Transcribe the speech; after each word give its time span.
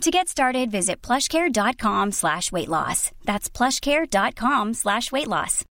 To 0.00 0.10
get 0.10 0.28
started, 0.28 0.70
visit 0.70 1.00
plushcare.com 1.00 2.12
slash 2.12 2.52
weight 2.52 2.68
loss. 2.68 3.10
That's 3.24 3.48
plushcare.com 3.48 4.74
slash 4.74 5.10
weight 5.12 5.28
loss. 5.28 5.64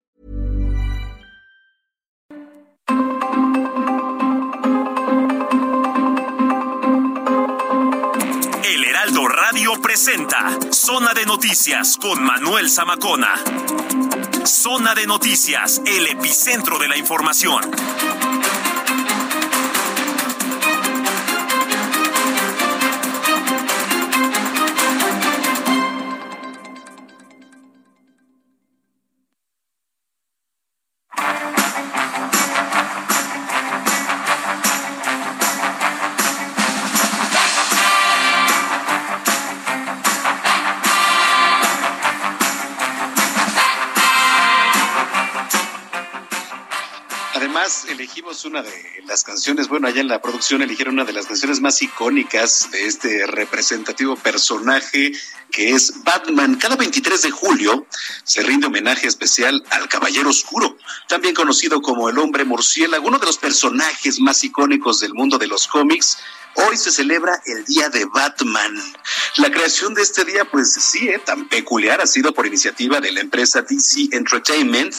El 8.64 8.85
Heraldo 8.85 9.27
Radio 9.27 9.72
presenta 9.82 10.58
Zona 10.71 11.13
de 11.14 11.27
Noticias 11.27 11.96
con 11.96 12.22
Manuel 12.22 12.68
Zamacona. 12.68 13.35
Zona 14.44 14.94
de 14.94 15.07
Noticias, 15.07 15.80
el 15.85 16.07
epicentro 16.07 16.79
de 16.79 16.89
la 16.89 16.96
información. 16.96 17.63
Una 48.44 48.62
de 48.62 49.02
las 49.06 49.24
canciones, 49.24 49.69
bueno, 49.69 49.88
allá 49.88 50.00
en 50.00 50.08
la 50.08 50.22
producción 50.22 50.62
eligieron 50.62 50.94
una 50.94 51.05
de 51.05 51.12
las 51.12 51.27
canciones 51.27 51.60
más 51.60 51.80
icónicas 51.83 52.70
de 52.70 52.86
este 52.86 53.27
representativo 53.27 54.16
personaje 54.16 55.12
que 55.50 55.70
es 55.70 56.02
Batman. 56.05 56.56
Cada 56.56 56.77
23 56.77 57.22
de 57.22 57.30
julio 57.30 57.86
se 58.24 58.42
rinde 58.42 58.66
homenaje 58.66 59.06
especial 59.06 59.62
al 59.70 59.88
Caballero 59.88 60.30
Oscuro, 60.30 60.77
también 61.08 61.34
conocido 61.34 61.83
como 61.83 62.08
el 62.08 62.18
Hombre 62.18 62.44
Murciélago, 62.44 63.08
uno 63.08 63.18
de 63.18 63.27
los 63.27 63.38
personajes 63.38 64.20
más 64.20 64.42
icónicos 64.44 65.00
del 65.00 65.14
mundo 65.14 65.38
de 65.38 65.46
los 65.46 65.66
cómics. 65.66 66.18
Hoy 66.54 66.76
se 66.76 66.90
celebra 66.90 67.40
el 67.46 67.64
Día 67.64 67.88
de 67.88 68.04
Batman. 68.06 68.74
La 69.36 69.50
creación 69.50 69.94
de 69.94 70.02
este 70.02 70.24
día, 70.24 70.44
pues 70.44 70.72
sí, 70.72 71.08
eh, 71.08 71.20
tan 71.24 71.48
peculiar, 71.48 72.00
ha 72.00 72.06
sido 72.06 72.32
por 72.34 72.46
iniciativa 72.46 73.00
de 73.00 73.12
la 73.12 73.20
empresa 73.20 73.62
DC 73.62 74.08
Entertainment, 74.12 74.94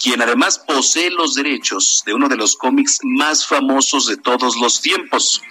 quien 0.00 0.22
además 0.22 0.58
posee 0.58 1.10
los 1.10 1.34
derechos 1.34 2.02
de 2.06 2.14
uno 2.14 2.28
de 2.28 2.36
los 2.36 2.56
cómics 2.56 3.00
más 3.02 3.46
famosos 3.46 4.06
de 4.06 4.16
todos 4.16 4.56
los 4.56 4.80
tiempos. 4.80 5.42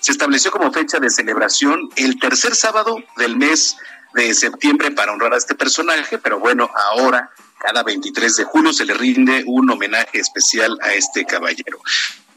Se 0.00 0.12
estableció 0.12 0.50
como 0.50 0.72
fecha 0.72 0.98
de 0.98 1.10
celebración 1.10 1.90
el 1.96 2.18
tercer 2.18 2.54
sábado 2.54 2.96
del 3.16 3.36
mes 3.36 3.76
de 4.14 4.32
septiembre 4.32 4.90
para 4.90 5.12
honrar 5.12 5.34
a 5.34 5.38
este 5.38 5.54
personaje, 5.54 6.18
pero 6.18 6.38
bueno, 6.38 6.70
ahora 6.92 7.30
cada 7.58 7.82
23 7.82 8.36
de 8.36 8.44
julio 8.44 8.72
se 8.72 8.84
le 8.84 8.94
rinde 8.94 9.42
un 9.46 9.70
homenaje 9.70 10.18
especial 10.18 10.78
a 10.82 10.92
este 10.94 11.24
caballero. 11.24 11.80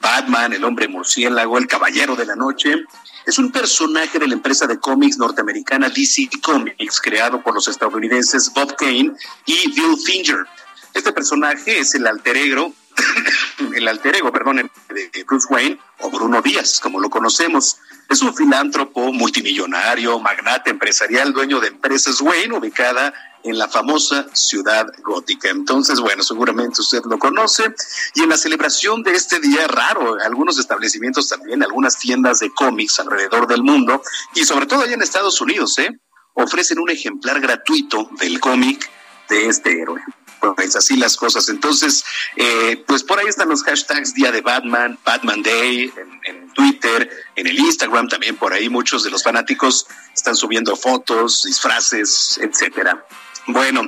Batman, 0.02 0.54
el 0.54 0.64
hombre 0.64 0.88
murciélago, 0.88 1.58
el 1.58 1.68
caballero 1.68 2.16
de 2.16 2.26
la 2.26 2.36
noche, 2.36 2.86
es 3.26 3.38
un 3.38 3.52
personaje 3.52 4.20
de 4.20 4.28
la 4.28 4.36
empresa 4.36 4.68
de 4.68 4.80
cómics 4.80 5.18
norteamericana 5.18 5.90
DC 5.90 6.30
Comics, 6.42 7.02
creado 7.02 7.42
por 7.42 7.54
los 7.54 7.68
estadounidenses 7.68 8.52
Bob 8.54 8.76
Kane 8.76 9.12
y 9.46 9.72
Bill 9.74 9.98
Finger. 10.06 10.46
Este 10.94 11.12
personaje 11.12 11.80
es 11.80 11.94
el 11.96 12.08
alter 12.08 12.38
ego, 12.38 12.74
el 13.76 13.88
alter 13.88 14.16
ego, 14.16 14.32
perdón, 14.32 14.70
de 14.90 15.24
Bruce 15.26 15.48
Wayne 15.50 15.80
o 16.00 16.10
Bruno 16.10 16.42
Díaz, 16.42 16.80
como 16.80 17.00
lo 17.00 17.10
conocemos. 17.10 17.78
Es 18.10 18.22
un 18.22 18.34
filántropo 18.34 19.12
multimillonario, 19.12 20.20
magnate 20.20 20.70
empresarial, 20.70 21.34
dueño 21.34 21.60
de 21.60 21.68
empresas 21.68 22.22
Wayne, 22.22 22.56
ubicada 22.56 23.14
en 23.44 23.58
la 23.58 23.68
famosa 23.68 24.28
ciudad 24.34 24.88
gótica. 25.04 25.50
Entonces, 25.50 26.00
bueno, 26.00 26.24
seguramente 26.24 26.82
usted 26.82 27.02
lo 27.06 27.20
conoce. 27.20 27.74
Y 28.16 28.24
en 28.24 28.30
la 28.30 28.38
celebración 28.38 29.04
de 29.04 29.14
este 29.14 29.40
día 29.40 29.68
raro, 29.68 30.18
algunos 30.24 30.58
establecimientos 30.58 31.28
también, 31.28 31.64
algunas 31.64 31.98
tiendas 31.98 32.40
de 32.40 32.52
cómics 32.54 33.00
alrededor 33.00 33.48
del 33.48 33.64
mundo, 33.64 34.02
y 34.36 34.46
sobre 34.46 34.66
todo 34.66 34.82
allá 34.82 34.94
en 34.94 35.02
Estados 35.02 35.40
Unidos, 35.42 35.78
¿eh? 35.80 35.90
ofrecen 36.34 36.80
un 36.80 36.90
ejemplar 36.90 37.40
gratuito 37.42 38.10
del 38.20 38.40
cómic 38.40 38.90
de 39.30 39.48
este 39.48 39.82
héroe. 39.82 40.02
Pues 40.40 40.76
así 40.76 40.98
las 40.98 41.16
cosas. 41.16 41.50
Entonces, 41.50 42.04
eh, 42.36 42.84
pues 42.88 43.04
por 43.04 43.20
ahí 43.20 43.28
están 43.28 43.50
los 43.50 43.64
hashtags 43.64 44.14
Día 44.14 44.32
de 44.32 44.42
Batman, 44.42 44.98
Batman 45.04 45.42
Day, 45.42 45.92
en, 45.98 46.36
en, 46.36 46.50
Twitter, 46.54 47.10
en 47.36 47.48
el 47.48 47.60
Instagram 47.60 48.08
también 48.08 48.36
por 48.36 48.54
ahí 48.54 48.70
muchos 48.70 49.04
de 49.04 49.12
los 49.12 49.24
fanáticos 49.24 49.88
están 50.14 50.36
subiendo 50.36 50.76
fotos, 50.76 51.44
disfraces, 51.44 52.40
etcétera. 52.42 53.06
Bueno, 53.50 53.88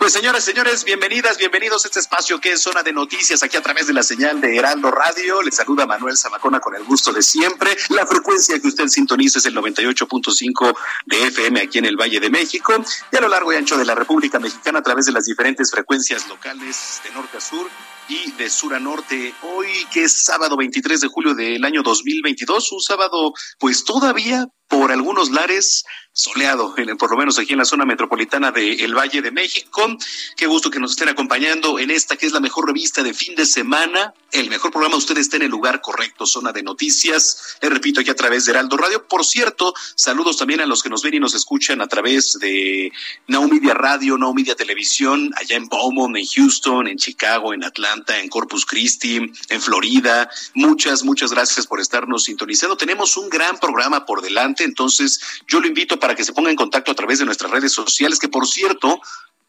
pues 0.00 0.12
señoras, 0.12 0.42
señores, 0.42 0.82
bienvenidas, 0.82 1.38
bienvenidos 1.38 1.84
a 1.84 1.88
este 1.88 2.00
espacio 2.00 2.40
que 2.40 2.50
es 2.50 2.60
Zona 2.60 2.82
de 2.82 2.92
Noticias, 2.92 3.40
aquí 3.44 3.56
a 3.56 3.62
través 3.62 3.86
de 3.86 3.92
la 3.92 4.02
señal 4.02 4.40
de 4.40 4.56
Heraldo 4.56 4.90
Radio. 4.90 5.42
Les 5.42 5.54
saluda 5.54 5.86
Manuel 5.86 6.16
Zamacona 6.16 6.58
con 6.58 6.74
el 6.74 6.82
gusto 6.82 7.12
de 7.12 7.22
siempre. 7.22 7.76
La 7.90 8.04
frecuencia 8.04 8.58
que 8.58 8.66
usted 8.66 8.88
sintoniza 8.88 9.38
es 9.38 9.46
el 9.46 9.54
98.5 9.54 10.76
de 11.06 11.22
FM 11.28 11.60
aquí 11.60 11.78
en 11.78 11.84
el 11.84 11.96
Valle 11.96 12.18
de 12.18 12.30
México 12.30 12.72
y 13.12 13.16
a 13.16 13.20
lo 13.20 13.28
largo 13.28 13.52
y 13.52 13.56
ancho 13.56 13.78
de 13.78 13.84
la 13.84 13.94
República 13.94 14.40
Mexicana 14.40 14.80
a 14.80 14.82
través 14.82 15.06
de 15.06 15.12
las 15.12 15.24
diferentes 15.24 15.70
frecuencias 15.70 16.26
locales 16.26 17.00
de 17.04 17.10
norte 17.12 17.36
a 17.36 17.40
sur 17.40 17.70
y 18.08 18.30
de 18.32 18.48
sur 18.50 18.74
a 18.74 18.80
norte. 18.80 19.34
Hoy 19.42 19.68
que 19.92 20.04
es 20.04 20.12
sábado 20.12 20.56
23 20.56 21.00
de 21.00 21.08
julio 21.08 21.34
del 21.34 21.64
año 21.64 21.82
2022, 21.82 22.72
un 22.72 22.80
sábado 22.80 23.32
pues 23.58 23.84
todavía 23.84 24.46
por 24.68 24.90
algunos 24.90 25.30
lares 25.30 25.84
soleado, 26.12 26.74
por 26.98 27.10
lo 27.10 27.18
menos 27.18 27.38
aquí 27.38 27.52
en 27.52 27.58
la 27.58 27.66
zona 27.66 27.84
metropolitana 27.84 28.50
del 28.50 28.80
el 28.80 28.94
Valle 28.94 29.20
de 29.20 29.30
México. 29.30 29.86
Qué 30.34 30.46
gusto 30.46 30.70
que 30.70 30.80
nos 30.80 30.92
estén 30.92 31.10
acompañando 31.10 31.78
en 31.78 31.90
esta 31.90 32.16
que 32.16 32.24
es 32.24 32.32
la 32.32 32.40
mejor 32.40 32.66
revista 32.66 33.02
de 33.02 33.12
fin 33.12 33.34
de 33.34 33.44
semana, 33.44 34.14
el 34.32 34.48
mejor 34.48 34.70
programa. 34.70 34.96
Usted 34.96 35.18
está 35.18 35.36
en 35.36 35.42
el 35.42 35.50
lugar 35.50 35.82
correcto, 35.82 36.24
zona 36.24 36.52
de 36.52 36.62
noticias. 36.62 37.58
Le 37.60 37.68
repito, 37.68 38.00
aquí 38.00 38.10
a 38.10 38.16
través 38.16 38.46
de 38.46 38.52
Heraldo 38.52 38.78
Radio. 38.78 39.06
Por 39.06 39.26
cierto, 39.26 39.74
saludos 39.94 40.38
también 40.38 40.60
a 40.62 40.66
los 40.66 40.82
que 40.82 40.88
nos 40.88 41.02
ven 41.02 41.14
y 41.14 41.20
nos 41.20 41.34
escuchan 41.34 41.82
a 41.82 41.86
través 41.86 42.38
de 42.40 42.90
Now 43.26 43.46
Media 43.46 43.74
Radio, 43.74 44.16
Now 44.16 44.32
Media 44.32 44.54
Televisión, 44.54 45.32
allá 45.36 45.56
en 45.56 45.68
Beaumont, 45.68 46.16
en 46.16 46.24
Houston, 46.26 46.88
en 46.88 46.96
Chicago, 46.96 47.52
en 47.52 47.62
Atlanta, 47.62 47.95
en 48.08 48.28
Corpus 48.28 48.64
Christi, 48.64 49.16
en 49.48 49.60
Florida. 49.60 50.28
Muchas, 50.54 51.02
muchas 51.02 51.32
gracias 51.32 51.66
por 51.66 51.80
estarnos 51.80 52.24
sintonizando. 52.24 52.76
Tenemos 52.76 53.16
un 53.16 53.28
gran 53.28 53.58
programa 53.58 54.04
por 54.04 54.22
delante, 54.22 54.64
entonces 54.64 55.20
yo 55.46 55.60
lo 55.60 55.66
invito 55.66 55.98
para 55.98 56.14
que 56.14 56.24
se 56.24 56.32
ponga 56.32 56.50
en 56.50 56.56
contacto 56.56 56.92
a 56.92 56.94
través 56.94 57.18
de 57.18 57.24
nuestras 57.24 57.50
redes 57.50 57.72
sociales, 57.72 58.18
que 58.18 58.28
por 58.28 58.46
cierto, 58.46 59.00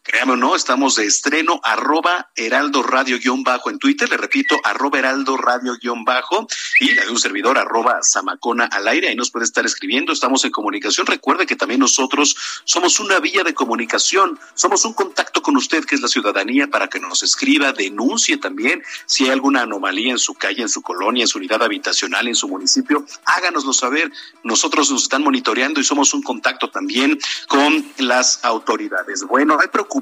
créame 0.08 0.32
o 0.32 0.36
no, 0.36 0.56
estamos 0.56 0.96
de 0.96 1.04
estreno, 1.04 1.60
arroba 1.62 2.30
heraldo 2.34 2.82
radio 2.82 3.18
guion 3.18 3.44
bajo 3.44 3.68
en 3.68 3.78
Twitter, 3.78 4.08
le 4.08 4.16
repito, 4.16 4.58
arroba 4.64 4.98
heraldo 4.98 5.36
radio 5.36 5.76
guion 5.80 6.04
bajo 6.04 6.46
y 6.80 6.94
la 6.94 7.04
de 7.04 7.10
un 7.10 7.18
servidor, 7.18 7.58
arroba 7.58 8.00
zamacona 8.02 8.64
al 8.64 8.88
aire, 8.88 9.08
ahí 9.08 9.14
nos 9.14 9.30
puede 9.30 9.44
estar 9.44 9.66
escribiendo, 9.66 10.10
estamos 10.14 10.46
en 10.46 10.50
comunicación, 10.50 11.06
recuerde 11.06 11.44
que 11.44 11.56
también 11.56 11.80
nosotros 11.80 12.36
somos 12.64 13.00
una 13.00 13.20
vía 13.20 13.44
de 13.44 13.52
comunicación, 13.52 14.40
somos 14.54 14.86
un 14.86 14.94
contacto 14.94 15.42
con 15.42 15.58
usted 15.58 15.84
que 15.84 15.94
es 15.94 16.00
la 16.00 16.08
ciudadanía 16.08 16.68
para 16.68 16.88
que 16.88 17.00
nos 17.00 17.22
escriba, 17.22 17.74
denuncie 17.74 18.38
también 18.38 18.82
si 19.04 19.24
hay 19.24 19.30
alguna 19.32 19.62
anomalía 19.62 20.10
en 20.10 20.18
su 20.18 20.32
calle, 20.32 20.62
en 20.62 20.70
su 20.70 20.80
colonia, 20.80 21.24
en 21.24 21.28
su 21.28 21.36
unidad 21.36 21.62
habitacional, 21.62 22.28
en 22.28 22.34
su 22.34 22.48
municipio, 22.48 23.04
háganoslo 23.26 23.74
saber, 23.74 24.10
nosotros 24.42 24.90
nos 24.90 25.02
están 25.02 25.22
monitoreando 25.22 25.80
y 25.80 25.84
somos 25.84 26.14
un 26.14 26.22
contacto 26.22 26.70
también 26.70 27.18
con 27.46 27.84
las 27.98 28.42
autoridades. 28.42 29.24
Bueno, 29.24 29.58
hay 29.60 29.68
preocupación 29.68 29.97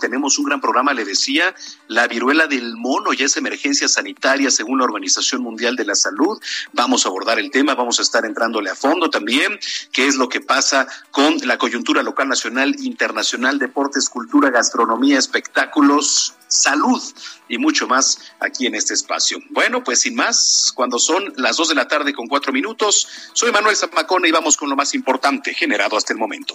tenemos 0.00 0.38
un 0.38 0.44
gran 0.44 0.60
programa, 0.60 0.92
le 0.92 1.04
decía, 1.04 1.54
la 1.88 2.06
viruela 2.08 2.46
del 2.46 2.76
mono 2.76 3.12
ya 3.12 3.26
es 3.26 3.36
emergencia 3.36 3.88
sanitaria 3.88 4.50
según 4.50 4.78
la 4.78 4.84
Organización 4.84 5.42
Mundial 5.42 5.76
de 5.76 5.84
la 5.84 5.94
Salud. 5.94 6.38
Vamos 6.72 7.04
a 7.04 7.08
abordar 7.08 7.38
el 7.38 7.50
tema, 7.50 7.74
vamos 7.74 7.98
a 7.98 8.02
estar 8.02 8.24
entrándole 8.24 8.70
a 8.70 8.74
fondo 8.74 9.10
también, 9.10 9.58
qué 9.92 10.06
es 10.06 10.16
lo 10.16 10.28
que 10.28 10.40
pasa 10.40 10.86
con 11.10 11.36
la 11.44 11.58
coyuntura 11.58 12.02
local, 12.02 12.28
nacional, 12.28 12.74
internacional, 12.80 13.58
deportes, 13.58 14.08
cultura, 14.08 14.50
gastronomía, 14.50 15.18
espectáculos, 15.18 16.34
salud 16.48 17.02
y 17.48 17.58
mucho 17.58 17.86
más 17.86 18.18
aquí 18.40 18.66
en 18.66 18.74
este 18.74 18.94
espacio. 18.94 19.38
Bueno, 19.50 19.82
pues 19.82 20.00
sin 20.00 20.14
más, 20.14 20.72
cuando 20.74 20.98
son 20.98 21.32
las 21.36 21.56
dos 21.56 21.68
de 21.68 21.74
la 21.74 21.88
tarde 21.88 22.12
con 22.12 22.26
cuatro 22.26 22.52
minutos, 22.52 23.08
soy 23.32 23.52
Manuel 23.52 23.76
Zamacona 23.76 24.28
y 24.28 24.32
vamos 24.32 24.56
con 24.56 24.68
lo 24.68 24.76
más 24.76 24.94
importante 24.94 25.54
generado 25.54 25.96
hasta 25.96 26.12
el 26.12 26.18
momento. 26.18 26.54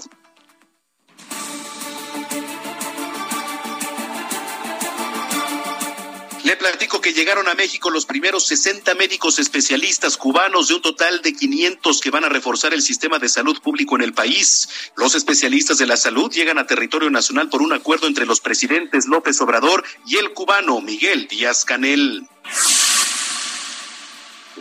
Le 6.47 6.55
platico 6.55 7.01
que 7.01 7.11
llegaron 7.11 7.49
a 7.49 7.55
México 7.55 7.89
los 7.89 8.05
primeros 8.05 8.47
60 8.47 8.95
médicos 8.95 9.37
especialistas 9.37 10.15
cubanos 10.15 10.69
de 10.69 10.75
un 10.75 10.81
total 10.81 11.21
de 11.21 11.33
500 11.33 11.99
que 11.99 12.09
van 12.09 12.23
a 12.23 12.29
reforzar 12.29 12.73
el 12.73 12.81
sistema 12.81 13.19
de 13.19 13.27
salud 13.27 13.59
público 13.61 13.97
en 13.97 14.01
el 14.01 14.13
país. 14.13 14.69
Los 14.95 15.13
especialistas 15.13 15.77
de 15.77 15.87
la 15.87 15.97
salud 15.97 16.31
llegan 16.31 16.57
a 16.57 16.65
territorio 16.65 17.09
nacional 17.09 17.49
por 17.49 17.61
un 17.61 17.73
acuerdo 17.73 18.07
entre 18.07 18.25
los 18.25 18.39
presidentes 18.39 19.07
López 19.07 19.41
Obrador 19.41 19.83
y 20.05 20.15
el 20.15 20.31
cubano 20.31 20.79
Miguel 20.79 21.27
Díaz 21.27 21.65
Canel. 21.65 22.25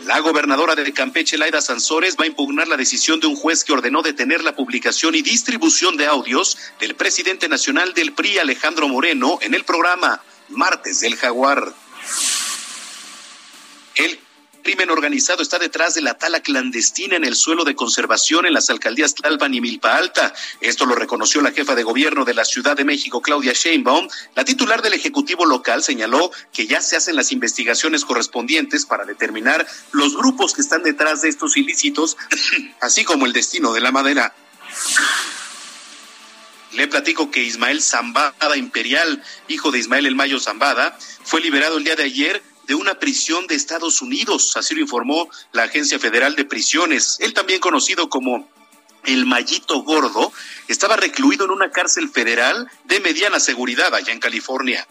La 0.05 0.19
gobernadora 0.19 0.75
de 0.75 0.93
Campeche, 0.93 1.37
Laida 1.37 1.59
Sansores, 1.59 2.15
va 2.17 2.23
a 2.23 2.27
impugnar 2.27 2.67
la 2.67 2.77
decisión 2.77 3.19
de 3.19 3.27
un 3.27 3.35
juez 3.35 3.63
que 3.63 3.73
ordenó 3.73 4.01
detener 4.01 4.43
la 4.43 4.55
publicación 4.55 5.15
y 5.15 5.21
distribución 5.21 5.97
de 5.97 6.05
audios 6.05 6.57
del 6.79 6.95
presidente 6.95 7.49
nacional 7.49 7.93
del 7.93 8.13
PRI, 8.13 8.37
Alejandro 8.37 8.87
Moreno, 8.87 9.39
en 9.41 9.53
el 9.53 9.63
programa 9.63 10.21
Martes 10.49 10.99
del 10.99 11.15
Jaguar. 11.15 11.73
El 13.95 14.19
crimen 14.67 14.89
organizado 14.89 15.41
está 15.41 15.59
detrás 15.59 15.93
de 15.93 16.01
la 16.01 16.17
tala 16.17 16.41
clandestina 16.41 17.15
en 17.15 17.23
el 17.23 17.37
suelo 17.37 17.63
de 17.63 17.73
conservación 17.73 18.45
en 18.45 18.51
las 18.51 18.69
alcaldías 18.69 19.15
Tlalpan 19.15 19.53
y 19.53 19.61
Milpa 19.61 19.95
Alta. 19.95 20.33
Esto 20.59 20.85
lo 20.85 20.93
reconoció 20.93 21.41
la 21.41 21.53
jefa 21.53 21.73
de 21.73 21.83
gobierno 21.83 22.25
de 22.25 22.33
la 22.33 22.43
Ciudad 22.43 22.75
de 22.75 22.83
México, 22.83 23.21
Claudia 23.21 23.53
Sheinbaum. 23.53 24.09
La 24.35 24.43
titular 24.43 24.81
del 24.81 24.91
Ejecutivo 24.91 25.45
local 25.45 25.83
señaló 25.83 26.31
que 26.51 26.67
ya 26.67 26.81
se 26.81 26.97
hacen 26.97 27.15
las 27.15 27.31
investigaciones 27.31 28.03
correspondientes 28.03 28.85
para 28.85 29.05
determinar 29.05 29.65
los 29.93 30.17
grupos 30.17 30.53
que 30.53 30.59
están 30.59 30.83
detrás 30.83 31.21
de 31.21 31.29
estos 31.29 31.55
ilícitos, 31.55 32.17
así 32.81 33.05
como 33.05 33.25
el 33.25 33.31
destino 33.31 33.71
de 33.71 33.79
la 33.79 33.93
madera. 33.93 34.35
Le 36.73 36.89
platico 36.89 37.31
que 37.31 37.41
Ismael 37.41 37.81
Zambada 37.81 38.57
Imperial, 38.57 39.23
hijo 39.47 39.71
de 39.71 39.79
Ismael 39.79 40.07
El 40.07 40.15
Mayo 40.15 40.41
Zambada, 40.41 40.99
fue 41.23 41.39
liberado 41.39 41.77
el 41.77 41.85
día 41.85 41.95
de 41.95 42.03
ayer 42.03 42.43
de 42.67 42.75
una 42.75 42.99
prisión 42.99 43.47
de 43.47 43.55
Estados 43.55 44.01
Unidos, 44.01 44.55
así 44.55 44.75
lo 44.75 44.81
informó 44.81 45.29
la 45.53 45.63
Agencia 45.63 45.97
Federal 45.99 46.35
de 46.35 46.45
Prisiones. 46.45 47.17
Él 47.19 47.33
también 47.33 47.59
conocido 47.59 48.09
como 48.09 48.47
el 49.05 49.25
Mallito 49.25 49.81
Gordo, 49.83 50.33
estaba 50.67 50.97
recluido 50.97 51.45
en 51.45 51.51
una 51.51 51.71
cárcel 51.71 52.09
federal 52.09 52.69
de 52.83 52.99
mediana 52.99 53.39
seguridad 53.39 53.95
allá 53.95 54.11
en 54.11 54.19
California. 54.19 54.85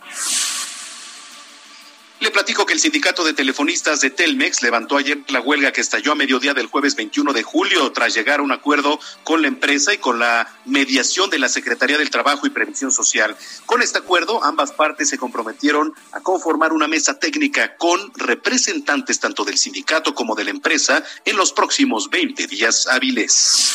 Platico 2.37 2.67
que 2.67 2.75
el 2.75 2.81
sindicato 2.81 3.25
de 3.25 3.33
telefonistas 3.33 4.03
de 4.03 4.11
Telmex 4.11 4.61
levantó 4.61 4.99
ayer 4.99 5.21
la 5.29 5.41
huelga 5.41 5.73
que 5.73 5.81
estalló 5.81 6.13
a 6.13 6.15
mediodía 6.15 6.53
del 6.53 6.67
jueves 6.67 6.95
21 6.95 7.33
de 7.33 7.43
julio 7.43 7.91
tras 7.93 8.13
llegar 8.13 8.41
a 8.41 8.43
un 8.43 8.53
acuerdo 8.53 9.01
con 9.25 9.41
la 9.41 9.49
empresa 9.49 9.95
y 9.95 9.97
con 9.97 10.19
la 10.19 10.47
mediación 10.67 11.31
de 11.31 11.39
la 11.39 11.49
Secretaría 11.49 11.97
del 11.97 12.11
Trabajo 12.11 12.47
y 12.47 12.51
Previsión 12.51 12.93
Social. 12.93 13.35
Con 13.65 13.81
este 13.81 14.01
acuerdo, 14.01 14.45
ambas 14.45 14.73
partes 14.73 15.09
se 15.09 15.17
comprometieron 15.17 15.95
a 16.13 16.21
conformar 16.21 16.75
una 16.75 16.89
mesa 16.89 17.19
técnica 17.19 17.75
con 17.79 18.13
representantes 18.17 19.19
tanto 19.19 19.43
del 19.43 19.57
sindicato 19.57 20.15
como 20.15 20.35
de 20.35 20.45
la 20.45 20.51
empresa 20.51 21.03
en 21.25 21.39
los 21.39 21.55
próximos 21.55 22.11
20 22.11 22.49
días 22.49 22.87
hábiles. 22.87 23.73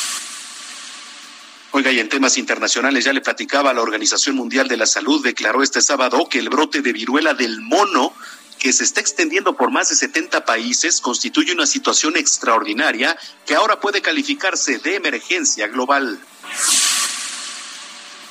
Oiga, 1.72 1.90
y 1.90 1.98
en 1.98 2.08
temas 2.08 2.38
internacionales 2.38 3.06
ya 3.06 3.12
le 3.12 3.22
platicaba, 3.22 3.72
la 3.72 3.80
Organización 3.80 4.36
Mundial 4.36 4.68
de 4.68 4.76
la 4.76 4.86
Salud 4.86 5.24
declaró 5.24 5.64
este 5.64 5.80
sábado 5.80 6.28
que 6.28 6.38
el 6.38 6.48
brote 6.48 6.80
de 6.80 6.92
viruela 6.92 7.34
del 7.34 7.60
mono 7.62 8.14
que 8.62 8.72
se 8.72 8.84
está 8.84 9.00
extendiendo 9.00 9.56
por 9.56 9.72
más 9.72 9.88
de 9.88 9.96
70 9.96 10.44
países 10.44 11.00
constituye 11.00 11.52
una 11.52 11.66
situación 11.66 12.16
extraordinaria 12.16 13.18
que 13.44 13.56
ahora 13.56 13.80
puede 13.80 14.00
calificarse 14.00 14.78
de 14.78 14.94
emergencia 14.94 15.66
global. 15.66 16.20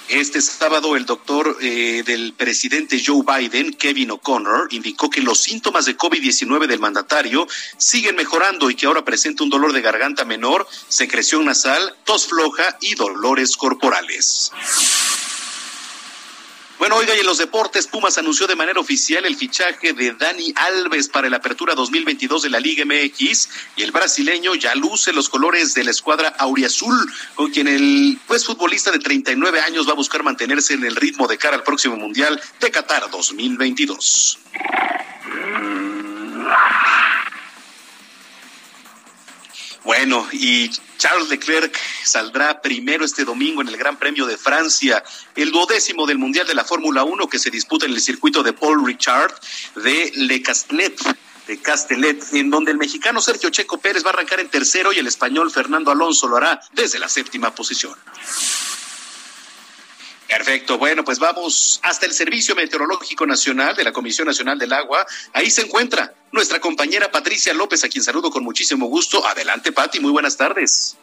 Este 0.07 0.41
sábado 0.41 0.95
el 0.95 1.05
doctor 1.05 1.57
eh, 1.59 2.03
del 2.05 2.31
presidente 2.31 3.03
Joe 3.05 3.23
Biden, 3.27 3.73
Kevin 3.73 4.11
O'Connor, 4.11 4.69
indicó 4.71 5.09
que 5.09 5.19
los 5.19 5.41
síntomas 5.41 5.83
de 5.83 5.97
COVID-19 5.97 6.65
del 6.65 6.79
mandatario 6.79 7.45
siguen 7.75 8.15
mejorando 8.15 8.69
y 8.69 8.75
que 8.75 8.85
ahora 8.85 9.03
presenta 9.03 9.43
un 9.43 9.49
dolor 9.49 9.73
de 9.73 9.81
garganta 9.81 10.23
menor, 10.23 10.65
secreción 10.87 11.43
nasal, 11.43 11.97
tos 12.05 12.27
floja 12.27 12.77
y 12.79 12.95
dolores 12.95 13.57
corporales. 13.57 14.53
Bueno, 16.81 16.95
oiga, 16.95 17.15
y 17.15 17.19
en 17.19 17.27
los 17.27 17.37
deportes, 17.37 17.85
Pumas 17.85 18.17
anunció 18.17 18.47
de 18.47 18.55
manera 18.55 18.79
oficial 18.79 19.23
el 19.27 19.35
fichaje 19.35 19.93
de 19.93 20.13
Dani 20.13 20.51
Alves 20.55 21.09
para 21.09 21.29
la 21.29 21.37
apertura 21.37 21.75
2022 21.75 22.41
de 22.41 22.49
la 22.49 22.59
Liga 22.59 22.83
MX 22.85 23.49
y 23.75 23.83
el 23.83 23.91
brasileño 23.91 24.55
ya 24.55 24.73
luce 24.73 25.13
los 25.13 25.29
colores 25.29 25.75
de 25.75 25.83
la 25.83 25.91
escuadra 25.91 26.29
auriazul, 26.39 26.97
con 27.35 27.51
quien 27.51 27.67
el 27.67 28.17
pues 28.25 28.47
futbolista 28.47 28.89
de 28.89 28.97
39 28.97 29.59
años 29.59 29.87
va 29.87 29.91
a 29.91 29.95
buscar 29.95 30.23
mantenerse 30.23 30.73
en 30.73 30.83
el 30.83 30.95
ritmo 30.95 31.27
de 31.27 31.37
cara 31.37 31.55
al 31.55 31.61
próximo 31.61 31.97
Mundial 31.97 32.41
de 32.59 32.71
Qatar 32.71 33.11
2022. 33.11 34.39
Bueno, 39.83 40.27
y 40.31 40.69
Charles 40.97 41.29
Leclerc 41.29 41.75
saldrá 42.03 42.61
primero 42.61 43.03
este 43.03 43.25
domingo 43.25 43.61
en 43.61 43.67
el 43.67 43.77
Gran 43.77 43.97
Premio 43.97 44.27
de 44.27 44.37
Francia, 44.37 45.03
el 45.35 45.51
duodécimo 45.51 46.05
del 46.05 46.19
Mundial 46.19 46.45
de 46.45 46.53
la 46.53 46.63
Fórmula 46.63 47.03
1 47.03 47.27
que 47.27 47.39
se 47.39 47.49
disputa 47.49 47.87
en 47.87 47.93
el 47.93 48.01
circuito 48.01 48.43
de 48.43 48.53
Paul 48.53 48.85
Richard 48.85 49.33
de 49.75 50.11
Le 50.15 50.41
Castellet 50.41 50.95
de 51.47 51.59
Castellet, 51.59 52.23
en 52.33 52.49
donde 52.49 52.71
el 52.71 52.77
mexicano 52.77 53.19
Sergio 53.19 53.49
Checo 53.49 53.79
Pérez 53.79 54.05
va 54.05 54.11
a 54.11 54.13
arrancar 54.13 54.39
en 54.39 54.49
tercero 54.49 54.93
y 54.93 54.99
el 54.99 55.07
español 55.07 55.51
Fernando 55.51 55.91
Alonso 55.91 56.27
lo 56.27 56.37
hará 56.37 56.61
desde 56.71 56.99
la 56.99 57.09
séptima 57.09 57.53
posición. 57.53 57.95
Perfecto. 60.31 60.77
Bueno, 60.77 61.03
pues 61.03 61.19
vamos 61.19 61.81
hasta 61.83 62.05
el 62.05 62.13
Servicio 62.13 62.55
Meteorológico 62.55 63.25
Nacional 63.25 63.75
de 63.75 63.83
la 63.83 63.91
Comisión 63.91 64.27
Nacional 64.27 64.57
del 64.57 64.71
Agua. 64.71 65.05
Ahí 65.33 65.51
se 65.51 65.63
encuentra 65.63 66.13
nuestra 66.31 66.61
compañera 66.61 67.11
Patricia 67.11 67.53
López, 67.53 67.83
a 67.83 67.89
quien 67.89 68.01
saludo 68.01 68.31
con 68.31 68.41
muchísimo 68.41 68.85
gusto. 68.85 69.27
Adelante, 69.27 69.73
Pati. 69.73 69.99
Muy 69.99 70.11
buenas 70.11 70.37
tardes. 70.37 70.95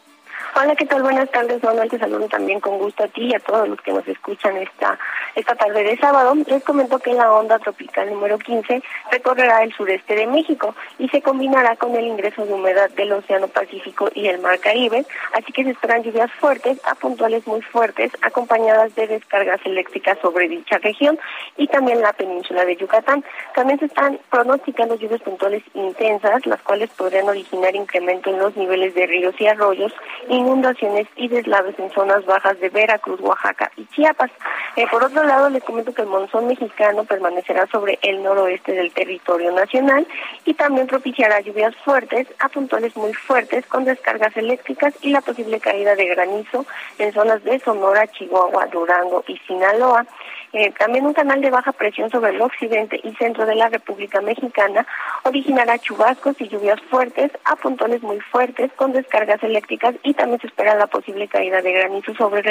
Hola, 0.54 0.74
¿qué 0.74 0.86
tal? 0.86 1.02
Buenas 1.02 1.30
tardes, 1.30 1.62
Manuel. 1.62 1.90
Te 1.90 1.98
saludo 1.98 2.26
también 2.26 2.58
con 2.58 2.78
gusto 2.78 3.04
a 3.04 3.08
ti 3.08 3.26
y 3.26 3.34
a 3.34 3.38
todos 3.38 3.68
los 3.68 3.80
que 3.80 3.92
nos 3.92 4.06
escuchan 4.08 4.56
esta, 4.56 4.98
esta 5.34 5.54
tarde 5.54 5.84
de 5.84 5.96
sábado. 5.98 6.34
Les 6.46 6.64
comento 6.64 6.98
que 6.98 7.12
la 7.12 7.32
onda 7.32 7.58
tropical 7.58 8.10
número 8.10 8.38
15 8.38 8.82
recorrerá 9.12 9.62
el 9.62 9.72
sureste 9.74 10.16
de 10.16 10.26
México 10.26 10.74
y 10.98 11.08
se 11.10 11.22
combinará 11.22 11.76
con 11.76 11.94
el 11.94 12.06
ingreso 12.06 12.46
de 12.46 12.54
humedad 12.54 12.90
del 12.90 13.12
Océano 13.12 13.46
Pacífico 13.48 14.10
y 14.14 14.26
el 14.26 14.40
Mar 14.40 14.58
Caribe, 14.58 15.04
así 15.34 15.52
que 15.52 15.64
se 15.64 15.70
esperan 15.70 16.02
lluvias 16.02 16.32
fuertes 16.40 16.80
a 16.84 16.94
puntuales 16.94 17.46
muy 17.46 17.60
fuertes, 17.62 18.10
acompañadas 18.22 18.94
de 18.94 19.06
descargas 19.06 19.60
eléctricas 19.64 20.18
sobre 20.20 20.48
dicha 20.48 20.78
región 20.78 21.18
y 21.56 21.68
también 21.68 22.00
la 22.00 22.14
península 22.14 22.64
de 22.64 22.76
Yucatán. 22.76 23.22
También 23.54 23.78
se 23.78 23.84
están 23.84 24.18
pronosticando 24.30 24.96
lluvias 24.96 25.20
puntuales 25.20 25.62
intensas, 25.74 26.44
las 26.46 26.62
cuales 26.62 26.90
podrían 26.90 27.28
originar 27.28 27.76
incremento 27.76 28.30
en 28.30 28.38
los 28.38 28.56
niveles 28.56 28.94
de 28.94 29.06
ríos 29.06 29.34
y 29.38 29.46
arroyos 29.46 29.92
inundaciones 30.38 31.06
y 31.16 31.28
deslaves 31.28 31.78
en 31.78 31.90
zonas 31.90 32.24
bajas 32.24 32.58
de 32.60 32.68
Veracruz, 32.68 33.20
Oaxaca 33.20 33.70
y 33.76 33.84
Chiapas. 33.86 34.30
Eh, 34.76 34.86
por 34.90 35.04
otro 35.04 35.24
lado, 35.24 35.50
les 35.50 35.62
comento 35.64 35.92
que 35.92 36.02
el 36.02 36.08
monzón 36.08 36.46
mexicano 36.46 37.04
permanecerá 37.04 37.66
sobre 37.66 37.98
el 38.02 38.22
noroeste 38.22 38.72
del 38.72 38.92
territorio 38.92 39.52
nacional 39.52 40.06
y 40.44 40.54
también 40.54 40.86
propiciará 40.86 41.40
lluvias 41.40 41.74
fuertes 41.84 42.26
a 42.38 42.48
puntuales 42.48 42.96
muy 42.96 43.12
fuertes 43.12 43.66
con 43.66 43.84
descargas 43.84 44.36
eléctricas 44.36 44.94
y 45.02 45.10
la 45.10 45.20
posible 45.20 45.60
caída 45.60 45.94
de 45.94 46.06
granizo 46.06 46.64
en 46.98 47.12
zonas 47.12 47.42
de 47.44 47.58
Sonora, 47.58 48.06
Chihuahua, 48.06 48.66
Durango 48.66 49.24
y 49.26 49.36
Sinaloa. 49.38 50.06
Eh, 50.52 50.72
también 50.78 51.04
un 51.04 51.12
canal 51.12 51.40
de 51.42 51.50
baja 51.50 51.72
presión 51.72 52.10
sobre 52.10 52.30
el 52.30 52.40
occidente 52.40 52.98
y 53.02 53.14
centro 53.16 53.44
de 53.44 53.54
la 53.54 53.68
República 53.68 54.20
Mexicana 54.20 54.86
originará 55.24 55.78
chubascos 55.78 56.40
y 56.40 56.48
lluvias 56.48 56.80
fuertes 56.90 57.30
a 57.44 57.56
puntones 57.56 58.02
muy 58.02 58.18
fuertes 58.20 58.72
con 58.72 58.92
descargas 58.92 59.42
eléctricas 59.42 59.94
y 60.02 60.14
también 60.14 60.40
se 60.40 60.46
espera 60.46 60.74
la 60.74 60.86
posible 60.86 61.28
caída 61.28 61.60
de 61.60 61.72
granizo 61.72 62.14
sobre, 62.14 62.42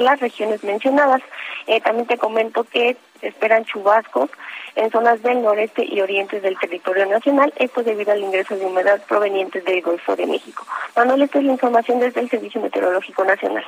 las 0.00 0.20
regiones 0.20 0.64
mencionadas. 0.64 1.22
Eh, 1.66 1.80
también 1.80 2.06
te 2.06 2.18
comento 2.18 2.64
que 2.64 2.96
se 3.20 3.28
esperan 3.28 3.64
chubascos 3.64 4.30
en 4.74 4.90
zonas 4.90 5.22
del 5.22 5.42
noreste 5.42 5.84
y 5.84 6.00
oriente 6.00 6.40
del 6.40 6.58
territorio 6.58 7.06
nacional, 7.06 7.52
esto 7.56 7.82
debido 7.82 8.12
al 8.12 8.20
ingreso 8.20 8.56
de 8.56 8.66
humedad 8.66 9.00
proveniente 9.06 9.60
del 9.60 9.80
Golfo 9.80 10.16
de 10.16 10.26
México. 10.26 10.66
Manuel, 10.96 11.22
esta 11.22 11.38
es 11.38 11.44
la 11.44 11.52
información 11.52 12.00
desde 12.00 12.20
el 12.20 12.28
Servicio 12.28 12.60
Meteorológico 12.60 13.24
Nacional. 13.24 13.64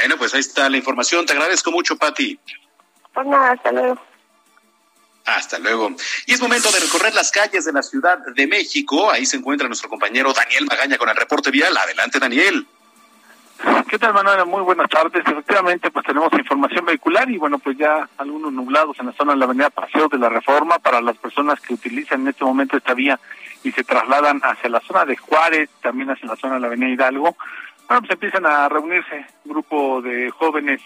Bueno, 0.00 0.16
pues 0.16 0.32
ahí 0.32 0.40
está 0.40 0.70
la 0.70 0.78
información. 0.78 1.26
Te 1.26 1.34
agradezco 1.34 1.70
mucho, 1.70 1.94
Pati. 1.94 2.38
Pues 3.12 3.26
nada, 3.26 3.52
hasta 3.52 3.70
luego. 3.70 4.00
Hasta 5.26 5.58
luego. 5.58 5.90
Y 6.24 6.32
es 6.32 6.40
momento 6.40 6.72
de 6.72 6.80
recorrer 6.80 7.14
las 7.14 7.30
calles 7.30 7.66
de 7.66 7.72
la 7.72 7.82
Ciudad 7.82 8.18
de 8.34 8.46
México. 8.46 9.10
Ahí 9.10 9.26
se 9.26 9.36
encuentra 9.36 9.68
nuestro 9.68 9.90
compañero 9.90 10.32
Daniel 10.32 10.64
Magaña 10.64 10.96
con 10.96 11.10
el 11.10 11.16
reporte 11.16 11.50
vial. 11.50 11.76
Adelante, 11.76 12.18
Daniel. 12.18 12.66
¿Qué 13.90 13.98
tal, 13.98 14.14
Manuel? 14.14 14.46
Muy 14.46 14.62
buenas 14.62 14.88
tardes. 14.88 15.22
Efectivamente, 15.26 15.90
pues 15.90 16.06
tenemos 16.06 16.32
información 16.32 16.86
vehicular 16.86 17.30
y 17.30 17.36
bueno, 17.36 17.58
pues 17.58 17.76
ya 17.76 18.08
algunos 18.16 18.54
nublados 18.54 18.98
en 19.00 19.06
la 19.06 19.12
zona 19.12 19.32
de 19.32 19.38
la 19.38 19.44
avenida 19.44 19.68
Paseo 19.68 20.08
de 20.08 20.16
la 20.16 20.30
Reforma 20.30 20.78
para 20.78 21.02
las 21.02 21.18
personas 21.18 21.60
que 21.60 21.74
utilizan 21.74 22.22
en 22.22 22.28
este 22.28 22.42
momento 22.42 22.78
esta 22.78 22.94
vía 22.94 23.20
y 23.62 23.70
se 23.72 23.84
trasladan 23.84 24.40
hacia 24.42 24.70
la 24.70 24.80
zona 24.80 25.04
de 25.04 25.18
Juárez, 25.18 25.68
también 25.82 26.10
hacia 26.10 26.26
la 26.26 26.36
zona 26.36 26.54
de 26.54 26.60
la 26.60 26.66
avenida 26.68 26.88
Hidalgo 26.88 27.36
bueno, 27.90 28.02
pues 28.02 28.12
empiezan 28.12 28.46
a 28.46 28.68
reunirse 28.68 29.26
un 29.44 29.50
grupo 29.50 30.00
de 30.00 30.30
jóvenes 30.30 30.80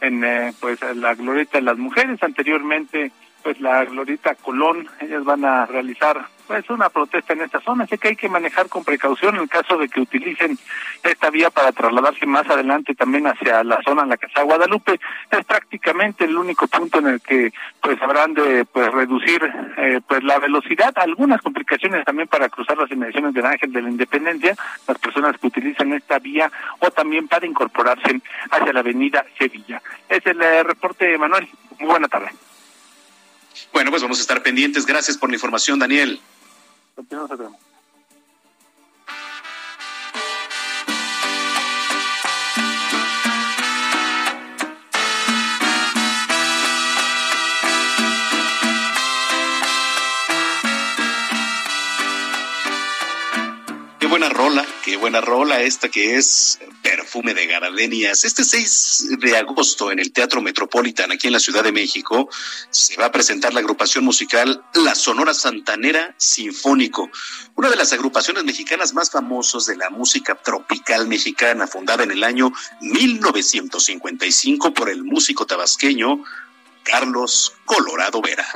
en 0.00 0.24
eh, 0.24 0.52
pues 0.58 0.80
la 0.96 1.14
glorieta 1.14 1.58
de 1.58 1.62
las 1.62 1.78
mujeres. 1.78 2.20
Anteriormente 2.24 3.12
pues 3.42 3.60
la 3.60 3.84
Glorita 3.84 4.34
Colón, 4.34 4.88
ellas 5.00 5.24
van 5.24 5.44
a 5.44 5.66
realizar 5.66 6.26
pues 6.50 6.68
una 6.68 6.88
protesta 6.88 7.32
en 7.32 7.42
esta 7.42 7.60
zona, 7.60 7.84
así 7.84 7.96
que 7.96 8.08
hay 8.08 8.16
que 8.16 8.28
manejar 8.28 8.68
con 8.68 8.82
precaución 8.82 9.36
en 9.36 9.46
caso 9.46 9.78
de 9.78 9.88
que 9.88 10.00
utilicen 10.00 10.58
esta 11.04 11.30
vía 11.30 11.48
para 11.48 11.70
trasladarse 11.70 12.26
más 12.26 12.44
adelante 12.50 12.92
también 12.96 13.28
hacia 13.28 13.62
la 13.62 13.80
zona 13.82 14.02
en 14.02 14.08
la 14.08 14.16
que 14.16 14.26
está 14.26 14.42
Guadalupe, 14.42 14.98
es 15.30 15.44
prácticamente 15.44 16.24
el 16.24 16.36
único 16.36 16.66
punto 16.66 16.98
en 16.98 17.06
el 17.06 17.20
que 17.20 17.52
pues 17.80 18.02
habrán 18.02 18.34
de 18.34 18.64
pues 18.64 18.90
reducir 18.90 19.40
eh, 19.76 20.00
pues 20.08 20.24
la 20.24 20.40
velocidad, 20.40 20.92
algunas 20.96 21.40
complicaciones 21.40 22.04
también 22.04 22.26
para 22.26 22.48
cruzar 22.48 22.76
las 22.76 22.90
inmediaciones 22.90 23.32
del 23.32 23.46
Ángel 23.46 23.72
de 23.72 23.82
la 23.82 23.90
Independencia, 23.90 24.56
las 24.88 24.98
personas 24.98 25.38
que 25.38 25.46
utilizan 25.46 25.92
esta 25.92 26.18
vía 26.18 26.50
o 26.80 26.90
también 26.90 27.28
para 27.28 27.46
incorporarse 27.46 28.20
hacia 28.50 28.72
la 28.72 28.80
avenida 28.80 29.24
Sevilla. 29.38 29.80
Es 30.08 30.26
el 30.26 30.40
reporte, 30.64 31.16
Manuel. 31.16 31.48
Muy 31.78 31.88
buena 31.88 32.08
tarde. 32.08 32.30
Bueno, 33.72 33.90
pues 33.90 34.02
vamos 34.02 34.18
a 34.18 34.22
estar 34.22 34.42
pendientes. 34.42 34.86
Gracias 34.86 35.16
por 35.16 35.30
la 35.30 35.36
información, 35.36 35.78
Daniel. 35.78 36.20
Buena 54.20 54.34
rola, 54.34 54.66
qué 54.84 54.96
buena 54.98 55.22
rola 55.22 55.62
esta 55.62 55.88
que 55.88 56.16
es 56.16 56.58
Perfume 56.82 57.32
de 57.32 57.46
Gardenias. 57.46 58.22
Este 58.24 58.44
6 58.44 59.16
de 59.18 59.34
agosto 59.38 59.90
en 59.90 59.98
el 59.98 60.12
Teatro 60.12 60.42
Metropolitan, 60.42 61.10
aquí 61.10 61.28
en 61.28 61.32
la 61.32 61.40
Ciudad 61.40 61.64
de 61.64 61.72
México, 61.72 62.28
se 62.68 62.98
va 62.98 63.06
a 63.06 63.12
presentar 63.12 63.54
la 63.54 63.60
agrupación 63.60 64.04
musical 64.04 64.62
La 64.74 64.94
Sonora 64.94 65.32
Santanera 65.32 66.14
Sinfónico, 66.18 67.08
una 67.54 67.70
de 67.70 67.76
las 67.76 67.94
agrupaciones 67.94 68.44
mexicanas 68.44 68.92
más 68.92 69.10
famosas 69.10 69.64
de 69.64 69.78
la 69.78 69.88
música 69.88 70.34
tropical 70.34 71.08
mexicana, 71.08 71.66
fundada 71.66 72.04
en 72.04 72.10
el 72.10 72.22
año 72.22 72.52
1955 72.82 74.74
por 74.74 74.90
el 74.90 75.02
músico 75.02 75.46
tabasqueño 75.46 76.22
Carlos 76.82 77.54
Colorado 77.64 78.20
Vera. 78.20 78.46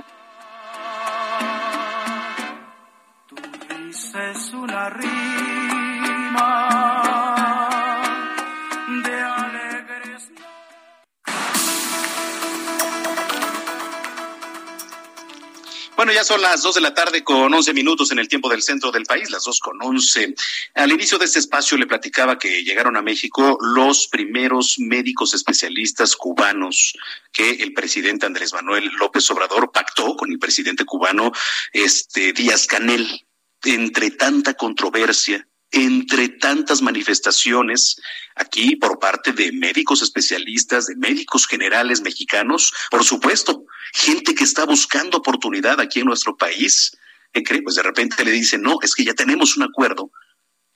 Ya 16.14 16.24
son 16.24 16.40
las 16.40 16.62
dos 16.62 16.76
de 16.76 16.80
la 16.80 16.94
tarde 16.94 17.24
con 17.24 17.52
once 17.52 17.74
minutos 17.74 18.12
en 18.12 18.20
el 18.20 18.28
tiempo 18.28 18.48
del 18.48 18.62
centro 18.62 18.92
del 18.92 19.04
país, 19.04 19.30
las 19.30 19.44
dos 19.44 19.58
con 19.58 19.82
once. 19.82 20.32
Al 20.74 20.92
inicio 20.92 21.18
de 21.18 21.24
este 21.24 21.40
espacio 21.40 21.76
le 21.76 21.88
platicaba 21.88 22.38
que 22.38 22.62
llegaron 22.62 22.96
a 22.96 23.02
México 23.02 23.58
los 23.60 24.06
primeros 24.06 24.76
médicos 24.78 25.34
especialistas 25.34 26.14
cubanos 26.14 26.94
que 27.32 27.50
el 27.50 27.72
presidente 27.74 28.26
Andrés 28.26 28.52
Manuel 28.52 28.86
López 28.98 29.28
Obrador 29.30 29.72
pactó 29.72 30.16
con 30.16 30.30
el 30.30 30.38
presidente 30.38 30.84
cubano 30.84 31.32
este 31.72 32.32
Díaz 32.32 32.66
Canel 32.68 33.26
entre 33.64 34.12
tanta 34.12 34.54
controversia, 34.54 35.48
entre 35.72 36.28
tantas 36.28 36.80
manifestaciones 36.80 38.00
aquí 38.36 38.76
por 38.76 39.00
parte 39.00 39.32
de 39.32 39.50
médicos 39.50 40.02
especialistas, 40.02 40.86
de 40.86 40.94
médicos 40.94 41.46
generales 41.46 42.00
mexicanos, 42.02 42.72
por 42.90 43.02
supuesto, 43.02 43.63
gente 43.94 44.34
que 44.34 44.44
está 44.44 44.66
buscando 44.66 45.18
oportunidad 45.18 45.80
aquí 45.80 46.00
en 46.00 46.06
nuestro 46.06 46.36
país, 46.36 46.90
¿qué 47.32 47.42
cree? 47.44 47.62
Pues 47.62 47.76
de 47.76 47.82
repente 47.84 48.24
le 48.24 48.32
dicen, 48.32 48.60
no, 48.60 48.78
es 48.82 48.94
que 48.94 49.04
ya 49.04 49.14
tenemos 49.14 49.56
un 49.56 49.62
acuerdo 49.62 50.10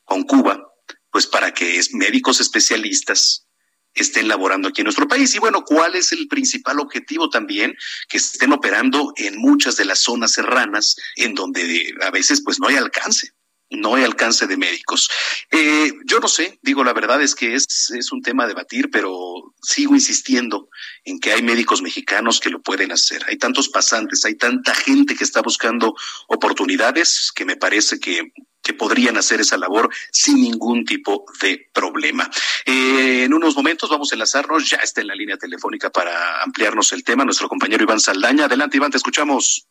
con 0.04 0.22
Cuba, 0.22 0.62
pues 1.10 1.26
para 1.26 1.52
que 1.52 1.80
médicos 1.92 2.40
especialistas 2.40 3.44
estén 3.92 4.28
laborando 4.28 4.68
aquí 4.68 4.82
en 4.82 4.84
nuestro 4.84 5.08
país. 5.08 5.34
Y 5.34 5.40
bueno, 5.40 5.64
¿cuál 5.64 5.96
es 5.96 6.12
el 6.12 6.28
principal 6.28 6.78
objetivo 6.78 7.28
también? 7.28 7.76
Que 8.08 8.18
estén 8.18 8.52
operando 8.52 9.12
en 9.16 9.36
muchas 9.36 9.76
de 9.76 9.84
las 9.84 9.98
zonas 9.98 10.32
serranas 10.32 10.94
en 11.16 11.34
donde 11.34 11.94
a 12.02 12.10
veces 12.10 12.40
pues 12.44 12.60
no 12.60 12.68
hay 12.68 12.76
alcance 12.76 13.32
no 13.70 13.94
hay 13.94 14.04
alcance 14.04 14.46
de 14.46 14.56
médicos. 14.56 15.10
Eh, 15.50 15.92
yo 16.06 16.20
no 16.20 16.28
sé, 16.28 16.58
digo, 16.62 16.84
la 16.84 16.92
verdad 16.92 17.22
es 17.22 17.34
que 17.34 17.54
es, 17.54 17.90
es 17.90 18.12
un 18.12 18.22
tema 18.22 18.44
a 18.44 18.48
debatir, 18.48 18.90
pero 18.90 19.54
sigo 19.62 19.94
insistiendo 19.94 20.68
en 21.04 21.20
que 21.20 21.32
hay 21.32 21.42
médicos 21.42 21.82
mexicanos 21.82 22.40
que 22.40 22.50
lo 22.50 22.60
pueden 22.62 22.92
hacer. 22.92 23.22
Hay 23.28 23.36
tantos 23.36 23.68
pasantes, 23.68 24.24
hay 24.24 24.36
tanta 24.36 24.74
gente 24.74 25.14
que 25.14 25.24
está 25.24 25.42
buscando 25.42 25.94
oportunidades 26.28 27.32
que 27.34 27.44
me 27.44 27.56
parece 27.56 27.98
que 28.00 28.32
que 28.68 28.74
podrían 28.74 29.16
hacer 29.16 29.40
esa 29.40 29.56
labor 29.56 29.88
sin 30.12 30.42
ningún 30.42 30.84
tipo 30.84 31.24
de 31.40 31.70
problema. 31.72 32.28
Eh, 32.66 33.24
en 33.24 33.32
unos 33.32 33.56
momentos 33.56 33.88
vamos 33.88 34.12
a 34.12 34.14
enlazarnos, 34.14 34.68
ya 34.68 34.76
está 34.76 35.00
en 35.00 35.06
la 35.06 35.14
línea 35.14 35.38
telefónica 35.38 35.88
para 35.88 36.42
ampliarnos 36.42 36.92
el 36.92 37.02
tema, 37.02 37.24
nuestro 37.24 37.48
compañero 37.48 37.84
Iván 37.84 37.98
Saldaña. 37.98 38.44
Adelante, 38.44 38.76
Iván, 38.76 38.90
te 38.90 38.98
escuchamos. 38.98 39.66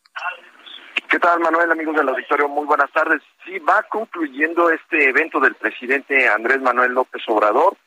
¿Qué 1.09 1.19
tal, 1.19 1.39
Manuel, 1.39 1.71
amigos 1.71 1.95
del 1.95 2.09
auditorio? 2.09 2.49
Muy 2.49 2.65
buenas 2.65 2.91
tardes. 2.91 3.21
Sí, 3.45 3.59
va 3.59 3.81
concluyendo 3.83 4.69
este 4.69 5.07
evento 5.07 5.39
del 5.39 5.55
presidente 5.55 6.27
Andrés 6.27 6.59
Manuel 6.61 6.91
López 6.91 7.21
Obrador, 7.27 7.77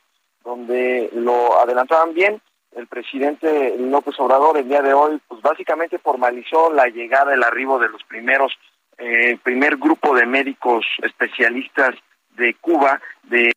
donde 0.42 1.10
lo 1.12 1.60
adelantaban 1.60 2.14
bien. 2.14 2.40
El 2.72 2.86
presidente 2.86 3.76
López 3.78 4.18
Obrador 4.18 4.56
el 4.56 4.68
día 4.68 4.80
de 4.80 4.94
hoy, 4.94 5.20
pues 5.28 5.42
básicamente 5.42 5.98
formalizó 5.98 6.72
la 6.72 6.86
llegada, 6.86 7.34
el 7.34 7.42
arribo 7.42 7.78
de 7.78 7.90
los 7.90 8.02
primeros 8.04 8.52
el 8.96 9.38
primer 9.38 9.76
grupo 9.76 10.14
de 10.14 10.26
médicos 10.26 10.86
especialistas 11.02 11.94
de 12.36 12.54
Cuba 12.54 13.00
de, 13.24 13.52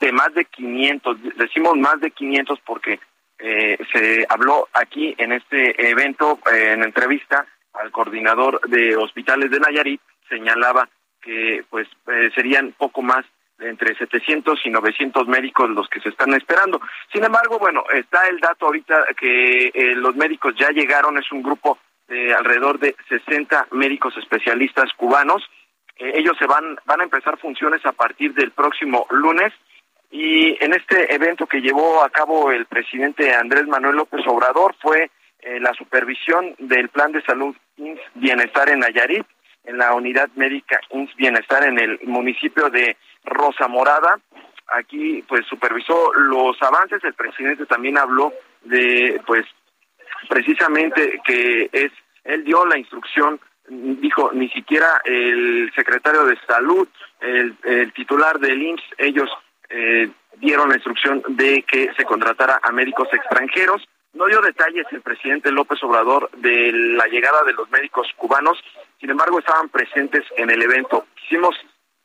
de 0.00 0.12
más 0.12 0.34
de 0.34 0.44
500, 0.46 1.18
decimos 1.36 1.76
más 1.76 2.00
de 2.00 2.10
500 2.10 2.58
porque 2.60 2.98
eh, 3.38 3.78
se 3.92 4.26
habló 4.30 4.68
aquí 4.72 5.14
en 5.18 5.32
este 5.32 5.90
evento, 5.90 6.38
eh, 6.50 6.72
en 6.72 6.82
entrevista 6.84 7.46
al 7.80 7.90
coordinador 7.90 8.60
de 8.68 8.96
hospitales 8.96 9.50
de 9.50 9.60
Nayarit, 9.60 10.00
señalaba 10.28 10.88
que 11.20 11.64
pues 11.70 11.88
eh, 12.08 12.30
serían 12.34 12.72
poco 12.72 13.02
más 13.02 13.24
de 13.58 13.68
entre 13.68 13.96
700 13.96 14.60
y 14.64 14.70
900 14.70 15.26
médicos 15.28 15.70
los 15.70 15.88
que 15.88 16.00
se 16.00 16.10
están 16.10 16.34
esperando. 16.34 16.80
Sin 17.12 17.24
embargo, 17.24 17.58
bueno, 17.58 17.84
está 17.92 18.28
el 18.28 18.38
dato 18.38 18.66
ahorita 18.66 19.06
que 19.18 19.94
los 19.96 20.14
médicos 20.14 20.54
ya 20.58 20.68
llegaron, 20.70 21.18
es 21.18 21.30
un 21.32 21.42
grupo 21.42 21.78
de 22.08 22.34
alrededor 22.34 22.78
de 22.78 22.94
60 23.08 23.68
médicos 23.72 24.16
especialistas 24.16 24.92
cubanos. 24.96 25.42
Eh, 25.96 26.12
ellos 26.16 26.36
se 26.38 26.46
van, 26.46 26.78
van 26.84 27.00
a 27.00 27.04
empezar 27.04 27.38
funciones 27.38 27.84
a 27.86 27.92
partir 27.92 28.34
del 28.34 28.52
próximo 28.52 29.06
lunes 29.10 29.52
y 30.10 30.62
en 30.64 30.72
este 30.72 31.12
evento 31.14 31.46
que 31.46 31.60
llevó 31.60 32.02
a 32.04 32.10
cabo 32.10 32.52
el 32.52 32.66
presidente 32.66 33.34
Andrés 33.34 33.66
Manuel 33.66 33.96
López 33.96 34.24
Obrador 34.26 34.74
fue 34.80 35.10
eh, 35.40 35.60
la 35.60 35.72
supervisión 35.74 36.54
del 36.58 36.88
plan 36.88 37.12
de 37.12 37.22
salud 37.22 37.54
INS 37.76 38.00
Bienestar 38.14 38.68
en 38.68 38.80
Nayarit, 38.80 39.26
en 39.64 39.78
la 39.78 39.94
unidad 39.94 40.28
médica 40.34 40.80
INS 40.90 41.14
Bienestar 41.16 41.64
en 41.64 41.78
el 41.78 42.00
municipio 42.04 42.70
de 42.70 42.96
Rosa 43.24 43.68
Morada. 43.68 44.18
Aquí 44.68 45.22
pues 45.28 45.46
supervisó 45.46 46.12
los 46.14 46.60
avances, 46.62 47.02
el 47.04 47.14
presidente 47.14 47.66
también 47.66 47.98
habló 47.98 48.32
de 48.64 49.20
pues 49.26 49.46
precisamente 50.28 51.20
que 51.24 51.68
es 51.72 51.92
él 52.24 52.44
dio 52.44 52.66
la 52.66 52.78
instrucción 52.78 53.40
dijo 53.68 54.30
ni 54.32 54.48
siquiera 54.48 55.00
el 55.04 55.72
secretario 55.74 56.24
de 56.24 56.36
salud 56.46 56.88
el, 57.20 57.92
titular 57.92 58.38
del 58.38 58.62
IMSS 58.62 58.84
ellos 58.98 59.30
eh, 59.68 60.08
dieron 60.36 60.68
la 60.68 60.76
instrucción 60.76 61.22
de 61.28 61.62
que 61.62 61.92
se 61.96 62.04
contratara 62.04 62.60
a 62.62 62.72
médicos 62.72 63.08
extranjeros 63.12 63.86
no 64.16 64.26
dio 64.26 64.40
detalles 64.40 64.86
el 64.90 65.02
presidente 65.02 65.50
López 65.50 65.82
Obrador 65.82 66.30
de 66.36 66.72
la 66.72 67.06
llegada 67.06 67.44
de 67.44 67.52
los 67.52 67.70
médicos 67.70 68.08
cubanos 68.16 68.58
sin 69.00 69.10
embargo 69.10 69.38
estaban 69.38 69.68
presentes 69.68 70.24
en 70.36 70.50
el 70.50 70.62
evento 70.62 71.06
quisimos 71.14 71.54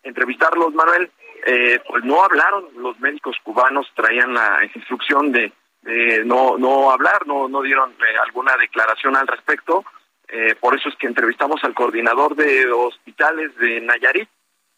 entrevistarlos 0.03 0.73
Manuel 0.73 1.11
eh, 1.45 1.79
pues 1.87 2.03
no 2.03 2.23
hablaron 2.23 2.67
los 2.77 2.99
médicos 2.99 3.35
cubanos 3.43 3.87
traían 3.95 4.33
la 4.33 4.59
instrucción 4.75 5.31
de 5.31 5.51
eh, 5.85 6.23
no 6.25 6.57
no 6.57 6.91
hablar, 6.91 7.25
no 7.25 7.47
no 7.47 7.61
dieron 7.61 7.91
eh, 7.91 8.17
alguna 8.23 8.55
declaración 8.57 9.15
al 9.15 9.27
respecto. 9.27 9.83
Eh, 10.27 10.55
por 10.59 10.75
eso 10.75 10.89
es 10.89 10.95
que 10.95 11.07
entrevistamos 11.07 11.63
al 11.63 11.73
coordinador 11.73 12.35
de 12.35 12.71
hospitales 12.71 13.55
de 13.57 13.81
Nayarit, 13.81 14.29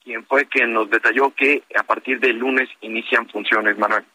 quien 0.04 0.26
fue 0.26 0.46
quien 0.46 0.74
nos 0.74 0.90
detalló 0.90 1.34
que 1.36 1.64
a 1.78 1.84
partir 1.84 2.20
del 2.20 2.38
lunes 2.38 2.70
inician 2.82 3.30
funciones, 3.30 3.78
Manuel. 3.78 4.06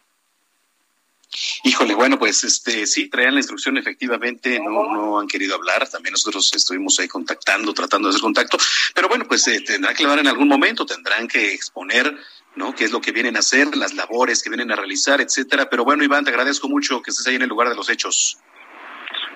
Híjole, 1.63 1.93
bueno, 1.93 2.17
pues 2.17 2.43
este 2.43 2.87
sí, 2.87 3.07
traían 3.07 3.35
la 3.35 3.39
instrucción, 3.39 3.77
efectivamente, 3.77 4.59
no, 4.59 4.93
no 4.93 5.19
han 5.19 5.27
querido 5.27 5.55
hablar, 5.55 5.87
también 5.87 6.13
nosotros 6.13 6.51
estuvimos 6.55 6.99
ahí 6.99 7.07
contactando, 7.07 7.73
tratando 7.73 8.07
de 8.07 8.13
hacer 8.13 8.21
contacto, 8.21 8.57
pero 8.95 9.07
bueno, 9.07 9.25
pues 9.27 9.43
tendrán 9.65 9.95
que 9.95 10.03
hablar 10.03 10.19
en 10.19 10.27
algún 10.27 10.47
momento, 10.47 10.85
tendrán 10.85 11.27
que 11.27 11.53
exponer 11.53 12.17
¿no? 12.55 12.75
¿Qué 12.75 12.83
es 12.83 12.91
lo 12.91 13.01
que 13.01 13.11
vienen 13.11 13.35
a 13.35 13.39
hacer, 13.39 13.75
las 13.75 13.93
labores 13.93 14.43
que 14.43 14.49
vienen 14.49 14.71
a 14.71 14.75
realizar, 14.75 15.21
etcétera? 15.21 15.69
Pero 15.69 15.85
bueno, 15.85 16.03
Iván, 16.03 16.25
te 16.25 16.31
agradezco 16.31 16.67
mucho 16.67 17.01
que 17.01 17.11
estés 17.11 17.25
ahí 17.27 17.35
en 17.35 17.43
el 17.43 17.49
lugar 17.49 17.69
de 17.69 17.75
los 17.75 17.89
hechos. 17.89 18.37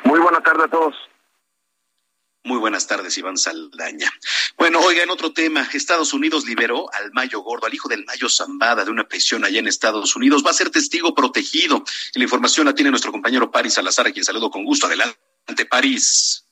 Muy 0.04 0.20
buena 0.20 0.42
tarde 0.42 0.64
a 0.66 0.68
todos. 0.68 0.96
Muy 2.46 2.58
buenas 2.60 2.88
tardes, 2.88 3.18
Iván 3.18 3.38
Saldaña. 3.38 4.12
Bueno, 4.58 4.82
oiga, 4.82 5.02
en 5.02 5.10
otro 5.10 5.32
tema, 5.32 5.66
Estados 5.74 6.14
Unidos 6.14 6.46
liberó 6.46 6.92
al 6.94 7.14
Mayo 7.14 7.40
Gordo, 7.40 7.68
al 7.68 7.74
hijo 7.74 7.88
del 7.88 8.04
Mayo 8.04 8.28
Zambada, 8.28 8.84
de 8.84 8.92
una 8.92 9.06
prisión 9.06 9.46
allá 9.46 9.60
en 9.60 9.68
Estados 9.68 10.14
Unidos. 10.18 10.44
Va 10.46 10.50
a 10.50 10.54
ser 10.54 10.70
testigo 10.70 11.16
protegido. 11.16 11.86
la 12.16 12.24
información 12.24 12.66
la 12.66 12.76
tiene 12.76 12.90
nuestro 12.90 13.14
compañero 13.14 13.50
Paris 13.50 13.76
Salazar, 13.76 14.08
a 14.08 14.12
quien 14.12 14.26
saludo 14.26 14.52
con 14.52 14.66
gusto. 14.66 14.88
Adelante, 14.88 15.66
París. 15.70 16.46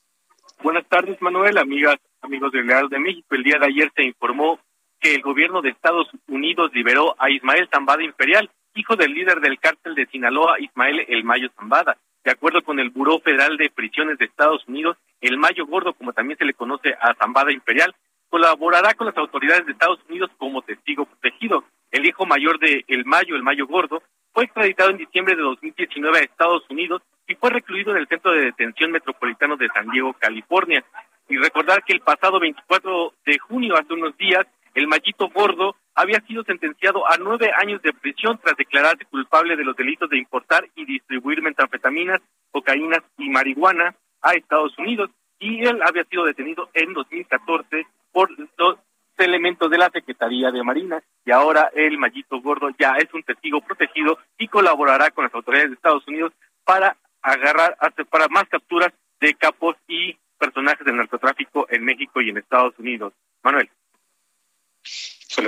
Buenas 0.62 0.88
tardes, 0.88 1.20
Manuel, 1.20 1.58
amigas, 1.58 1.98
amigos 2.22 2.52
del 2.52 2.66
Real 2.66 2.88
de 2.88 2.98
México. 2.98 3.34
El 3.34 3.42
día 3.42 3.58
de 3.58 3.66
ayer 3.66 3.92
se 3.94 4.04
informó 4.04 4.60
que 4.98 5.14
el 5.14 5.20
gobierno 5.20 5.60
de 5.60 5.70
Estados 5.70 6.08
Unidos 6.26 6.70
liberó 6.72 7.14
a 7.18 7.28
Ismael 7.28 7.68
Zambada 7.70 8.02
Imperial, 8.02 8.50
hijo 8.74 8.96
del 8.96 9.12
líder 9.12 9.40
del 9.40 9.58
cártel 9.58 9.94
de 9.94 10.06
Sinaloa, 10.06 10.58
Ismael 10.58 11.04
El 11.06 11.22
Mayo 11.22 11.50
Zambada. 11.54 11.98
De 12.24 12.30
acuerdo 12.30 12.62
con 12.62 12.78
el 12.78 12.90
Buró 12.90 13.18
Federal 13.20 13.56
de 13.56 13.70
Prisiones 13.70 14.18
de 14.18 14.26
Estados 14.26 14.62
Unidos, 14.68 14.96
el 15.20 15.38
Mayo 15.38 15.66
Gordo, 15.66 15.92
como 15.94 16.12
también 16.12 16.38
se 16.38 16.44
le 16.44 16.54
conoce 16.54 16.94
a 17.00 17.14
Zambada 17.14 17.52
Imperial, 17.52 17.94
colaborará 18.28 18.94
con 18.94 19.08
las 19.08 19.16
autoridades 19.16 19.66
de 19.66 19.72
Estados 19.72 19.98
Unidos 20.08 20.30
como 20.38 20.62
testigo 20.62 21.04
protegido. 21.04 21.64
El 21.90 22.06
hijo 22.06 22.24
mayor 22.24 22.58
de 22.58 22.84
El 22.88 23.04
Mayo, 23.04 23.36
el 23.36 23.42
Mayo 23.42 23.66
Gordo, 23.66 24.02
fue 24.32 24.44
extraditado 24.44 24.90
en 24.90 24.98
diciembre 24.98 25.36
de 25.36 25.42
2019 25.42 26.18
a 26.18 26.22
Estados 26.22 26.64
Unidos 26.70 27.02
y 27.26 27.34
fue 27.34 27.50
recluido 27.50 27.90
en 27.90 27.98
el 27.98 28.08
Centro 28.08 28.32
de 28.32 28.46
Detención 28.46 28.90
Metropolitano 28.92 29.56
de 29.56 29.68
San 29.68 29.88
Diego, 29.90 30.14
California. 30.14 30.84
Y 31.28 31.36
recordar 31.36 31.84
que 31.84 31.92
el 31.92 32.00
pasado 32.00 32.40
24 32.40 33.14
de 33.26 33.38
junio, 33.38 33.76
hace 33.76 33.92
unos 33.92 34.16
días, 34.16 34.46
el 34.74 34.86
Mayito 34.86 35.28
Gordo 35.28 35.76
había 35.94 36.20
sido 36.22 36.44
sentenciado 36.44 37.06
a 37.06 37.16
nueve 37.18 37.50
años 37.56 37.82
de 37.82 37.92
prisión 37.92 38.38
tras 38.42 38.56
declararse 38.56 39.04
culpable 39.06 39.56
de 39.56 39.64
los 39.64 39.76
delitos 39.76 40.08
de 40.10 40.18
importar 40.18 40.66
y 40.74 40.84
distribuir 40.84 41.42
metanfetaminas, 41.42 42.20
cocaínas 42.50 43.02
y 43.18 43.28
marihuana 43.28 43.94
a 44.22 44.32
Estados 44.32 44.76
Unidos. 44.78 45.10
Y 45.38 45.64
él 45.64 45.80
había 45.82 46.04
sido 46.04 46.24
detenido 46.24 46.70
en 46.74 46.92
2014 46.92 47.86
por 48.12 48.30
dos 48.56 48.78
elementos 49.18 49.70
de 49.70 49.78
la 49.78 49.90
Secretaría 49.90 50.50
de 50.50 50.62
Marina. 50.62 51.02
Y 51.24 51.30
ahora 51.30 51.70
el 51.74 51.98
Mayito 51.98 52.40
Gordo 52.40 52.70
ya 52.78 52.96
es 52.96 53.12
un 53.12 53.22
testigo 53.22 53.60
protegido 53.60 54.18
y 54.38 54.48
colaborará 54.48 55.10
con 55.10 55.24
las 55.24 55.34
autoridades 55.34 55.70
de 55.70 55.74
Estados 55.74 56.06
Unidos 56.06 56.32
para 56.64 56.96
agarrar, 57.22 57.76
para 58.10 58.28
más 58.28 58.44
capturas 58.48 58.92
de 59.20 59.34
capos 59.34 59.76
y 59.86 60.16
personajes 60.38 60.84
del 60.84 60.96
narcotráfico 60.96 61.66
en 61.70 61.84
México 61.84 62.20
y 62.20 62.30
en 62.30 62.38
Estados 62.38 62.76
Unidos. 62.78 63.12
Manuel 63.42 63.68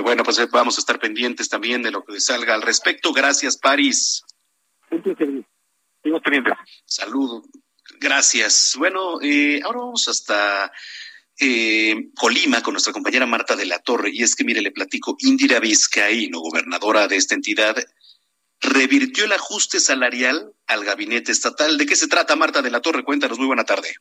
bueno, 0.03 0.23
pues 0.23 0.39
eh, 0.39 0.47
vamos 0.51 0.77
a 0.77 0.81
estar 0.81 0.99
pendientes 0.99 1.49
también 1.49 1.81
de 1.83 1.91
lo 1.91 2.03
que 2.03 2.19
salga 2.19 2.53
al 2.53 2.61
respecto. 2.61 3.13
Gracias, 3.13 3.57
París. 3.57 4.23
Saludo. 6.85 7.43
Gracias. 7.99 8.75
Bueno, 8.77 9.19
eh, 9.21 9.61
ahora 9.63 9.79
vamos 9.79 10.07
hasta 10.07 10.71
eh, 11.39 12.09
Colima 12.15 12.61
con 12.61 12.73
nuestra 12.73 12.93
compañera 12.93 13.25
Marta 13.25 13.55
de 13.55 13.65
la 13.65 13.79
Torre. 13.79 14.09
Y 14.11 14.23
es 14.23 14.35
que, 14.35 14.43
mire, 14.43 14.61
le 14.61 14.71
platico, 14.71 15.15
Indira 15.19 15.59
Vizcaíno, 15.59 16.39
gobernadora 16.39 17.07
de 17.07 17.17
esta 17.17 17.35
entidad, 17.35 17.75
revirtió 18.61 19.25
el 19.25 19.33
ajuste 19.33 19.79
salarial 19.79 20.53
al 20.67 20.83
gabinete 20.83 21.31
estatal. 21.31 21.77
¿De 21.77 21.85
qué 21.85 21.95
se 21.95 22.07
trata, 22.07 22.35
Marta 22.35 22.61
de 22.61 22.71
la 22.71 22.81
Torre? 22.81 23.03
Cuéntanos, 23.03 23.37
muy 23.37 23.47
buena 23.47 23.63
tarde. 23.63 23.95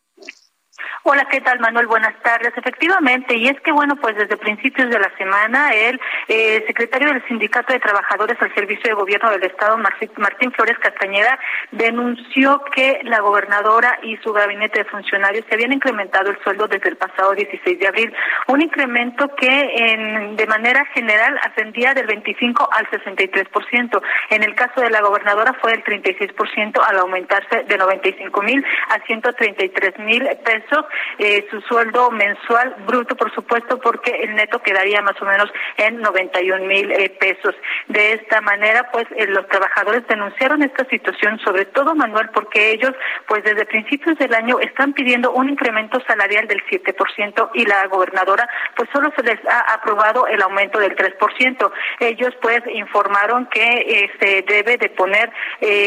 Hola, 1.03 1.27
¿qué 1.31 1.41
tal, 1.41 1.61
Manuel? 1.61 1.87
Buenas 1.87 2.15
tardes. 2.23 2.53
Efectivamente, 2.57 3.35
y 3.35 3.49
es 3.49 3.61
que, 3.61 3.73
bueno, 3.73 3.97
pues 3.97 4.17
desde 4.17 4.37
principios 4.37 4.89
de 4.89 4.99
la 4.99 5.11
semana, 5.17 5.75
el 5.75 6.01
eh, 6.29 6.65
secretario 6.67 7.09
del 7.09 7.27
Sindicato 7.27 7.73
de 7.73 7.81
Trabajadores 7.81 8.41
al 8.41 8.55
Servicio 8.55 8.89
de 8.89 8.95
Gobierno 8.95 9.31
del 9.31 9.43
Estado, 9.43 9.77
Martín 9.77 10.53
Flores 10.53 10.79
Castañeda, 10.79 11.39
denunció 11.73 12.63
que 12.75 13.01
la 13.05 13.21
gobernadora 13.21 13.99
y 14.03 14.17
su 14.19 14.33
gabinete 14.33 14.81
de 14.81 14.85
funcionarios 14.85 15.45
se 15.49 15.55
habían 15.55 15.73
incrementado 15.73 16.31
el 16.31 16.43
sueldo 16.43 16.69
desde 16.69 16.89
el 16.89 16.97
pasado 16.97 17.33
16 17.33 17.79
de 17.79 17.89
abril, 17.89 18.15
un 18.47 18.63
incremento 18.63 19.29
que 19.37 19.49
en, 19.77 20.37
de 20.37 20.47
manera 20.47 20.85
general 20.87 21.39
ascendía 21.43 21.95
del 21.95 22.07
25 22.07 22.69
al 22.73 22.89
63%. 22.89 24.03
En 24.31 24.43
el 24.43 24.55
caso 24.55 24.81
de 24.81 24.91
la 24.91 25.01
gobernadora 25.01 25.53
fue 25.61 25.73
del 25.73 25.85
36% 25.85 26.81
al 26.87 26.99
aumentarse 26.99 27.65
de 27.65 27.77
95 27.77 28.43
mil 28.43 28.65
a 28.89 29.01
133 29.07 29.99
mil 29.99 30.29
pesos 30.45 30.84
eh, 31.19 31.47
su 31.51 31.61
sueldo 31.63 32.11
mensual 32.11 32.75
bruto, 32.87 33.17
por 33.17 33.33
supuesto, 33.35 33.79
porque 33.79 34.11
el 34.23 34.35
neto 34.35 34.61
quedaría 34.61 35.03
más 35.03 35.21
o 35.21 35.25
menos 35.25 35.51
en 35.77 36.01
91 36.01 36.65
mil 36.65 36.91
eh, 36.91 37.11
pesos. 37.11 37.55
De 37.89 38.15
esta 38.15 38.41
manera, 38.41 38.91
pues 38.91 39.07
eh, 39.17 39.27
los 39.27 39.47
trabajadores 39.49 40.07
denunciaron 40.07 40.63
esta 40.63 40.85
situación, 40.87 41.39
sobre 41.41 41.67
todo 41.67 41.95
Manuel, 41.95 42.31
porque 42.31 42.73
ellos, 42.73 42.93
pues 43.27 43.45
desde 43.45 43.67
principios 43.67 44.19
del 44.19 44.35
año 44.35 44.59
están 44.61 44.93
pidiendo 44.93 45.33
un 45.33 45.49
incremento 45.49 46.01
salarial 46.07 46.47
del 46.49 46.65
7% 46.67 47.51
y 47.55 47.67
la 47.67 47.87
gobernadora, 47.87 48.49
pues 48.77 48.89
solo 48.93 49.13
se 49.17 49.23
les 49.23 49.39
ha 49.47 49.75
aprobado 49.75 50.27
el 50.27 50.43
aumento 50.43 50.79
del 50.79 50.97
3%. 50.97 51.73
Ellos, 52.01 52.35
pues, 52.41 52.61
informaron 52.73 53.47
que 53.47 54.11
se 54.19 54.43
debe 54.43 54.77
de 54.77 54.89
poner 54.91 55.31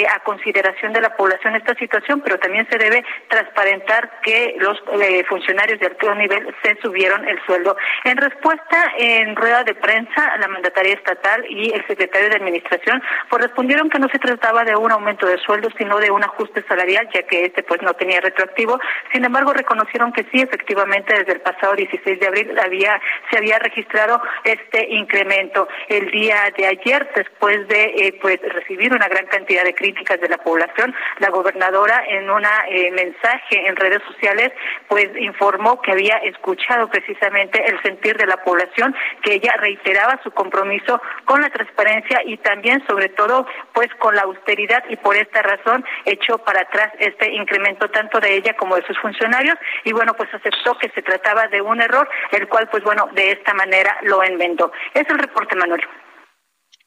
a 0.09 0.19
consideración 0.23 0.93
de 0.93 1.01
la 1.01 1.15
población 1.15 1.55
esta 1.55 1.75
situación, 1.75 2.21
pero 2.21 2.39
también 2.39 2.67
se 2.69 2.77
debe 2.77 3.03
transparentar 3.29 4.19
que 4.21 4.55
los 4.59 4.79
funcionarios 5.27 5.79
de 5.79 5.87
alto 5.87 6.15
nivel 6.15 6.55
se 6.63 6.77
subieron 6.81 7.27
el 7.27 7.39
sueldo. 7.45 7.75
En 8.03 8.17
respuesta, 8.17 8.93
en 8.97 9.35
rueda 9.35 9.63
de 9.63 9.75
prensa, 9.75 10.37
la 10.37 10.47
mandataria 10.47 10.93
estatal 10.93 11.45
y 11.49 11.71
el 11.73 11.85
secretario 11.87 12.29
de 12.29 12.35
Administración 12.35 13.01
pues 13.29 13.43
respondieron 13.43 13.89
que 13.89 13.99
no 13.99 14.07
se 14.09 14.19
trataba 14.19 14.63
de 14.63 14.75
un 14.75 14.91
aumento 14.91 15.25
de 15.25 15.37
sueldo, 15.39 15.69
sino 15.77 15.97
de 15.99 16.11
un 16.11 16.23
ajuste 16.23 16.63
salarial, 16.67 17.07
ya 17.13 17.23
que 17.23 17.45
este 17.45 17.63
pues 17.63 17.81
no 17.81 17.93
tenía 17.93 18.21
retroactivo. 18.21 18.79
Sin 19.11 19.25
embargo, 19.25 19.53
reconocieron 19.53 20.11
que 20.13 20.23
sí, 20.31 20.41
efectivamente, 20.41 21.13
desde 21.17 21.33
el 21.33 21.41
pasado 21.41 21.75
16 21.75 22.19
de 22.19 22.27
abril 22.27 22.59
había 22.59 22.99
se 23.29 23.37
había 23.37 23.59
registrado 23.59 24.21
este 24.43 24.87
incremento. 24.89 25.67
El 25.87 26.11
día 26.11 26.51
de 26.57 26.67
ayer, 26.67 27.09
después 27.15 27.67
de 27.67 27.83
eh, 27.83 28.19
pues 28.21 28.39
recibir 28.41 28.93
una 28.93 29.07
gran 29.07 29.25
cantidad 29.27 29.63
de 29.63 29.75
críticas 29.75 30.19
de 30.21 30.29
la 30.29 30.37
población, 30.37 30.93
la 31.19 31.29
gobernadora 31.29 32.03
en 32.07 32.29
un 32.29 32.43
eh, 32.45 32.91
mensaje 32.91 33.67
en 33.67 33.75
redes 33.75 34.01
sociales 34.03 34.51
pues 34.87 35.09
informó 35.17 35.81
que 35.81 35.91
había 35.91 36.17
escuchado 36.17 36.89
precisamente 36.89 37.63
el 37.65 37.81
sentir 37.81 38.17
de 38.17 38.25
la 38.25 38.43
población, 38.43 38.95
que 39.23 39.35
ella 39.35 39.53
reiteraba 39.57 40.19
su 40.23 40.31
compromiso 40.31 41.01
con 41.25 41.41
la 41.41 41.49
transparencia 41.49 42.21
y 42.25 42.37
también 42.37 42.85
sobre 42.87 43.09
todo 43.09 43.47
pues 43.73 43.89
con 43.99 44.15
la 44.15 44.23
austeridad 44.23 44.83
y 44.89 44.95
por 44.97 45.15
esta 45.15 45.41
razón 45.41 45.85
echó 46.05 46.37
para 46.39 46.61
atrás 46.61 46.93
este 46.99 47.33
incremento 47.33 47.89
tanto 47.89 48.19
de 48.19 48.35
ella 48.35 48.55
como 48.55 48.75
de 48.75 48.85
sus 48.85 48.97
funcionarios 48.99 49.57
y 49.83 49.91
bueno 49.91 50.13
pues 50.13 50.33
aceptó 50.33 50.77
que 50.77 50.89
se 50.89 51.01
trataba 51.01 51.47
de 51.47 51.61
un 51.61 51.81
error 51.81 52.09
el 52.31 52.47
cual 52.47 52.69
pues 52.69 52.83
bueno 52.83 53.09
de 53.13 53.31
esta 53.31 53.53
manera 53.53 53.97
lo 54.03 54.23
enmendó. 54.23 54.71
Es 54.93 55.07
el 55.09 55.19
reporte 55.19 55.55
Manuel. 55.55 55.81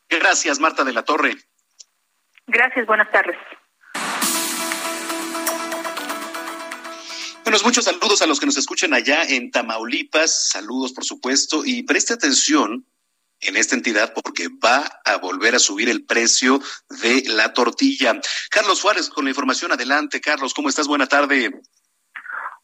Gracias 0.09 0.59
Marta 0.59 0.85
de 0.85 0.93
la 0.93 1.03
Torre. 1.03 1.35
Gracias, 2.47 2.85
buenas 2.87 3.11
tardes. 3.11 3.37
Muchos 7.51 7.85
saludos 7.85 8.23
a 8.23 8.27
los 8.27 8.39
que 8.39 8.47
nos 8.47 8.57
escuchan 8.57 8.95
allá 8.95 9.25
en 9.25 9.51
Tamaulipas. 9.51 10.51
Saludos, 10.51 10.93
por 10.93 11.05
supuesto. 11.05 11.63
Y 11.65 11.83
preste 11.83 12.15
atención 12.15 12.87
en 13.41 13.57
esta 13.57 13.75
entidad 13.75 14.15
porque 14.15 14.49
va 14.65 14.85
a 15.05 15.17
volver 15.17 15.57
a 15.57 15.59
subir 15.59 15.89
el 15.89 16.05
precio 16.05 16.61
de 17.03 17.25
la 17.27 17.53
tortilla. 17.53 18.21
Carlos 18.51 18.79
Suárez 18.79 19.11
con 19.11 19.25
la 19.25 19.31
información. 19.31 19.73
Adelante, 19.73 20.21
Carlos. 20.21 20.55
¿Cómo 20.55 20.69
estás? 20.69 20.87
Buena 20.87 21.07
tarde. 21.07 21.61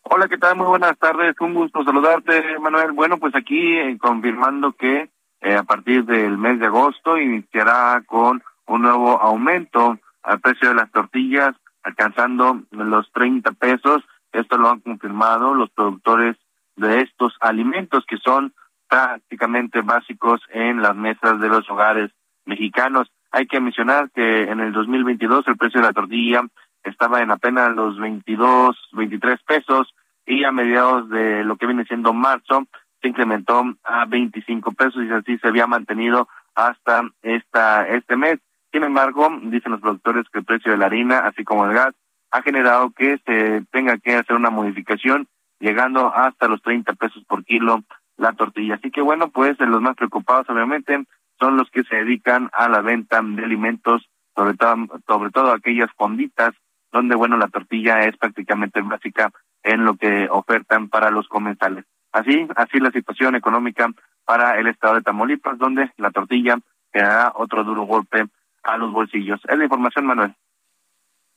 Hola, 0.02 0.28
¿qué 0.28 0.38
tal? 0.38 0.54
Muy 0.54 0.68
buenas 0.68 0.96
tardes. 0.98 1.34
Un 1.40 1.54
gusto 1.54 1.82
saludarte, 1.82 2.56
Manuel. 2.60 2.92
Bueno, 2.92 3.18
pues 3.18 3.34
aquí 3.34 3.58
eh, 3.58 3.98
confirmando 4.00 4.72
que 4.72 5.10
eh, 5.40 5.54
a 5.56 5.64
partir 5.64 6.04
del 6.04 6.38
mes 6.38 6.60
de 6.60 6.66
agosto 6.66 7.18
iniciará 7.18 8.04
con 8.06 8.40
un 8.66 8.82
nuevo 8.82 9.20
aumento 9.20 9.98
al 10.22 10.40
precio 10.40 10.68
de 10.68 10.76
las 10.76 10.92
tortillas, 10.92 11.56
alcanzando 11.82 12.62
los 12.70 13.10
30 13.12 13.50
pesos 13.52 14.04
esto 14.38 14.56
lo 14.56 14.70
han 14.70 14.80
confirmado 14.80 15.54
los 15.54 15.70
productores 15.70 16.36
de 16.76 17.00
estos 17.00 17.34
alimentos 17.40 18.04
que 18.06 18.18
son 18.18 18.52
prácticamente 18.88 19.80
básicos 19.80 20.40
en 20.50 20.82
las 20.82 20.94
mesas 20.94 21.40
de 21.40 21.48
los 21.48 21.68
hogares 21.70 22.10
mexicanos. 22.44 23.10
Hay 23.30 23.46
que 23.46 23.60
mencionar 23.60 24.10
que 24.10 24.42
en 24.42 24.60
el 24.60 24.72
2022 24.72 25.48
el 25.48 25.56
precio 25.56 25.80
de 25.80 25.86
la 25.86 25.92
tortilla 25.92 26.42
estaba 26.84 27.20
en 27.20 27.30
apenas 27.30 27.74
los 27.74 27.98
22, 27.98 28.76
23 28.92 29.42
pesos 29.42 29.94
y 30.24 30.44
a 30.44 30.52
mediados 30.52 31.08
de 31.08 31.44
lo 31.44 31.56
que 31.56 31.66
viene 31.66 31.84
siendo 31.84 32.12
marzo 32.12 32.66
se 33.00 33.08
incrementó 33.08 33.62
a 33.84 34.04
25 34.06 34.72
pesos 34.72 35.02
y 35.04 35.10
así 35.10 35.38
se 35.38 35.48
había 35.48 35.66
mantenido 35.66 36.28
hasta 36.54 37.02
esta 37.22 37.86
este 37.88 38.16
mes. 38.16 38.38
Sin 38.72 38.84
embargo, 38.84 39.28
dicen 39.42 39.72
los 39.72 39.80
productores 39.80 40.26
que 40.30 40.40
el 40.40 40.44
precio 40.44 40.72
de 40.72 40.78
la 40.78 40.86
harina, 40.86 41.18
así 41.20 41.44
como 41.44 41.66
el 41.66 41.74
gas, 41.74 41.94
ha 42.30 42.42
generado 42.42 42.90
que 42.90 43.18
se 43.24 43.62
tenga 43.70 43.98
que 43.98 44.14
hacer 44.14 44.36
una 44.36 44.50
modificación 44.50 45.28
llegando 45.58 46.14
hasta 46.14 46.48
los 46.48 46.60
30 46.62 46.94
pesos 46.94 47.24
por 47.24 47.44
kilo 47.44 47.82
la 48.16 48.32
tortilla. 48.32 48.74
Así 48.74 48.90
que 48.90 49.00
bueno, 49.00 49.30
pues 49.30 49.58
los 49.60 49.80
más 49.80 49.96
preocupados 49.96 50.48
obviamente 50.48 51.04
son 51.38 51.56
los 51.56 51.70
que 51.70 51.84
se 51.84 51.96
dedican 51.96 52.50
a 52.52 52.68
la 52.68 52.80
venta 52.80 53.20
de 53.22 53.44
alimentos, 53.44 54.08
sobre 54.34 54.54
todo, 54.54 54.76
sobre 55.06 55.30
todo 55.30 55.52
aquellas 55.52 55.90
fonditas 55.96 56.54
donde, 56.92 57.14
bueno, 57.14 57.36
la 57.36 57.48
tortilla 57.48 58.00
es 58.00 58.16
prácticamente 58.16 58.80
básica 58.80 59.30
en 59.62 59.84
lo 59.84 59.96
que 59.96 60.28
ofertan 60.30 60.88
para 60.88 61.10
los 61.10 61.28
comensales. 61.28 61.84
Así, 62.12 62.46
así 62.56 62.78
la 62.78 62.90
situación 62.90 63.34
económica 63.34 63.90
para 64.24 64.58
el 64.58 64.68
estado 64.68 64.94
de 64.94 65.02
Tamaulipas, 65.02 65.58
donde 65.58 65.92
la 65.98 66.10
tortilla 66.10 66.58
da 66.92 67.32
otro 67.34 67.64
duro 67.64 67.82
golpe 67.82 68.26
a 68.62 68.76
los 68.76 68.92
bolsillos. 68.92 69.40
Es 69.46 69.58
la 69.58 69.64
información, 69.64 70.06
Manuel. 70.06 70.34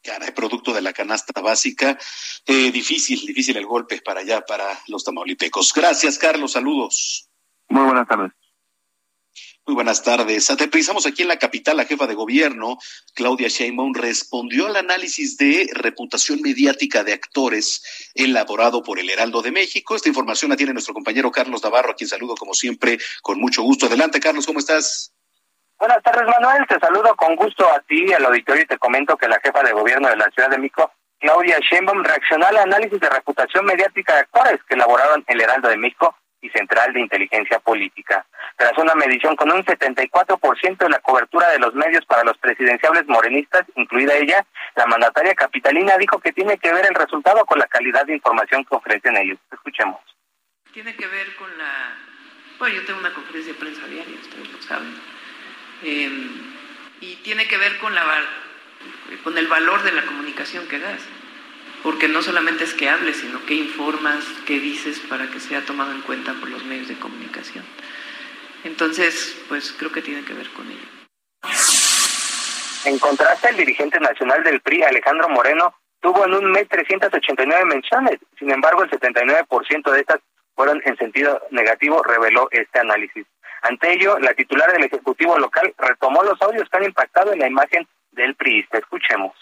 Caray, 0.10 0.32
producto 0.32 0.74
de 0.74 0.82
la 0.82 0.92
canasta 0.92 1.40
básica. 1.40 1.96
Eh, 2.48 2.72
difícil, 2.72 3.24
difícil 3.28 3.56
el 3.58 3.68
golpe 3.68 4.02
para 4.02 4.22
allá, 4.22 4.42
para 4.42 4.66
los 4.88 5.04
tamaulipecos. 5.04 5.72
Gracias, 5.72 6.18
Carlos. 6.18 6.54
Saludos. 6.54 7.30
Muy 7.68 7.84
buenas 7.84 8.08
tardes. 8.08 8.32
Muy 9.68 9.76
buenas 9.76 10.02
tardes. 10.02 10.50
Aterrizamos 10.50 11.06
aquí 11.06 11.22
en 11.22 11.28
la 11.28 11.38
capital. 11.38 11.78
La 11.78 11.86
jefa 11.86 12.08
de 12.08 12.16
gobierno, 12.16 12.80
Claudia 13.14 13.50
Sheinbaum, 13.50 13.94
respondió 13.94 14.66
al 14.66 14.78
análisis 14.78 15.38
de 15.38 15.70
reputación 15.74 16.42
mediática 16.42 17.04
de 17.04 17.14
actores 17.14 18.10
elaborado 18.16 18.82
por 18.82 18.98
el 18.98 19.12
Heraldo 19.12 19.44
de 19.44 19.52
México. 19.52 19.96
Esta 19.96 20.10
información 20.10 20.50
la 20.50 20.58
tiene 20.58 20.74
nuestro 20.74 20.96
compañero 20.96 21.30
Carlos 21.30 21.62
Navarro, 21.62 21.92
a 21.92 21.96
quien 21.96 22.10
saludo 22.10 22.34
como 22.34 22.56
siempre 22.56 22.98
con 23.22 23.40
mucho 23.40 23.62
gusto. 23.62 23.86
Adelante, 23.86 24.20
Carlos, 24.20 24.48
¿cómo 24.48 24.58
estás? 24.58 25.14
Buenas 25.80 26.04
tardes, 26.04 26.28
Manuel. 26.28 26.68
Te 26.68 26.78
saludo 26.78 27.16
con 27.16 27.38
gusto 27.38 27.66
a 27.72 27.80
ti 27.80 28.04
y 28.06 28.12
al 28.12 28.26
auditorio 28.26 28.64
y 28.64 28.66
te 28.66 28.78
comento 28.78 29.16
que 29.16 29.30
la 29.30 29.40
jefa 29.40 29.64
de 29.64 29.72
gobierno 29.72 30.10
de 30.10 30.18
la 30.18 30.30
Ciudad 30.32 30.50
de 30.50 30.58
México, 30.58 30.92
Claudia 31.20 31.58
Sheinbaum, 31.60 32.04
reaccionó 32.04 32.48
al 32.48 32.58
análisis 32.58 33.00
de 33.00 33.10
reputación 33.10 33.64
mediática 33.64 34.14
de 34.14 34.20
actores 34.20 34.60
que 34.68 34.74
elaboraron 34.76 35.24
el 35.26 35.40
Heraldo 35.40 35.70
de 35.70 35.78
México 35.78 36.18
y 36.42 36.50
Central 36.50 36.92
de 36.92 37.00
Inteligencia 37.00 37.60
Política. 37.60 38.26
Tras 38.58 38.78
una 38.78 38.94
medición 38.96 39.38
con 39.38 39.54
un 39.54 39.64
74% 39.64 40.78
de 40.80 40.90
la 40.90 41.00
cobertura 41.00 41.48
de 41.48 41.60
los 41.60 41.74
medios 41.74 42.06
para 42.06 42.26
los 42.26 42.38
presidenciables 42.40 43.08
morenistas, 43.08 43.64
incluida 43.76 44.16
ella, 44.16 44.46
la 44.76 44.86
mandataria 44.86 45.34
capitalina 45.34 45.98
dijo 45.98 46.20
que 46.20 46.34
tiene 46.34 46.58
que 46.58 46.74
ver 46.74 46.88
el 46.90 46.96
resultado 46.96 47.46
con 47.46 47.58
la 47.58 47.68
calidad 47.68 48.06
de 48.06 48.16
información 48.16 48.66
que 48.66 48.76
ofrecen 48.76 49.16
ellos. 49.16 49.40
Escuchemos. 49.50 50.02
Tiene 50.74 50.94
que 50.94 51.08
ver 51.08 51.34
con 51.38 51.58
la... 51.58 51.96
Bueno, 52.60 52.76
yo 52.76 52.86
tengo 52.86 53.00
una 53.00 53.14
conferencia 53.14 53.54
de 53.54 53.60
prensa 53.60 53.88
diaria, 53.88 54.20
ustedes 54.20 54.52
lo 54.52 54.62
saben 54.62 55.19
Em, 55.84 56.30
y 57.02 57.16
tiene 57.18 57.48
que 57.48 57.58
ver 57.58 57.78
con, 57.80 57.96
la, 57.96 58.04
con 59.24 59.38
el 59.38 59.48
valor 59.48 59.84
de 59.84 59.94
la 59.94 60.06
comunicación 60.06 60.68
que 60.68 60.80
das, 60.80 61.02
porque 61.84 62.08
no 62.10 62.22
solamente 62.22 62.66
es 62.66 62.74
que 62.74 62.90
hables, 62.90 63.18
sino 63.18 63.46
que 63.46 63.54
informas, 63.54 64.26
qué 64.46 64.60
dices 64.60 65.00
para 65.00 65.28
que 65.28 65.40
sea 65.40 65.66
tomado 65.66 65.92
en 65.92 66.02
cuenta 66.02 66.34
por 66.34 66.50
los 66.50 66.64
medios 66.66 66.90
de 66.90 67.00
comunicación. 67.00 67.64
Entonces, 68.66 69.42
pues 69.48 69.74
creo 69.78 69.92
que 69.92 70.02
tiene 70.02 70.26
que 70.26 70.34
ver 70.34 70.50
con 70.50 70.70
ello. 70.70 70.88
En 72.86 73.00
contraste, 73.00 73.50
el 73.50 73.58
dirigente 73.58 74.00
nacional 74.00 74.44
del 74.44 74.62
PRI, 74.62 74.84
Alejandro 74.84 75.30
Moreno, 75.30 75.74
tuvo 76.02 76.26
en 76.26 76.34
un 76.34 76.52
mes 76.52 76.68
389 76.68 77.66
menciones. 77.66 78.20
Sin 78.38 78.52
embargo, 78.52 78.84
el 78.84 78.90
79% 78.90 79.92
de 79.92 80.00
estas 80.00 80.20
fueron 80.56 80.82
en 80.86 80.98
sentido 80.98 81.42
negativo, 81.52 82.04
reveló 82.04 82.50
este 82.52 82.80
análisis. 82.80 83.26
Ante 83.62 83.94
ello, 83.94 84.20
la 84.20 84.34
titular 84.34 84.72
del 84.72 84.84
Ejecutivo 84.84 85.38
local 85.38 85.74
retomó 85.78 86.24
los 86.24 86.42
audios 86.42 86.70
que 86.70 86.78
han 86.78 86.86
impactado 86.86 87.34
en 87.34 87.40
la 87.40 87.48
imagen 87.48 87.88
del 88.12 88.36
priista. 88.36 88.78
Escuchemos. 88.78 89.34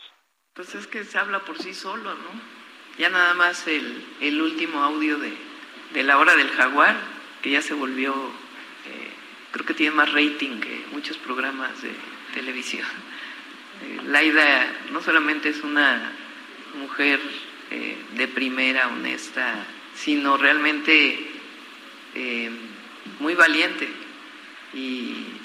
Pues 0.54 0.74
es 0.76 0.88
que 0.88 1.04
se 1.04 1.18
habla 1.18 1.40
por 1.40 1.58
sí 1.60 1.74
solo, 1.74 2.16
¿no? 2.16 2.58
Ya 2.98 3.10
nada 3.10 3.36
más 3.36 3.68
el, 3.68 4.42
último 4.42 4.82
audio 4.82 5.20
de, 5.20 5.32
de 5.94 6.04
la 6.04 6.18
hora 6.18 6.36
del 6.36 6.50
jaguar, 6.50 6.96
que 7.44 7.52
ya 7.52 7.62
se 7.62 7.76
volvió, 7.76 8.12
eh, 8.12 9.12
creo 9.52 9.66
que 9.68 9.76
tiene 9.76 9.96
más 9.96 10.12
rating 10.12 10.60
que 10.60 10.84
muchos 10.92 11.18
programas 11.18 11.82
de 11.82 11.92
televisión. 12.34 12.88
Eh, 13.80 14.00
Laida 14.06 14.66
no 14.92 15.04
solamente 15.04 15.50
es 15.50 15.62
una 15.62 16.12
mujer 16.80 17.20
eh, 17.70 17.96
de 18.14 18.28
primera, 18.28 18.88
honesta, 18.88 19.54
sino 19.94 20.36
realmente 20.36 21.30
muy 23.20 23.36
valiente 23.36 23.88
y, 24.74 25.44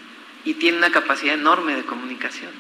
tiene 0.59 0.79
una 0.79 0.93
capacidad 0.93 1.35
enorme 1.35 1.75
de 1.75 1.85
comunicación. 1.85 2.53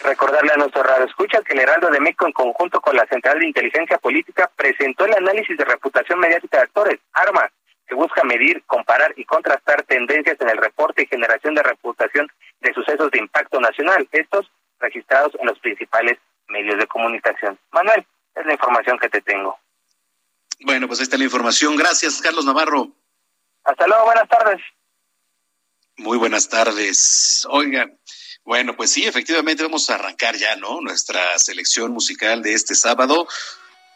Recordarle 0.00 0.52
a 0.52 0.56
nuestro 0.56 0.82
radio 0.82 1.04
escucha 1.04 1.42
que 1.42 1.52
el 1.52 1.60
Heraldo 1.60 1.90
de 1.90 2.00
México, 2.00 2.26
en 2.26 2.32
conjunto 2.32 2.80
con 2.80 2.96
la 2.96 3.06
Central 3.06 3.38
de 3.38 3.46
Inteligencia 3.46 3.98
Política, 3.98 4.50
presentó 4.56 5.04
el 5.04 5.14
análisis 5.14 5.56
de 5.56 5.64
reputación 5.64 6.18
mediática 6.18 6.58
de 6.58 6.62
actores, 6.64 7.00
ARMA, 7.12 7.50
que 7.86 7.94
busca 7.94 8.24
medir, 8.24 8.62
comparar 8.66 9.12
y 9.16 9.24
contrastar 9.24 9.82
tendencias 9.82 10.40
en 10.40 10.48
el 10.48 10.56
reporte 10.56 11.02
y 11.02 11.06
generación 11.06 11.54
de 11.54 11.62
reputación 11.62 12.26
de 12.60 12.72
sucesos 12.72 13.10
de 13.10 13.18
impacto 13.18 13.60
nacional, 13.60 14.08
estos 14.12 14.50
registrados 14.80 15.34
en 15.38 15.46
los 15.46 15.58
principales 15.58 16.18
medios 16.48 16.78
de 16.78 16.86
comunicación. 16.86 17.58
Manuel, 17.70 18.06
es 18.34 18.46
la 18.46 18.52
información 18.52 18.98
que 18.98 19.08
te 19.08 19.20
tengo. 19.20 19.58
Bueno, 20.60 20.86
pues 20.86 21.00
ahí 21.00 21.04
está 21.04 21.18
la 21.18 21.24
información. 21.24 21.76
Gracias, 21.76 22.20
Carlos 22.20 22.44
Navarro. 22.44 22.88
Hasta 23.64 23.86
luego, 23.86 24.04
buenas 24.06 24.28
tardes. 24.28 24.60
Muy 25.96 26.18
buenas 26.18 26.48
tardes. 26.48 27.46
Oigan, 27.50 27.98
bueno, 28.44 28.76
pues 28.76 28.90
sí, 28.90 29.04
efectivamente 29.04 29.62
vamos 29.62 29.88
a 29.88 29.94
arrancar 29.94 30.36
ya, 30.36 30.56
¿no? 30.56 30.80
Nuestra 30.80 31.38
selección 31.38 31.92
musical 31.92 32.42
de 32.42 32.54
este 32.54 32.74
sábado 32.74 33.28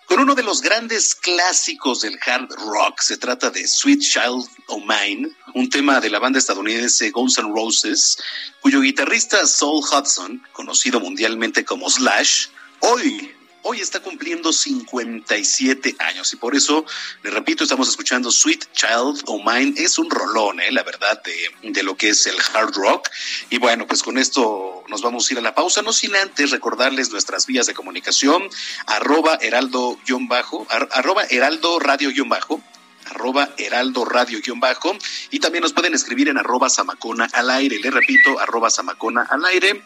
con 0.07 0.20
uno 0.20 0.35
de 0.37 0.44
los 0.44 0.62
grandes 0.62 1.14
clásicos 1.14 2.02
del 2.02 2.18
hard 2.24 2.48
rock. 2.68 3.00
Se 3.00 3.16
trata 3.16 3.50
de 3.50 3.66
Sweet 3.66 4.00
Child 4.00 4.48
O' 4.68 4.81
Mine, 4.81 5.29
un 5.55 5.68
tema 5.68 6.00
de 6.00 6.11
la 6.11 6.20
banda 6.20 6.38
estadounidense 6.38 7.11
Guns 7.11 7.38
N' 7.38 7.52
Roses, 7.52 8.16
cuyo 8.61 8.81
guitarrista 8.81 9.44
Saul 9.46 9.83
Hudson, 9.83 10.42
conocido 10.52 11.00
mundialmente 11.00 11.64
como 11.64 11.90
Slash, 11.90 12.46
hoy 12.81 13.36
hoy 13.66 13.81
está 13.81 14.00
cumpliendo 14.00 14.52
57 14.52 15.96
años 15.98 16.33
y 16.33 16.37
por 16.37 16.55
eso, 16.55 16.85
le 17.24 17.31
repito, 17.31 17.64
estamos 17.64 17.88
escuchando 17.88 18.31
Sweet 18.31 18.66
Child 18.72 19.24
O' 19.26 19.42
Mine. 19.42 19.74
Es 19.76 19.98
un 19.98 20.09
rolón, 20.09 20.61
¿eh? 20.61 20.70
la 20.70 20.85
verdad, 20.85 21.20
de, 21.24 21.70
de 21.70 21.83
lo 21.83 21.96
que 21.96 22.11
es 22.11 22.26
el 22.26 22.37
hard 22.55 22.74
rock. 22.76 23.09
Y 23.50 23.59
bueno, 23.59 23.87
pues 23.87 24.05
con 24.05 24.18
esto 24.18 24.85
nos 24.88 25.02
vamos 25.02 25.29
a 25.29 25.35
ir 25.35 25.38
a 25.38 25.42
la 25.42 25.55
pausa, 25.55 25.83
no 25.83 25.92
sin 25.92 26.14
antes 26.14 26.52
recordarles 26.52 27.11
nuestras 27.11 27.46
vías 27.46 27.66
de 27.66 27.74
comunicación, 27.74 28.48
arroba 28.87 29.37
heraldo-bajo, 29.40 30.66
arroba 30.70 31.24
heraldo 31.24 31.81
radio-bajo, 31.81 32.62
arroba 33.07 33.49
heraldo 33.57 34.05
radio 34.05 34.40
guion 34.45 34.61
bajo 34.61 34.95
y 35.31 35.38
también 35.38 35.62
nos 35.62 35.73
pueden 35.73 35.95
escribir 35.95 36.29
en 36.29 36.37
arroba 36.38 36.69
zamacona 36.69 37.29
al 37.33 37.49
aire, 37.51 37.79
le 37.79 37.90
repito, 37.90 38.38
arroba 38.38 38.71
zamacona 38.71 39.23
al 39.23 39.45
aire, 39.47 39.83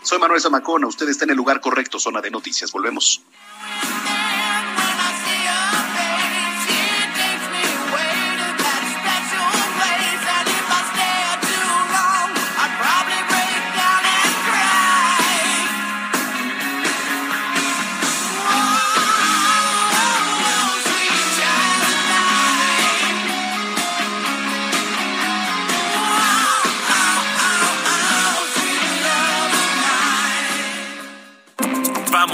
Soy 0.01 0.19
Manuel 0.19 0.41
Zamacona, 0.41 0.87
usted 0.87 1.09
está 1.09 1.25
en 1.25 1.31
el 1.31 1.37
lugar 1.37 1.59
correcto, 1.59 1.99
zona 1.99 2.21
de 2.21 2.31
noticias. 2.31 2.71
Volvemos. 2.71 3.21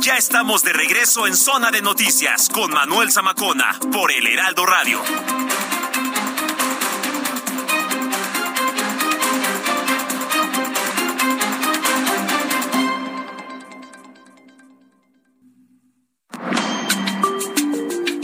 Ya 0.00 0.16
estamos 0.16 0.62
de 0.62 0.72
regreso 0.72 1.26
en 1.26 1.36
Zona 1.36 1.70
de 1.70 1.82
Noticias 1.82 2.48
con 2.48 2.72
Manuel 2.72 3.12
Zamacona 3.12 3.78
por 3.92 4.10
el 4.10 4.26
Heraldo 4.26 4.66
Radio. 4.66 5.00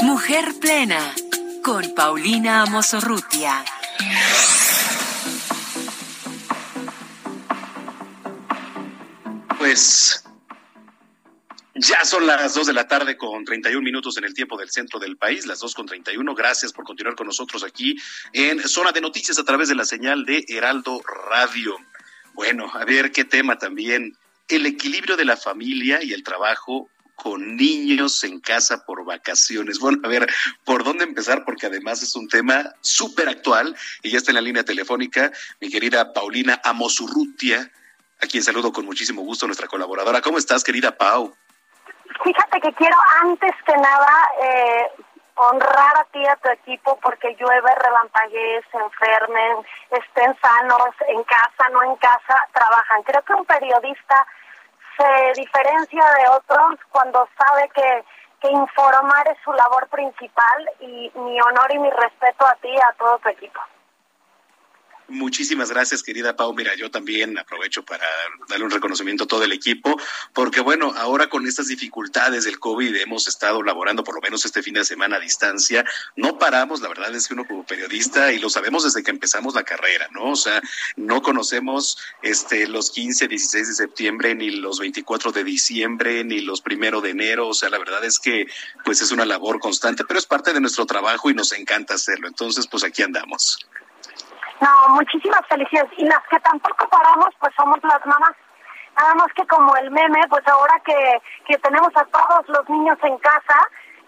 Mujer 0.03 0.55
Play 0.61 0.73
escena 0.73 1.15
con 1.63 1.95
Paulina 1.95 2.63
Amosorrutia. 2.63 3.65
Pues 9.59 10.22
ya 11.83 12.05
son 12.05 12.27
las 12.27 12.55
dos 12.55 12.69
de 12.69 12.73
la 12.73 12.87
tarde 12.87 13.17
con 13.17 13.45
31 13.45 13.83
minutos 13.83 14.17
en 14.17 14.25
el 14.25 14.35
tiempo 14.35 14.57
del 14.57 14.71
centro 14.71 15.01
del 15.01 15.17
país, 15.17 15.47
las 15.47 15.59
dos 15.59 15.75
con 15.75 15.85
31. 15.85 16.35
Gracias 16.35 16.73
por 16.73 16.85
continuar 16.85 17.17
con 17.17 17.27
nosotros 17.27 17.65
aquí 17.65 17.97
en 18.33 18.61
Zona 18.69 18.93
de 18.93 19.01
Noticias 19.01 19.39
a 19.39 19.45
través 19.45 19.69
de 19.69 19.75
la 19.75 19.85
señal 19.85 20.25
de 20.25 20.45
Heraldo 20.47 21.03
Radio. 21.31 21.77
Bueno, 22.35 22.71
a 22.73 22.85
ver 22.85 23.11
qué 23.11 23.25
tema 23.25 23.59
también. 23.59 24.17
El 24.49 24.67
equilibrio 24.67 25.17
de 25.17 25.25
la 25.25 25.37
familia 25.37 26.03
y 26.03 26.13
el 26.13 26.23
trabajo 26.23 26.89
con 27.17 27.57
niños 27.57 28.23
en 28.23 28.41
casa 28.41 28.85
por 28.87 29.05
vacaciones. 29.05 29.81
Bueno, 29.81 29.99
a 30.05 30.09
ver, 30.09 30.33
¿por 30.65 30.85
dónde 30.85 31.05
empezar? 31.05 31.45
Porque 31.45 31.67
además 31.67 32.03
es 32.03 32.15
un 32.15 32.29
tema 32.29 32.73
súper 32.81 33.29
actual 33.29 33.77
y 34.03 34.11
ya 34.11 34.19
está 34.19 34.31
en 34.31 34.37
la 34.37 34.41
línea 34.41 34.65
telefónica 34.65 35.33
mi 35.61 35.69
querida 35.69 36.13
Paulina 36.13 36.61
Amosurrutia, 36.63 37.73
a 38.21 38.27
quien 38.29 38.45
saludo 38.45 38.73
con 38.73 38.85
muchísimo 38.85 39.23
gusto, 39.23 39.47
nuestra 39.47 39.67
colaboradora. 39.67 40.21
¿Cómo 40.21 40.39
estás, 40.39 40.63
querida 40.63 40.97
Pau? 40.97 41.35
Fíjate 42.23 42.61
que 42.61 42.73
quiero 42.75 42.97
antes 43.23 43.53
que 43.65 43.77
nada 43.77 44.31
eh, 44.41 44.91
honrar 45.35 45.97
a 45.99 46.05
ti 46.13 46.21
y 46.21 46.27
a 46.27 46.37
tu 46.37 46.49
equipo 46.49 46.99
porque 47.01 47.35
llueve, 47.35 47.75
relampaguee, 47.75 48.63
se 48.71 48.77
enfermen, 48.79 49.65
estén 49.91 50.37
sanos, 50.41 50.95
en 51.09 51.23
casa, 51.25 51.69
no 51.73 51.83
en 51.83 51.97
casa, 51.97 52.49
trabajan. 52.53 53.03
Creo 53.05 53.23
que 53.23 53.35
un 53.35 53.45
periodista 53.45 54.27
se 54.97 55.41
diferencia 55.41 56.05
de 56.19 56.29
otros 56.29 56.81
cuando 56.91 57.29
sabe 57.39 57.69
que, 57.75 58.05
que 58.41 58.51
informar 58.51 59.27
es 59.29 59.39
su 59.43 59.53
labor 59.53 59.89
principal 59.89 60.71
y 60.81 61.11
mi 61.15 61.41
honor 61.41 61.73
y 61.73 61.79
mi 61.79 61.91
respeto 61.91 62.47
a 62.47 62.55
ti 62.57 62.69
y 62.69 62.81
a 62.81 62.93
todo 62.99 63.19
tu 63.19 63.29
equipo. 63.29 63.61
Muchísimas 65.13 65.71
gracias, 65.71 66.03
querida 66.03 66.37
Pau. 66.37 66.55
Mira, 66.55 66.75
yo 66.75 66.91
también 66.91 67.39
aprovecho 67.39 67.85
para 67.85 68.07
darle 68.49 68.65
un 68.65 68.71
reconocimiento 68.71 69.25
a 69.25 69.27
todo 69.27 69.45
el 69.45 69.53
equipo, 69.53 70.01
porque 70.33 70.61
bueno, 70.61 70.95
ahora 70.97 71.29
con 71.29 71.47
estas 71.47 71.67
dificultades 71.67 72.45
del 72.45 72.59
COVID 72.59 72.97
hemos 72.97 73.29
estado 73.29 73.63
laborando 73.63 74.05
por 74.05 74.15
lo 74.15 74.23
menos 74.23 74.47
este 74.47 74.63
fin 74.63 74.73
de 74.73 74.87
semana 74.87 75.17
a 75.17 75.21
distancia. 75.21 75.85
No 76.17 76.39
paramos, 76.39 76.81
la 76.81 76.89
verdad 76.89 77.15
es 77.15 77.29
que 77.29 77.35
uno 77.35 77.47
como 77.47 77.67
periodista, 77.67 78.33
y 78.33 78.39
lo 78.39 78.49
sabemos 78.49 78.85
desde 78.85 79.03
que 79.03 79.11
empezamos 79.11 79.55
la 79.55 79.65
carrera, 79.65 80.09
¿no? 80.13 80.31
O 80.31 80.37
sea, 80.37 80.63
no 80.97 81.21
conocemos 81.21 81.99
este 82.23 82.67
los 82.67 82.91
15, 82.91 83.29
16 83.29 83.69
de 83.69 83.75
septiembre, 83.75 84.35
ni 84.35 84.51
los 84.51 84.79
24 84.79 85.31
de 85.33 85.45
diciembre, 85.45 86.25
ni 86.25 86.41
los 86.41 86.63
primero 86.63 87.03
de 87.03 87.11
enero. 87.11 87.49
O 87.49 87.55
sea, 87.55 87.69
la 87.69 87.79
verdad 87.79 88.03
es 88.03 88.19
que 88.19 88.47
pues 88.83 89.03
es 89.03 89.11
una 89.11 89.27
labor 89.27 89.61
constante, 89.61 90.05
pero 90.09 90.19
es 90.19 90.25
parte 90.25 90.55
de 90.55 90.61
nuestro 90.61 90.87
trabajo 90.87 91.29
y 91.29 91.35
nos 91.35 91.53
encanta 91.53 91.95
hacerlo. 91.95 92.29
Entonces, 92.29 92.67
pues 92.67 92.83
aquí 92.83 93.03
andamos. 93.03 93.59
No, 94.63 94.95
muchísimas 94.95 95.45
felicidades. 95.49 95.91
Y 95.97 96.05
las 96.05 96.23
que 96.31 96.39
tampoco 96.39 96.89
paramos, 96.89 97.35
pues 97.41 97.53
somos 97.57 97.83
las 97.83 98.07
mamás. 98.07 98.37
Nada 98.97 99.15
más 99.15 99.33
que 99.35 99.45
como 99.49 99.75
el 99.77 99.91
meme, 99.91 100.21
pues 100.29 100.47
ahora 100.47 100.79
que, 100.85 101.21
que 101.47 101.59
tenemos 101.59 101.91
a 101.97 102.05
todos 102.05 102.49
los 102.49 102.69
niños 102.69 102.97
en 103.03 103.19
casa, 103.19 103.59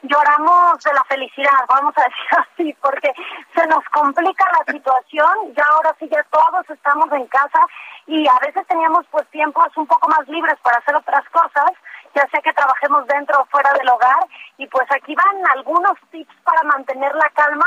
lloramos 0.02 0.78
de 0.84 0.92
la 0.92 1.02
felicidad, 1.04 1.64
vamos 1.68 1.94
a 1.96 2.02
decir 2.02 2.28
así, 2.38 2.76
porque 2.80 3.12
se 3.56 3.66
nos 3.66 3.82
complica 3.86 4.44
la 4.52 4.72
situación, 4.72 5.54
ya 5.56 5.64
ahora 5.72 5.96
sí 5.98 6.08
ya 6.08 6.22
todos 6.24 6.68
estamos 6.68 7.10
en 7.12 7.26
casa 7.26 7.60
y 8.06 8.28
a 8.28 8.38
veces 8.40 8.66
teníamos 8.66 9.06
pues 9.10 9.26
tiempos 9.30 9.68
un 9.76 9.86
poco 9.86 10.08
más 10.08 10.28
libres 10.28 10.58
para 10.62 10.76
hacer 10.76 10.94
otras 10.94 11.24
cosas, 11.30 11.72
ya 12.14 12.28
sea 12.28 12.42
que 12.42 12.52
trabajemos 12.52 13.06
dentro 13.06 13.40
o 13.40 13.46
fuera 13.46 13.72
del 13.72 13.88
hogar 13.88 14.26
y 14.58 14.66
pues 14.66 14.86
aquí 14.92 15.14
van 15.14 15.42
algunos 15.56 15.94
tips 16.10 16.36
para 16.44 16.62
mantener 16.64 17.14
la 17.14 17.30
calma 17.30 17.66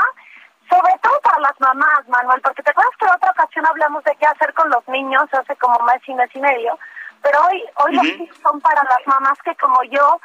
sobre 0.68 0.92
todo 1.02 1.20
para 1.20 1.40
las 1.40 1.60
mamás, 1.60 2.08
Manuel, 2.08 2.40
porque 2.42 2.62
te 2.62 2.70
acuerdas 2.70 2.94
que 2.98 3.06
en 3.06 3.12
otra 3.12 3.30
ocasión 3.30 3.66
hablamos 3.66 4.04
de 4.04 4.16
qué 4.16 4.26
hacer 4.26 4.52
con 4.54 4.68
los 4.70 4.86
niños 4.88 5.28
hace 5.32 5.56
como 5.56 5.78
mes 5.84 6.02
y 6.06 6.14
mes 6.14 6.30
y 6.34 6.40
medio, 6.40 6.78
pero 7.22 7.38
hoy, 7.46 7.64
hoy 7.76 7.94
los 7.94 8.04
tips 8.04 8.38
son 8.42 8.60
para 8.60 8.82
las 8.84 9.06
mamás 9.06 9.38
que 9.44 9.54
como 9.56 9.82
yo 9.84 10.20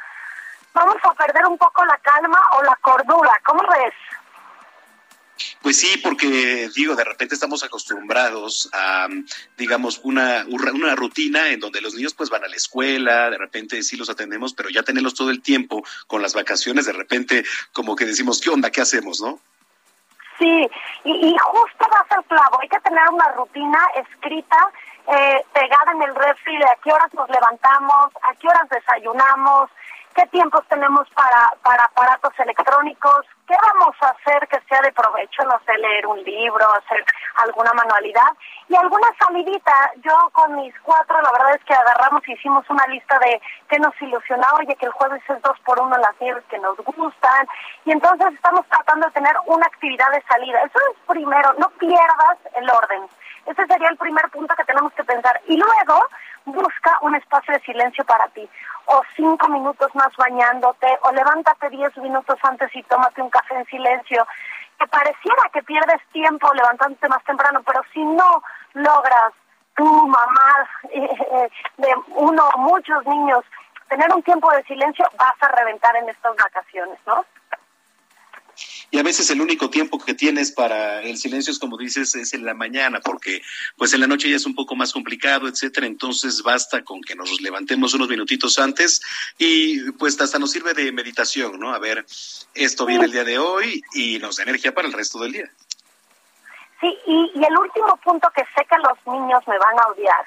vamos 0.72 0.96
a 1.02 1.14
perder 1.14 1.46
un 1.46 1.58
poco 1.58 1.84
la 1.84 1.98
calma 1.98 2.40
o 2.58 2.62
la 2.62 2.76
cordura, 2.76 3.40
¿cómo 3.44 3.62
ves? 3.62 3.94
Pues 5.62 5.78
sí, 5.78 5.98
porque 6.02 6.68
digo, 6.76 6.94
de 6.94 7.04
repente 7.04 7.34
estamos 7.34 7.64
acostumbrados 7.64 8.68
a, 8.72 9.08
digamos, 9.56 10.00
una, 10.04 10.44
una 10.48 10.94
rutina 10.94 11.48
en 11.48 11.58
donde 11.58 11.80
los 11.80 11.94
niños 11.94 12.14
pues 12.14 12.30
van 12.30 12.44
a 12.44 12.48
la 12.48 12.56
escuela, 12.56 13.30
de 13.30 13.38
repente 13.38 13.82
sí 13.82 13.96
los 13.96 14.10
atendemos, 14.10 14.54
pero 14.54 14.68
ya 14.68 14.82
tenerlos 14.82 15.14
todo 15.14 15.30
el 15.30 15.42
tiempo 15.42 15.82
con 16.06 16.22
las 16.22 16.34
vacaciones, 16.34 16.86
de 16.86 16.92
repente 16.92 17.44
como 17.72 17.96
que 17.96 18.04
decimos, 18.04 18.40
¿qué 18.40 18.50
onda? 18.50 18.70
¿Qué 18.70 18.80
hacemos? 18.80 19.20
¿No? 19.20 19.40
Sí, 20.38 20.70
y, 21.04 21.28
y 21.28 21.36
justo 21.38 21.86
va 21.92 22.00
a 22.00 22.08
ser 22.14 22.24
clavo, 22.24 22.58
hay 22.60 22.68
que 22.68 22.80
tener 22.80 23.08
una 23.10 23.28
rutina 23.32 23.78
escrita, 23.94 24.70
eh, 25.06 25.44
pegada 25.52 25.92
en 25.92 26.02
el 26.02 26.14
refri 26.14 26.56
de 26.56 26.64
a 26.64 26.76
qué 26.82 26.92
horas 26.92 27.12
nos 27.14 27.28
levantamos, 27.28 28.06
a 28.22 28.34
qué 28.34 28.48
horas 28.48 28.68
desayunamos, 28.68 29.70
qué 30.14 30.26
tiempos 30.28 30.62
tenemos 30.68 31.08
para, 31.10 31.52
para 31.62 31.84
aparatos 31.84 32.32
electrónicos, 32.38 33.26
qué 33.46 33.54
vamos 33.60 33.94
a 34.00 34.08
hacer 34.08 34.46
que 34.48 34.60
sea 34.68 34.80
de 34.80 34.92
provecho, 34.92 35.42
no 35.44 35.60
sé, 35.66 35.76
leer 35.78 36.06
un 36.06 36.22
libro, 36.22 36.66
hacer 36.72 37.04
alguna 37.36 37.72
manualidad 37.72 38.32
y 38.68 38.76
alguna 38.76 39.08
salidita. 39.18 39.72
Yo 39.96 40.16
con 40.32 40.56
mis 40.56 40.74
cuatro, 40.80 41.20
la 41.20 41.32
verdad 41.32 41.54
es 41.54 41.64
que 41.64 41.74
agarramos 41.74 42.26
y 42.26 42.32
hicimos 42.32 42.68
una 42.70 42.86
lista 42.86 43.18
de 43.18 43.40
qué 43.68 43.78
nos 43.78 44.00
ilusionaba, 44.00 44.58
oye, 44.58 44.76
que 44.76 44.86
el 44.86 44.92
jueves 44.92 45.22
es 45.28 45.42
dos 45.42 45.58
por 45.60 45.80
uno 45.80 45.96
las 45.98 46.20
nieves 46.20 46.44
que 46.48 46.58
nos 46.58 46.76
gustan 46.78 47.48
y 47.84 47.92
entonces 47.92 48.32
estamos 48.34 48.66
tratando 48.66 49.06
de 49.06 49.12
tener 49.12 49.34
una 49.46 49.66
actividad 49.66 50.10
de 50.12 50.22
salida. 50.22 50.62
Eso 50.62 50.78
es 50.90 50.98
primero, 51.06 51.52
no 51.58 51.68
pierdas 51.70 52.38
el 52.54 52.70
orden. 52.70 53.02
Ese 53.46 53.66
sería 53.66 53.88
el 53.88 53.96
primer 53.96 54.28
punto 54.30 54.54
que 54.56 54.64
tenemos 54.64 54.92
que 54.94 55.04
pensar. 55.04 55.40
Y 55.46 55.56
luego, 55.56 56.08
busca 56.44 56.98
un 57.02 57.14
espacio 57.16 57.54
de 57.54 57.60
silencio 57.60 58.04
para 58.04 58.28
ti 58.28 58.48
o 58.86 59.02
cinco 59.16 59.48
minutos 59.48 59.94
más 59.94 60.14
bañándote, 60.16 60.86
o 61.02 61.12
levántate 61.12 61.70
diez 61.70 61.96
minutos 61.98 62.38
antes 62.42 62.74
y 62.74 62.82
tómate 62.82 63.22
un 63.22 63.30
café 63.30 63.54
en 63.56 63.64
silencio. 63.66 64.26
Que 64.78 64.86
pareciera 64.88 65.42
que 65.52 65.62
pierdes 65.62 66.02
tiempo 66.12 66.52
levantándote 66.52 67.08
más 67.08 67.22
temprano, 67.24 67.62
pero 67.64 67.80
si 67.92 68.04
no 68.04 68.42
logras 68.74 69.32
tu 69.76 69.84
mamá, 69.84 70.68
eh, 70.90 71.08
eh, 71.32 71.48
de 71.78 71.94
uno 72.16 72.48
o 72.54 72.58
muchos 72.58 73.06
niños, 73.06 73.44
tener 73.88 74.12
un 74.12 74.22
tiempo 74.22 74.50
de 74.50 74.62
silencio, 74.64 75.06
vas 75.18 75.34
a 75.40 75.48
reventar 75.48 75.94
en 75.96 76.08
estas 76.08 76.34
vacaciones, 76.36 76.98
¿no? 77.06 77.24
Y 78.94 78.98
a 79.00 79.02
veces 79.02 79.28
el 79.30 79.40
único 79.40 79.70
tiempo 79.70 79.98
que 79.98 80.14
tienes 80.14 80.52
para 80.52 81.02
el 81.02 81.16
silencio 81.16 81.50
es 81.52 81.58
como 81.58 81.76
dices 81.76 82.14
es 82.14 82.32
en 82.32 82.44
la 82.44 82.54
mañana 82.54 83.00
porque 83.00 83.42
pues 83.76 83.92
en 83.92 84.00
la 84.00 84.06
noche 84.06 84.30
ya 84.30 84.36
es 84.36 84.46
un 84.46 84.54
poco 84.54 84.76
más 84.76 84.92
complicado 84.92 85.48
etcétera. 85.48 85.88
Entonces 85.88 86.44
basta 86.44 86.84
con 86.84 87.00
que 87.00 87.16
nos 87.16 87.40
levantemos 87.40 87.92
unos 87.94 88.08
minutitos 88.08 88.56
antes 88.56 89.02
y 89.36 89.90
pues 89.92 90.20
hasta 90.20 90.38
nos 90.38 90.52
sirve 90.52 90.74
de 90.74 90.92
meditación 90.92 91.58
no 91.58 91.74
a 91.74 91.80
ver 91.80 92.06
esto 92.54 92.86
viene 92.86 93.06
el 93.06 93.10
día 93.10 93.24
de 93.24 93.36
hoy 93.36 93.82
y 93.94 94.20
nos 94.20 94.36
da 94.36 94.44
energía 94.44 94.72
para 94.72 94.86
el 94.86 94.94
resto 94.94 95.18
del 95.18 95.32
día. 95.32 95.50
Sí 96.80 96.96
y, 97.08 97.32
y 97.34 97.44
el 97.44 97.58
último 97.58 97.96
punto 97.96 98.30
que 98.32 98.42
sé 98.54 98.64
que 98.64 98.76
los 98.78 98.96
niños 99.12 99.42
me 99.48 99.58
van 99.58 99.76
a 99.80 99.88
odiar 99.88 100.24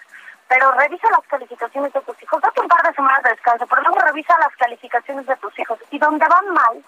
pero 0.49 0.73
revisa 0.73 1.09
las 1.09 1.25
calificaciones 1.29 1.93
de 1.93 2.01
tus 2.01 2.21
hijos, 2.21 2.41
date 2.41 2.59
un 2.59 2.67
par 2.67 2.83
de 2.83 2.93
semanas 2.93 3.23
de 3.23 3.29
descanso, 3.29 3.65
pero 3.65 3.81
luego 3.81 3.99
revisa 3.99 4.37
las 4.39 4.53
calificaciones 4.57 5.25
de 5.25 5.35
tus 5.37 5.57
hijos. 5.59 5.77
Y 5.91 5.99
donde 5.99 6.25
van 6.25 6.53
mal, 6.53 6.81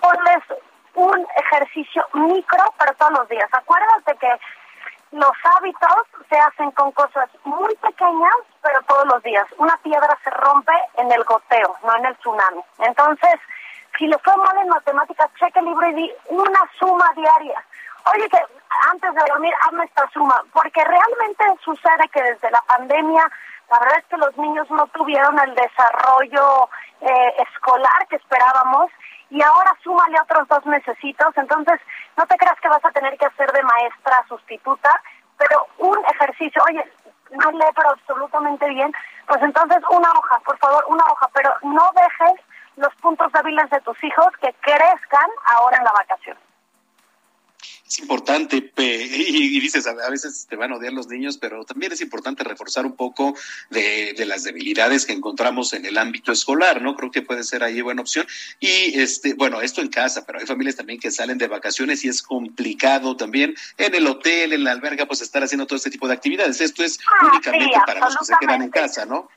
ponles 0.00 0.44
un 0.94 1.26
ejercicio 1.36 2.06
micro 2.14 2.64
para 2.78 2.92
todos 2.94 3.12
los 3.12 3.28
días. 3.28 3.48
Acuérdate 3.52 4.16
que 4.16 4.40
los 5.12 5.32
hábitos 5.56 6.06
se 6.28 6.36
hacen 6.36 6.70
con 6.72 6.90
cosas 6.92 7.28
muy 7.44 7.74
pequeñas, 7.76 8.34
pero 8.62 8.82
todos 8.82 9.06
los 9.06 9.22
días. 9.22 9.46
Una 9.58 9.76
piedra 9.78 10.18
se 10.24 10.30
rompe 10.30 10.72
en 10.96 11.10
el 11.12 11.22
goteo, 11.24 11.76
no 11.84 11.96
en 11.96 12.06
el 12.06 12.16
tsunami. 12.16 12.60
Entonces, 12.78 13.40
si 13.98 14.06
le 14.06 14.18
fue 14.18 14.36
mal 14.36 14.56
en 14.58 14.68
matemáticas, 14.68 15.30
cheque 15.38 15.60
el 15.60 15.66
libro 15.66 15.88
y 15.88 15.94
di 15.94 16.12
una 16.30 16.60
suma 16.78 17.12
diaria. 17.14 17.62
Oye, 18.12 18.28
que 18.28 18.38
antes 18.90 19.14
de 19.14 19.20
dormir 19.28 19.54
hazme 19.62 19.84
esta 19.84 20.08
suma, 20.10 20.42
porque 20.52 20.84
realmente 20.84 21.44
sucede 21.64 22.08
que 22.12 22.22
desde 22.22 22.50
la 22.50 22.60
pandemia, 22.62 23.30
la 23.70 23.78
verdad 23.78 23.98
es 23.98 24.04
que 24.06 24.16
los 24.16 24.36
niños 24.36 24.68
no 24.70 24.86
tuvieron 24.88 25.38
el 25.38 25.54
desarrollo 25.54 26.68
eh, 27.00 27.34
escolar 27.38 28.06
que 28.08 28.16
esperábamos 28.16 28.90
y 29.34 29.42
ahora 29.42 29.76
súmale 29.82 30.16
otros 30.20 30.46
dos 30.46 30.64
necesitos, 30.64 31.36
entonces 31.36 31.80
no 32.16 32.24
te 32.24 32.36
creas 32.36 32.58
que 32.60 32.68
vas 32.68 32.84
a 32.84 32.92
tener 32.92 33.18
que 33.18 33.26
hacer 33.26 33.50
de 33.50 33.64
maestra 33.64 34.24
sustituta, 34.28 35.02
pero 35.36 35.66
un 35.78 35.98
ejercicio, 36.06 36.62
oye, 36.70 36.88
no 37.32 37.50
lee 37.50 37.74
pero 37.74 37.90
absolutamente 37.90 38.68
bien, 38.68 38.92
pues 39.26 39.42
entonces 39.42 39.78
una 39.90 40.08
hoja, 40.12 40.38
por 40.44 40.56
favor, 40.58 40.84
una 40.86 41.04
hoja, 41.10 41.28
pero 41.34 41.52
no 41.62 41.90
dejes 41.96 42.46
los 42.76 42.94
puntos 43.02 43.32
débiles 43.32 43.68
de 43.70 43.80
tus 43.80 44.02
hijos 44.04 44.28
que 44.40 44.54
crezcan 44.60 45.30
ahora 45.46 45.78
en 45.78 45.84
la 45.84 45.92
vacación. 45.92 46.38
Es 47.94 48.00
importante, 48.00 48.72
y, 48.76 49.60
dices, 49.60 49.86
a 49.86 50.10
veces 50.10 50.46
te 50.48 50.56
van 50.56 50.72
a 50.72 50.76
odiar 50.76 50.92
los 50.92 51.06
niños, 51.06 51.38
pero 51.38 51.64
también 51.64 51.92
es 51.92 52.00
importante 52.00 52.42
reforzar 52.42 52.84
un 52.86 52.96
poco 52.96 53.36
de, 53.70 54.14
las 54.26 54.42
debilidades 54.42 55.06
que 55.06 55.12
encontramos 55.12 55.72
en 55.74 55.84
el 55.86 55.98
ámbito 55.98 56.32
escolar, 56.32 56.82
¿no? 56.82 56.96
Creo 56.96 57.10
que 57.10 57.22
puede 57.22 57.44
ser 57.44 57.62
ahí 57.62 57.80
buena 57.82 58.00
opción. 58.00 58.26
Y 58.58 58.98
este, 58.98 59.34
bueno, 59.34 59.60
esto 59.60 59.80
en 59.80 59.88
casa, 59.88 60.24
pero 60.26 60.40
hay 60.40 60.46
familias 60.46 60.76
también 60.76 60.98
que 60.98 61.10
salen 61.10 61.38
de 61.38 61.46
vacaciones 61.46 62.04
y 62.04 62.08
es 62.08 62.22
complicado 62.22 63.16
también 63.16 63.54
en 63.76 63.94
el 63.94 64.06
hotel, 64.06 64.54
en 64.54 64.64
la 64.64 64.72
alberga, 64.72 65.06
pues 65.06 65.20
estar 65.20 65.44
haciendo 65.44 65.66
todo 65.66 65.76
este 65.76 65.90
tipo 65.90 66.08
de 66.08 66.14
actividades. 66.14 66.60
Esto 66.60 66.82
es 66.82 66.98
ah, 67.06 67.28
únicamente 67.30 67.76
para 67.86 68.00
los 68.00 68.16
que 68.16 68.24
se 68.24 68.34
quedan 68.40 68.62
en 68.62 68.70
casa, 68.70 69.04
¿no? 69.04 69.28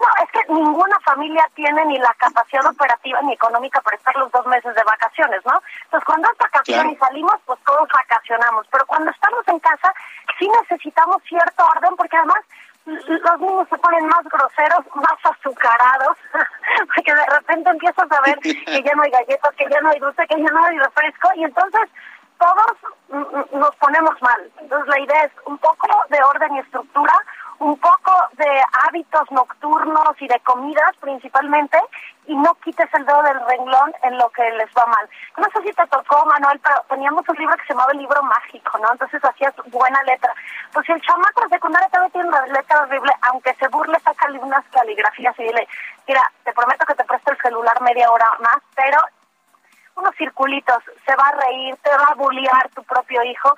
No, 0.00 0.06
es 0.24 0.30
que 0.30 0.40
ninguna 0.52 0.98
familia 1.00 1.46
tiene 1.54 1.84
ni 1.84 1.98
la 1.98 2.14
capacidad 2.14 2.64
operativa 2.64 3.20
ni 3.20 3.34
económica 3.34 3.82
para 3.82 3.96
estar 3.98 4.16
los 4.16 4.32
dos 4.32 4.46
meses 4.46 4.74
de 4.74 4.82
vacaciones, 4.82 5.44
¿no? 5.44 5.60
Entonces, 5.84 6.06
cuando 6.06 6.30
es 6.30 6.38
vacaciones 6.38 6.94
y 6.94 6.96
salimos, 6.96 7.34
pues 7.44 7.58
todos 7.66 7.86
vacacionamos. 7.92 8.66
Pero 8.70 8.86
cuando 8.86 9.10
estamos 9.10 9.46
en 9.46 9.58
casa, 9.60 9.92
sí 10.38 10.48
necesitamos 10.48 11.22
cierto 11.28 11.66
orden, 11.76 11.96
porque 11.96 12.16
además 12.16 12.40
los 12.86 13.40
niños 13.40 13.68
se 13.68 13.76
ponen 13.76 14.06
más 14.06 14.24
groseros, 14.24 14.84
más 14.94 15.18
azucarados, 15.22 16.16
porque 16.94 17.14
de 17.14 17.26
repente 17.26 17.70
empiezas 17.70 18.10
a 18.10 18.20
ver 18.22 18.38
que 18.38 18.82
ya 18.82 18.94
no 18.94 19.02
hay 19.02 19.10
galletas, 19.10 19.54
que 19.56 19.68
ya 19.68 19.80
no 19.82 19.90
hay 19.90 19.98
dulce, 19.98 20.26
que 20.26 20.42
ya 20.42 20.50
no 20.50 20.64
hay 20.64 20.78
refresco, 20.78 21.28
y 21.36 21.44
entonces 21.44 21.90
todos 22.38 23.46
nos 23.52 23.76
ponemos 23.76 24.20
mal. 24.22 24.50
Entonces 24.60 24.88
la 24.88 25.00
idea 25.00 25.24
es 25.24 25.32
un 25.44 25.58
poco 25.58 25.88
de 26.08 26.18
orden 26.22 26.56
y 26.56 26.60
estructura, 26.60 27.12
un 27.60 27.78
poco 27.78 28.12
de 28.38 28.62
hábitos 28.86 29.30
nocturnos 29.30 30.14
y 30.18 30.26
de 30.26 30.40
comidas 30.40 30.96
principalmente 30.98 31.78
y 32.26 32.34
no 32.34 32.54
quites 32.64 32.88
el 32.94 33.04
dedo 33.04 33.22
del 33.22 33.38
renglón 33.46 33.92
en 34.02 34.16
lo 34.16 34.30
que 34.30 34.42
les 34.52 34.68
va 34.76 34.86
mal. 34.86 35.08
No 35.36 35.44
sé 35.52 35.68
si 35.68 35.72
te 35.74 35.86
tocó, 35.88 36.24
Manuel, 36.24 36.58
pero 36.60 36.82
teníamos 36.88 37.28
un 37.28 37.36
libro 37.36 37.54
que 37.56 37.66
se 37.66 37.74
llamaba 37.74 37.92
el 37.92 37.98
libro 37.98 38.22
mágico, 38.22 38.78
¿no? 38.78 38.90
Entonces 38.92 39.22
hacías 39.22 39.54
buena 39.66 40.02
letra. 40.04 40.34
Pues 40.72 40.86
si 40.86 40.92
el 40.92 41.02
chamaco 41.02 41.42
de 41.42 41.48
secundaria 41.50 41.88
también 41.90 42.12
tiene 42.12 42.28
una 42.28 42.46
letra 42.46 42.80
horrible, 42.80 43.12
aunque 43.22 43.54
se 43.54 43.68
burle, 43.68 44.00
sácale 44.00 44.38
unas 44.38 44.64
caligrafías 44.70 45.38
y 45.38 45.42
dile, 45.42 45.68
mira, 46.08 46.32
te 46.44 46.54
prometo 46.54 46.86
que 46.86 46.94
te 46.94 47.04
presto 47.04 47.30
el 47.32 47.38
celular 47.42 47.78
media 47.82 48.10
hora 48.10 48.26
más, 48.40 48.62
pero 48.74 48.98
unos 49.96 50.16
circulitos, 50.16 50.82
se 51.04 51.14
va 51.14 51.24
a 51.24 51.32
reír, 51.32 51.76
te 51.82 51.90
va 51.90 52.04
a 52.04 52.14
bullear 52.14 52.70
tu 52.70 52.82
propio 52.84 53.22
hijo, 53.22 53.54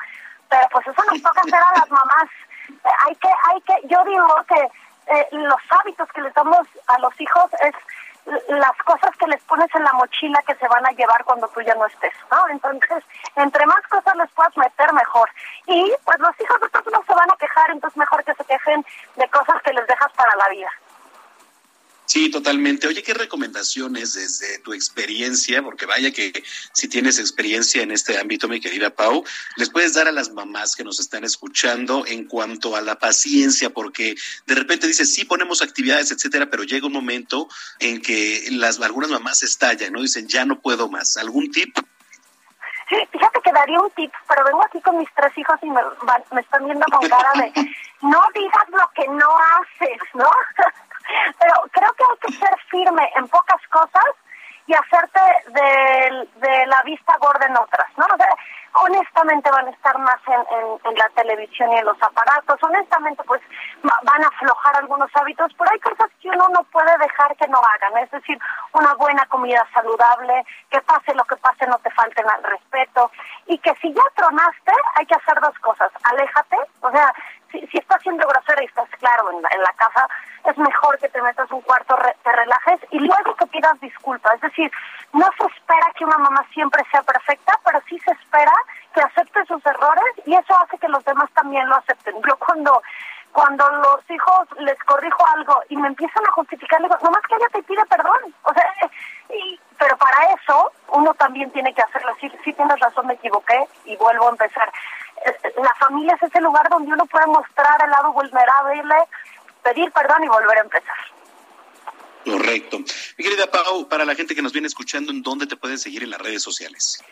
pero 0.49 0.67
pues 0.73 0.89
eso 0.89 1.03
nos 1.09 1.23
toca 1.23 1.41
hacer 1.41 1.55
a 1.55 1.79
las 1.79 1.89
mamás 1.89 2.29
hay 3.07 3.15
que, 3.17 3.29
hay 3.29 3.61
que, 3.63 3.89
yo 3.89 4.05
digo 4.05 4.27
que 4.49 4.69
eh, 5.07 5.29
los 5.33 5.61
hábitos 5.71 6.09
que 6.13 6.21
les 6.21 6.35
damos 6.35 6.67
a 6.87 6.99
los 7.01 7.21
hijos 7.21 7.51
es 7.61 7.75
las 8.25 8.77
cosas 8.85 9.11
que 9.17 9.27
les 9.27 9.43
pones 9.43 9.69
en 9.75 9.83
la 9.83 9.93
mochila 9.95 10.41
que 10.47 10.55
se 10.55 10.69
van 10.69 10.87
a 10.87 10.93
llevar 10.93 11.25
cuando 11.25 11.49
tú 11.49 11.61
ya 11.63 11.75
no 11.75 11.87
estés, 11.87 12.13
¿no? 12.31 12.49
Entonces, 12.49 13.05
entre 13.35 13.67
más 13.67 13.83
cosas 13.89 14.15
les 14.17 14.31
puedas 14.31 14.57
meter, 14.57 14.93
mejor. 14.93 15.29
Y 15.67 15.93
pues 16.05 16.19
los 16.21 16.41
hijos 16.41 16.61
después 16.61 16.85
no 16.93 17.03
se 17.05 17.15
van 17.15 17.31
a 17.31 17.37
quejar, 17.37 17.71
entonces 17.71 17.97
mejor 17.97 18.23
que 18.25 18.35
se 18.35 18.45
quejen 18.45 18.85
de 19.17 19.29
cosas 19.29 19.61
que 19.63 19.73
les 19.73 19.87
dejas 19.87 20.13
para 20.13 20.37
la 20.37 20.49
vida. 20.51 20.71
Sí, 22.05 22.31
totalmente. 22.31 22.89
Oye, 22.89 23.03
¿qué 23.03 23.15
recomendaciones 23.15 24.15
desde 24.15 24.59
tu 24.59 24.73
experiencia? 24.73 25.63
Porque 25.63 25.87
vaya 25.87 26.11
que 26.11 26.45
si 26.73 26.89
tienes 26.89 27.19
experiencia 27.19 27.83
en 27.83 27.91
este 27.91 28.19
ámbito, 28.19 28.49
mi 28.49 28.61
querida 28.61 28.91
Pau, 28.91 29.25
les 29.57 29.71
puedes 29.71 29.95
dar 29.95 30.09
a 30.09 30.13
las 30.13 30.31
mamás 30.31 30.75
que 30.77 30.85
nos 30.85 31.01
están 31.01 31.25
escuchando 31.25 32.05
en 32.07 32.27
cuanto 32.27 32.77
a 32.77 32.81
la 32.83 32.99
paciencia, 32.99 33.71
porque 33.71 34.17
de 34.47 34.55
repente 34.55 34.87
dices, 34.87 35.15
sí, 35.15 35.25
ponemos 35.25 35.63
actividades, 35.63 36.11
etcétera, 36.11 36.51
pero 36.51 36.65
llega 36.65 36.87
un 36.87 36.93
momento 36.93 37.49
en 37.79 38.03
que 38.03 38.47
las 38.51 38.81
algunas 38.81 39.11
mamás 39.11 39.43
estallan, 39.43 39.93
¿no? 39.93 40.03
Dicen, 40.03 40.27
ya 40.27 40.45
no 40.45 40.61
puedo 40.61 40.89
más. 40.89 41.17
¿Algún 41.17 41.51
tip? 41.51 41.77
Sí, 42.89 42.97
fíjate 43.11 43.41
que 43.43 43.53
daría 43.53 43.81
un 43.81 43.91
tip, 43.93 44.13
pero 44.29 44.45
vengo 44.45 44.63
aquí 44.65 44.81
con 44.83 44.99
mis 44.99 45.09
tres 45.15 45.33
hijos 45.39 45.59
y 45.63 45.67
me, 45.71 45.81
me 46.33 46.41
están 46.43 46.65
viendo 46.67 46.85
con 46.91 47.09
cara 47.09 47.31
de, 47.37 47.53
no 48.03 48.21
digas 48.35 48.69
lo 48.69 48.91
que 48.95 49.09
no 49.09 49.29
haces, 49.57 49.99
¿no? 50.13 50.29
Pero 51.39 51.55
creo 51.73 51.93
que 51.95 52.05
hay 52.05 52.19
que 52.21 52.33
ser 52.39 52.57
firme 52.71 53.11
en 53.17 53.29
pocas 53.29 53.61
cosas 53.69 54.05
y 54.67 54.75
hacerte 54.75 55.21
de, 55.49 56.29
de 56.47 56.67
la 56.67 56.83
vista 56.85 57.17
gorda 57.19 57.47
en 57.47 57.57
otras, 57.57 57.89
¿no? 57.97 58.07
O 58.07 58.17
sea, 58.17 58.29
honestamente 58.75 59.51
van 59.51 59.67
a 59.67 59.71
estar 59.71 59.99
más 59.99 60.19
en, 60.27 60.91
en, 60.91 60.95
la 60.95 61.09
televisión 61.15 61.73
y 61.73 61.77
en 61.77 61.85
los 61.85 62.01
aparatos, 62.03 62.59
honestamente 62.63 63.23
pues 63.25 63.43
van 63.83 64.25
a 64.25 64.29
aflojar 64.29 64.77
algunos 64.77 65.11
hábitos, 65.15 65.53
pero 65.59 65.71
hay 65.71 65.81
cosas 65.81 66.11
que 66.21 66.29
uno 66.29 66.49
no 66.49 66.63
puede 66.65 66.97
dejar 66.99 67.37
que 67.37 67.49
no 67.49 67.59
hagan, 67.59 68.03
es 68.03 68.11
decir, 68.11 68.39
una 68.73 68.95
buena 68.95 69.27
comida 69.27 69.67
saludable, 69.75 70.45
que 70.71 70.81
pase 70.83 71.15
lo 71.15 71.25
que 71.25 71.37
pase, 71.37 71.67
no 71.67 71.79
te 71.79 71.91
falten 71.91 72.29
al 72.29 72.43
respeto, 72.43 73.11
y 73.47 73.59
que 73.59 73.75
si 73.81 73.93
ya 73.93 74.03
tronaste, 74.15 74.73
hay 74.95 75.07
que 75.07 75.15
hacer 75.15 75.41
dos 75.41 75.59
cosas, 75.59 75.91
aléjate, 76.05 76.57
o 76.81 76.91
sea, 76.91 77.13
si, 77.53 77.79
estás 77.79 78.03
siendo 78.03 78.27
grosera 78.27 78.63
y 78.63 78.67
estás 78.67 78.89
claro 78.99 79.31
en 79.31 79.43
la, 79.43 79.49
en 79.53 79.63
la 79.63 79.73
casa, 79.75 80.09
es 80.45 80.59
mejor 80.59 80.99
que 80.99 81.09
te 81.09 81.23
metas 81.23 81.51
un 81.53 81.61
cuarto, 81.61 81.97
te 82.23 82.33
relajes 82.33 82.81
y 82.91 82.99
luego 82.99 83.37
que 83.37 83.47
pidas 83.47 83.79
disculpas. 83.81 84.35
Es 84.35 84.41
decir, 84.41 84.71
no 85.13 85.27
se 85.39 85.47
espera 85.47 85.87
que 85.97 86.05
una 86.05 86.19
mamá 86.19 86.45
siempre 86.53 86.83
sea 86.91 87.03
perfecta, 87.03 87.59
pero 87.65 87.81
sí 87.89 87.99
se 88.01 88.13
espera 88.13 88.53
que 88.95 89.01
acepte 89.01 89.45
sus 89.47 89.65
errores 89.65 90.15
y 90.27 90.35
eso 90.35 90.57
hace 90.59 90.79
que 90.79 90.89
los 90.89 91.05
demás 91.05 91.31
también 91.35 91.69
lo 91.69 91.77
acepten. 91.77 92.15
Yo 92.27 92.37
cuando 92.37 92.83
cuando 93.33 93.69
los 93.69 94.11
hijos 94.11 94.49
les 94.61 94.79
corrijo 94.85 95.27
algo 95.35 95.63
y 95.69 95.77
me 95.77 95.89
empiezan 95.89 96.25
a 96.27 96.33
justificar, 96.33 96.81
digo, 96.83 96.97
nomás 97.03 97.23
que 97.29 97.35
ella 97.35 97.49
te 97.53 97.63
pide 97.63 97.85
perdón. 97.87 98.35
O 98.43 98.53
sea, 98.53 98.91
y, 99.31 99.59
pero 99.79 99.97
para 99.97 100.33
eso 100.33 100.73
uno 100.89 101.15
también 101.15 101.51
tiene 101.51 101.75
que 101.75 101.83
hacerlo. 101.83 102.15
Sí, 102.21 102.31
sí 102.45 102.53
tienes 102.53 102.79
razón, 102.79 103.07
me 103.07 103.15
equivoqué 103.15 103.67
y 103.87 103.97
vuelvo 103.97 104.29
a 104.29 104.31
empezar. 104.31 104.71
La 105.63 105.75
familia 105.75 106.15
es 106.15 106.23
ese 106.23 106.41
lugar 106.41 106.69
donde 106.69 106.93
uno 106.93 107.07
puede 107.07 107.27
mostrar 107.27 107.83
el 107.85 107.91
lado 107.91 108.13
vulnerable 108.13 108.95
pedir 109.63 109.91
perdón 109.93 110.25
y 110.25 110.29
volver 110.29 110.59
a 110.59 110.63
empezar. 110.63 110.97
Correcto. 112.25 112.79
Mi 112.79 113.25
querida 113.25 113.51
Pau, 113.51 113.89
para 113.89 114.05
la 114.05 114.15
gente 114.15 114.35
que 114.35 114.43
nos 114.43 114.53
viene 114.53 114.69
escuchando, 114.69 115.11
¿en 115.11 115.23
dónde 115.23 115.47
te 115.47 115.57
pueden 115.57 115.79
seguir 115.79 116.03
en 116.03 116.11
las 116.11 116.21
redes 116.21 116.43
sociales? 116.43 117.03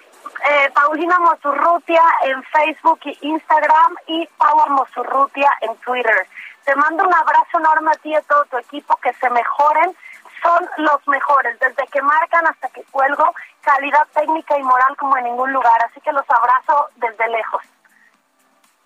Eh, 0.48 0.70
Paulina 0.74 1.18
Mosurrutia 1.18 2.02
en 2.24 2.42
Facebook 2.44 3.00
e 3.04 3.16
Instagram 3.20 3.96
y 4.06 4.26
Paula 4.38 4.66
Mosurrutia 4.66 5.50
en 5.60 5.76
Twitter. 5.78 6.26
Te 6.64 6.74
mando 6.76 7.04
un 7.04 7.14
abrazo 7.14 7.58
enorme 7.58 7.90
a 7.92 7.98
ti 7.98 8.10
y 8.10 8.14
a 8.14 8.22
todo 8.22 8.44
tu 8.46 8.58
equipo, 8.58 8.96
que 9.02 9.12
se 9.14 9.30
mejoren, 9.30 9.94
son 10.42 10.68
los 10.78 11.06
mejores, 11.08 11.58
desde 11.60 11.86
que 11.92 12.02
marcan 12.02 12.46
hasta 12.46 12.68
que 12.68 12.82
cuelgo, 12.90 13.34
calidad 13.60 14.06
técnica 14.14 14.58
y 14.58 14.62
moral 14.62 14.96
como 14.96 15.16
en 15.18 15.24
ningún 15.24 15.52
lugar, 15.52 15.84
así 15.84 16.00
que 16.00 16.12
los 16.12 16.24
abrazo 16.28 16.88
desde 16.96 17.28
lejos. 17.28 17.62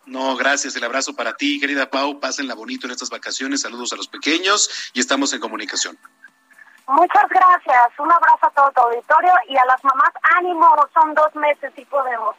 No, 0.06 0.36
gracias. 0.36 0.76
El 0.76 0.84
abrazo 0.84 1.16
para 1.16 1.34
ti, 1.34 1.58
querida 1.58 1.88
Pau. 1.88 2.20
Pásenla 2.20 2.54
bonito 2.54 2.86
en 2.86 2.92
estas 2.92 3.08
vacaciones. 3.08 3.62
Saludos 3.62 3.92
a 3.92 3.96
los 3.96 4.06
pequeños 4.06 4.90
y 4.92 5.00
estamos 5.00 5.32
en 5.32 5.40
comunicación. 5.40 5.98
Muchas 6.86 7.28
gracias. 7.30 7.98
Un 7.98 8.12
abrazo 8.12 8.46
a 8.46 8.50
todo 8.50 8.70
tu 8.72 8.80
auditorio 8.82 9.32
y 9.48 9.56
a 9.56 9.64
las 9.64 9.82
mamás. 9.84 10.12
Ánimo, 10.36 10.68
son 10.92 11.14
dos 11.14 11.34
meses 11.34 11.72
y 11.76 11.84
podemos. 11.86 12.36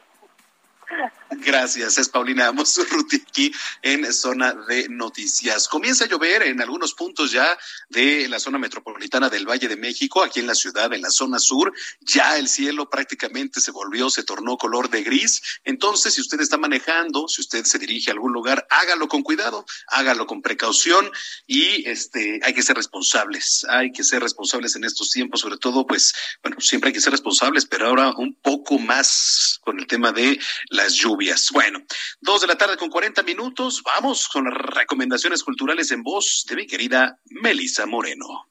Gracias, 1.31 1.97
es 1.97 2.09
Paulina 2.09 2.51
Mosurruti 2.51 3.17
aquí 3.27 3.51
en 3.81 4.11
zona 4.13 4.53
de 4.53 4.87
noticias. 4.89 5.67
Comienza 5.67 6.05
a 6.05 6.07
llover 6.07 6.43
en 6.43 6.61
algunos 6.61 6.93
puntos 6.93 7.31
ya 7.31 7.57
de 7.89 8.27
la 8.29 8.39
zona 8.39 8.57
metropolitana 8.57 9.29
del 9.29 9.47
Valle 9.47 9.67
de 9.67 9.75
México, 9.75 10.23
aquí 10.23 10.39
en 10.39 10.47
la 10.47 10.55
ciudad, 10.55 10.93
en 10.93 11.01
la 11.01 11.09
zona 11.09 11.39
sur. 11.39 11.73
Ya 12.01 12.37
el 12.37 12.47
cielo 12.47 12.89
prácticamente 12.89 13.59
se 13.59 13.71
volvió, 13.71 14.09
se 14.09 14.23
tornó 14.23 14.57
color 14.57 14.89
de 14.89 15.03
gris. 15.03 15.41
Entonces, 15.63 16.13
si 16.13 16.21
usted 16.21 16.39
está 16.39 16.57
manejando, 16.57 17.27
si 17.27 17.41
usted 17.41 17.65
se 17.65 17.79
dirige 17.79 18.11
a 18.11 18.13
algún 18.13 18.31
lugar, 18.31 18.67
hágalo 18.69 19.07
con 19.07 19.23
cuidado, 19.23 19.65
hágalo 19.87 20.27
con 20.27 20.41
precaución 20.41 21.11
y 21.47 21.87
este 21.89 22.39
hay 22.43 22.53
que 22.53 22.61
ser 22.61 22.75
responsables. 22.75 23.65
Hay 23.69 23.91
que 23.91 24.03
ser 24.03 24.21
responsables 24.21 24.75
en 24.75 24.83
estos 24.83 25.11
tiempos, 25.11 25.41
sobre 25.41 25.57
todo, 25.57 25.85
pues, 25.85 26.13
bueno, 26.41 26.59
siempre 26.59 26.89
hay 26.89 26.93
que 26.93 27.01
ser 27.01 27.11
responsables, 27.11 27.65
pero 27.65 27.87
ahora 27.87 28.13
un 28.17 28.35
poco 28.35 28.77
más 28.79 29.59
con 29.63 29.79
el 29.79 29.87
tema 29.87 30.11
de 30.11 30.39
las 30.75 30.93
lluvias. 30.93 31.49
Bueno, 31.51 31.79
dos 32.19 32.41
de 32.41 32.47
la 32.47 32.57
tarde 32.57 32.77
con 32.77 32.89
40 32.89 33.23
minutos. 33.23 33.81
Vamos 33.83 34.27
con 34.27 34.45
las 34.45 34.53
recomendaciones 34.53 35.43
culturales 35.43 35.91
en 35.91 36.03
voz 36.03 36.45
de 36.47 36.55
mi 36.55 36.67
querida 36.67 37.19
Melisa 37.25 37.85
Moreno. 37.85 38.49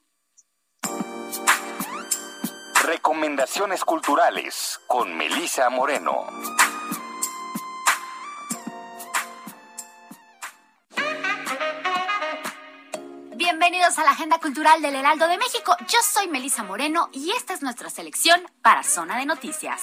Recomendaciones 2.83 3.83
culturales 3.83 4.79
con 4.87 5.15
Melisa 5.15 5.69
Moreno. 5.69 6.27
Bienvenidos 13.35 13.97
a 13.99 14.03
la 14.03 14.11
Agenda 14.11 14.39
Cultural 14.39 14.81
del 14.81 14.95
Heraldo 14.95 15.27
de 15.27 15.37
México. 15.37 15.75
Yo 15.87 15.99
soy 16.13 16.27
Melisa 16.27 16.63
Moreno 16.63 17.09
y 17.11 17.31
esta 17.31 17.53
es 17.53 17.61
nuestra 17.61 17.89
selección 17.89 18.41
para 18.61 18.83
Zona 18.83 19.17
de 19.17 19.25
Noticias. 19.25 19.81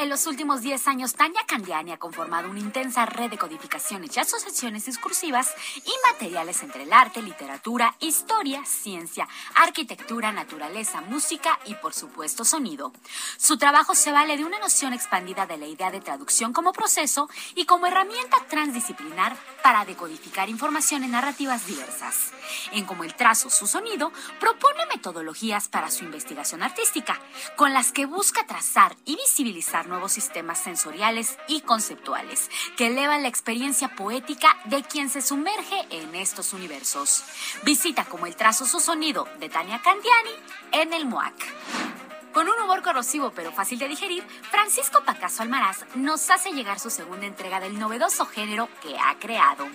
En 0.00 0.08
los 0.08 0.26
últimos 0.26 0.62
10 0.62 0.88
años, 0.88 1.12
Tania 1.12 1.42
Candiani 1.46 1.92
ha 1.92 1.98
conformado 1.98 2.48
una 2.48 2.58
intensa 2.58 3.04
red 3.04 3.28
de 3.28 3.36
codificaciones 3.36 4.16
y 4.16 4.20
asociaciones 4.20 4.86
discursivas 4.86 5.54
y 5.76 5.92
materiales 6.10 6.62
entre 6.62 6.84
el 6.84 6.92
arte, 6.94 7.20
literatura, 7.20 7.94
historia, 8.00 8.64
ciencia, 8.64 9.28
arquitectura, 9.56 10.32
naturaleza, 10.32 11.02
música 11.02 11.60
y, 11.66 11.74
por 11.74 11.92
supuesto, 11.92 12.46
sonido. 12.46 12.94
Su 13.36 13.58
trabajo 13.58 13.94
se 13.94 14.10
vale 14.10 14.38
de 14.38 14.46
una 14.46 14.58
noción 14.58 14.94
expandida 14.94 15.44
de 15.44 15.58
la 15.58 15.66
idea 15.66 15.90
de 15.90 16.00
traducción 16.00 16.54
como 16.54 16.72
proceso 16.72 17.28
y 17.54 17.66
como 17.66 17.86
herramienta 17.86 18.38
transdisciplinar 18.48 19.36
para 19.62 19.84
decodificar 19.84 20.48
información 20.48 21.04
en 21.04 21.10
narrativas 21.10 21.66
diversas. 21.66 22.30
En 22.72 22.86
Como 22.86 23.04
el 23.04 23.14
trazo, 23.14 23.50
su 23.50 23.66
sonido, 23.66 24.12
propone 24.40 24.86
metodologías 24.86 25.68
para 25.68 25.90
su 25.90 26.04
investigación 26.04 26.62
artística, 26.62 27.20
con 27.54 27.74
las 27.74 27.92
que 27.92 28.06
busca 28.06 28.46
trazar 28.46 28.96
y 29.04 29.16
visibilizar 29.16 29.89
nuevos 29.90 30.12
sistemas 30.12 30.58
sensoriales 30.58 31.36
y 31.48 31.60
conceptuales 31.60 32.48
que 32.78 32.86
elevan 32.86 33.22
la 33.22 33.28
experiencia 33.28 33.94
poética 33.94 34.56
de 34.64 34.82
quien 34.82 35.10
se 35.10 35.20
sumerge 35.20 35.86
en 35.90 36.14
estos 36.14 36.54
universos. 36.54 37.24
Visita 37.62 38.06
como 38.06 38.26
el 38.26 38.36
trazo 38.36 38.64
su 38.64 38.80
sonido 38.80 39.28
de 39.38 39.50
Tania 39.50 39.82
Candiani 39.82 40.30
en 40.72 40.94
el 40.94 41.04
MOAC. 41.04 42.09
Con 42.32 42.48
un 42.48 42.60
humor 42.60 42.82
corrosivo 42.82 43.32
pero 43.34 43.50
fácil 43.50 43.80
de 43.80 43.88
digerir, 43.88 44.24
Francisco 44.50 45.02
Pacaso 45.04 45.42
Almaraz 45.42 45.84
nos 45.96 46.30
hace 46.30 46.52
llegar 46.52 46.78
su 46.78 46.88
segunda 46.88 47.26
entrega 47.26 47.58
del 47.58 47.76
novedoso 47.76 48.24
género 48.24 48.68
que 48.80 48.96
ha 48.96 49.18
creado. 49.18 49.66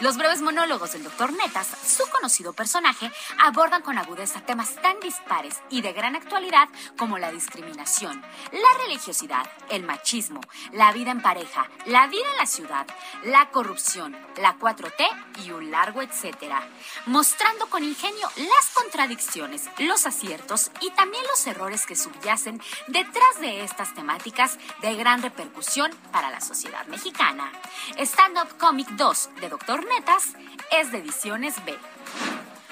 Los 0.00 0.16
breves 0.16 0.40
monólogos 0.40 0.92
del 0.92 1.04
Dr. 1.04 1.34
Netas, 1.34 1.68
su 1.86 2.08
conocido 2.08 2.54
personaje, 2.54 3.12
abordan 3.38 3.82
con 3.82 3.98
agudeza 3.98 4.40
temas 4.40 4.74
tan 4.76 4.98
dispares 5.00 5.60
y 5.68 5.82
de 5.82 5.92
gran 5.92 6.16
actualidad 6.16 6.68
como 6.96 7.18
la 7.18 7.30
discriminación, 7.30 8.22
la 8.52 8.84
religiosidad, 8.84 9.46
el 9.68 9.82
machismo, 9.82 10.40
la 10.72 10.92
vida 10.92 11.10
en 11.10 11.20
pareja, 11.20 11.68
la 11.84 12.06
vida 12.06 12.26
en 12.32 12.38
la 12.38 12.46
ciudad, 12.46 12.86
la 13.24 13.50
corrupción, 13.50 14.16
la 14.38 14.58
4T 14.58 15.44
y 15.44 15.50
un 15.50 15.70
largo 15.70 16.00
etcétera, 16.00 16.66
mostrando 17.04 17.66
con 17.66 17.84
ingenio 17.84 18.30
las 18.36 18.70
contradicciones, 18.72 19.68
los 19.78 20.06
aciertos 20.06 20.70
y 20.80 20.90
también 20.92 21.22
los 21.26 21.46
errores 21.46 21.84
que 21.84 21.97
subyacen 21.98 22.60
detrás 22.86 23.40
de 23.40 23.64
estas 23.64 23.94
temáticas 23.94 24.58
de 24.82 24.94
gran 24.94 25.22
repercusión 25.22 25.90
para 26.12 26.30
la 26.30 26.40
sociedad 26.40 26.86
mexicana. 26.86 27.52
Stand 27.98 28.38
Up 28.38 28.58
Comic 28.58 28.88
2 28.90 29.30
de 29.40 29.48
Doctor 29.48 29.84
Netas 29.84 30.34
es 30.70 30.92
de 30.92 30.98
Ediciones 30.98 31.62
B. 31.64 31.76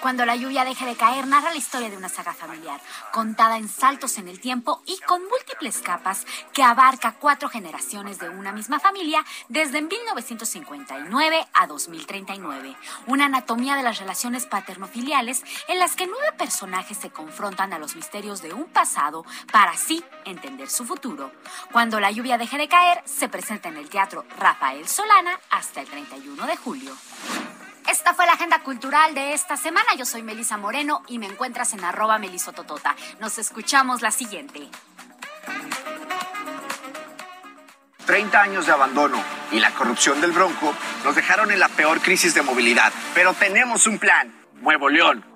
Cuando 0.01 0.27
la 0.27 0.37
lluvia 0.37 0.65
deje 0.65 0.85
de 0.85 0.95
caer, 0.95 1.27
narra 1.27 1.51
la 1.51 1.57
historia 1.57 1.89
de 1.89 1.97
una 1.97 2.09
saga 2.09 2.35
familiar, 2.35 2.81
contada 3.13 3.57
en 3.57 3.69
saltos 3.69 4.19
en 4.19 4.29
el 4.29 4.41
tiempo 4.41 4.83
y 4.85 4.99
con 4.99 5.23
múltiples 5.23 5.79
capas 5.79 6.27
que 6.53 6.63
abarca 6.63 7.17
cuatro 7.19 7.49
generaciones 7.49 8.19
de 8.19 8.29
una 8.29 8.53
misma 8.53 8.79
familia 8.79 9.25
desde 9.49 9.81
1959 9.81 11.47
a 11.55 11.67
2039. 11.67 12.77
Una 13.07 13.25
anatomía 13.25 13.75
de 13.75 13.83
las 13.83 13.99
relaciones 13.99 14.47
paternofiliales 14.47 15.43
en 15.69 15.79
las 15.79 15.97
que 15.97 16.07
nueve 16.07 16.33
personajes 16.37 16.99
se 16.99 17.11
confrontan 17.11 17.73
a 17.73 17.79
los 17.79 17.97
misterios 17.97 18.43
de 18.43 18.53
un 18.53 18.67
pasado 18.67 19.25
para 19.51 19.73
así 19.73 20.05
entender 20.25 20.69
su 20.69 20.85
futuro. 20.85 21.33
Cuando 21.73 22.01
la 22.01 22.11
lluvia 22.11 22.39
deje 22.39 22.59
de 22.59 22.69
caer, 22.69 23.03
se 23.07 23.29
presenta 23.29 23.71
en 23.71 23.79
el 23.79 23.89
Teatro 23.89 24.25
Rafael 24.39 24.87
Solana 24.87 25.41
hasta 25.51 25.81
el 25.81 25.89
31 25.89 26.47
de 26.47 26.57
julio. 26.57 26.97
Esta 27.89 28.15
fue 28.15 28.27
la 28.27 28.33
agenda 28.33 28.61
cultural 28.61 29.15
de 29.15 29.33
esta 29.33 29.57
semana. 29.57 29.87
Yo 29.97 30.05
soy 30.05 30.23
Melisa 30.23 30.57
Moreno 30.57 31.03
y 31.07 31.19
me 31.19 31.27
encuentras 31.27 31.73
en 31.73 31.85
arroba 31.85 32.19
melisototota. 32.19 32.97
Nos 33.21 33.39
escuchamos 33.39 34.03
la 34.03 34.11
siguiente. 34.11 34.69
30 38.07 38.41
años 38.41 38.67
de 38.67 38.73
abandono 38.73 39.23
y 39.53 39.61
la 39.61 39.71
corrupción 39.73 40.21
del 40.21 40.33
Bronco 40.33 40.75
nos 41.05 41.15
dejaron 41.15 41.51
en 41.53 41.61
la 41.61 41.69
peor 41.69 42.01
crisis 42.01 42.35
de 42.35 42.43
movilidad. 42.43 42.93
Pero 43.15 43.35
tenemos 43.35 43.87
un 43.87 43.99
plan, 43.99 44.35
Nuevo 44.55 44.89
León. 44.89 45.36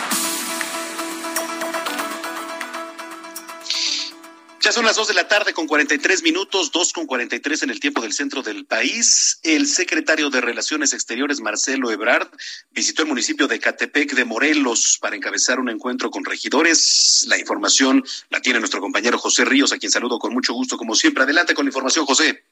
Son 4.71 4.85
las 4.85 4.95
2 4.95 5.09
de 5.09 5.13
la 5.15 5.27
tarde 5.27 5.51
con 5.51 5.67
43 5.67 6.23
minutos, 6.23 6.71
2 6.71 6.93
con 6.93 7.05
43 7.05 7.63
en 7.63 7.71
el 7.71 7.81
tiempo 7.81 8.01
del 8.01 8.13
centro 8.13 8.41
del 8.41 8.65
país. 8.65 9.37
El 9.43 9.67
secretario 9.67 10.29
de 10.29 10.39
Relaciones 10.39 10.93
Exteriores, 10.93 11.41
Marcelo 11.41 11.91
Ebrard, 11.91 12.29
visitó 12.71 13.01
el 13.01 13.09
municipio 13.09 13.47
de 13.47 13.59
Catepec 13.59 14.13
de 14.13 14.23
Morelos 14.23 14.97
para 15.01 15.17
encabezar 15.17 15.59
un 15.59 15.67
encuentro 15.67 16.09
con 16.09 16.23
regidores. 16.23 17.25
La 17.27 17.37
información 17.37 18.01
la 18.29 18.41
tiene 18.41 18.59
nuestro 18.59 18.79
compañero 18.79 19.17
José 19.17 19.43
Ríos, 19.43 19.73
a 19.73 19.77
quien 19.77 19.91
saludo 19.91 20.19
con 20.19 20.33
mucho 20.33 20.53
gusto, 20.53 20.77
como 20.77 20.95
siempre. 20.95 21.23
Adelante 21.23 21.53
con 21.53 21.65
la 21.65 21.69
información, 21.69 22.05
José. 22.05 22.45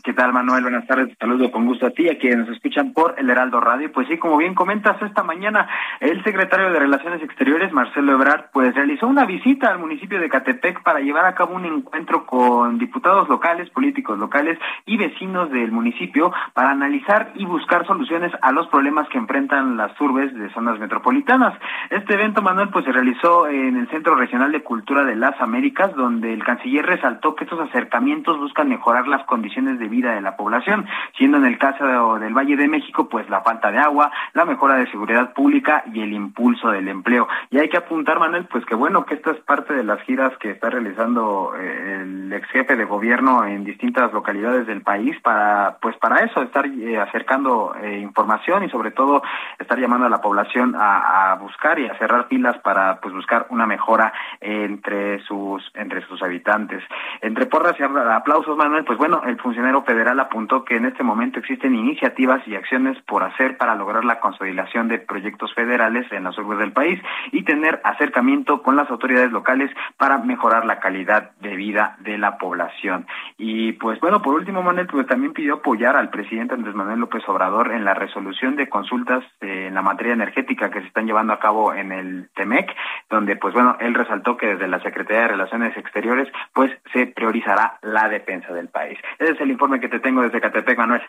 ¿Qué 0.00 0.14
tal, 0.14 0.32
Manuel? 0.32 0.62
Buenas 0.62 0.86
tardes. 0.86 1.14
saludo 1.20 1.52
con 1.52 1.66
gusto 1.66 1.86
a 1.86 1.90
ti, 1.90 2.08
a 2.08 2.18
quienes 2.18 2.38
nos 2.38 2.56
escuchan 2.56 2.94
por 2.94 3.14
el 3.18 3.28
Heraldo 3.28 3.60
Radio. 3.60 3.92
Pues 3.92 4.08
sí, 4.08 4.16
como 4.16 4.38
bien 4.38 4.54
comentas, 4.54 5.00
esta 5.02 5.22
mañana 5.22 5.68
el 6.00 6.24
secretario 6.24 6.72
de 6.72 6.78
Relaciones 6.78 7.22
Exteriores, 7.22 7.72
Marcelo 7.72 8.12
Ebrard, 8.12 8.46
pues 8.54 8.74
realizó 8.74 9.06
una 9.06 9.26
visita 9.26 9.68
al 9.68 9.78
municipio 9.78 10.18
de 10.18 10.30
Catepec 10.30 10.82
para 10.82 11.00
llevar 11.00 11.26
a 11.26 11.34
cabo 11.34 11.54
un 11.54 11.66
encuentro 11.66 12.24
con 12.24 12.78
diputados 12.78 13.28
locales, 13.28 13.68
políticos 13.68 14.18
locales 14.18 14.58
y 14.86 14.96
vecinos 14.96 15.50
del 15.50 15.70
municipio 15.70 16.32
para 16.54 16.70
analizar 16.70 17.30
y 17.34 17.44
buscar 17.44 17.86
soluciones 17.86 18.32
a 18.40 18.50
los 18.50 18.68
problemas 18.68 19.08
que 19.10 19.18
enfrentan 19.18 19.76
las 19.76 19.92
urbes 20.00 20.34
de 20.34 20.50
zonas 20.54 20.80
metropolitanas. 20.80 21.52
Este 21.90 22.14
evento, 22.14 22.40
Manuel, 22.40 22.70
pues 22.70 22.86
se 22.86 22.92
realizó 22.92 23.46
en 23.46 23.76
el 23.76 23.88
Centro 23.90 24.14
Regional 24.14 24.52
de 24.52 24.62
Cultura 24.62 25.04
de 25.04 25.16
las 25.16 25.38
Américas, 25.38 25.94
donde 25.94 26.32
el 26.32 26.42
canciller 26.42 26.86
resaltó 26.86 27.36
que 27.36 27.44
estos 27.44 27.60
acercamientos 27.60 28.38
buscan 28.38 28.70
mejorar 28.70 29.06
las 29.06 29.24
condiciones 29.26 29.78
de 29.78 29.81
vida 29.88 30.14
de 30.14 30.20
la 30.20 30.36
población, 30.36 30.86
siendo 31.16 31.38
en 31.38 31.46
el 31.46 31.58
caso 31.58 32.18
del 32.18 32.34
Valle 32.34 32.56
de 32.56 32.68
México, 32.68 33.08
pues 33.08 33.28
la 33.28 33.42
falta 33.42 33.70
de 33.70 33.78
agua, 33.78 34.10
la 34.34 34.44
mejora 34.44 34.76
de 34.76 34.90
seguridad 34.90 35.32
pública 35.32 35.84
y 35.92 36.00
el 36.00 36.12
impulso 36.12 36.70
del 36.70 36.88
empleo. 36.88 37.28
Y 37.50 37.58
hay 37.58 37.68
que 37.68 37.76
apuntar, 37.76 38.18
Manuel, 38.18 38.46
pues 38.46 38.64
que 38.64 38.74
bueno, 38.74 39.04
que 39.04 39.14
esta 39.14 39.30
es 39.32 39.40
parte 39.40 39.74
de 39.74 39.84
las 39.84 40.00
giras 40.02 40.36
que 40.38 40.50
está 40.50 40.70
realizando 40.70 41.54
eh, 41.58 42.00
el 42.02 42.32
ex 42.32 42.48
jefe 42.48 42.76
de 42.76 42.84
gobierno 42.84 43.44
en 43.44 43.64
distintas 43.64 44.12
localidades 44.12 44.66
del 44.66 44.82
país 44.82 45.18
para, 45.22 45.78
pues 45.80 45.96
para 45.96 46.24
eso, 46.24 46.42
estar 46.42 46.66
eh, 46.66 46.98
acercando 46.98 47.74
eh, 47.80 47.98
información 47.98 48.64
y 48.64 48.70
sobre 48.70 48.90
todo 48.90 49.22
estar 49.58 49.78
llamando 49.78 50.06
a 50.06 50.10
la 50.10 50.20
población 50.20 50.74
a, 50.76 51.32
a, 51.32 51.34
buscar 51.36 51.78
y 51.78 51.86
a 51.86 51.96
cerrar 51.98 52.28
filas 52.28 52.58
para 52.58 53.00
pues 53.00 53.14
buscar 53.14 53.46
una 53.50 53.66
mejora 53.66 54.12
entre 54.40 55.20
sus 55.24 55.62
entre 55.74 56.06
sus 56.06 56.22
habitantes. 56.22 56.82
Entre 57.20 57.46
porras 57.46 57.78
y 57.78 57.82
aplausos, 57.82 58.56
Manuel, 58.56 58.84
pues 58.84 58.98
bueno, 58.98 59.22
el 59.26 59.38
funcionario 59.38 59.71
federal 59.80 60.20
apuntó 60.20 60.66
que 60.66 60.76
en 60.76 60.84
este 60.84 61.02
momento 61.02 61.38
existen 61.38 61.74
iniciativas 61.74 62.46
y 62.46 62.54
acciones 62.54 63.00
por 63.06 63.22
hacer 63.24 63.56
para 63.56 63.74
lograr 63.74 64.04
la 64.04 64.20
consolidación 64.20 64.88
de 64.88 64.98
proyectos 64.98 65.54
federales 65.54 66.04
en 66.12 66.24
las 66.24 66.36
urbes 66.36 66.58
del 66.58 66.72
país 66.72 67.00
y 67.32 67.44
tener 67.44 67.80
acercamiento 67.84 68.62
con 68.62 68.76
las 68.76 68.90
autoridades 68.90 69.32
locales 69.32 69.70
para 69.96 70.18
mejorar 70.18 70.66
la 70.66 70.78
calidad 70.80 71.30
de 71.40 71.56
vida 71.56 71.96
de 72.00 72.18
la 72.18 72.36
población. 72.36 73.06
Y 73.38 73.72
pues 73.72 73.98
bueno, 74.00 74.20
por 74.20 74.34
último, 74.34 74.62
Manuel, 74.62 74.86
pues 74.86 75.06
también 75.06 75.32
pidió 75.32 75.54
apoyar 75.54 75.96
al 75.96 76.10
presidente 76.10 76.54
Andrés 76.54 76.74
Manuel 76.74 77.00
López 77.00 77.22
Obrador 77.26 77.72
en 77.72 77.84
la 77.84 77.94
resolución 77.94 78.56
de 78.56 78.68
consultas 78.68 79.24
eh, 79.40 79.66
en 79.68 79.74
la 79.74 79.82
materia 79.82 80.12
energética 80.12 80.70
que 80.70 80.80
se 80.80 80.88
están 80.88 81.06
llevando 81.06 81.32
a 81.32 81.40
cabo 81.40 81.72
en 81.72 81.92
el 81.92 82.28
TEMEC, 82.34 82.70
donde 83.08 83.36
pues 83.36 83.54
bueno, 83.54 83.76
él 83.80 83.94
resaltó 83.94 84.36
que 84.36 84.48
desde 84.48 84.68
la 84.68 84.80
Secretaría 84.82 85.22
de 85.22 85.28
Relaciones 85.28 85.76
Exteriores 85.76 86.28
pues 86.52 86.70
se 86.92 87.06
priorizará 87.06 87.78
la 87.82 88.08
defensa 88.08 88.52
del 88.52 88.68
país. 88.68 88.98
Ese 89.18 89.32
es 89.32 89.40
el 89.40 89.50
informe 89.62 89.80
que 89.80 89.88
te 89.88 90.00
tengo 90.00 90.22
desde 90.22 90.40
Catepec, 90.40 90.76
Manuel. 90.76 91.02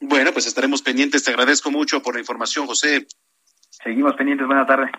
Bueno, 0.00 0.32
pues 0.32 0.46
estaremos 0.46 0.82
pendientes. 0.82 1.22
Te 1.22 1.30
agradezco 1.30 1.70
mucho 1.70 2.02
por 2.02 2.14
la 2.14 2.20
información, 2.20 2.66
José. 2.66 3.06
Seguimos 3.70 4.16
pendientes. 4.16 4.46
Buena 4.46 4.66
tarde. 4.66 4.90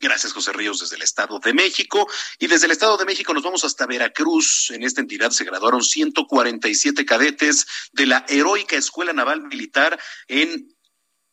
Gracias, 0.00 0.34
José 0.34 0.52
Ríos, 0.52 0.80
desde 0.80 0.96
el 0.96 1.02
Estado 1.02 1.38
de 1.38 1.54
México. 1.54 2.06
Y 2.38 2.46
desde 2.46 2.66
el 2.66 2.72
Estado 2.72 2.98
de 2.98 3.06
México 3.06 3.32
nos 3.32 3.42
vamos 3.42 3.64
hasta 3.64 3.86
Veracruz. 3.86 4.70
En 4.70 4.82
esta 4.82 5.00
entidad 5.00 5.30
se 5.30 5.44
graduaron 5.44 5.82
147 5.82 7.06
cadetes 7.06 7.66
de 7.92 8.06
la 8.06 8.26
heroica 8.28 8.76
Escuela 8.76 9.14
Naval 9.14 9.42
Militar 9.42 9.98
en 10.28 10.76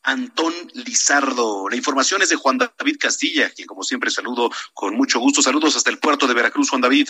Antón 0.04 0.54
Lizardo. 0.74 1.68
La 1.68 1.76
información 1.76 2.22
es 2.22 2.30
de 2.30 2.38
Juan 2.38 2.60
David 2.60 2.96
Castilla, 2.98 3.50
quien 3.50 3.68
como 3.68 3.84
siempre 3.84 4.10
saludo 4.10 4.52
con 4.74 4.96
mucho 4.96 5.20
gusto. 5.20 5.42
Saludos 5.42 5.76
hasta 5.76 5.90
el 5.90 6.00
puerto 6.00 6.28
de 6.28 6.34
Veracruz, 6.34 6.70
Juan 6.70 6.82
David. 6.82 7.10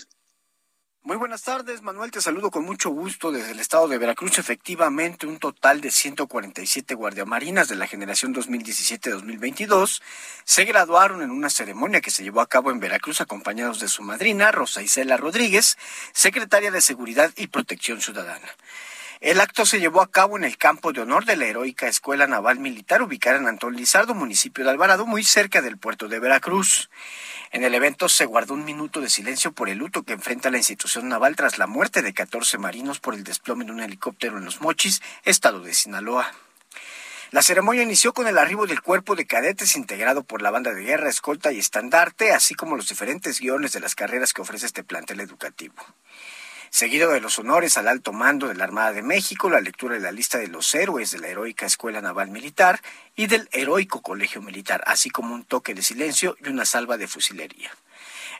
Muy 1.03 1.17
buenas 1.17 1.41
tardes, 1.41 1.81
Manuel. 1.81 2.11
Te 2.11 2.21
saludo 2.21 2.51
con 2.51 2.63
mucho 2.63 2.91
gusto 2.91 3.31
desde 3.31 3.53
el 3.53 3.59
estado 3.59 3.87
de 3.87 3.97
Veracruz. 3.97 4.37
Efectivamente, 4.37 5.25
un 5.25 5.39
total 5.39 5.81
de 5.81 5.89
147 5.89 6.93
guardiamarinas 6.93 7.67
de 7.67 7.75
la 7.75 7.87
generación 7.87 8.35
2017-2022 8.35 9.99
se 10.43 10.63
graduaron 10.65 11.23
en 11.23 11.31
una 11.31 11.49
ceremonia 11.49 12.01
que 12.01 12.11
se 12.11 12.21
llevó 12.21 12.39
a 12.39 12.47
cabo 12.47 12.69
en 12.69 12.79
Veracruz 12.79 13.19
acompañados 13.19 13.79
de 13.79 13.87
su 13.87 14.03
madrina, 14.03 14.51
Rosa 14.51 14.83
Isela 14.83 15.17
Rodríguez, 15.17 15.75
secretaria 16.13 16.69
de 16.69 16.81
Seguridad 16.81 17.31
y 17.35 17.47
Protección 17.47 17.99
Ciudadana. 17.99 18.47
El 19.21 19.39
acto 19.39 19.67
se 19.67 19.79
llevó 19.79 20.01
a 20.01 20.09
cabo 20.09 20.35
en 20.35 20.43
el 20.43 20.57
campo 20.57 20.93
de 20.93 21.01
honor 21.01 21.25
de 21.25 21.35
la 21.35 21.45
heroica 21.45 21.87
Escuela 21.87 22.25
Naval 22.25 22.57
Militar 22.57 23.03
ubicada 23.03 23.37
en 23.37 23.47
Antón 23.47 23.75
Lizardo, 23.75 24.15
municipio 24.15 24.63
de 24.63 24.71
Alvarado, 24.71 25.05
muy 25.05 25.23
cerca 25.23 25.61
del 25.61 25.77
puerto 25.77 26.07
de 26.07 26.17
Veracruz. 26.17 26.89
En 27.51 27.63
el 27.63 27.75
evento 27.75 28.09
se 28.09 28.25
guardó 28.25 28.55
un 28.55 28.65
minuto 28.65 28.99
de 28.99 29.11
silencio 29.11 29.51
por 29.51 29.69
el 29.69 29.77
luto 29.77 30.01
que 30.01 30.13
enfrenta 30.13 30.49
la 30.49 30.57
institución 30.57 31.07
naval 31.07 31.35
tras 31.35 31.59
la 31.59 31.67
muerte 31.67 32.01
de 32.01 32.15
14 32.15 32.57
marinos 32.57 32.99
por 32.99 33.13
el 33.13 33.23
desplome 33.23 33.63
de 33.63 33.71
un 33.71 33.81
helicóptero 33.81 34.39
en 34.39 34.45
Los 34.45 34.59
Mochis, 34.59 35.03
estado 35.23 35.59
de 35.59 35.75
Sinaloa. 35.75 36.31
La 37.29 37.43
ceremonia 37.43 37.83
inició 37.83 38.13
con 38.13 38.25
el 38.25 38.39
arribo 38.39 38.65
del 38.65 38.81
cuerpo 38.81 39.15
de 39.15 39.27
cadetes 39.27 39.75
integrado 39.75 40.23
por 40.23 40.41
la 40.41 40.49
banda 40.49 40.73
de 40.73 40.81
guerra, 40.81 41.09
escolta 41.09 41.51
y 41.51 41.59
estandarte, 41.59 42.31
así 42.31 42.55
como 42.55 42.75
los 42.75 42.89
diferentes 42.89 43.39
guiones 43.39 43.71
de 43.71 43.81
las 43.81 43.93
carreras 43.93 44.33
que 44.33 44.41
ofrece 44.41 44.65
este 44.65 44.83
plantel 44.83 45.19
educativo 45.19 45.75
seguido 46.71 47.11
de 47.11 47.19
los 47.19 47.37
honores 47.37 47.77
al 47.77 47.89
alto 47.89 48.13
mando 48.13 48.47
de 48.47 48.55
la 48.55 48.63
Armada 48.63 48.93
de 48.93 49.01
México, 49.01 49.49
la 49.49 49.59
lectura 49.59 49.95
de 49.95 50.01
la 50.01 50.13
lista 50.13 50.37
de 50.37 50.47
los 50.47 50.73
héroes 50.73 51.11
de 51.11 51.19
la 51.19 51.27
heroica 51.27 51.65
Escuela 51.65 52.01
Naval 52.01 52.29
Militar 52.29 52.81
y 53.13 53.27
del 53.27 53.49
heroico 53.51 54.01
Colegio 54.01 54.41
Militar, 54.41 54.81
así 54.87 55.09
como 55.09 55.35
un 55.35 55.43
toque 55.43 55.73
de 55.73 55.83
silencio 55.83 56.37
y 56.39 56.47
una 56.47 56.65
salva 56.65 56.97
de 56.97 57.09
fusilería. 57.09 57.71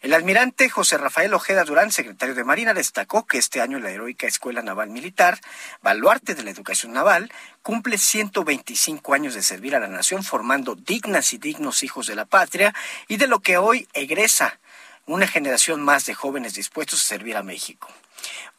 El 0.01 0.13
almirante 0.13 0.69
José 0.69 0.97
Rafael 0.97 1.34
Ojeda 1.34 1.65
Durán, 1.65 1.91
secretario 1.91 2.34
de 2.34 2.45
Marina, 2.45 2.73
destacó 2.73 3.27
que 3.27 3.38
este 3.38 3.59
año 3.59 3.79
la 3.79 3.91
heroica 3.91 4.27
Escuela 4.27 4.61
Naval 4.61 4.89
Militar, 4.89 5.39
baluarte 5.82 6.34
de 6.34 6.43
la 6.43 6.51
educación 6.51 6.93
naval, 6.93 7.32
cumple 7.61 7.97
125 7.97 9.13
años 9.13 9.36
de 9.36 9.43
servir 9.43 9.75
a 9.75 9.79
la 9.79 9.89
nación 9.89 10.23
formando 10.23 10.75
dignas 10.75 11.34
y 11.34 11.38
dignos 11.38 11.84
hijos 11.84 12.07
de 12.07 12.15
la 12.15 12.25
patria 12.25 12.73
y 13.09 13.17
de 13.17 13.27
lo 13.27 13.41
que 13.41 13.57
hoy 13.57 13.89
egresa 13.93 14.59
una 15.05 15.27
generación 15.27 15.84
más 15.84 16.05
de 16.05 16.13
jóvenes 16.13 16.53
dispuestos 16.53 17.01
a 17.01 17.05
servir 17.05 17.36
a 17.36 17.43
México. 17.43 17.89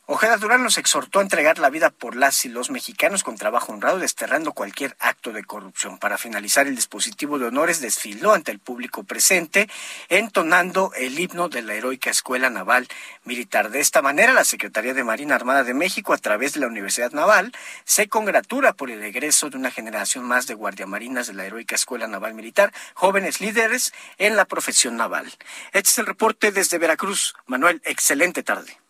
Ojeda 0.06 0.36
Durán 0.36 0.62
nos 0.64 0.78
exhortó 0.78 1.20
a 1.20 1.22
entregar 1.22 1.58
la 1.58 1.70
vida 1.70 1.88
por 1.88 2.16
las 2.16 2.44
y 2.44 2.48
los 2.48 2.70
mexicanos 2.70 3.22
con 3.22 3.38
trabajo 3.38 3.72
honrado, 3.72 3.98
desterrando 3.98 4.52
cualquier 4.52 4.96
acto 4.98 5.32
de 5.32 5.42
corrupción. 5.42 5.96
Para 5.96 6.18
finalizar, 6.18 6.66
el 6.66 6.74
dispositivo 6.74 7.38
de 7.38 7.46
honores 7.46 7.80
desfiló 7.80 8.34
ante 8.34 8.50
el 8.50 8.58
público 8.58 9.04
presente, 9.04 9.70
entonando 10.10 10.90
el 10.96 11.18
himno 11.18 11.48
de 11.48 11.62
la 11.62 11.74
heroica 11.74 12.10
Escuela 12.10 12.50
Naval 12.50 12.88
Militar. 13.24 13.70
De 13.70 13.80
esta 13.80 14.02
manera, 14.02 14.34
la 14.34 14.44
Secretaría 14.44 14.92
de 14.92 15.02
Marina 15.02 15.36
Armada 15.36 15.62
de 15.62 15.72
México, 15.72 16.12
a 16.12 16.18
través 16.18 16.52
de 16.52 16.60
la 16.60 16.66
Universidad 16.66 17.12
Naval, 17.12 17.52
se 17.84 18.08
congratula 18.08 18.74
por 18.74 18.90
el 18.90 19.02
egreso 19.04 19.48
de 19.48 19.56
una 19.56 19.70
generación 19.70 20.24
más 20.24 20.48
de 20.48 20.54
guardiamarinas 20.54 21.28
de 21.28 21.34
la 21.34 21.46
heroica 21.46 21.76
Escuela 21.76 22.08
Naval 22.08 22.34
Militar, 22.34 22.72
jóvenes 22.94 23.40
líderes 23.40 23.94
en 24.18 24.34
la 24.34 24.46
profesión 24.46 24.96
naval. 24.96 25.32
Este 25.72 25.88
es 25.88 25.98
el 25.98 26.06
reporte 26.06 26.50
desde 26.50 26.76
Veracruz. 26.76 27.34
Manuel, 27.46 27.80
excelente 27.84 28.42
tarde. 28.42 28.81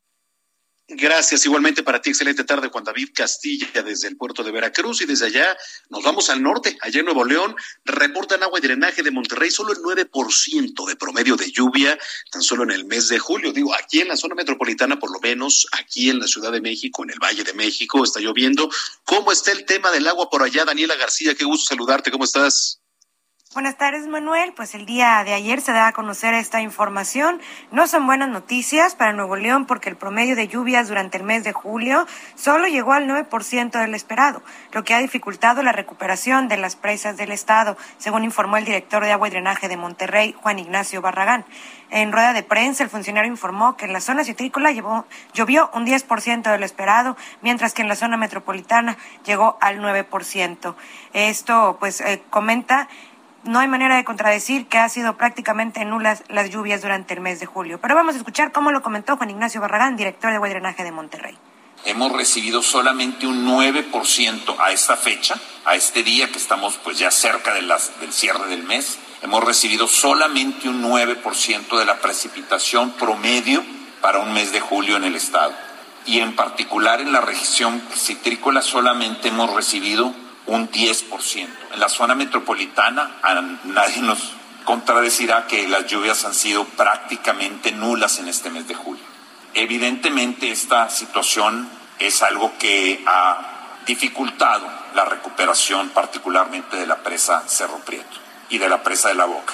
Gracias, 0.88 1.46
igualmente 1.46 1.82
para 1.82 2.02
ti, 2.02 2.10
excelente 2.10 2.44
tarde, 2.44 2.68
Juan 2.68 2.84
David 2.84 3.10
Castilla, 3.14 3.82
desde 3.82 4.08
el 4.08 4.16
puerto 4.16 4.42
de 4.42 4.50
Veracruz 4.50 5.00
y 5.00 5.06
desde 5.06 5.26
allá 5.26 5.56
nos 5.88 6.02
vamos 6.02 6.28
al 6.28 6.42
norte, 6.42 6.76
allá 6.80 6.98
en 6.98 7.06
Nuevo 7.06 7.24
León, 7.24 7.54
reportan 7.84 8.42
agua 8.42 8.58
y 8.58 8.62
drenaje 8.62 9.02
de 9.02 9.10
Monterrey, 9.12 9.50
solo 9.50 9.72
el 9.72 9.78
9% 9.78 10.86
de 10.86 10.96
promedio 10.96 11.36
de 11.36 11.50
lluvia, 11.50 11.98
tan 12.30 12.42
solo 12.42 12.64
en 12.64 12.72
el 12.72 12.84
mes 12.84 13.08
de 13.08 13.18
julio, 13.18 13.52
digo, 13.52 13.72
aquí 13.74 14.00
en 14.00 14.08
la 14.08 14.16
zona 14.16 14.34
metropolitana, 14.34 14.98
por 14.98 15.12
lo 15.12 15.20
menos, 15.20 15.66
aquí 15.72 16.10
en 16.10 16.18
la 16.18 16.26
Ciudad 16.26 16.52
de 16.52 16.60
México, 16.60 17.04
en 17.04 17.10
el 17.10 17.18
Valle 17.18 17.44
de 17.44 17.54
México, 17.54 18.02
está 18.02 18.20
lloviendo. 18.20 18.68
¿Cómo 19.04 19.32
está 19.32 19.52
el 19.52 19.64
tema 19.64 19.90
del 19.92 20.08
agua 20.08 20.28
por 20.28 20.42
allá? 20.42 20.64
Daniela 20.64 20.96
García, 20.96 21.34
qué 21.34 21.44
gusto 21.44 21.68
saludarte, 21.68 22.10
¿cómo 22.10 22.24
estás? 22.24 22.81
Buenas 23.55 23.76
tardes, 23.76 24.07
Manuel. 24.07 24.55
Pues 24.55 24.74
el 24.74 24.86
día 24.86 25.22
de 25.24 25.34
ayer 25.34 25.61
se 25.61 25.72
da 25.72 25.88
a 25.88 25.92
conocer 25.92 26.32
esta 26.32 26.62
información. 26.62 27.38
No 27.70 27.86
son 27.86 28.07
buenas 28.07 28.30
noticias 28.30 28.94
para 28.94 29.12
Nuevo 29.12 29.36
León 29.36 29.66
porque 29.66 29.90
el 29.90 29.96
promedio 29.96 30.34
de 30.34 30.48
lluvias 30.48 30.88
durante 30.88 31.18
el 31.18 31.24
mes 31.24 31.44
de 31.44 31.53
julio 31.53 32.07
solo 32.34 32.66
llegó 32.66 32.94
al 32.94 33.07
9% 33.07 33.78
del 33.78 33.94
esperado, 33.94 34.42
lo 34.72 34.84
que 34.84 34.94
ha 34.94 35.00
dificultado 35.00 35.62
la 35.62 35.72
recuperación 35.72 36.48
de 36.48 36.57
las 36.57 36.76
presas 36.76 37.18
del 37.18 37.30
estado, 37.30 37.76
según 37.98 38.24
informó 38.24 38.57
el 38.57 38.64
director 38.64 39.05
de 39.05 39.12
agua 39.12 39.28
y 39.28 39.32
drenaje 39.32 39.68
de 39.68 39.76
Monterrey, 39.76 40.34
Juan 40.40 40.59
Ignacio 40.59 41.03
Barragán. 41.03 41.44
En 41.90 42.11
rueda 42.11 42.32
de 42.32 42.42
prensa, 42.42 42.82
el 42.84 42.88
funcionario 42.88 43.30
informó 43.30 43.76
que 43.76 43.84
en 43.84 43.92
la 43.92 44.00
zona 44.00 44.24
citrícola 44.24 44.72
llevó, 44.72 45.05
llovió 45.34 45.70
un 45.74 45.86
10% 45.86 46.50
del 46.50 46.62
esperado, 46.62 47.18
mientras 47.42 47.74
que 47.74 47.82
en 47.82 47.88
la 47.88 47.96
zona 47.96 48.16
metropolitana 48.16 48.96
llegó 49.26 49.59
al 49.61 49.78
9%. 49.78 50.74
Esto, 51.12 51.76
pues, 51.78 52.00
eh, 52.00 52.22
comenta 52.30 52.88
no 53.45 53.59
hay 53.59 53.68
manera 53.68 53.97
de 53.97 54.05
contradecir 54.05 54.66
que 54.66 54.78
ha 54.78 54.88
sido 54.88 55.16
prácticamente 55.16 55.84
nulas 55.84 56.22
las 56.28 56.51
lluvias 56.51 56.82
durante 56.82 57.14
el 57.14 57.20
mes 57.20 57.40
de 57.40 57.47
julio. 57.47 57.80
Pero 57.80 57.95
vamos 57.95 58.14
a 58.14 58.18
escuchar 58.18 58.53
cómo 58.53 58.70
lo 58.70 58.82
comentó 58.82 59.16
Juan 59.16 59.30
Ignacio 59.30 59.61
Barragán, 59.61 59.97
director 59.97 60.30
de 60.30 60.36
Agua 60.36 60.49
Drenaje 60.49 60.84
de 60.84 60.93
Monterrey. 60.93 61.38
Hemos 61.84 62.12
recibido 62.12 62.62
solamente 62.62 63.26
un 63.26 63.45
9% 63.45 64.57
a 64.61 64.70
esta 64.70 64.97
fecha, 64.97 65.34
a 65.64 65.74
este 65.74 66.05
día 66.05 66.28
que 66.30 66.38
estamos 66.38 66.76
pues 66.76 66.99
ya 66.99 67.11
cerca 67.11 67.53
del 67.55 67.72
cierre 68.12 68.47
del 68.47 68.62
mes. 68.62 68.99
Hemos 69.22 69.43
recibido 69.43 69.88
solamente 69.88 70.68
un 70.68 70.80
9% 70.80 71.78
de 71.78 71.84
la 71.84 71.99
precipitación 71.99 72.93
promedio 72.93 73.64
para 74.01 74.20
un 74.20 74.32
mes 74.32 74.53
de 74.53 74.61
julio 74.61 74.97
en 74.97 75.05
el 75.05 75.16
estado. 75.16 75.53
Y 76.07 76.20
en 76.20 76.36
particular 76.36 77.01
en 77.01 77.12
la 77.12 77.20
región 77.20 77.82
citrícola 77.95 78.62
solamente 78.62 79.28
hemos 79.28 79.53
recibido 79.53 80.14
un 80.47 80.70
10%. 80.70 81.49
En 81.72 81.80
la 81.80 81.88
zona 81.88 82.14
metropolitana 82.14 83.11
nadie 83.64 84.03
nos 84.03 84.32
contradecirá 84.64 85.47
que 85.47 85.66
las 85.68 85.86
lluvias 85.86 86.24
han 86.24 86.34
sido 86.34 86.64
prácticamente 86.64 87.72
nulas 87.72 88.18
en 88.18 88.28
este 88.28 88.51
mes 88.51 88.68
de 88.68 88.74
julio. 88.74 89.05
Evidentemente 89.55 90.51
esta 90.51 90.88
situación 90.88 91.68
es 91.99 92.22
algo 92.22 92.53
que 92.59 93.03
ha 93.07 93.80
dificultado 93.86 94.66
la 94.95 95.05
recuperación 95.05 95.90
particularmente 95.90 96.76
de 96.76 96.86
la 96.86 97.03
presa 97.03 97.43
Cerro 97.49 97.78
Prieto 97.78 98.18
y 98.49 98.59
de 98.59 98.68
la 98.68 98.82
presa 98.82 99.09
de 99.09 99.14
la 99.14 99.24
Boca. 99.24 99.53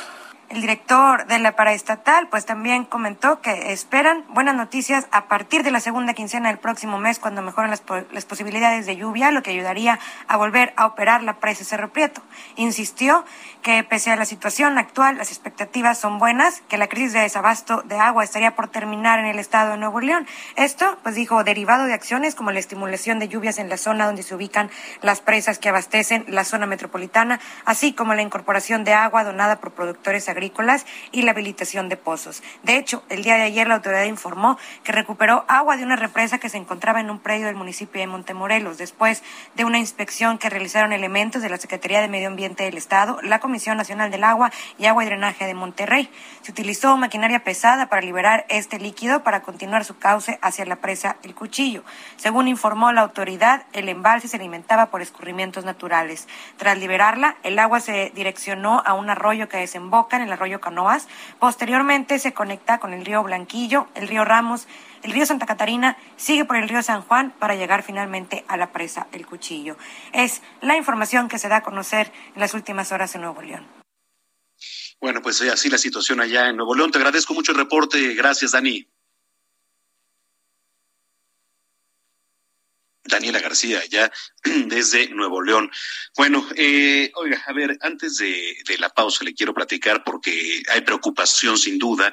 El 0.48 0.62
director 0.62 1.26
de 1.26 1.38
la 1.38 1.56
paraestatal 1.56 2.28
pues 2.28 2.46
también 2.46 2.86
comentó 2.86 3.42
que 3.42 3.70
esperan 3.70 4.24
buenas 4.30 4.54
noticias 4.54 5.06
a 5.10 5.28
partir 5.28 5.62
de 5.62 5.70
la 5.70 5.78
segunda 5.78 6.14
quincena 6.14 6.48
del 6.48 6.56
próximo 6.56 6.98
mes 6.98 7.18
cuando 7.18 7.42
mejoren 7.42 7.70
las, 7.70 7.82
las 8.12 8.24
posibilidades 8.24 8.86
de 8.86 8.96
lluvia, 8.96 9.30
lo 9.30 9.42
que 9.42 9.50
ayudaría 9.50 9.98
a 10.26 10.36
volver 10.38 10.72
a 10.76 10.86
operar 10.86 11.22
la 11.22 11.34
presa 11.34 11.64
Cerro 11.64 11.90
Prieto. 11.90 12.22
Insistió 12.56 13.26
que 13.60 13.84
pese 13.84 14.10
a 14.10 14.16
la 14.16 14.24
situación 14.24 14.78
actual 14.78 15.18
las 15.18 15.28
expectativas 15.32 15.98
son 15.98 16.18
buenas, 16.18 16.62
que 16.66 16.78
la 16.78 16.86
crisis 16.86 17.12
de 17.12 17.20
desabasto 17.20 17.82
de 17.82 17.98
agua 17.98 18.24
estaría 18.24 18.56
por 18.56 18.68
terminar 18.68 19.18
en 19.18 19.26
el 19.26 19.38
estado 19.38 19.72
de 19.72 19.76
Nuevo 19.76 20.00
León. 20.00 20.26
Esto, 20.56 20.96
pues 21.02 21.14
dijo, 21.14 21.44
derivado 21.44 21.84
de 21.84 21.92
acciones 21.92 22.34
como 22.34 22.52
la 22.52 22.58
estimulación 22.58 23.18
de 23.18 23.28
lluvias 23.28 23.58
en 23.58 23.68
la 23.68 23.76
zona 23.76 24.06
donde 24.06 24.22
se 24.22 24.34
ubican 24.34 24.70
las 25.02 25.20
presas 25.20 25.58
que 25.58 25.68
abastecen 25.68 26.24
la 26.26 26.44
zona 26.44 26.64
metropolitana, 26.64 27.38
así 27.66 27.92
como 27.92 28.14
la 28.14 28.22
incorporación 28.22 28.84
de 28.84 28.94
agua 28.94 29.24
donada 29.24 29.60
por 29.60 29.72
productores 29.72 30.26
agrícolas 30.26 30.37
agrícolas 30.38 30.86
y 31.10 31.22
la 31.22 31.32
habilitación 31.32 31.88
de 31.88 31.96
pozos. 31.96 32.42
De 32.62 32.76
hecho, 32.76 33.02
el 33.08 33.24
día 33.24 33.34
de 33.34 33.42
ayer 33.42 33.66
la 33.66 33.74
autoridad 33.74 34.04
informó 34.04 34.56
que 34.84 34.92
recuperó 34.92 35.44
agua 35.48 35.76
de 35.76 35.82
una 35.82 35.96
represa 35.96 36.38
que 36.38 36.48
se 36.48 36.56
encontraba 36.56 37.00
en 37.00 37.10
un 37.10 37.18
predio 37.18 37.46
del 37.46 37.56
municipio 37.56 38.00
de 38.00 38.06
Montemorelos, 38.06 38.78
después 38.78 39.22
de 39.56 39.64
una 39.64 39.78
inspección 39.78 40.38
que 40.38 40.48
realizaron 40.48 40.92
elementos 40.92 41.42
de 41.42 41.48
la 41.48 41.56
Secretaría 41.56 42.00
de 42.00 42.08
Medio 42.08 42.28
Ambiente 42.28 42.64
del 42.64 42.76
Estado, 42.76 43.18
la 43.22 43.40
Comisión 43.40 43.76
Nacional 43.76 44.10
del 44.10 44.24
Agua 44.24 44.52
y 44.78 44.86
Agua 44.86 45.02
y 45.02 45.06
Drenaje 45.06 45.44
de 45.44 45.54
Monterrey. 45.54 46.08
Se 46.42 46.52
utilizó 46.52 46.96
maquinaria 46.96 47.42
pesada 47.42 47.88
para 47.88 48.02
liberar 48.02 48.46
este 48.48 48.78
líquido 48.78 49.24
para 49.24 49.42
continuar 49.42 49.84
su 49.84 49.98
cauce 49.98 50.38
hacia 50.40 50.64
la 50.64 50.76
presa 50.76 51.16
El 51.24 51.34
Cuchillo. 51.34 51.82
Según 52.16 52.46
informó 52.46 52.92
la 52.92 53.00
autoridad, 53.00 53.64
el 53.72 53.88
embalse 53.88 54.28
se 54.28 54.36
alimentaba 54.36 54.86
por 54.86 55.02
escurrimientos 55.02 55.64
naturales. 55.64 56.28
Tras 56.56 56.78
liberarla, 56.78 57.36
el 57.42 57.58
agua 57.58 57.80
se 57.80 58.12
direccionó 58.14 58.82
a 58.86 58.94
un 58.94 59.10
arroyo 59.10 59.48
que 59.48 59.56
desemboca 59.56 60.16
en 60.16 60.22
el 60.22 60.27
arroyo 60.32 60.60
Canoas. 60.60 61.08
Posteriormente 61.38 62.18
se 62.18 62.32
conecta 62.32 62.78
con 62.78 62.92
el 62.92 63.04
río 63.04 63.22
Blanquillo, 63.22 63.88
el 63.94 64.08
río 64.08 64.24
Ramos, 64.24 64.66
el 65.02 65.12
río 65.12 65.26
Santa 65.26 65.46
Catarina, 65.46 65.96
sigue 66.16 66.44
por 66.44 66.56
el 66.56 66.68
río 66.68 66.82
San 66.82 67.02
Juan 67.02 67.32
para 67.38 67.54
llegar 67.54 67.82
finalmente 67.82 68.44
a 68.48 68.56
la 68.56 68.72
presa 68.72 69.06
El 69.12 69.26
Cuchillo. 69.26 69.76
Es 70.12 70.42
la 70.60 70.76
información 70.76 71.28
que 71.28 71.38
se 71.38 71.48
da 71.48 71.56
a 71.56 71.62
conocer 71.62 72.12
en 72.34 72.40
las 72.40 72.54
últimas 72.54 72.92
horas 72.92 73.14
en 73.14 73.22
Nuevo 73.22 73.42
León. 73.42 73.66
Bueno, 75.00 75.22
pues 75.22 75.40
así 75.42 75.70
la 75.70 75.78
situación 75.78 76.20
allá 76.20 76.48
en 76.48 76.56
Nuevo 76.56 76.74
León. 76.74 76.90
Te 76.90 76.98
agradezco 76.98 77.32
mucho 77.34 77.52
el 77.52 77.58
reporte. 77.58 78.14
Gracias, 78.14 78.52
Dani. 78.52 78.86
Daniela 83.08 83.40
García, 83.40 83.82
ya 83.90 84.10
desde 84.66 85.08
Nuevo 85.08 85.42
León. 85.42 85.70
Bueno, 86.16 86.46
eh, 86.56 87.10
oiga, 87.14 87.42
a 87.46 87.52
ver, 87.52 87.76
antes 87.80 88.18
de, 88.18 88.54
la 88.78 88.90
pausa 88.90 89.24
le 89.24 89.34
quiero 89.34 89.54
platicar 89.54 90.04
porque 90.04 90.62
hay 90.68 90.82
preocupación 90.82 91.58
sin 91.58 91.78
duda 91.78 92.12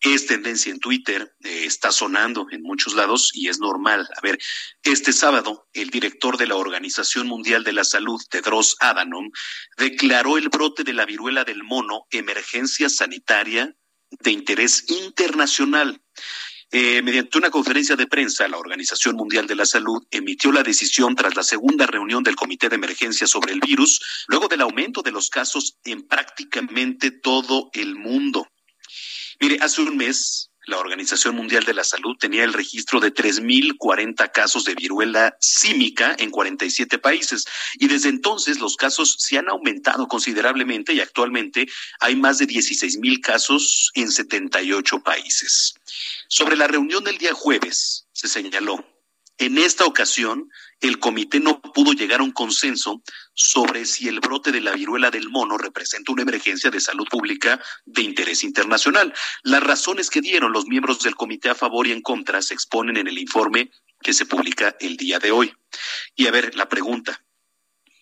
es 0.00 0.26
tendencia 0.26 0.70
en 0.70 0.78
Twitter, 0.78 1.34
eh, 1.42 1.64
está 1.64 1.90
sonando 1.90 2.46
en 2.52 2.62
muchos 2.62 2.94
lados 2.94 3.30
y 3.34 3.48
es 3.48 3.58
normal. 3.58 4.08
A 4.16 4.20
ver, 4.20 4.38
este 4.84 5.12
sábado, 5.12 5.68
el 5.72 5.90
director 5.90 6.36
de 6.36 6.46
la 6.46 6.54
Organización 6.54 7.26
Mundial 7.26 7.64
de 7.64 7.72
la 7.72 7.82
Salud, 7.82 8.20
Tedros 8.30 8.76
Adhanom, 8.78 9.30
declaró 9.76 10.38
el 10.38 10.50
brote 10.50 10.84
de 10.84 10.92
la 10.92 11.04
viruela 11.04 11.44
del 11.44 11.64
mono 11.64 12.06
emergencia 12.10 12.88
sanitaria 12.88 13.74
de 14.20 14.30
interés 14.30 14.84
internacional. 14.88 16.00
Eh, 16.70 17.00
mediante 17.02 17.38
una 17.38 17.50
conferencia 17.50 17.96
de 17.96 18.06
prensa, 18.06 18.46
la 18.46 18.58
Organización 18.58 19.16
Mundial 19.16 19.46
de 19.46 19.54
la 19.54 19.64
Salud 19.64 20.06
emitió 20.10 20.52
la 20.52 20.62
decisión 20.62 21.14
tras 21.14 21.34
la 21.34 21.42
segunda 21.42 21.86
reunión 21.86 22.22
del 22.22 22.36
Comité 22.36 22.68
de 22.68 22.76
Emergencia 22.76 23.26
sobre 23.26 23.54
el 23.54 23.60
virus, 23.60 24.26
luego 24.28 24.48
del 24.48 24.60
aumento 24.60 25.00
de 25.00 25.10
los 25.10 25.30
casos 25.30 25.78
en 25.84 26.06
prácticamente 26.06 27.10
todo 27.10 27.70
el 27.72 27.96
mundo. 27.96 28.46
Mire, 29.40 29.58
hace 29.62 29.80
un 29.80 29.96
mes 29.96 30.50
la 30.68 30.78
Organización 30.78 31.34
Mundial 31.34 31.64
de 31.64 31.72
la 31.72 31.82
Salud 31.82 32.16
tenía 32.18 32.44
el 32.44 32.52
registro 32.52 33.00
de 33.00 33.12
3.040 33.12 34.30
casos 34.32 34.64
de 34.64 34.74
viruela 34.74 35.36
símica 35.40 36.14
en 36.18 36.30
47 36.30 36.98
países 36.98 37.46
y 37.78 37.88
desde 37.88 38.10
entonces 38.10 38.60
los 38.60 38.76
casos 38.76 39.16
se 39.18 39.38
han 39.38 39.48
aumentado 39.48 40.06
considerablemente 40.08 40.92
y 40.92 41.00
actualmente 41.00 41.68
hay 42.00 42.16
más 42.16 42.38
de 42.38 42.46
16.000 42.46 43.20
casos 43.22 43.90
en 43.94 44.10
78 44.10 45.00
países. 45.00 45.74
Sobre 46.28 46.56
la 46.56 46.66
reunión 46.66 47.02
del 47.02 47.16
día 47.16 47.32
jueves 47.32 48.06
se 48.12 48.28
señaló, 48.28 48.84
en 49.38 49.56
esta 49.56 49.84
ocasión 49.84 50.50
el 50.80 50.98
comité 50.98 51.40
no 51.40 51.60
pudo 51.60 51.92
llegar 51.92 52.20
a 52.20 52.24
un 52.24 52.32
consenso 52.32 53.02
sobre 53.34 53.84
si 53.84 54.08
el 54.08 54.20
brote 54.20 54.52
de 54.52 54.60
la 54.60 54.72
viruela 54.72 55.10
del 55.10 55.28
mono 55.28 55.58
representa 55.58 56.12
una 56.12 56.22
emergencia 56.22 56.70
de 56.70 56.80
salud 56.80 57.06
pública 57.08 57.60
de 57.84 58.02
interés 58.02 58.44
internacional. 58.44 59.14
Las 59.42 59.62
razones 59.62 60.10
que 60.10 60.20
dieron 60.20 60.52
los 60.52 60.66
miembros 60.66 61.00
del 61.00 61.14
comité 61.14 61.50
a 61.50 61.54
favor 61.54 61.86
y 61.86 61.92
en 61.92 62.02
contra 62.02 62.42
se 62.42 62.54
exponen 62.54 62.96
en 62.96 63.06
el 63.06 63.18
informe 63.18 63.70
que 64.00 64.12
se 64.12 64.26
publica 64.26 64.76
el 64.80 64.96
día 64.96 65.18
de 65.18 65.30
hoy. 65.30 65.52
Y 66.14 66.26
a 66.26 66.30
ver, 66.30 66.54
la 66.56 66.68
pregunta, 66.68 67.24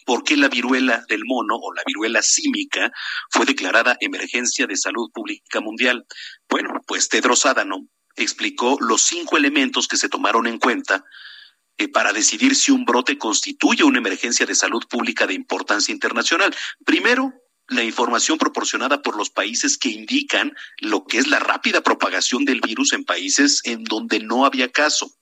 ¿por 0.05 0.25
qué 0.25 0.37
la 0.37 0.49
viruela 0.49 1.05
del 1.09 1.25
mono 1.25 1.57
o 1.57 1.73
la 1.75 1.83
viruela 1.87 2.23
símica 2.23 2.93
fue 3.31 3.45
declarada 3.45 3.97
emergencia 4.01 4.67
de 4.67 4.77
salud 4.77 5.11
pública 5.13 5.61
mundial? 5.61 6.07
Bueno, 6.49 6.81
pues 6.87 7.09
Tedros 7.09 7.45
Adhanom 7.45 7.89
explicó 8.17 8.79
los 8.81 9.03
cinco 9.03 9.37
elementos 9.37 9.87
que 9.87 9.99
se 9.99 10.09
tomaron 10.09 10.47
en 10.47 10.59
cuenta 10.59 11.05
para 11.93 12.13
decidir 12.13 12.55
si 12.55 12.73
un 12.73 12.85
brote 12.85 13.19
constituye 13.19 13.85
una 13.85 13.99
emergencia 13.99 14.47
de 14.47 14.55
salud 14.55 14.83
pública 14.89 15.27
de 15.27 15.35
importancia 15.35 15.93
internacional. 15.93 16.55
Primero, 16.85 17.35
la 17.69 17.85
información 17.85 18.39
proporcionada 18.39 19.03
por 19.03 19.17
los 19.17 19.31
países 19.31 19.77
que 19.77 19.89
indican 19.89 20.55
lo 20.81 21.05
que 21.05 21.19
es 21.19 21.27
la 21.27 21.39
rápida 21.39 21.83
propagación 21.83 22.45
del 22.45 22.61
virus 22.61 22.93
en 22.93 23.05
países 23.05 23.61
en 23.65 23.85
donde 23.85 24.21
no 24.21 24.47
había 24.47 24.71
caso. 24.71 25.13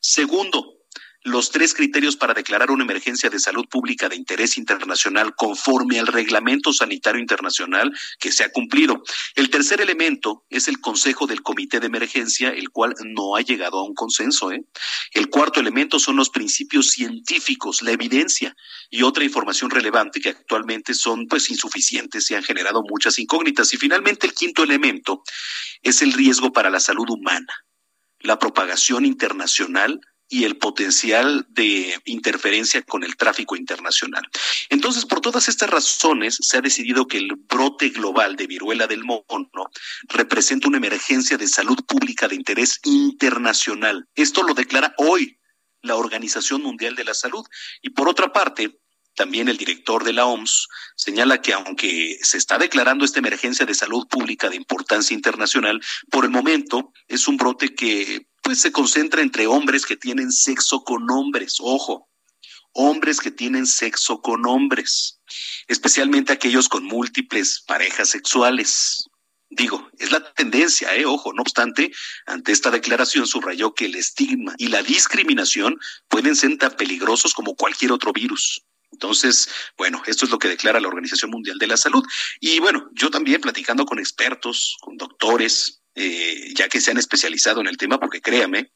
Segundo, 0.00 0.83
los 1.24 1.50
tres 1.50 1.72
criterios 1.72 2.16
para 2.16 2.34
declarar 2.34 2.70
una 2.70 2.84
emergencia 2.84 3.30
de 3.30 3.38
salud 3.38 3.66
pública 3.66 4.10
de 4.10 4.16
interés 4.16 4.58
internacional 4.58 5.34
conforme 5.34 5.98
al 5.98 6.06
reglamento 6.06 6.70
sanitario 6.70 7.18
internacional 7.18 7.90
que 8.20 8.30
se 8.30 8.44
ha 8.44 8.52
cumplido. 8.52 9.02
El 9.34 9.48
tercer 9.48 9.80
elemento 9.80 10.44
es 10.50 10.68
el 10.68 10.80
Consejo 10.80 11.26
del 11.26 11.42
Comité 11.42 11.80
de 11.80 11.86
Emergencia, 11.86 12.50
el 12.50 12.68
cual 12.68 12.94
no 13.06 13.36
ha 13.36 13.40
llegado 13.40 13.78
a 13.78 13.84
un 13.84 13.94
consenso. 13.94 14.52
¿eh? 14.52 14.66
El 15.12 15.30
cuarto 15.30 15.60
elemento 15.60 15.98
son 15.98 16.16
los 16.16 16.28
principios 16.28 16.88
científicos, 16.88 17.80
la 17.80 17.92
evidencia 17.92 18.54
y 18.90 19.02
otra 19.02 19.24
información 19.24 19.70
relevante 19.70 20.20
que 20.20 20.28
actualmente 20.28 20.92
son 20.92 21.26
pues 21.26 21.48
insuficientes 21.48 22.30
y 22.30 22.34
han 22.34 22.42
generado 22.42 22.82
muchas 22.82 23.18
incógnitas. 23.18 23.72
Y 23.72 23.78
finalmente 23.78 24.26
el 24.26 24.34
quinto 24.34 24.62
elemento 24.62 25.22
es 25.80 26.02
el 26.02 26.12
riesgo 26.12 26.52
para 26.52 26.68
la 26.68 26.80
salud 26.80 27.08
humana, 27.08 27.64
la 28.20 28.38
propagación 28.38 29.06
internacional 29.06 30.02
y 30.28 30.44
el 30.44 30.56
potencial 30.56 31.46
de 31.50 32.00
interferencia 32.06 32.82
con 32.82 33.04
el 33.04 33.16
tráfico 33.16 33.56
internacional. 33.56 34.26
Entonces, 34.70 35.04
por 35.04 35.20
todas 35.20 35.48
estas 35.48 35.70
razones, 35.70 36.38
se 36.40 36.56
ha 36.56 36.60
decidido 36.60 37.06
que 37.06 37.18
el 37.18 37.32
brote 37.36 37.90
global 37.90 38.36
de 38.36 38.46
viruela 38.46 38.86
del 38.86 39.04
mono 39.04 39.24
representa 40.08 40.68
una 40.68 40.78
emergencia 40.78 41.36
de 41.36 41.46
salud 41.46 41.78
pública 41.86 42.26
de 42.28 42.36
interés 42.36 42.80
internacional. 42.84 44.08
Esto 44.14 44.42
lo 44.42 44.54
declara 44.54 44.94
hoy 44.98 45.38
la 45.82 45.96
Organización 45.96 46.62
Mundial 46.62 46.96
de 46.96 47.04
la 47.04 47.14
Salud. 47.14 47.44
Y 47.82 47.90
por 47.90 48.08
otra 48.08 48.32
parte, 48.32 48.80
también 49.14 49.48
el 49.48 49.56
director 49.56 50.02
de 50.02 50.12
la 50.12 50.26
OMS 50.26 50.68
señala 50.96 51.40
que 51.40 51.52
aunque 51.52 52.18
se 52.22 52.38
está 52.38 52.58
declarando 52.58 53.04
esta 53.04 53.20
emergencia 53.20 53.66
de 53.66 53.74
salud 53.74 54.08
pública 54.08 54.48
de 54.48 54.56
importancia 54.56 55.14
internacional, 55.14 55.80
por 56.10 56.24
el 56.24 56.30
momento 56.30 56.92
es 57.06 57.28
un 57.28 57.36
brote 57.36 57.74
que 57.74 58.26
pues 58.44 58.60
se 58.60 58.70
concentra 58.70 59.22
entre 59.22 59.46
hombres 59.46 59.86
que 59.86 59.96
tienen 59.96 60.30
sexo 60.30 60.84
con 60.84 61.10
hombres, 61.10 61.56
ojo, 61.60 62.08
hombres 62.74 63.18
que 63.18 63.30
tienen 63.30 63.66
sexo 63.66 64.20
con 64.20 64.46
hombres, 64.46 65.18
especialmente 65.66 66.32
aquellos 66.32 66.68
con 66.68 66.84
múltiples 66.84 67.64
parejas 67.66 68.10
sexuales. 68.10 69.08
Digo, 69.48 69.88
es 69.98 70.10
la 70.10 70.32
tendencia, 70.34 70.94
eh, 70.94 71.06
ojo, 71.06 71.32
no 71.32 71.40
obstante, 71.40 71.90
ante 72.26 72.52
esta 72.52 72.70
declaración 72.70 73.26
subrayó 73.26 73.74
que 73.74 73.86
el 73.86 73.94
estigma 73.94 74.54
y 74.58 74.68
la 74.68 74.82
discriminación 74.82 75.78
pueden 76.08 76.36
ser 76.36 76.58
tan 76.58 76.72
peligrosos 76.72 77.32
como 77.32 77.56
cualquier 77.56 77.92
otro 77.92 78.12
virus. 78.12 78.62
Entonces, 78.92 79.48
bueno, 79.78 80.02
esto 80.06 80.24
es 80.24 80.30
lo 80.30 80.38
que 80.38 80.48
declara 80.48 80.80
la 80.80 80.88
Organización 80.88 81.30
Mundial 81.30 81.58
de 81.58 81.66
la 81.66 81.76
Salud. 81.76 82.04
Y 82.40 82.60
bueno, 82.60 82.88
yo 82.92 83.10
también 83.10 83.40
platicando 83.40 83.86
con 83.86 83.98
expertos, 83.98 84.76
con 84.80 84.96
doctores, 84.96 85.83
eh, 85.94 86.52
ya 86.54 86.68
que 86.68 86.80
se 86.80 86.90
han 86.90 86.98
especializado 86.98 87.60
en 87.60 87.66
el 87.66 87.76
tema, 87.76 87.98
porque 87.98 88.20
créame, 88.20 88.72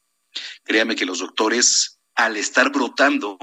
créame 0.63 0.95
que 0.95 1.05
los 1.05 1.19
doctores, 1.19 1.99
al 2.15 2.37
estar 2.37 2.71
brotando 2.71 3.37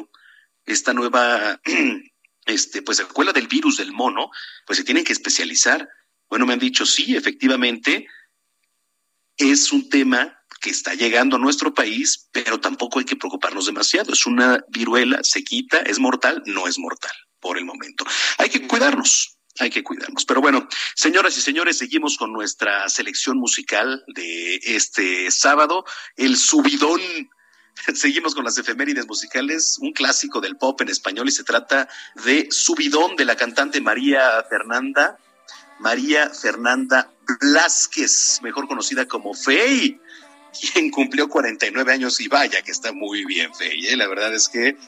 esta 0.65 0.93
nueva, 0.93 1.61
este, 2.47 2.83
pues, 2.83 2.99
secuela 2.99 3.33
del 3.33 3.49
virus 3.49 3.79
del 3.79 3.93
mono, 3.93 4.31
pues 4.67 4.79
se 4.79 4.85
tienen 4.85 5.05
que 5.05 5.13
especializar. 5.13 5.89
Bueno, 6.29 6.47
me 6.47 6.55
han 6.55 6.59
dicho, 6.59 6.87
sí, 6.87 7.17
efectivamente, 7.17 8.07
es 9.37 9.73
un 9.73 9.89
tema 9.89 10.37
que 10.61 10.71
está 10.71 10.95
llegando 10.95 11.37
a 11.37 11.39
nuestro 11.39 11.75
país, 11.75 12.29
pero 12.33 12.59
tampoco 12.59 12.99
hay 12.99 13.05
que 13.05 13.17
preocuparnos 13.17 13.67
demasiado. 13.67 14.13
Es 14.13 14.27
una 14.27 14.65
viruela, 14.69 15.21
se 15.23 15.45
quita, 15.45 15.79
es 15.81 15.99
mortal, 15.99 16.43
no 16.47 16.67
es 16.67 16.79
mortal 16.79 17.13
por 17.41 17.59
el 17.59 17.65
momento. 17.65 18.05
Hay 18.39 18.49
que 18.49 18.67
cuidarnos, 18.67 19.36
hay 19.59 19.71
que 19.71 19.83
cuidarnos. 19.83 20.25
Pero 20.25 20.41
bueno, 20.41 20.69
señoras 20.95 21.37
y 21.37 21.41
señores, 21.41 21.79
seguimos 21.79 22.17
con 22.17 22.33
nuestra 22.33 22.89
selección 22.89 23.39
musical 23.39 24.05
de 24.09 24.61
este 24.63 25.31
sábado, 25.31 25.85
el 26.17 26.37
subidón. 26.37 27.01
Seguimos 27.95 28.35
con 28.35 28.45
las 28.45 28.57
efemérides 28.57 29.07
musicales, 29.07 29.77
un 29.81 29.93
clásico 29.93 30.41
del 30.41 30.57
pop 30.57 30.81
en 30.81 30.89
español 30.89 31.29
y 31.29 31.33
se 31.33 31.45
trata 31.45 31.89
de 32.25 32.49
Subidón 32.51 33.17
de 33.17 33.27
la 33.27 33.37
cantante 33.37 33.83
María 33.83 34.43
Fernanda, 34.49 35.19
María 35.79 36.31
Fernanda 36.31 37.13
Blasquez, 37.39 38.41
mejor 38.43 38.67
conocida 38.67 39.07
como 39.07 39.35
Fey, 39.35 40.01
quien 40.59 40.91
cumplió 40.91 41.29
49 41.29 41.93
años 41.93 42.19
y 42.21 42.29
vaya 42.29 42.63
que 42.63 42.71
está 42.71 42.93
muy 42.93 43.27
bien 43.27 43.55
Fey, 43.55 43.89
¿eh? 43.89 43.97
la 43.97 44.09
verdad 44.09 44.35
es 44.35 44.49
que 44.49 44.79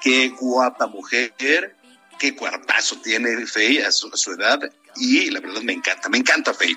qué 0.00 0.28
guapa 0.28 0.86
mujer, 0.86 1.74
qué 2.18 2.34
cuerpazo 2.34 3.00
tiene 3.00 3.46
Fey 3.46 3.78
a 3.78 3.92
su, 3.92 4.10
edad 4.32 4.60
y 4.96 5.30
la 5.30 5.40
verdad 5.40 5.62
me 5.62 5.72
encanta, 5.72 6.08
me 6.08 6.18
encanta 6.18 6.52
Fey. 6.52 6.76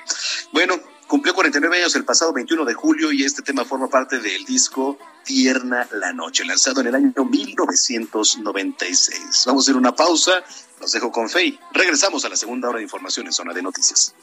Bueno, 0.51 0.79
cumplió 1.07 1.33
49 1.33 1.77
años 1.77 1.95
el 1.95 2.05
pasado 2.05 2.31
21 2.33 2.65
de 2.65 2.73
julio 2.73 3.11
y 3.11 3.23
este 3.23 3.41
tema 3.41 3.65
forma 3.65 3.89
parte 3.89 4.19
del 4.19 4.45
disco 4.45 4.97
Tierna 5.25 5.87
la 5.91 6.13
Noche, 6.13 6.45
lanzado 6.45 6.81
en 6.81 6.87
el 6.87 6.95
año 6.95 7.25
1996. 7.25 9.43
Vamos 9.45 9.63
a 9.63 9.65
hacer 9.65 9.75
una 9.75 9.95
pausa, 9.95 10.43
los 10.79 10.91
dejo 10.91 11.11
con 11.11 11.29
Fey. 11.29 11.59
Regresamos 11.73 12.25
a 12.25 12.29
la 12.29 12.35
segunda 12.35 12.69
hora 12.69 12.77
de 12.77 12.83
información 12.83 13.25
en 13.25 13.33
Zona 13.33 13.53
de 13.53 13.61
Noticias. 13.61 14.13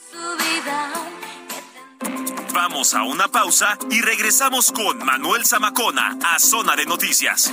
Vamos 2.52 2.94
a 2.94 3.04
una 3.04 3.28
pausa 3.28 3.78
y 3.90 4.00
regresamos 4.00 4.72
con 4.72 4.98
Manuel 5.04 5.46
Zamacona 5.46 6.18
a 6.24 6.38
Zona 6.38 6.76
de 6.76 6.86
Noticias. 6.86 7.52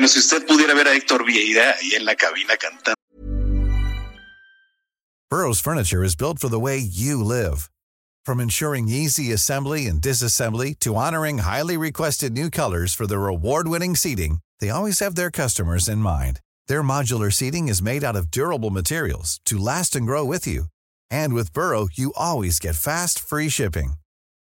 Bueno, 0.00 0.08
si 0.08 0.20
usted 0.20 0.46
pudiera 0.46 0.74
ver 0.74 0.88
a 0.88 0.94
Héctor 0.94 1.26
Vieira 1.26 1.74
ahí 1.78 1.94
en 1.94 2.06
la 2.06 2.14
cabina 2.14 2.56
cantando. 2.56 2.94
Burroughs 5.28 5.60
Furniture 5.60 6.02
is 6.02 6.16
built 6.16 6.38
for 6.38 6.48
the 6.48 6.58
way 6.58 6.78
you 6.78 7.22
live. 7.22 7.68
From 8.24 8.40
ensuring 8.40 8.88
easy 8.88 9.30
assembly 9.30 9.86
and 9.86 10.00
disassembly 10.00 10.74
to 10.78 10.96
honoring 10.96 11.40
highly 11.40 11.76
requested 11.76 12.32
new 12.32 12.48
colors 12.48 12.94
for 12.94 13.06
their 13.06 13.26
award-winning 13.26 13.94
seating, 13.94 14.38
they 14.58 14.70
always 14.70 15.00
have 15.00 15.16
their 15.16 15.30
customers 15.30 15.86
in 15.86 15.98
mind. 15.98 16.40
Their 16.66 16.82
modular 16.82 17.30
seating 17.30 17.68
is 17.68 17.82
made 17.82 18.02
out 18.02 18.16
of 18.16 18.30
durable 18.30 18.70
materials 18.70 19.38
to 19.44 19.58
last 19.58 19.94
and 19.94 20.06
grow 20.06 20.24
with 20.24 20.46
you. 20.46 20.64
And 21.10 21.34
with 21.34 21.52
Burrow, 21.52 21.88
you 21.92 22.14
always 22.16 22.58
get 22.58 22.74
fast, 22.74 23.18
free 23.18 23.50
shipping. 23.50 23.96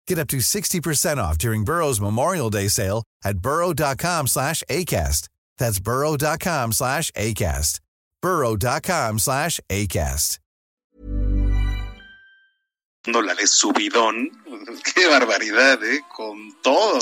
Get 0.07 0.19
up 0.19 0.29
to 0.29 0.37
60% 0.37 1.17
off 1.17 1.37
during 1.37 1.65
Burrow's 1.65 1.99
Memorial 1.99 2.49
Day 2.49 2.69
sale 2.69 3.03
at 3.25 3.39
burrow.com 3.39 4.27
slash 4.27 4.63
ACAST. 4.69 5.27
That's 5.57 5.79
burrow.com 5.79 6.71
slash 6.73 7.11
ACAST. 7.11 7.79
burrow.com 8.21 9.19
slash 9.19 9.59
ACAST. 9.69 10.39
subidón, 13.45 14.31
qué 14.95 15.07
barbaridad, 15.07 15.83
¿eh? 15.83 16.01
Con 16.15 16.55
todo. 16.61 16.99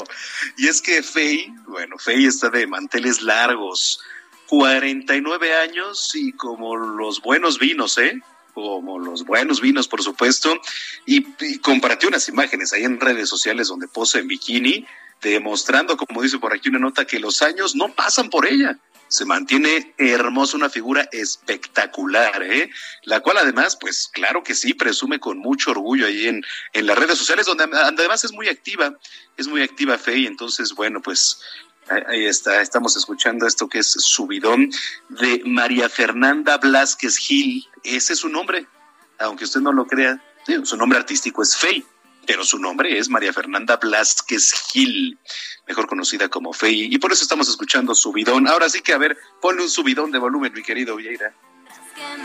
Y 0.58 0.68
es 0.68 0.82
que 0.82 1.04
Fey, 1.04 1.54
bueno, 1.68 1.98
Fey 1.98 2.26
está 2.26 2.50
de 2.50 2.66
manteles 2.66 3.22
largos, 3.22 4.00
49 4.48 5.56
años 5.56 6.12
y 6.16 6.32
como 6.34 6.76
los 6.76 7.22
buenos 7.22 7.60
vinos, 7.60 7.98
¿eh? 7.98 8.20
como 8.54 9.00
los 9.00 9.26
buenos 9.26 9.62
vinos, 9.62 9.88
por 9.88 10.04
supuesto, 10.04 10.60
y, 11.06 11.24
compartió 11.60 12.10
unas 12.10 12.28
imágenes 12.28 12.74
ahí 12.74 12.84
en 12.84 13.00
redes 13.00 13.30
sociales 13.30 13.68
donde 13.68 13.88
posa 13.88 14.20
en 14.20 14.28
bikini, 14.28 14.86
demostrando, 15.22 15.98
como 15.98 16.22
dice 16.22 16.40
por 16.40 16.54
aquí 16.54 16.70
una 16.70 16.80
nota, 16.80 17.06
que 17.06 17.20
los 17.20 17.42
años 17.42 17.76
no 17.76 17.94
pasan 17.94 18.30
por 18.30 18.48
ella. 18.48 18.78
Se 19.08 19.26
mantiene 19.26 19.94
hermosa, 19.98 20.56
una 20.56 20.70
figura 20.70 21.08
espectacular, 21.12 22.42
¿eh? 22.44 22.70
La 23.04 23.20
cual 23.20 23.38
además, 23.38 23.78
pues 23.80 24.10
claro 24.12 24.42
que 24.42 24.56
sí, 24.56 24.74
presume 24.74 25.20
con 25.20 25.38
mucho 25.38 25.72
orgullo 25.72 26.08
ahí 26.08 26.28
en, 26.28 26.44
en 26.72 26.88
las 26.88 26.98
redes 26.98 27.18
sociales, 27.18 27.46
donde 27.46 27.66
además 27.74 28.24
es 28.24 28.32
muy 28.32 28.48
activa, 28.48 28.98
es 29.36 29.48
muy 29.48 29.64
activa 29.64 29.98
Fe, 29.98 30.26
entonces, 30.28 30.74
bueno, 30.74 31.02
pues 31.02 31.42
Ahí 32.08 32.26
está, 32.26 32.62
estamos 32.62 32.96
escuchando 32.96 33.46
esto 33.46 33.68
que 33.68 33.80
es 33.80 33.92
Subidón 33.92 34.70
de 35.10 35.42
María 35.46 35.90
Fernanda 35.90 36.58
Blasquez 36.58 37.18
Gil. 37.18 37.68
Ese 37.84 38.14
es 38.14 38.20
su 38.20 38.30
nombre, 38.30 38.66
aunque 39.20 39.44
usted 39.44 39.60
no 39.60 39.74
lo 39.74 39.86
crea. 39.86 40.24
su 40.64 40.78
nombre 40.78 41.00
artístico 41.00 41.42
es 41.42 41.58
Fey, 41.58 41.84
pero 42.26 42.44
su 42.44 42.60
nombre 42.60 42.98
es 42.98 43.10
María 43.10 43.34
Fernanda 43.34 43.78
Blasquez 43.78 44.54
Gil, 44.72 45.18
mejor 45.68 45.88
conocida 45.88 46.30
como 46.30 46.54
Fey. 46.54 46.94
Y 46.94 46.98
por 46.98 47.12
eso 47.12 47.24
estamos 47.24 47.50
escuchando 47.50 47.96
Subidón. 47.96 48.48
Ahora 48.48 48.70
sí 48.70 48.82
que, 48.82 48.94
a 48.94 48.98
ver, 48.98 49.18
ponle 49.42 49.64
un 49.64 49.70
subidón 49.70 50.12
de 50.12 50.20
volumen, 50.20 50.54
mi 50.54 50.64
querido 50.64 50.96
Vieira. 50.96 51.34
Bueno, 51.98 52.24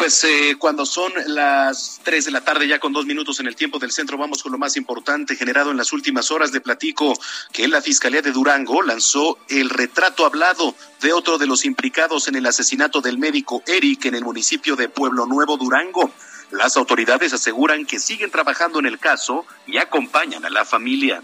pues 0.00 0.24
eh, 0.24 0.56
cuando 0.58 0.86
son 0.86 1.12
las 1.26 2.00
3 2.04 2.24
de 2.24 2.30
la 2.30 2.40
tarde, 2.40 2.66
ya 2.66 2.78
con 2.78 2.90
dos 2.90 3.04
minutos 3.04 3.38
en 3.38 3.46
el 3.46 3.54
tiempo 3.54 3.78
del 3.78 3.92
centro, 3.92 4.16
vamos 4.16 4.42
con 4.42 4.50
lo 4.50 4.56
más 4.56 4.78
importante 4.78 5.36
generado 5.36 5.70
en 5.72 5.76
las 5.76 5.92
últimas 5.92 6.30
horas 6.30 6.52
de 6.52 6.62
platico, 6.62 7.12
que 7.52 7.68
la 7.68 7.82
Fiscalía 7.82 8.22
de 8.22 8.32
Durango 8.32 8.80
lanzó 8.80 9.36
el 9.50 9.68
retrato 9.68 10.24
hablado 10.24 10.74
de 11.02 11.12
otro 11.12 11.36
de 11.36 11.46
los 11.46 11.66
implicados 11.66 12.28
en 12.28 12.36
el 12.36 12.46
asesinato 12.46 13.02
del 13.02 13.18
médico 13.18 13.62
Eric 13.66 14.06
en 14.06 14.14
el 14.14 14.24
municipio 14.24 14.74
de 14.74 14.88
Pueblo 14.88 15.26
Nuevo, 15.26 15.58
Durango. 15.58 16.10
Las 16.50 16.78
autoridades 16.78 17.34
aseguran 17.34 17.84
que 17.84 17.98
siguen 17.98 18.30
trabajando 18.30 18.78
en 18.78 18.86
el 18.86 18.98
caso 18.98 19.44
y 19.66 19.76
acompañan 19.76 20.46
a 20.46 20.48
la 20.48 20.64
familia. 20.64 21.22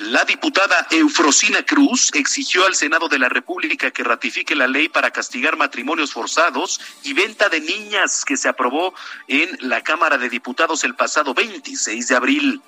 La 0.00 0.24
diputada 0.24 0.86
Eufrosina 0.90 1.62
Cruz 1.62 2.08
exigió 2.14 2.64
al 2.64 2.74
Senado 2.74 3.06
de 3.08 3.18
la 3.18 3.28
República 3.28 3.90
que 3.90 4.02
ratifique 4.02 4.54
la 4.54 4.66
ley 4.66 4.88
para 4.88 5.10
castigar 5.10 5.58
matrimonios 5.58 6.14
forzados 6.14 6.80
y 7.02 7.12
venta 7.12 7.50
de 7.50 7.60
niñas 7.60 8.24
que 8.24 8.38
se 8.38 8.48
aprobó 8.48 8.94
en 9.28 9.58
la 9.60 9.82
Cámara 9.82 10.16
de 10.16 10.30
Diputados 10.30 10.84
el 10.84 10.94
pasado 10.94 11.34
26 11.34 12.08
de 12.08 12.16
abril. 12.16 12.62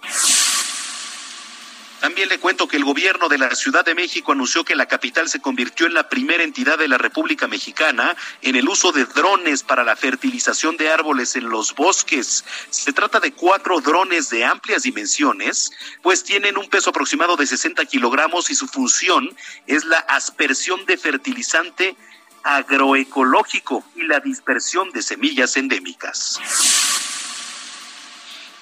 También 2.02 2.28
le 2.28 2.40
cuento 2.40 2.66
que 2.66 2.76
el 2.76 2.84
gobierno 2.84 3.28
de 3.28 3.38
la 3.38 3.54
Ciudad 3.54 3.84
de 3.84 3.94
México 3.94 4.32
anunció 4.32 4.64
que 4.64 4.74
la 4.74 4.86
capital 4.86 5.28
se 5.28 5.40
convirtió 5.40 5.86
en 5.86 5.94
la 5.94 6.08
primera 6.08 6.42
entidad 6.42 6.76
de 6.76 6.88
la 6.88 6.98
República 6.98 7.46
Mexicana 7.46 8.16
en 8.40 8.56
el 8.56 8.68
uso 8.68 8.90
de 8.90 9.04
drones 9.04 9.62
para 9.62 9.84
la 9.84 9.94
fertilización 9.94 10.76
de 10.76 10.90
árboles 10.90 11.36
en 11.36 11.48
los 11.48 11.76
bosques. 11.76 12.44
Se 12.70 12.92
trata 12.92 13.20
de 13.20 13.30
cuatro 13.30 13.80
drones 13.80 14.30
de 14.30 14.44
amplias 14.44 14.82
dimensiones, 14.82 15.70
pues 16.02 16.24
tienen 16.24 16.58
un 16.58 16.68
peso 16.68 16.90
aproximado 16.90 17.36
de 17.36 17.46
60 17.46 17.84
kilogramos 17.84 18.50
y 18.50 18.56
su 18.56 18.66
función 18.66 19.32
es 19.68 19.84
la 19.84 19.98
aspersión 19.98 20.84
de 20.86 20.98
fertilizante 20.98 21.96
agroecológico 22.42 23.84
y 23.94 24.02
la 24.02 24.18
dispersión 24.18 24.90
de 24.90 25.02
semillas 25.02 25.56
endémicas. 25.56 26.40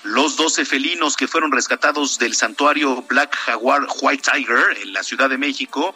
Los 0.03 0.37
12 0.37 0.65
felinos 0.65 1.17
que 1.17 1.29
fueron 1.29 1.53
rescatados 1.53 2.19
del 2.19 2.35
santuario 2.35 3.03
Black 3.03 3.37
Jaguar 3.37 3.87
White 4.01 4.31
Tiger 4.33 4.79
en 4.83 4.95
la 4.95 5.03
Ciudad 5.03 5.29
de 5.29 5.37
México 5.37 5.95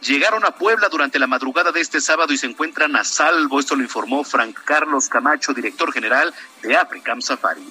llegaron 0.00 0.44
a 0.44 0.52
Puebla 0.52 0.88
durante 0.88 1.18
la 1.20 1.28
madrugada 1.28 1.70
de 1.70 1.80
este 1.80 2.00
sábado 2.00 2.32
y 2.32 2.38
se 2.38 2.46
encuentran 2.46 2.96
a 2.96 3.04
salvo. 3.04 3.60
Esto 3.60 3.76
lo 3.76 3.82
informó 3.82 4.24
Frank 4.24 4.58
Carlos 4.64 5.08
Camacho, 5.08 5.52
director 5.52 5.92
general 5.92 6.34
de 6.62 6.76
Africam 6.76 7.20
Safari. 7.20 7.68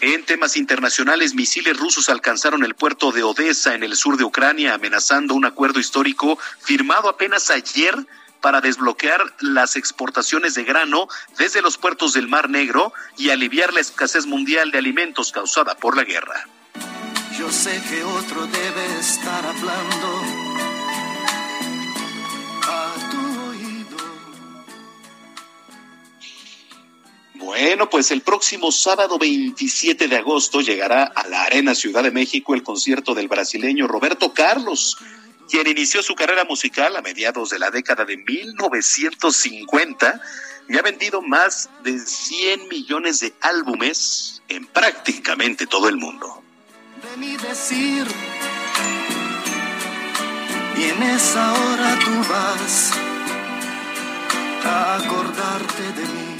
En 0.00 0.24
temas 0.24 0.56
internacionales, 0.56 1.34
misiles 1.34 1.76
rusos 1.76 2.08
alcanzaron 2.08 2.62
el 2.62 2.74
puerto 2.74 3.10
de 3.10 3.22
Odessa 3.22 3.74
en 3.74 3.82
el 3.82 3.96
sur 3.96 4.16
de 4.16 4.24
Ucrania, 4.24 4.74
amenazando 4.74 5.34
un 5.34 5.46
acuerdo 5.46 5.80
histórico 5.80 6.38
firmado 6.60 7.08
apenas 7.08 7.50
ayer 7.50 7.96
para 8.44 8.60
desbloquear 8.60 9.22
las 9.40 9.74
exportaciones 9.74 10.52
de 10.54 10.64
grano 10.64 11.08
desde 11.38 11.62
los 11.62 11.78
puertos 11.78 12.12
del 12.12 12.28
Mar 12.28 12.50
Negro 12.50 12.92
y 13.16 13.30
aliviar 13.30 13.72
la 13.72 13.80
escasez 13.80 14.26
mundial 14.26 14.70
de 14.70 14.76
alimentos 14.76 15.32
causada 15.32 15.74
por 15.74 15.96
la 15.96 16.04
guerra. 16.04 16.46
Yo 17.38 17.50
sé 17.50 17.82
que 17.88 18.04
otro 18.04 18.44
debe 18.44 18.98
estar 19.00 19.46
hablando 19.46 20.22
a 22.64 22.94
tu 23.10 23.48
oído. 23.48 23.96
Bueno, 27.36 27.88
pues 27.88 28.10
el 28.10 28.20
próximo 28.20 28.72
sábado 28.72 29.16
27 29.16 30.06
de 30.06 30.16
agosto 30.18 30.60
llegará 30.60 31.04
a 31.04 31.26
la 31.28 31.44
Arena 31.44 31.74
Ciudad 31.74 32.02
de 32.02 32.10
México 32.10 32.52
el 32.52 32.62
concierto 32.62 33.14
del 33.14 33.28
brasileño 33.28 33.88
Roberto 33.88 34.34
Carlos 34.34 34.98
quien 35.54 35.68
inició 35.68 36.02
su 36.02 36.16
carrera 36.16 36.44
musical 36.44 36.96
a 36.96 37.00
mediados 37.00 37.50
de 37.50 37.60
la 37.60 37.70
década 37.70 38.04
de 38.04 38.16
1950 38.16 40.20
y 40.68 40.76
ha 40.76 40.82
vendido 40.82 41.22
más 41.22 41.70
de 41.84 41.96
100 41.96 42.66
millones 42.66 43.20
de 43.20 43.32
álbumes 43.40 44.42
en 44.48 44.66
prácticamente 44.66 45.68
todo 45.68 45.88
el 45.88 45.96
mundo. 45.96 46.42
De 47.16 47.38
decir, 47.38 48.04
y 50.76 50.82
en 50.82 51.02
esa 51.04 51.52
hora 51.52 52.00
tú 52.00 52.10
vas 52.28 52.92
a 54.64 54.96
acordarte 54.96 55.92
de 55.92 56.02
mí. 56.02 56.36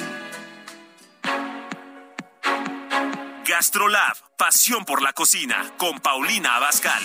Gastrolab, 3.46 4.16
pasión 4.36 4.84
por 4.84 5.02
la 5.02 5.12
cocina, 5.12 5.72
con 5.78 6.00
Paulina 6.00 6.56
Abascal. 6.56 7.04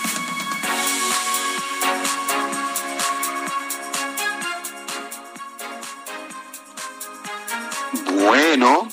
Bueno, 7.92 8.88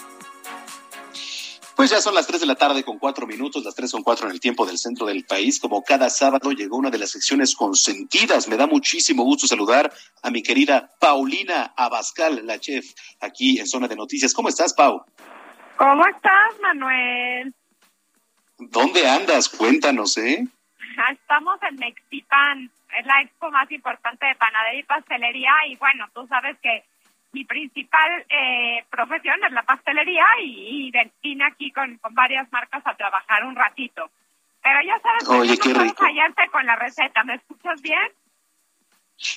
pues 1.77 1.91
ya 1.91 2.01
son 2.01 2.15
las 2.15 2.27
3 2.27 2.41
de 2.41 2.47
la 2.47 2.55
tarde 2.55 2.83
con 2.83 2.99
cuatro 2.99 3.27
minutos, 3.27 3.63
las 3.63 3.75
3 3.75 3.91
son 3.91 4.03
cuatro 4.03 4.27
en 4.27 4.33
el 4.33 4.41
tiempo 4.41 4.65
del 4.65 4.79
centro 4.79 5.07
del 5.07 5.25
país. 5.27 5.61
Como 5.61 5.83
cada 5.83 6.09
sábado 6.09 6.53
llegó 6.53 6.79
una 6.79 6.91
de 6.91 6.99
las 6.99 7.11
secciones 7.11 7.55
consentidas. 7.55 8.49
Me 8.49 8.57
da 8.57 8.67
muchísimo 8.67 9.25
gusto 9.25 9.47
saludar 9.47 9.93
a 10.23 10.31
mi 10.31 10.43
querida 10.43 10.91
Paulina 10.99 11.75
Abascal, 11.77 12.47
la 12.47 12.59
chef, 12.59 12.87
aquí 13.21 13.59
en 13.59 13.67
Zona 13.67 13.89
de 13.89 13.97
Noticias. 13.97 14.33
¿Cómo 14.33 14.49
estás, 14.49 14.73
Pau? 14.73 15.05
¿Cómo 15.77 16.07
estás, 16.07 16.59
Manuel? 16.63 17.55
¿Dónde 18.59 19.07
andas? 19.07 19.51
Cuéntanos, 19.51 20.17
¿eh? 20.17 20.47
Estamos 21.13 21.61
en 21.69 21.77
Mexipan, 21.77 22.71
es 22.99 23.05
la 23.05 23.21
expo 23.21 23.51
más 23.51 23.71
importante 23.71 24.25
de 24.25 24.35
panadería 24.37 24.81
y 24.81 24.85
pastelería 24.85 25.53
y 25.69 25.77
bueno, 25.77 26.07
tú 26.15 26.27
sabes 26.27 26.57
que 26.63 26.85
mi 27.33 27.45
principal 27.45 28.25
eh, 28.29 28.85
profesión 28.91 29.43
es 29.45 29.53
la 29.53 29.63
pastelería 29.63 30.25
y, 30.43 30.89
y 30.89 30.93
vine 31.23 31.45
aquí 31.45 31.71
con, 31.71 31.99
con 31.99 32.15
varias 32.15 32.51
marcas 32.51 32.83
a 32.87 32.97
trabajar 32.97 33.45
un 33.45 33.57
ratito. 33.57 34.11
Pero 34.63 34.81
ya 34.83 34.99
sabes, 35.01 35.29
Oye, 35.29 35.59
que 35.59 35.69
no 35.69 35.81
puedo 35.81 35.95
fallarte 35.95 36.49
con 36.51 36.67
la 36.67 36.77
receta. 36.77 37.23
¿Me 37.25 37.35
escuchas 37.35 37.81
bien? 37.83 38.13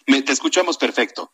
Me, 0.08 0.22
te 0.22 0.32
escuchamos 0.32 0.78
perfecto. 0.78 1.32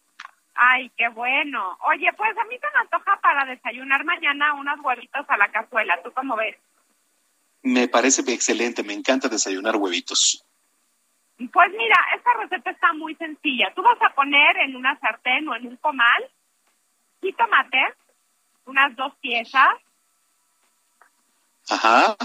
Ay, 0.53 0.89
qué 0.97 1.07
bueno. 1.09 1.77
Oye, 1.81 2.11
pues 2.13 2.37
a 2.37 2.43
mí 2.45 2.57
se 2.57 2.67
me 2.73 2.79
antoja 2.81 3.19
para 3.21 3.45
desayunar 3.45 4.03
mañana 4.03 4.53
unos 4.53 4.79
huevitos 4.81 5.25
a 5.29 5.37
la 5.37 5.49
cazuela. 5.49 6.01
¿Tú 6.03 6.11
cómo 6.13 6.35
ves? 6.35 6.57
Me 7.61 7.87
parece 7.87 8.21
excelente, 8.31 8.83
me 8.83 8.93
encanta 8.93 9.27
desayunar 9.27 9.75
huevitos. 9.75 10.45
Pues 11.37 11.71
mira, 11.71 11.95
esta 12.15 12.33
receta 12.33 12.71
está 12.71 12.93
muy 12.93 13.15
sencilla. 13.15 13.73
Tú 13.75 13.81
vas 13.81 14.01
a 14.01 14.13
poner 14.13 14.57
en 14.57 14.75
una 14.75 14.97
sartén 14.99 15.47
o 15.47 15.55
en 15.55 15.67
un 15.67 15.77
comal 15.77 16.23
jitomate, 17.25 17.93
unas 18.65 18.95
dos 18.95 19.13
piezas, 19.15 19.69
Ajá, 21.69 22.15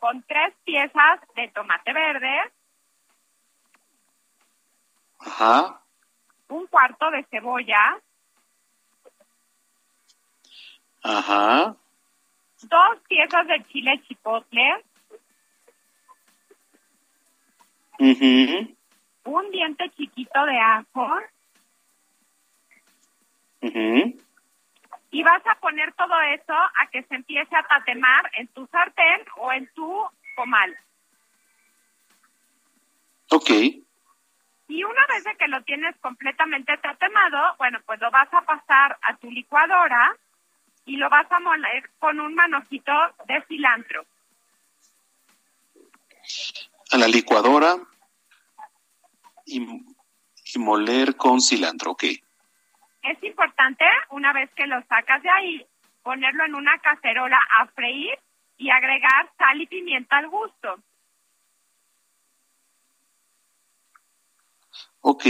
con 0.00 0.22
tres 0.24 0.54
piezas 0.64 1.20
de 1.34 1.48
tomate 1.48 1.92
verde, 1.92 2.52
ajá, 5.20 5.80
un 6.48 6.66
cuarto 6.66 7.10
de 7.10 7.24
cebolla, 7.30 7.98
ajá, 11.02 11.74
dos 12.62 12.98
piezas 13.08 13.46
de 13.46 13.64
chile 13.68 14.02
chipotle, 14.06 14.84
ujú, 17.98 18.76
un 19.24 19.50
diente 19.50 19.88
chiquito 19.96 20.44
de 20.44 20.58
ajo. 20.58 21.08
Ujú. 23.62 24.20
Y 25.14 25.22
vas 25.22 25.46
a 25.46 25.54
poner 25.60 25.92
todo 25.94 26.20
eso 26.22 26.52
a 26.52 26.88
que 26.90 27.04
se 27.04 27.14
empiece 27.14 27.54
a 27.54 27.62
tatemar 27.62 28.32
en 28.34 28.48
tu 28.48 28.66
sartén 28.66 29.20
o 29.36 29.52
en 29.52 29.72
tu 29.72 30.04
comal. 30.34 30.76
Ok, 33.30 33.50
Y 34.66 34.82
una 34.82 35.06
vez 35.06 35.22
de 35.22 35.36
que 35.36 35.46
lo 35.46 35.62
tienes 35.62 35.94
completamente 36.00 36.76
tatemado, 36.78 37.54
bueno, 37.58 37.78
pues 37.86 38.00
lo 38.00 38.10
vas 38.10 38.28
a 38.34 38.40
pasar 38.40 38.98
a 39.02 39.16
tu 39.18 39.30
licuadora 39.30 40.16
y 40.84 40.96
lo 40.96 41.08
vas 41.08 41.30
a 41.30 41.38
moler 41.38 41.90
con 42.00 42.18
un 42.18 42.34
manojito 42.34 42.92
de 43.26 43.40
cilantro. 43.46 44.04
a 46.90 46.98
la 46.98 47.06
licuadora 47.06 47.76
y, 49.46 49.60
y 50.54 50.58
moler 50.58 51.14
con 51.16 51.40
cilantro, 51.40 51.92
ok. 51.92 52.04
Es 53.04 53.22
importante, 53.22 53.84
una 54.10 54.32
vez 54.32 54.50
que 54.54 54.66
lo 54.66 54.80
sacas 54.84 55.22
de 55.22 55.28
ahí, 55.28 55.66
ponerlo 56.02 56.44
en 56.44 56.54
una 56.54 56.78
cacerola 56.78 57.38
a 57.58 57.66
freír 57.66 58.18
y 58.56 58.70
agregar 58.70 59.30
sal 59.36 59.60
y 59.60 59.66
pimienta 59.66 60.16
al 60.16 60.28
gusto. 60.28 60.78
Ok, 65.02 65.24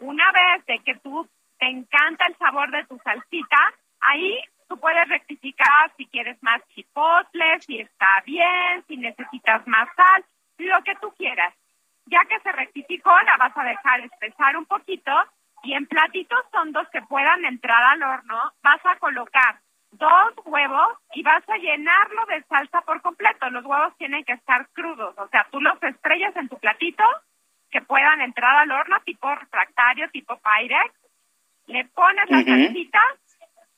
Una 0.00 0.32
vez 0.32 0.66
de 0.66 0.80
que 0.80 0.96
tú 0.96 1.28
te 1.58 1.66
encanta 1.66 2.26
el 2.26 2.36
sabor 2.36 2.68
de 2.72 2.84
tu 2.86 2.98
salsita, 2.98 3.72
ahí 4.00 4.40
tú 4.68 4.76
puedes 4.78 5.08
rectificar 5.08 5.92
si 5.96 6.06
quieres 6.06 6.36
más 6.42 6.60
chipotle, 6.74 7.60
si 7.60 7.78
está 7.78 8.22
bien, 8.26 8.84
si 8.88 8.96
necesitas 8.96 9.64
más 9.68 9.88
sal, 9.94 10.24
lo 10.58 10.82
que 10.82 10.96
tú 10.96 11.12
quieras. 11.16 11.54
Ya 12.06 12.24
que 12.24 12.40
se 12.40 12.50
rectificó, 12.50 13.10
la 13.22 13.36
vas 13.36 13.56
a 13.56 13.62
dejar 13.62 14.00
espesar 14.00 14.56
un 14.56 14.66
poquito 14.66 15.12
y 15.64 15.74
en 15.74 15.86
platitos 15.86 16.44
hondos 16.52 16.86
que 16.92 17.02
puedan 17.02 17.44
entrar 17.44 17.82
al 17.82 18.02
horno, 18.02 18.52
vas 18.62 18.80
a 18.84 18.96
colocar 18.96 19.60
dos 19.92 20.32
huevos 20.44 20.98
y 21.14 21.22
vas 21.22 21.48
a 21.48 21.56
llenarlo 21.56 22.26
de 22.26 22.42
salsa 22.44 22.80
por 22.82 23.00
completo. 23.00 23.48
Los 23.50 23.64
huevos 23.64 23.96
tienen 23.96 24.24
que 24.24 24.32
estar 24.32 24.68
crudos, 24.72 25.16
o 25.18 25.28
sea, 25.28 25.46
tú 25.50 25.60
los 25.60 25.82
estrellas 25.82 26.36
en 26.36 26.48
tu 26.48 26.58
platito 26.58 27.04
que 27.70 27.80
puedan 27.80 28.20
entrar 28.20 28.56
al 28.56 28.70
horno 28.70 29.00
tipo 29.04 29.34
refractario, 29.34 30.08
tipo 30.10 30.38
Pyrex. 30.38 30.94
Le 31.66 31.84
pones 31.86 32.30
la 32.30 32.42
salsita, 32.44 33.00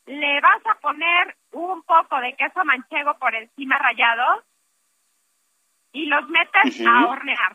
le 0.06 0.40
vas 0.40 0.66
a 0.66 0.74
poner 0.80 1.36
un 1.52 1.82
poco 1.82 2.20
de 2.20 2.34
queso 2.34 2.64
manchego 2.64 3.14
por 3.14 3.34
encima 3.34 3.78
rallado 3.78 4.42
y 5.92 6.06
los 6.06 6.28
metes 6.28 6.84
a 6.86 7.06
hornear. 7.06 7.52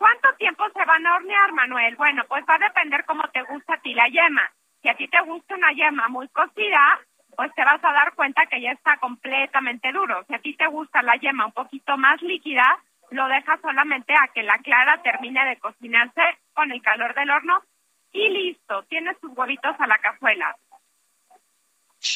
¿Cuánto 0.00 0.32
tiempo 0.38 0.64
se 0.72 0.82
van 0.86 1.06
a 1.06 1.16
hornear, 1.16 1.52
Manuel? 1.52 1.94
Bueno, 1.96 2.24
pues 2.26 2.42
va 2.48 2.54
a 2.54 2.68
depender 2.68 3.04
cómo 3.04 3.22
te 3.34 3.42
gusta 3.42 3.74
a 3.74 3.80
ti 3.82 3.92
la 3.92 4.08
yema. 4.08 4.50
Si 4.80 4.88
a 4.88 4.94
ti 4.94 5.06
te 5.08 5.20
gusta 5.20 5.54
una 5.54 5.72
yema 5.72 6.08
muy 6.08 6.26
cocida, 6.28 6.98
pues 7.36 7.54
te 7.54 7.62
vas 7.62 7.84
a 7.84 7.92
dar 7.92 8.14
cuenta 8.14 8.46
que 8.46 8.62
ya 8.62 8.72
está 8.72 8.96
completamente 8.96 9.92
duro. 9.92 10.24
Si 10.26 10.34
a 10.34 10.38
ti 10.38 10.54
te 10.54 10.66
gusta 10.68 11.02
la 11.02 11.16
yema 11.16 11.44
un 11.44 11.52
poquito 11.52 11.98
más 11.98 12.22
líquida, 12.22 12.64
lo 13.10 13.28
dejas 13.28 13.60
solamente 13.60 14.14
a 14.14 14.28
que 14.32 14.42
la 14.42 14.56
clara 14.60 15.02
termine 15.02 15.44
de 15.44 15.58
cocinarse 15.58 16.22
con 16.54 16.72
el 16.72 16.80
calor 16.80 17.14
del 17.14 17.28
horno 17.28 17.62
y 18.10 18.26
listo, 18.30 18.82
tienes 18.84 19.20
tus 19.20 19.36
huevitos 19.36 19.76
a 19.78 19.86
la 19.86 19.98
cazuela. 19.98 20.56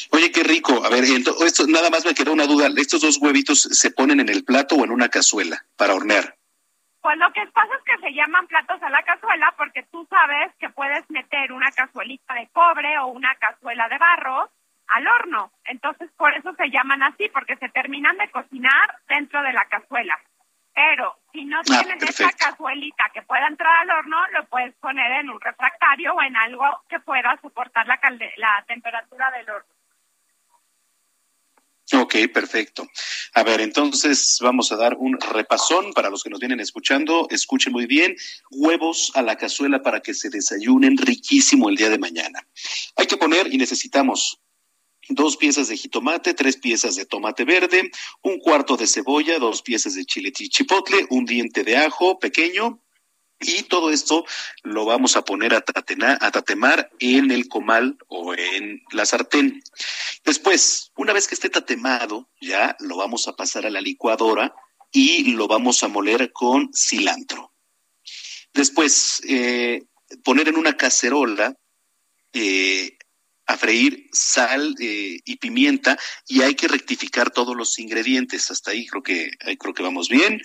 Oye, 0.09 0.31
qué 0.31 0.41
rico. 0.41 0.83
A 0.83 0.89
ver, 0.89 1.03
esto 1.03 1.67
nada 1.67 1.91
más 1.91 2.03
me 2.03 2.15
quedó 2.15 2.33
una 2.33 2.47
duda. 2.47 2.67
¿Estos 2.77 3.01
dos 3.01 3.19
huevitos 3.21 3.61
se 3.61 3.91
ponen 3.91 4.21
en 4.21 4.29
el 4.29 4.43
plato 4.43 4.73
o 4.73 4.83
en 4.83 4.89
una 4.89 5.09
cazuela 5.09 5.63
para 5.77 5.93
hornear? 5.93 6.35
Pues 7.05 7.19
lo 7.19 7.31
que 7.33 7.45
pasa 7.53 7.69
es 7.75 7.83
que 7.83 7.97
se 7.99 8.13
llaman 8.15 8.47
platos 8.47 8.81
a 8.81 8.89
la 8.89 9.03
cazuela 9.03 9.53
porque 9.55 9.83
tú 9.91 10.07
sabes 10.09 10.51
que 10.57 10.71
puedes 10.71 11.07
meter 11.11 11.51
una 11.51 11.69
cazuelita 11.71 12.33
de 12.33 12.47
cobre 12.47 12.97
o 12.97 13.05
una 13.05 13.35
cazuela 13.35 13.87
de 13.89 13.99
barro 13.99 14.49
al 14.87 15.07
horno. 15.07 15.51
Entonces, 15.65 16.09
por 16.17 16.33
eso 16.33 16.55
se 16.55 16.71
llaman 16.71 17.03
así, 17.03 17.29
porque 17.29 17.57
se 17.57 17.69
terminan 17.69 18.17
de 18.17 18.31
cocinar 18.31 18.97
dentro 19.07 19.43
de 19.43 19.53
la 19.53 19.65
cazuela. 19.65 20.17
Pero 20.73 21.15
si 21.31 21.45
no 21.45 21.61
tienes 21.61 22.01
esa 22.09 22.31
cazuelita 22.31 23.11
que 23.13 23.21
pueda 23.21 23.45
entrar 23.45 23.71
al 23.83 23.91
horno, 23.91 24.17
lo 24.29 24.43
puedes 24.45 24.73
poner 24.77 25.11
en 25.11 25.29
un 25.29 25.39
refractario 25.39 26.11
o 26.15 26.21
en 26.23 26.35
algo 26.35 26.65
que 26.89 26.99
pueda 27.01 27.37
soportar 27.39 27.85
la, 27.85 27.99
calde- 27.99 28.33
la 28.37 28.63
temperatura 28.67 29.29
del 29.29 29.47
horno. 29.47 29.74
Ok, 31.93 32.15
perfecto. 32.33 32.87
A 33.33 33.43
ver, 33.43 33.61
entonces 33.61 34.37
vamos 34.41 34.71
a 34.71 34.75
dar 34.75 34.95
un 34.97 35.19
repasón 35.19 35.93
para 35.93 36.09
los 36.09 36.23
que 36.23 36.31
nos 36.31 36.39
vienen 36.39 36.59
escuchando. 36.59 37.27
Escuchen 37.29 37.73
muy 37.73 37.85
bien. 37.85 38.15
Huevos 38.49 39.11
a 39.13 39.21
la 39.21 39.35
cazuela 39.35 39.83
para 39.83 39.99
que 39.99 40.15
se 40.15 40.29
desayunen 40.29 40.97
riquísimo 40.97 41.69
el 41.69 41.75
día 41.75 41.89
de 41.89 41.99
mañana. 41.99 42.47
Hay 42.95 43.05
que 43.05 43.17
poner 43.17 43.53
y 43.53 43.57
necesitamos 43.57 44.39
dos 45.09 45.37
piezas 45.37 45.67
de 45.67 45.77
jitomate, 45.77 46.33
tres 46.33 46.57
piezas 46.57 46.95
de 46.95 47.05
tomate 47.05 47.45
verde, 47.45 47.91
un 48.23 48.39
cuarto 48.39 48.77
de 48.77 48.87
cebolla, 48.87 49.37
dos 49.37 49.61
piezas 49.61 49.93
de 49.93 50.05
chile 50.05 50.31
chipotle, 50.31 51.05
un 51.11 51.25
diente 51.25 51.63
de 51.63 51.77
ajo 51.77 52.17
pequeño, 52.17 52.81
y 53.39 53.63
todo 53.63 53.91
esto 53.91 54.25
lo 54.63 54.85
vamos 54.85 55.17
a 55.17 55.23
poner 55.23 55.53
a, 55.53 55.61
tatemar 55.61 56.89
en 56.99 57.31
el 57.31 57.47
comal 57.47 57.97
o 58.07 58.33
en 58.33 58.81
la 58.91 59.05
sartén. 59.05 59.61
Después, 60.23 60.91
una 60.95 61.13
vez 61.13 61.27
que 61.27 61.35
esté 61.35 61.49
tatemado, 61.49 62.29
ya 62.39 62.75
lo 62.79 62.97
vamos 62.97 63.27
a 63.27 63.35
pasar 63.35 63.65
a 63.65 63.69
la 63.69 63.81
licuadora 63.81 64.55
y 64.91 65.33
lo 65.33 65.47
vamos 65.47 65.83
a 65.83 65.87
moler 65.87 66.31
con 66.31 66.71
cilantro. 66.73 67.53
Después, 68.53 69.21
eh, 69.27 69.83
poner 70.23 70.47
en 70.47 70.57
una 70.57 70.77
cacerola 70.77 71.55
eh, 72.31 72.97
a 73.47 73.57
freír 73.57 74.09
sal 74.11 74.75
eh, 74.79 75.19
y 75.23 75.35
pimienta 75.37 75.99
y 76.27 76.41
hay 76.41 76.55
que 76.55 76.67
rectificar 76.67 77.31
todos 77.31 77.55
los 77.55 77.77
ingredientes. 77.79 78.49
Hasta 78.49 78.71
ahí 78.71 78.87
creo 78.87 79.03
que, 79.03 79.31
ahí 79.41 79.57
creo 79.57 79.73
que 79.73 79.83
vamos 79.83 80.09
bien. 80.09 80.41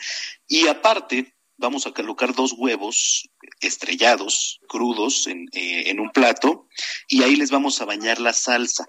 Y 0.49 0.67
aparte, 0.67 1.35
vamos 1.61 1.87
a 1.87 1.93
colocar 1.93 2.35
dos 2.35 2.55
huevos 2.57 3.29
estrellados, 3.61 4.61
crudos, 4.67 5.27
en, 5.27 5.47
eh, 5.53 5.91
en 5.91 6.01
un 6.01 6.11
plato 6.11 6.67
y 7.07 7.23
ahí 7.23 7.37
les 7.37 7.51
vamos 7.51 7.81
a 7.81 7.85
bañar 7.85 8.19
la 8.19 8.33
salsa. 8.33 8.87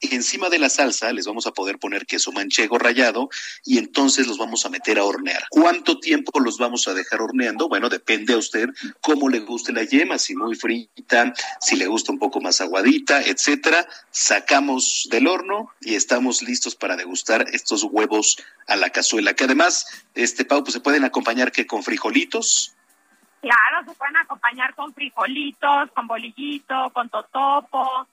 Encima 0.00 0.48
de 0.48 0.60
la 0.60 0.68
salsa 0.68 1.12
les 1.12 1.26
vamos 1.26 1.48
a 1.48 1.50
poder 1.50 1.78
poner 1.78 2.06
queso 2.06 2.30
manchego 2.30 2.78
rallado 2.78 3.28
y 3.64 3.78
entonces 3.78 4.28
los 4.28 4.38
vamos 4.38 4.64
a 4.64 4.68
meter 4.68 4.96
a 4.98 5.04
hornear. 5.04 5.44
¿Cuánto 5.50 5.98
tiempo 5.98 6.38
los 6.38 6.56
vamos 6.56 6.86
a 6.86 6.94
dejar 6.94 7.20
horneando? 7.20 7.68
Bueno, 7.68 7.88
depende 7.88 8.34
a 8.34 8.36
usted 8.36 8.68
cómo 9.00 9.28
le 9.28 9.40
guste 9.40 9.72
la 9.72 9.82
yema, 9.82 10.18
si 10.18 10.36
muy 10.36 10.54
frita, 10.54 11.34
si 11.60 11.74
le 11.74 11.88
gusta 11.88 12.12
un 12.12 12.20
poco 12.20 12.40
más 12.40 12.60
aguadita, 12.60 13.22
etcétera. 13.22 13.88
Sacamos 14.12 15.08
del 15.10 15.26
horno 15.26 15.72
y 15.80 15.96
estamos 15.96 16.42
listos 16.42 16.76
para 16.76 16.94
degustar 16.94 17.46
estos 17.52 17.82
huevos 17.82 18.36
a 18.68 18.76
la 18.76 18.90
cazuela, 18.90 19.34
que 19.34 19.44
además, 19.44 20.04
este 20.14 20.44
Pau, 20.44 20.62
pues 20.62 20.74
se 20.74 20.80
pueden 20.80 21.04
acompañar 21.04 21.50
que 21.50 21.66
con 21.66 21.82
frijolitos, 21.82 22.74
Claro, 23.40 23.86
se 23.86 23.94
pueden 23.94 24.16
acompañar 24.16 24.74
con 24.74 24.92
frijolitos, 24.92 25.92
con 25.92 26.08
bolillito, 26.08 26.90
con 26.92 27.08
totopo, 27.08 28.08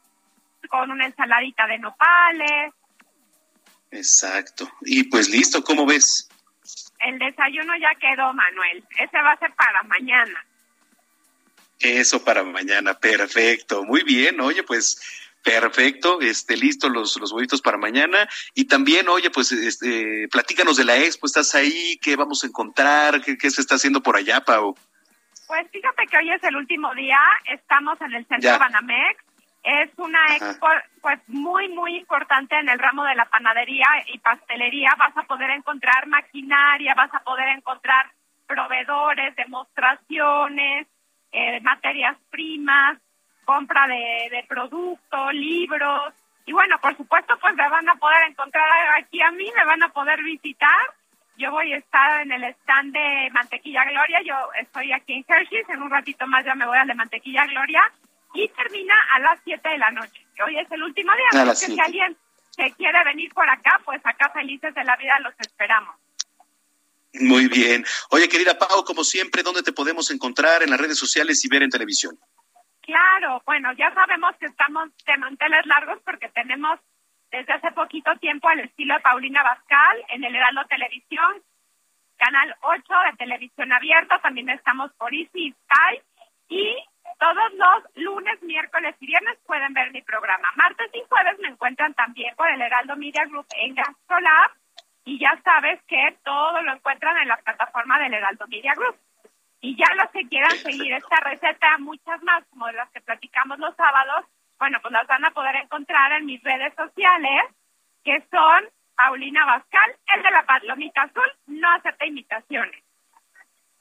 con 0.68 0.92
una 0.92 1.06
ensaladita 1.06 1.68
de 1.68 1.80
nopales. 1.80 2.74
Exacto. 3.92 4.70
Y 4.82 5.04
pues 5.06 5.30
listo, 5.30 5.64
¿cómo 5.64 5.86
ves? 5.86 6.30
El 7.00 7.20
desayuno 7.20 7.74
ya 7.78 7.94
quedó, 8.00 8.34
Manuel. 8.34 8.84
Ese 8.98 9.22
va 9.22 9.32
a 9.32 9.40
ser 9.40 9.54
para 9.54 9.84
mañana. 9.84 10.46
Eso 11.80 12.24
para 12.24 12.44
mañana, 12.44 12.94
perfecto, 12.98 13.84
muy 13.84 14.04
bien, 14.04 14.40
oye, 14.40 14.64
pues 14.64 14.98
Perfecto, 15.46 16.22
este, 16.22 16.58
listo 16.58 16.90
los, 16.90 17.18
los 17.18 17.32
huevitos 17.32 17.62
para 17.62 17.78
mañana. 17.78 18.28
Y 18.56 18.66
también, 18.66 19.08
oye, 19.08 19.30
pues, 19.30 19.52
este, 19.52 20.28
platícanos 20.32 20.76
de 20.76 20.86
la 20.86 20.98
expo, 20.98 21.28
¿estás 21.28 21.54
ahí? 21.54 22.00
¿Qué 22.02 22.16
vamos 22.16 22.44
a 22.44 22.48
encontrar? 22.48 23.22
¿Qué, 23.22 23.38
qué 23.38 23.52
se 23.52 23.62
está 23.62 23.76
haciendo 23.76 24.02
por 24.02 24.18
allá, 24.18 24.44
Pau? 24.44 24.76
Pues 25.46 25.68
fíjate 25.72 26.08
que 26.08 26.18
hoy 26.18 26.32
es 26.32 26.44
el 26.44 26.56
último 26.56 26.92
día, 26.96 27.20
estamos 27.54 28.02
en 28.02 28.14
el 28.16 28.26
centro 28.26 28.40
Ya. 28.50 28.58
Banamex. 28.58 29.24
Es 29.66 29.90
una 29.98 30.20
expo 30.36 30.68
pues 31.02 31.20
muy 31.28 31.68
muy 31.70 31.98
importante 31.98 32.56
en 32.56 32.70
el 32.70 32.78
ramo 32.78 33.04
de 33.04 33.16
la 33.16 33.26
panadería 33.26 33.88
y 34.14 34.20
pastelería. 34.20 34.92
Vas 34.96 35.18
a 35.18 35.24
poder 35.24 35.50
encontrar 35.50 36.06
maquinaria, 36.06 36.94
vas 36.94 37.12
a 37.12 37.24
poder 37.24 37.48
encontrar 37.48 38.12
proveedores, 38.46 39.36
demostraciones, 39.36 40.86
eh, 41.32 41.60
materias 41.62 42.16
primas, 42.30 43.00
compra 43.44 43.88
de, 43.88 44.30
de 44.30 44.46
productos, 44.48 45.34
libros. 45.34 46.14
Y 46.46 46.54
bueno, 46.54 46.78
por 46.80 46.96
supuesto, 46.96 47.36
pues 47.42 47.56
me 47.56 47.68
van 47.68 47.90
a 47.90 47.96
poder 47.96 48.30
encontrar 48.30 48.70
aquí 49.00 49.20
a 49.24 49.32
mí, 49.32 49.52
me 49.58 49.66
van 49.66 49.82
a 49.82 49.90
poder 49.90 50.22
visitar. 50.22 50.94
Yo 51.38 51.50
voy 51.50 51.74
a 51.74 51.78
estar 51.78 52.22
en 52.22 52.32
el 52.32 52.44
stand 52.44 52.94
de 52.94 53.30
Mantequilla 53.32 53.84
Gloria. 53.84 54.22
Yo 54.22 54.36
estoy 54.62 54.92
aquí 54.94 55.14
en 55.14 55.26
Hershey's. 55.28 55.68
En 55.70 55.82
un 55.82 55.90
ratito 55.90 56.28
más 56.28 56.46
ya 56.46 56.54
me 56.54 56.68
voy 56.68 56.78
al 56.78 56.88
de 56.88 56.94
Mantequilla 56.94 57.48
Gloria. 57.48 57.92
Y 58.36 58.48
termina 58.50 58.94
a 59.14 59.20
las 59.20 59.40
7 59.44 59.68
de 59.68 59.78
la 59.78 59.92
noche. 59.92 60.26
Hoy 60.46 60.60
es 60.60 60.70
el 60.72 60.84
último 60.84 61.12
día. 61.16 61.42
A 61.42 61.52
Así 61.52 61.68
que 61.68 61.74
si 61.74 61.80
alguien 61.80 62.18
se 62.52 62.72
quiere 62.74 63.04
venir 63.04 63.34
por 63.34 63.50
acá, 63.50 63.82
pues 63.84 64.02
acá 64.06 64.30
felices 64.32 64.74
de 64.76 64.84
la 64.84 64.96
vida 64.98 65.20
los 65.22 65.34
esperamos. 65.40 65.96
Muy 67.14 67.48
bien. 67.48 67.86
Oye, 68.10 68.28
querida 68.28 68.58
Pau, 68.58 68.84
como 68.84 69.04
siempre, 69.04 69.42
¿dónde 69.42 69.64
te 69.64 69.72
podemos 69.72 70.12
encontrar 70.12 70.64
en 70.64 70.70
las 70.70 70.80
redes 70.80 70.98
sociales 70.98 71.44
y 71.46 71.48
ver 71.48 71.64
en 71.64 71.70
televisión? 71.70 72.20
Claro, 72.82 73.42
bueno, 73.46 73.74
ya 73.74 73.94
sabemos 73.94 74.36
que 74.40 74.46
estamos 74.46 74.90
de 75.06 75.18
manteles 75.18 75.66
largos 75.66 76.00
porque 76.06 76.30
tenemos 76.30 76.80
desde 77.32 77.54
hace 77.54 77.72
poquito 77.72 78.16
tiempo 78.20 78.50
el 78.52 78.60
estilo 78.60 78.94
de 78.94 79.00
Paulina 79.00 79.42
Bascal 79.44 80.06
en 80.10 80.24
el 80.24 80.36
Heraldo 80.36 80.66
Televisión, 80.70 81.42
Canal 82.18 82.56
8 82.62 82.84
de 83.12 83.18
Televisión 83.18 83.74
Abierta, 83.74 84.20
también 84.20 84.50
estamos 84.50 84.92
por 84.94 85.14
Easy 85.14 85.52
Sky 85.52 86.02
y 86.50 86.76
todos 87.20 87.54
los 87.54 88.04
lunes, 88.04 88.42
miércoles 88.44 88.96
y 89.00 89.08
viernes 89.08 89.38
pueden 89.46 89.74
ver 89.74 89.92
mi 89.92 90.02
programa. 90.02 90.48
Martes 90.56 90.90
y 90.94 91.04
jueves 91.10 91.40
me 91.40 91.50
encuentran 91.50 91.94
también 91.94 92.36
por 92.36 92.50
el 92.50 92.62
Heraldo 92.62 92.96
Media 92.96 93.26
Group 93.26 93.48
en 93.58 93.76
Gastrolab 93.76 94.52
y 95.06 95.20
ya 95.20 95.40
sabes 95.44 95.82
que 95.88 96.18
todo 96.24 96.62
lo 96.62 96.74
encuentran 96.74 97.18
en 97.18 97.28
la 97.28 97.38
plataforma 97.38 98.00
del 98.00 98.14
Heraldo 98.14 98.46
Media 98.48 98.74
Group. 98.76 98.98
Y 99.62 99.76
ya 99.76 99.86
los 99.96 100.10
que 100.12 100.28
quieran 100.28 100.52
seguir 100.52 100.94
esta 100.94 101.20
receta, 101.22 101.78
muchas 101.80 102.22
más, 102.24 102.44
como 102.50 102.68
de 102.68 102.74
las 102.74 102.90
que 102.92 103.02
platicamos 103.02 103.58
los 103.60 103.76
sábados, 103.76 104.26
bueno, 104.60 104.80
pues 104.82 104.92
las 104.92 105.08
van 105.08 105.26
a 105.26 105.32
poder 105.32 105.56
encontrar 105.56 106.12
en 106.14 106.26
mis 106.26 106.42
redes 106.44 106.74
sociales, 106.76 107.42
que 108.04 108.22
son 108.32 108.70
Paulina 108.96 109.46
Bascal, 109.46 109.96
el 110.16 110.24
de 110.24 110.32
la 110.32 110.46
palomita 110.46 111.04
azul, 111.04 111.32
no 111.48 111.72
acepta 111.72 112.06
imitaciones. 112.06 112.85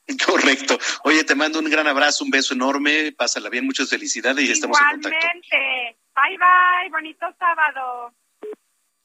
Correcto. 0.27 0.79
Oye, 1.05 1.25
te 1.25 1.35
mando 1.35 1.59
un 1.59 1.71
gran 1.71 1.87
abrazo, 1.87 2.25
un 2.25 2.31
beso 2.31 2.55
enorme, 2.55 3.13
pásala 3.13 3.49
bien, 3.49 3.65
muchas 3.65 3.89
felicidades 3.89 4.45
y 4.45 4.53
estamos 4.53 4.79
en 4.79 5.01
contacto. 5.01 5.17
Igualmente. 5.17 5.99
Bye, 6.15 6.39
bye. 6.39 6.91
Bonito 6.91 7.27
sábado. 7.39 8.15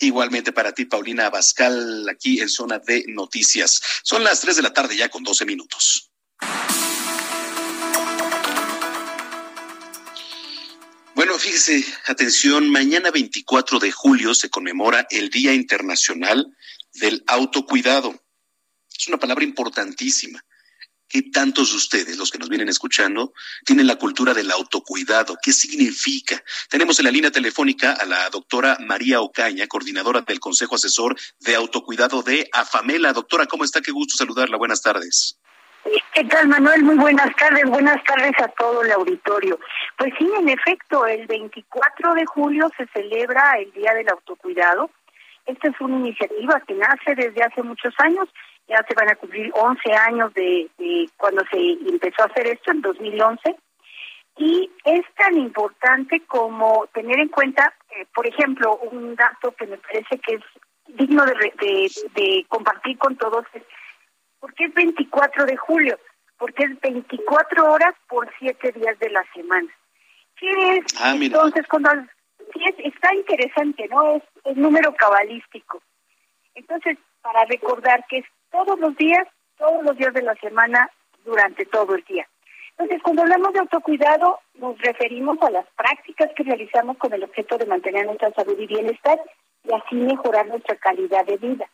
Igualmente 0.01 0.53
para 0.53 0.71
ti, 0.71 0.85
Paulina 0.85 1.25
Abascal, 1.25 2.07
aquí 2.09 2.39
en 2.39 2.47
Zona 2.47 2.79
de 2.79 3.03
Noticias. 3.07 3.81
Son 4.03 4.23
las 4.23 4.39
3 4.39 4.57
de 4.57 4.61
la 4.61 4.73
tarde 4.73 4.95
ya 4.95 5.09
con 5.09 5.23
12 5.23 5.45
minutos. 5.45 6.09
Bueno, 11.15 11.37
fíjese, 11.37 11.83
atención, 12.07 12.69
mañana 12.69 13.11
24 13.11 13.79
de 13.79 13.91
julio 13.91 14.33
se 14.33 14.49
conmemora 14.49 15.05
el 15.09 15.29
Día 15.29 15.53
Internacional 15.53 16.55
del 16.93 17.21
Autocuidado. 17.27 18.23
Es 18.97 19.09
una 19.09 19.17
palabra 19.17 19.43
importantísima. 19.43 20.41
¿Qué 21.09 21.23
tantos 21.23 21.71
de 21.71 21.77
ustedes, 21.77 22.17
los 22.17 22.29
que 22.29 22.37
nos 22.37 22.49
vienen 22.49 22.69
escuchando, 22.69 23.33
tienen 23.65 23.87
la 23.87 23.95
cultura 23.95 24.35
del 24.35 24.51
autocuidado? 24.51 25.37
¿Qué 25.41 25.51
significa? 25.51 26.41
Tenemos 26.69 26.99
en 26.99 27.05
la 27.05 27.11
línea 27.11 27.31
telefónica 27.31 27.93
a 27.93 28.05
la 28.05 28.29
doctora 28.29 28.77
María 28.79 29.19
Ocaña, 29.19 29.65
coordinadora 29.65 30.21
del 30.21 30.39
Consejo 30.39 30.75
Asesor 30.75 31.15
de 31.39 31.55
Autocuidado 31.55 32.21
de 32.21 32.47
AFAMELA. 32.53 33.13
Doctora, 33.13 33.47
¿cómo 33.47 33.63
está? 33.63 33.81
Qué 33.81 33.91
gusto 33.91 34.17
saludarla. 34.17 34.57
Buenas 34.57 34.83
tardes. 34.83 35.39
¿Qué 36.13 36.23
tal, 36.25 36.47
Manuel? 36.47 36.83
Muy 36.83 36.97
buenas 36.97 37.35
tardes. 37.37 37.63
Buenas 37.65 38.03
tardes 38.03 38.33
a 38.39 38.47
todo 38.49 38.83
el 38.83 38.91
auditorio. 38.91 39.59
Pues 39.97 40.13
sí, 40.19 40.29
en 40.37 40.49
efecto, 40.49 41.07
el 41.07 41.25
24 41.25 42.13
de 42.13 42.25
julio 42.27 42.69
se 42.77 42.85
celebra 42.87 43.53
el 43.57 43.71
Día 43.71 43.95
del 43.95 44.09
Autocuidado. 44.09 44.91
Esta 45.47 45.69
es 45.69 45.81
una 45.81 45.97
iniciativa 45.97 46.61
que 46.67 46.75
nace 46.75 47.15
desde 47.15 47.41
hace 47.41 47.63
muchos 47.63 47.95
años. 47.97 48.29
Ya 48.69 48.85
se 48.87 48.95
van 48.95 49.09
a 49.09 49.15
cumplir 49.15 49.51
11 49.53 49.93
años 49.93 50.33
de, 50.33 50.69
de 50.77 51.09
cuando 51.17 51.43
se 51.51 51.57
empezó 51.57 52.23
a 52.23 52.27
hacer 52.27 52.47
esto, 52.47 52.71
en 52.71 52.81
2011. 52.81 53.55
Y 54.37 54.71
es 54.85 55.01
tan 55.17 55.37
importante 55.37 56.21
como 56.27 56.87
tener 56.93 57.19
en 57.19 57.27
cuenta, 57.27 57.73
eh, 57.89 58.05
por 58.13 58.25
ejemplo, 58.25 58.77
un 58.77 59.15
dato 59.15 59.51
que 59.51 59.67
me 59.67 59.77
parece 59.77 60.17
que 60.19 60.35
es 60.35 60.43
digno 60.87 61.25
de, 61.25 61.33
de, 61.33 61.91
de 62.15 62.45
compartir 62.47 62.97
con 62.97 63.17
todos 63.17 63.45
es 63.53 63.63
¿Por 64.39 64.53
qué 64.53 64.65
es 64.65 64.73
24 64.73 65.45
de 65.45 65.57
julio? 65.57 65.99
Porque 66.37 66.63
es 66.63 66.79
24 66.79 67.71
horas 67.71 67.93
por 68.07 68.31
7 68.39 68.71
días 68.71 68.97
de 68.99 69.09
la 69.09 69.23
semana. 69.33 69.69
¿Qué 70.37 70.77
es? 70.77 70.85
Ah. 70.99 71.15
Entonces, 71.19 71.67
cuando... 71.67 71.91
Sí, 72.53 72.63
es, 72.65 72.75
está 72.93 73.13
interesante, 73.13 73.87
¿no? 73.89 74.15
Es, 74.15 74.23
es 74.45 74.55
número 74.55 74.93
cabalístico. 74.95 75.81
Entonces, 76.55 76.97
para 77.21 77.45
recordar 77.45 78.05
que 78.09 78.19
es 78.19 78.25
todos 78.51 78.79
los 78.79 78.95
días, 78.95 79.27
todos 79.57 79.83
los 79.83 79.97
días 79.97 80.13
de 80.13 80.21
la 80.21 80.35
semana, 80.35 80.89
durante 81.25 81.65
todo 81.65 81.95
el 81.95 82.03
día. 82.05 82.27
Entonces, 82.71 83.01
cuando 83.03 83.23
hablamos 83.23 83.53
de 83.53 83.59
autocuidado, 83.59 84.39
nos 84.55 84.77
referimos 84.79 85.37
a 85.41 85.49
las 85.49 85.65
prácticas 85.75 86.31
que 86.35 86.43
realizamos 86.43 86.97
con 86.97 87.13
el 87.13 87.23
objeto 87.23 87.57
de 87.57 87.65
mantener 87.65 88.05
nuestra 88.05 88.31
salud 88.31 88.57
y 88.57 88.67
bienestar 88.67 89.19
y 89.65 89.73
así 89.73 89.95
mejorar 89.95 90.47
nuestra 90.47 90.75
calidad 90.77 91.25
de 91.25 91.37
vida 91.37 91.69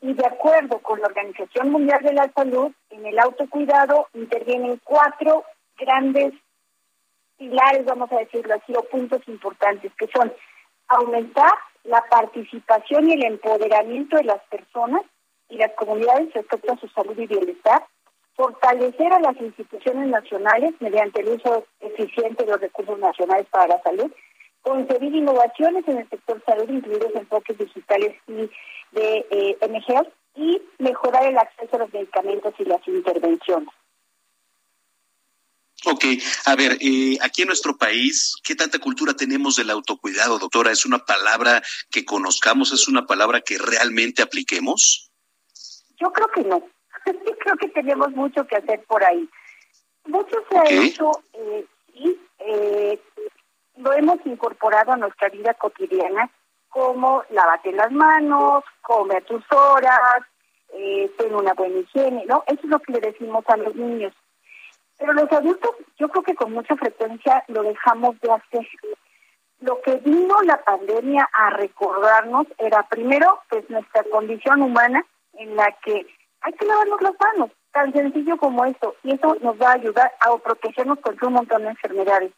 y 0.00 0.14
de 0.14 0.26
acuerdo 0.26 0.78
con 0.78 1.00
la 1.00 1.06
Organización 1.06 1.70
Mundial 1.70 2.02
de 2.02 2.12
la 2.12 2.30
Salud, 2.32 2.72
en 2.90 3.06
el 3.06 3.18
autocuidado 3.18 4.08
intervienen 4.14 4.80
cuatro 4.84 5.44
grandes 5.76 6.34
pilares, 7.36 7.84
vamos 7.84 8.10
a 8.12 8.18
decirlo 8.18 8.54
así, 8.54 8.74
o 8.76 8.82
puntos 8.84 9.26
importantes, 9.26 9.92
que 9.98 10.08
son 10.08 10.32
aumentar 10.88 11.52
la 11.84 12.02
participación 12.08 13.08
y 13.08 13.14
el 13.14 13.24
empoderamiento 13.24 14.16
de 14.16 14.24
las 14.24 14.42
personas 14.44 15.02
y 15.48 15.56
las 15.56 15.72
comunidades 15.74 16.32
respecto 16.34 16.72
a 16.72 16.78
su 16.78 16.88
salud 16.88 17.18
y 17.18 17.26
bienestar, 17.26 17.84
fortalecer 18.34 19.12
a 19.12 19.20
las 19.20 19.36
instituciones 19.40 20.08
nacionales 20.08 20.74
mediante 20.80 21.20
el 21.20 21.28
uso 21.30 21.66
eficiente 21.80 22.44
de 22.44 22.52
los 22.52 22.60
recursos 22.60 22.98
nacionales 22.98 23.46
para 23.50 23.66
la 23.66 23.82
salud, 23.82 24.12
concebir 24.62 25.14
innovaciones 25.14 25.86
en 25.88 25.98
el 25.98 26.08
sector 26.08 26.42
salud, 26.46 26.68
incluidos 26.68 27.14
enfoques 27.14 27.58
digitales 27.58 28.14
y 28.28 28.50
de 28.92 29.26
eh, 29.30 29.58
MGL, 29.68 30.08
y 30.36 30.62
mejorar 30.78 31.26
el 31.26 31.36
acceso 31.36 31.76
a 31.76 31.78
los 31.80 31.92
medicamentos 31.92 32.54
y 32.58 32.64
las 32.64 32.86
intervenciones. 32.86 33.68
Ok, 35.84 36.04
a 36.44 36.56
ver, 36.56 36.76
eh, 36.80 37.18
aquí 37.20 37.42
en 37.42 37.48
nuestro 37.48 37.76
país, 37.76 38.36
¿qué 38.42 38.54
tanta 38.54 38.78
cultura 38.78 39.14
tenemos 39.14 39.56
del 39.56 39.70
autocuidado, 39.70 40.38
doctora? 40.38 40.72
¿Es 40.72 40.84
una 40.84 40.98
palabra 40.98 41.62
que 41.90 42.04
conozcamos? 42.04 42.72
¿Es 42.72 42.88
una 42.88 43.06
palabra 43.06 43.40
que 43.40 43.58
realmente 43.58 44.22
apliquemos? 44.22 45.07
Yo 46.00 46.12
creo 46.12 46.28
que 46.28 46.44
no. 46.44 46.62
creo 47.04 47.56
que 47.56 47.68
tenemos 47.68 48.10
mucho 48.12 48.46
que 48.46 48.56
hacer 48.56 48.82
por 48.84 49.04
ahí. 49.04 49.28
Mucho 50.06 50.36
se 50.48 50.58
ha 50.58 50.64
hecho, 50.64 51.10
eh, 51.34 51.66
y 51.94 52.18
eh, 52.38 53.00
lo 53.76 53.92
hemos 53.92 54.18
incorporado 54.24 54.92
a 54.92 54.96
nuestra 54.96 55.28
vida 55.28 55.54
cotidiana, 55.54 56.30
como 56.68 57.24
lavate 57.30 57.72
las 57.72 57.90
manos, 57.92 58.64
come 58.82 59.16
a 59.16 59.20
tus 59.20 59.42
horas, 59.52 60.22
eh, 60.72 61.10
ten 61.16 61.34
una 61.34 61.54
buena 61.54 61.78
higiene, 61.78 62.24
¿no? 62.26 62.44
Eso 62.46 62.60
es 62.62 62.70
lo 62.70 62.78
que 62.80 62.92
le 62.92 63.00
decimos 63.00 63.44
a 63.48 63.56
los 63.56 63.74
niños. 63.74 64.14
Pero 64.98 65.12
los 65.12 65.30
adultos, 65.32 65.70
yo 65.98 66.08
creo 66.08 66.22
que 66.22 66.34
con 66.34 66.52
mucha 66.52 66.76
frecuencia 66.76 67.44
lo 67.48 67.62
dejamos 67.62 68.20
de 68.20 68.32
hacer. 68.32 68.66
Lo 69.60 69.80
que 69.80 69.96
vino 69.96 70.40
la 70.42 70.62
pandemia 70.62 71.28
a 71.32 71.50
recordarnos 71.50 72.46
era 72.58 72.82
primero, 72.84 73.40
pues 73.48 73.68
nuestra 73.70 74.04
condición 74.04 74.62
humana 74.62 75.04
en 75.38 75.56
la 75.56 75.70
que 75.84 76.06
hay 76.40 76.52
que 76.52 76.66
lavarnos 76.66 77.00
las 77.02 77.14
manos, 77.20 77.50
tan 77.72 77.92
sencillo 77.92 78.36
como 78.36 78.64
eso, 78.64 78.94
y 79.02 79.14
eso 79.14 79.36
nos 79.40 79.60
va 79.60 79.70
a 79.70 79.74
ayudar 79.74 80.12
a 80.20 80.36
protegernos 80.38 80.98
contra 81.00 81.28
un 81.28 81.34
montón 81.34 81.62
de 81.62 81.70
enfermedades. 81.70 82.32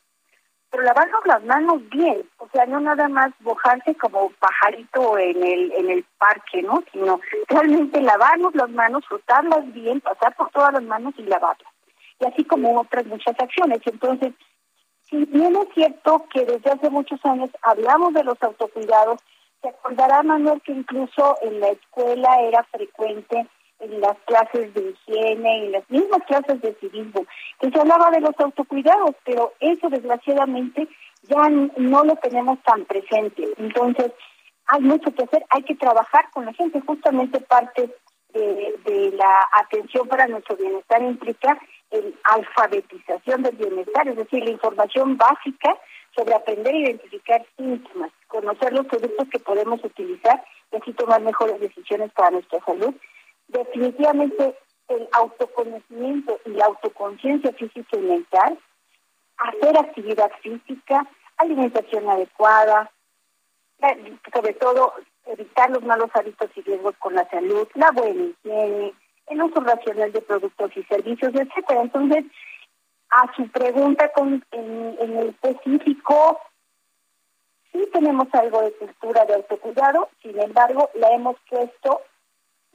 Pero 0.70 0.84
lavarnos 0.84 1.26
las 1.26 1.42
manos 1.44 1.88
bien, 1.88 2.22
o 2.38 2.48
sea, 2.52 2.64
no 2.66 2.78
nada 2.78 3.08
más 3.08 3.32
bojarse 3.40 3.94
como 3.96 4.30
pajarito 4.38 5.18
en 5.18 5.42
el 5.42 5.72
en 5.72 5.90
el 5.90 6.04
parque, 6.16 6.62
¿no? 6.62 6.84
Sino 6.92 7.20
realmente 7.48 8.00
lavarnos 8.00 8.54
las 8.54 8.70
manos, 8.70 9.04
frotarlas 9.06 9.72
bien, 9.72 10.00
pasar 10.00 10.34
por 10.36 10.48
todas 10.50 10.72
las 10.74 10.84
manos 10.84 11.14
y 11.18 11.22
lavarlas. 11.22 11.72
y 12.20 12.26
así 12.26 12.44
como 12.44 12.80
otras 12.80 13.04
muchas 13.06 13.34
acciones. 13.40 13.80
Entonces, 13.84 14.32
si 15.02 15.24
bien 15.24 15.56
es 15.56 15.74
cierto 15.74 16.24
que 16.32 16.44
desde 16.44 16.70
hace 16.70 16.88
muchos 16.88 17.18
años 17.24 17.50
hablamos 17.62 18.14
de 18.14 18.22
los 18.22 18.40
autocuidados, 18.40 19.20
se 19.62 19.68
acordará 19.68 20.22
Manuel 20.22 20.60
que 20.62 20.72
incluso 20.72 21.36
en 21.42 21.60
la 21.60 21.68
escuela 21.68 22.40
era 22.42 22.62
frecuente 22.64 23.46
en 23.80 24.00
las 24.00 24.16
clases 24.26 24.74
de 24.74 24.90
higiene, 24.90 25.64
en 25.64 25.72
las 25.72 25.90
mismas 25.90 26.22
clases 26.26 26.60
de 26.60 26.74
civismo, 26.74 27.24
que 27.58 27.70
se 27.70 27.80
hablaba 27.80 28.10
de 28.10 28.20
los 28.20 28.38
autocuidados, 28.38 29.14
pero 29.24 29.54
eso 29.60 29.88
desgraciadamente 29.88 30.86
ya 31.22 31.48
no 31.48 32.04
lo 32.04 32.16
tenemos 32.16 32.58
tan 32.62 32.84
presente. 32.84 33.48
Entonces, 33.56 34.12
hay 34.66 34.80
mucho 34.82 35.12
que 35.12 35.24
hacer, 35.24 35.44
hay 35.50 35.62
que 35.62 35.74
trabajar 35.74 36.30
con 36.32 36.46
la 36.46 36.52
gente. 36.52 36.80
Justamente 36.80 37.40
parte 37.40 37.90
de, 38.32 39.12
la 39.16 39.48
atención 39.60 40.06
para 40.06 40.26
nuestro 40.26 40.56
bienestar 40.56 41.02
implica 41.02 41.58
el 41.90 42.14
alfabetización 42.24 43.42
del 43.42 43.56
bienestar, 43.56 44.08
es 44.08 44.16
decir, 44.16 44.44
la 44.44 44.50
información 44.50 45.16
básica 45.16 45.76
sobre 46.14 46.34
aprender 46.34 46.74
a 46.74 46.78
identificar 46.78 47.44
síntomas, 47.56 48.12
conocer 48.30 48.72
los 48.72 48.86
productos 48.86 49.28
que 49.28 49.38
podemos 49.38 49.84
utilizar 49.84 50.42
y 50.72 50.76
así 50.76 50.92
tomar 50.92 51.20
mejores 51.20 51.60
decisiones 51.60 52.10
para 52.12 52.30
nuestra 52.30 52.60
salud. 52.64 52.94
Definitivamente 53.48 54.56
el 54.88 55.08
autoconocimiento 55.12 56.38
y 56.46 56.50
la 56.50 56.66
autoconciencia 56.66 57.52
física 57.52 57.96
y 57.96 58.00
mental, 58.00 58.58
hacer 59.36 59.76
actividad 59.76 60.30
física, 60.42 61.06
alimentación 61.36 62.08
adecuada, 62.08 62.90
sobre 64.32 64.52
todo 64.54 64.94
evitar 65.26 65.70
los 65.70 65.82
malos 65.82 66.10
hábitos 66.14 66.50
y 66.56 66.62
riesgos 66.62 66.94
con 66.98 67.14
la 67.14 67.28
salud, 67.30 67.66
la 67.74 67.90
buena 67.92 68.24
higiene, 68.24 68.92
el 69.28 69.42
uso 69.42 69.60
racional 69.60 70.12
de 70.12 70.22
productos 70.22 70.70
y 70.76 70.82
servicios, 70.84 71.32
etcétera. 71.34 71.82
Entonces, 71.82 72.24
a 73.10 73.32
su 73.34 73.48
pregunta 73.48 74.10
con, 74.12 74.44
en, 74.50 74.96
en 75.00 75.18
específico, 75.28 76.38
sí 77.72 77.88
tenemos 77.92 78.28
algo 78.32 78.62
de 78.62 78.72
cultura 78.72 79.24
de 79.26 79.34
autocuidado, 79.34 80.08
sin 80.22 80.38
embargo, 80.40 80.90
la 80.94 81.10
hemos 81.10 81.36
puesto 81.48 82.02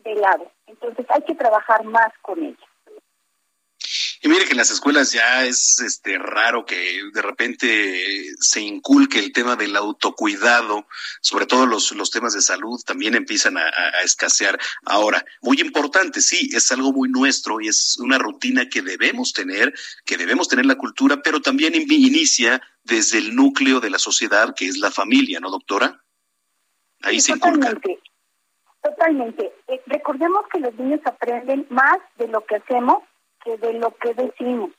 de 0.03 0.15
lado. 0.15 0.51
Entonces, 0.67 1.05
hay 1.09 1.21
que 1.23 1.35
trabajar 1.35 1.83
más 1.83 2.11
con 2.21 2.43
ella. 2.43 2.67
Y 4.26 4.28
mire 4.28 4.45
que 4.45 4.53
en 4.53 4.57
las 4.57 4.71
escuelas 4.71 5.11
ya 5.11 5.45
es 5.45 5.80
este 5.82 6.17
raro 6.17 6.65
que 6.65 6.99
de 7.13 7.21
repente 7.21 8.26
se 8.39 8.59
inculque 8.59 9.19
el 9.19 9.32
tema 9.32 9.55
del 9.55 9.76
autocuidado, 9.76 10.88
sobre 11.21 11.45
todo 11.45 11.67
los, 11.67 11.91
los 11.91 12.09
temas 12.09 12.34
de 12.34 12.41
salud 12.41 12.82
también 12.84 13.13
empiezan 13.13 13.55
a, 13.55 13.67
a, 13.67 14.01
escasear. 14.03 14.57
Ahora, 14.84 15.23
muy 15.43 15.61
importante, 15.61 16.21
sí, 16.21 16.49
es 16.55 16.71
algo 16.71 16.91
muy 16.91 17.07
nuestro 17.07 17.61
y 17.61 17.67
es 17.67 17.99
una 17.99 18.17
rutina 18.17 18.67
que 18.67 18.82
debemos 18.82 19.32
tener, 19.32 19.71
que 20.05 20.17
debemos 20.17 20.47
tener 20.47 20.65
la 20.65 20.76
cultura, 20.76 21.21
pero 21.21 21.39
también 21.39 21.76
inicia 21.76 22.59
desde 22.84 23.19
el 23.19 23.36
núcleo 23.36 23.80
de 23.80 23.91
la 23.91 23.99
sociedad, 23.99 24.55
que 24.55 24.65
es 24.65 24.80
la 24.80 24.89
familia, 24.89 25.39
¿no, 25.39 25.51
doctora? 25.51 26.01
Ahí 27.03 27.21
sí, 27.21 27.28
se 27.28 27.32
inculca. 27.34 27.76
Totalmente. 27.76 27.99
Totalmente. 28.82 29.53
Eh, 29.67 29.82
recordemos 29.86 30.45
que 30.51 30.61
los 30.61 30.73
niños 30.80 31.01
aprenden 31.05 31.67
más 31.69 31.99
de 32.17 32.28
lo 32.28 32.43
que 32.43 32.55
hacemos 32.55 33.03
que 33.45 33.57
de 33.57 33.73
lo 33.73 33.91
que 33.91 34.13
decimos. 34.13 34.71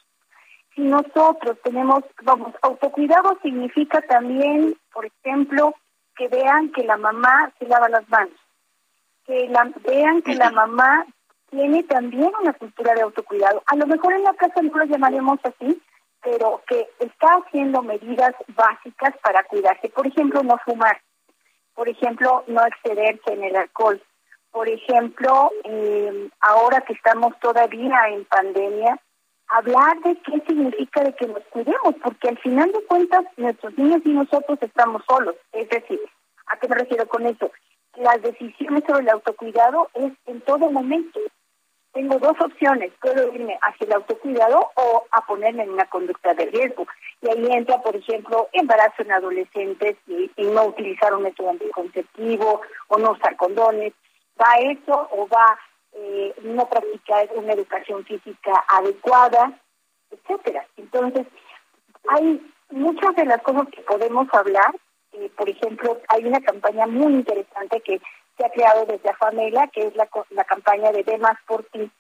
Si 0.74 0.82
nosotros 0.82 1.56
tenemos, 1.62 2.04
vamos, 2.22 2.52
autocuidado 2.60 3.38
significa 3.40 4.02
también, 4.02 4.76
por 4.92 5.06
ejemplo, 5.06 5.74
que 6.16 6.28
vean 6.28 6.70
que 6.72 6.84
la 6.84 6.98
mamá 6.98 7.52
se 7.58 7.66
lava 7.66 7.88
las 7.88 8.06
manos, 8.10 8.34
que 9.24 9.48
la, 9.48 9.72
vean 9.84 10.20
que 10.20 10.34
la 10.34 10.50
mamá 10.50 11.06
tiene 11.50 11.82
también 11.84 12.30
una 12.42 12.52
cultura 12.52 12.94
de 12.94 13.02
autocuidado. 13.02 13.62
A 13.66 13.76
lo 13.76 13.86
mejor 13.86 14.12
en 14.12 14.24
la 14.24 14.34
casa 14.34 14.60
no 14.60 14.76
lo 14.76 14.84
llamaremos 14.84 15.38
así, 15.44 15.80
pero 16.22 16.60
que 16.66 16.88
está 16.98 17.28
haciendo 17.36 17.82
medidas 17.82 18.34
básicas 18.48 19.14
para 19.22 19.44
cuidarse. 19.44 19.88
Por 19.88 20.06
ejemplo, 20.06 20.42
no 20.42 20.58
fumar. 20.64 21.00
Por 21.74 21.88
ejemplo, 21.88 22.42
no 22.48 22.66
excederse 22.66 23.32
en 23.32 23.44
el 23.44 23.56
alcohol 23.56 24.02
por 24.56 24.70
ejemplo, 24.70 25.50
eh, 25.64 26.30
ahora 26.40 26.80
que 26.80 26.94
estamos 26.94 27.38
todavía 27.40 28.08
en 28.08 28.24
pandemia, 28.24 28.98
hablar 29.48 30.00
de 30.00 30.16
qué 30.22 30.42
significa 30.46 31.04
de 31.04 31.12
que 31.12 31.26
nos 31.26 31.44
cuidemos, 31.50 31.94
porque 32.02 32.30
al 32.30 32.38
final 32.38 32.72
de 32.72 32.82
cuentas 32.86 33.26
nuestros 33.36 33.76
niños 33.76 34.00
y 34.06 34.14
nosotros 34.14 34.58
estamos 34.62 35.02
solos. 35.06 35.34
Es 35.52 35.68
decir, 35.68 36.00
¿a 36.46 36.56
qué 36.56 36.68
me 36.68 36.76
refiero 36.76 37.06
con 37.06 37.26
eso? 37.26 37.52
Las 37.96 38.22
decisiones 38.22 38.82
sobre 38.86 39.02
el 39.02 39.10
autocuidado 39.10 39.90
es 39.92 40.14
en 40.24 40.40
todo 40.40 40.70
momento. 40.70 41.20
Tengo 41.92 42.18
dos 42.18 42.40
opciones, 42.40 42.92
puedo 43.02 43.34
irme 43.34 43.58
hacia 43.60 43.86
el 43.86 43.92
autocuidado 43.92 44.70
o 44.74 45.04
a 45.10 45.26
ponerme 45.26 45.64
en 45.64 45.72
una 45.72 45.84
conducta 45.84 46.32
de 46.32 46.46
riesgo. 46.46 46.86
Y 47.20 47.28
ahí 47.28 47.46
entra, 47.52 47.82
por 47.82 47.94
ejemplo, 47.94 48.48
embarazo 48.54 49.02
en 49.02 49.12
adolescentes 49.12 49.96
y, 50.06 50.30
y 50.34 50.46
no 50.46 50.64
utilizar 50.64 51.12
un 51.12 51.24
método 51.24 51.50
anticonceptivo 51.50 52.62
o 52.88 52.96
no 52.96 53.10
usar 53.10 53.36
condones 53.36 53.92
va 54.40 54.54
eso 54.56 55.08
o 55.12 55.26
va 55.28 55.58
eh, 55.92 56.34
no 56.42 56.68
practicar 56.68 57.28
una 57.34 57.54
educación 57.54 58.04
física 58.04 58.64
adecuada, 58.68 59.58
etcétera. 60.10 60.66
Entonces, 60.76 61.26
hay 62.08 62.52
muchas 62.70 63.14
de 63.16 63.24
las 63.24 63.42
cosas 63.42 63.68
que 63.68 63.82
podemos 63.82 64.28
hablar. 64.32 64.74
Eh, 65.12 65.30
por 65.36 65.48
ejemplo, 65.48 65.98
hay 66.08 66.24
una 66.26 66.40
campaña 66.40 66.86
muy 66.86 67.12
interesante 67.14 67.80
que 67.80 68.00
se 68.36 68.44
ha 68.44 68.50
creado 68.50 68.84
desde 68.84 69.08
Afamela, 69.08 69.68
que 69.68 69.86
es 69.86 69.96
la, 69.96 70.08
la 70.30 70.44
campaña 70.44 70.92
de 70.92 71.02
Demas 71.02 71.38
por 71.46 71.64
ti, 71.64 71.90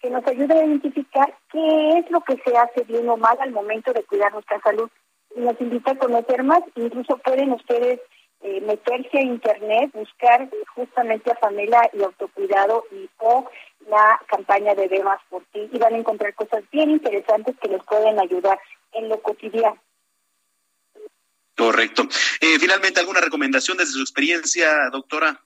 que 0.00 0.10
nos 0.10 0.26
ayuda 0.26 0.54
a 0.54 0.64
identificar 0.64 1.34
qué 1.50 1.98
es 1.98 2.10
lo 2.10 2.20
que 2.20 2.36
se 2.44 2.56
hace 2.56 2.84
bien 2.84 3.08
o 3.08 3.16
mal 3.16 3.38
al 3.40 3.52
momento 3.52 3.92
de 3.92 4.04
cuidar 4.04 4.32
nuestra 4.32 4.60
salud. 4.60 4.90
Y 5.34 5.40
nos 5.40 5.58
invita 5.60 5.92
a 5.92 5.98
conocer 5.98 6.42
más, 6.42 6.60
incluso 6.74 7.16
pueden 7.18 7.52
ustedes 7.52 8.00
eh, 8.46 8.60
meterse 8.60 9.18
a 9.18 9.22
internet, 9.22 9.90
buscar 9.92 10.48
justamente 10.72 11.32
a 11.32 11.36
familia 11.36 11.90
y 11.92 12.00
autocuidado 12.04 12.84
y 12.92 13.10
o 13.18 13.50
la 13.88 14.20
campaña 14.28 14.72
de 14.76 14.86
Bemas 14.86 15.20
por 15.28 15.42
ti 15.46 15.68
y 15.72 15.78
van 15.78 15.94
a 15.94 15.98
encontrar 15.98 16.32
cosas 16.34 16.62
bien 16.70 16.90
interesantes 16.90 17.56
que 17.60 17.66
les 17.66 17.82
pueden 17.82 18.20
ayudar 18.20 18.60
en 18.92 19.08
lo 19.08 19.20
cotidiano. 19.20 19.76
Correcto. 21.56 22.04
Eh, 22.40 22.56
finalmente, 22.60 23.00
¿alguna 23.00 23.20
recomendación 23.20 23.78
desde 23.78 23.94
su 23.94 24.02
experiencia, 24.02 24.90
doctora? 24.92 25.40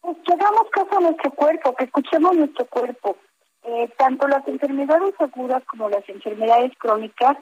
Pues 0.00 0.16
que 0.24 0.32
hagamos 0.32 0.70
caso 0.70 0.96
a 0.96 1.00
nuestro 1.00 1.32
cuerpo, 1.32 1.76
que 1.76 1.84
escuchemos 1.84 2.34
nuestro 2.34 2.64
cuerpo. 2.64 3.18
Eh, 3.64 3.90
tanto 3.98 4.26
las 4.26 4.48
enfermedades 4.48 5.14
agudas 5.18 5.62
como 5.66 5.90
las 5.90 6.08
enfermedades 6.08 6.72
crónicas 6.78 7.36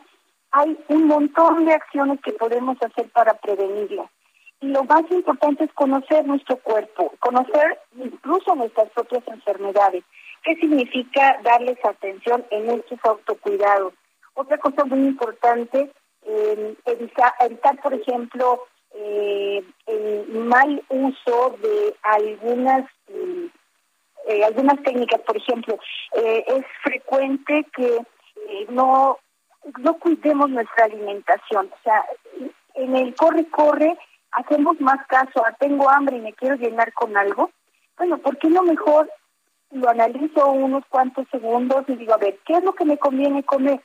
hay 0.52 0.78
un 0.88 1.06
montón 1.06 1.64
de 1.64 1.74
acciones 1.74 2.20
que 2.22 2.32
podemos 2.32 2.76
hacer 2.82 3.08
para 3.10 3.34
prevenirlas. 3.34 4.10
Y 4.60 4.68
lo 4.68 4.84
más 4.84 5.02
importante 5.10 5.64
es 5.64 5.72
conocer 5.72 6.26
nuestro 6.26 6.56
cuerpo, 6.58 7.14
conocer 7.18 7.78
incluso 7.96 8.54
nuestras 8.54 8.90
propias 8.90 9.26
enfermedades. 9.28 10.04
¿Qué 10.42 10.54
significa 10.56 11.38
darles 11.42 11.78
atención 11.84 12.44
en 12.50 12.66
nuestros 12.66 13.00
autocuidados? 13.04 13.94
Otra 14.34 14.58
cosa 14.58 14.84
muy 14.84 15.00
importante, 15.00 15.90
eh, 16.26 16.76
evitar, 16.84 17.32
evitar, 17.40 17.80
por 17.80 17.94
ejemplo, 17.94 18.64
eh, 18.94 19.64
el 19.86 20.26
mal 20.28 20.82
uso 20.88 21.56
de 21.62 21.94
algunas 22.02 22.84
eh, 23.08 24.44
algunas 24.44 24.82
técnicas. 24.82 25.20
Por 25.22 25.36
ejemplo, 25.36 25.78
es 26.12 26.64
frecuente 26.82 27.66
que 27.74 27.98
no 28.68 29.18
no 29.78 29.94
cuidemos 29.98 30.50
nuestra 30.50 30.84
alimentación. 30.84 31.70
O 31.72 31.82
sea, 31.82 32.04
en 32.74 32.96
el 32.96 33.14
corre-corre 33.14 33.98
hacemos 34.32 34.80
más 34.80 35.04
caso 35.06 35.44
a 35.44 35.52
tengo 35.52 35.88
hambre 35.90 36.16
y 36.16 36.20
me 36.20 36.32
quiero 36.32 36.56
llenar 36.56 36.92
con 36.92 37.16
algo. 37.16 37.50
Bueno, 37.96 38.18
¿por 38.18 38.38
qué 38.38 38.48
no 38.48 38.62
mejor 38.62 39.10
lo 39.70 39.88
analizo 39.88 40.50
unos 40.50 40.84
cuantos 40.88 41.26
segundos 41.30 41.84
y 41.88 41.96
digo, 41.96 42.14
a 42.14 42.18
ver, 42.18 42.38
¿qué 42.44 42.54
es 42.54 42.64
lo 42.64 42.74
que 42.74 42.84
me 42.84 42.98
conviene 42.98 43.42
comer? 43.44 43.80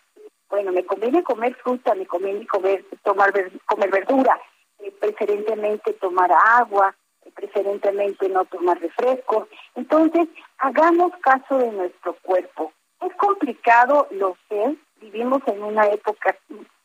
Bueno, 0.49 0.71
me 0.71 0.85
conviene 0.85 1.23
comer 1.23 1.55
fruta, 1.55 1.95
me 1.95 2.05
conviene 2.05 2.45
comer, 2.47 2.85
tomar 3.03 3.33
comer 3.65 3.91
verdura, 3.91 4.39
eh, 4.79 4.91
preferentemente 4.99 5.93
tomar 5.93 6.31
agua, 6.31 6.95
preferentemente 7.35 8.29
no 8.29 8.45
tomar 8.45 8.79
refresco. 8.79 9.47
Entonces, 9.75 10.27
hagamos 10.59 11.11
caso 11.21 11.57
de 11.57 11.71
nuestro 11.71 12.15
cuerpo. 12.21 12.71
Es 13.01 13.13
complicado, 13.15 14.07
lo 14.11 14.37
sé, 14.47 14.77
vivimos 15.11 15.41
en 15.47 15.63
una 15.63 15.85
época 15.87 16.35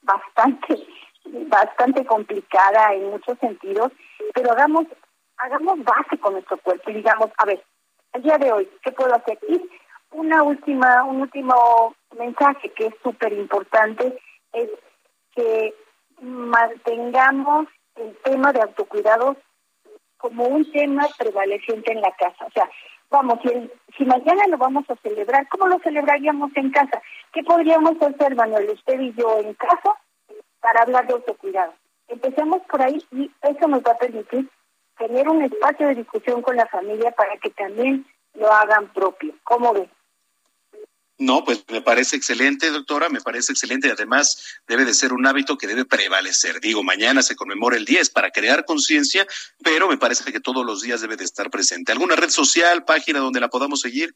bastante 0.02 0.86
bastante 1.24 2.04
complicada 2.06 2.94
en 2.94 3.10
muchos 3.10 3.38
sentidos, 3.38 3.92
pero 4.34 4.52
hagamos 4.52 4.86
hagamos 5.38 5.82
base 5.84 6.18
con 6.18 6.34
nuestro 6.34 6.58
cuerpo 6.58 6.90
y 6.90 6.94
digamos, 6.94 7.30
a 7.38 7.46
ver, 7.46 7.62
el 8.12 8.22
día 8.22 8.38
de 8.38 8.52
hoy, 8.52 8.68
¿qué 8.82 8.92
puedo 8.92 9.14
hacer? 9.14 9.38
Y 9.48 9.60
una 10.12 10.42
última, 10.42 11.04
un 11.04 11.22
último 11.22 11.94
mensaje 12.18 12.70
que 12.70 12.86
es 12.86 12.94
súper 13.02 13.32
importante 13.32 14.18
es 14.52 14.68
que 15.34 15.74
mantengamos 16.20 17.68
el 17.96 18.14
tema 18.24 18.52
de 18.52 18.60
autocuidado 18.60 19.36
como 20.18 20.44
un 20.44 20.70
tema 20.72 21.06
prevaleciente 21.18 21.92
en 21.92 22.02
la 22.02 22.12
casa. 22.12 22.44
O 22.44 22.50
sea, 22.50 22.68
vamos, 23.10 23.38
si, 23.42 23.70
si 23.96 24.04
mañana 24.04 24.46
lo 24.48 24.58
vamos 24.58 24.84
a 24.90 24.96
celebrar, 24.96 25.48
¿cómo 25.48 25.68
lo 25.68 25.78
celebraríamos 25.78 26.50
en 26.56 26.70
casa? 26.70 27.00
¿Qué 27.32 27.42
podríamos 27.44 28.00
hacer, 28.02 28.34
Manuel, 28.34 28.70
usted 28.70 29.00
y 29.00 29.12
yo 29.14 29.38
en 29.38 29.54
casa 29.54 29.94
para 30.60 30.82
hablar 30.82 31.06
de 31.06 31.14
autocuidado? 31.14 31.74
Empecemos 32.08 32.62
por 32.68 32.82
ahí 32.82 33.04
y 33.12 33.30
eso 33.42 33.68
nos 33.68 33.82
va 33.82 33.92
a 33.92 33.98
permitir 33.98 34.48
tener 34.98 35.28
un 35.28 35.42
espacio 35.42 35.88
de 35.88 35.94
discusión 35.94 36.42
con 36.42 36.56
la 36.56 36.66
familia 36.66 37.12
para 37.12 37.36
que 37.38 37.50
también 37.50 38.04
lo 38.34 38.52
hagan 38.52 38.92
propio. 38.92 39.34
¿Cómo 39.44 39.72
ves? 39.72 39.88
No, 41.18 41.44
pues 41.44 41.64
me 41.68 41.82
parece 41.82 42.16
excelente, 42.16 42.70
doctora, 42.70 43.10
me 43.10 43.20
parece 43.20 43.52
excelente 43.52 43.88
y 43.88 43.90
además 43.90 44.58
debe 44.66 44.86
de 44.86 44.94
ser 44.94 45.12
un 45.12 45.26
hábito 45.26 45.58
que 45.58 45.66
debe 45.66 45.84
prevalecer. 45.84 46.60
Digo, 46.60 46.82
mañana 46.82 47.22
se 47.22 47.36
conmemora 47.36 47.76
el 47.76 47.84
10 47.84 48.08
para 48.08 48.30
crear 48.30 48.64
conciencia, 48.64 49.26
pero 49.62 49.86
me 49.86 49.98
parece 49.98 50.32
que 50.32 50.40
todos 50.40 50.64
los 50.64 50.80
días 50.80 51.02
debe 51.02 51.16
de 51.16 51.24
estar 51.24 51.50
presente. 51.50 51.92
¿Alguna 51.92 52.16
red 52.16 52.30
social, 52.30 52.86
página 52.86 53.18
donde 53.18 53.38
la 53.38 53.48
podamos 53.48 53.80
seguir? 53.80 54.14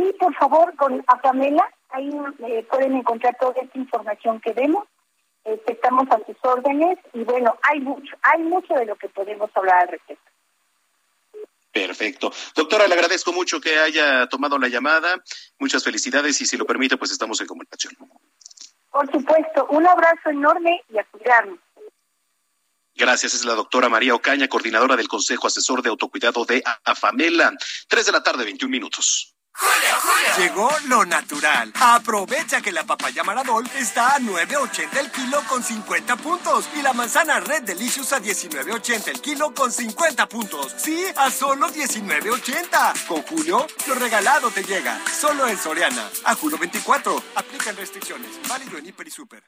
Sí, 0.00 0.14
por 0.18 0.34
favor, 0.34 0.74
con 0.76 1.04
a 1.08 1.20
Pamela, 1.20 1.68
ahí 1.90 2.10
eh, 2.38 2.66
pueden 2.70 2.94
encontrar 2.94 3.36
toda 3.38 3.52
esta 3.60 3.78
información 3.78 4.40
que 4.40 4.54
vemos. 4.54 4.86
Este, 5.44 5.72
estamos 5.72 6.04
a 6.10 6.16
sus 6.24 6.36
órdenes 6.42 6.98
y 7.12 7.22
bueno, 7.22 7.58
hay 7.62 7.80
mucho, 7.80 8.16
hay 8.22 8.42
mucho 8.42 8.72
de 8.74 8.86
lo 8.86 8.96
que 8.96 9.10
podemos 9.10 9.50
hablar 9.54 9.80
al 9.80 9.88
respecto. 9.88 10.24
Perfecto. 11.70 12.32
Doctora, 12.54 12.88
le 12.88 12.94
agradezco 12.94 13.32
mucho 13.32 13.60
que 13.60 13.78
haya 13.78 14.26
tomado 14.26 14.58
la 14.58 14.68
llamada. 14.68 15.22
Muchas 15.58 15.84
felicidades 15.84 16.40
y 16.40 16.46
si 16.46 16.56
lo 16.56 16.64
permite, 16.64 16.96
pues 16.96 17.10
estamos 17.10 17.38
en 17.42 17.46
comunicación. 17.46 17.94
Por 18.90 19.10
supuesto, 19.12 19.66
un 19.68 19.86
abrazo 19.86 20.30
enorme 20.30 20.82
y 20.88 20.98
a 20.98 21.04
cuidarnos. 21.04 21.58
Gracias, 22.94 23.34
es 23.34 23.44
la 23.44 23.54
doctora 23.54 23.90
María 23.90 24.14
Ocaña, 24.14 24.48
coordinadora 24.48 24.96
del 24.96 25.08
Consejo 25.08 25.46
Asesor 25.46 25.82
de 25.82 25.90
Autocuidado 25.90 26.46
de 26.46 26.62
AFAMELA. 26.84 27.52
Tres 27.86 28.06
de 28.06 28.12
la 28.12 28.22
tarde, 28.22 28.44
21 28.44 28.70
minutos. 28.70 29.34
Llegó 30.38 30.70
lo 30.86 31.04
natural. 31.04 31.72
Aprovecha 31.80 32.62
que 32.62 32.72
la 32.72 32.84
papaya 32.84 33.22
Maradol 33.24 33.68
está 33.76 34.14
a 34.14 34.18
9.80 34.18 34.98
el 34.98 35.10
kilo 35.10 35.42
con 35.48 35.62
50 35.62 36.16
puntos 36.16 36.68
y 36.78 36.82
la 36.82 36.92
manzana 36.92 37.40
Red 37.40 37.64
Delicious 37.64 38.12
a 38.12 38.20
19.80 38.20 39.08
el 39.08 39.20
kilo 39.20 39.52
con 39.52 39.70
50 39.70 40.28
puntos. 40.28 40.74
Sí, 40.78 41.04
a 41.16 41.30
solo 41.30 41.68
19.80. 41.68 43.06
Con 43.06 43.22
Julio, 43.22 43.66
lo 43.86 43.94
regalado 43.96 44.50
te 44.50 44.62
llega. 44.62 44.98
Solo 45.12 45.46
en 45.46 45.58
Soriana. 45.58 46.08
A 46.24 46.34
julio 46.34 46.56
24. 46.56 47.22
Aplican 47.34 47.76
restricciones. 47.76 48.30
Válido 48.48 48.78
en 48.78 48.86
Hiper 48.86 49.08
y 49.08 49.10
Super. 49.10 49.42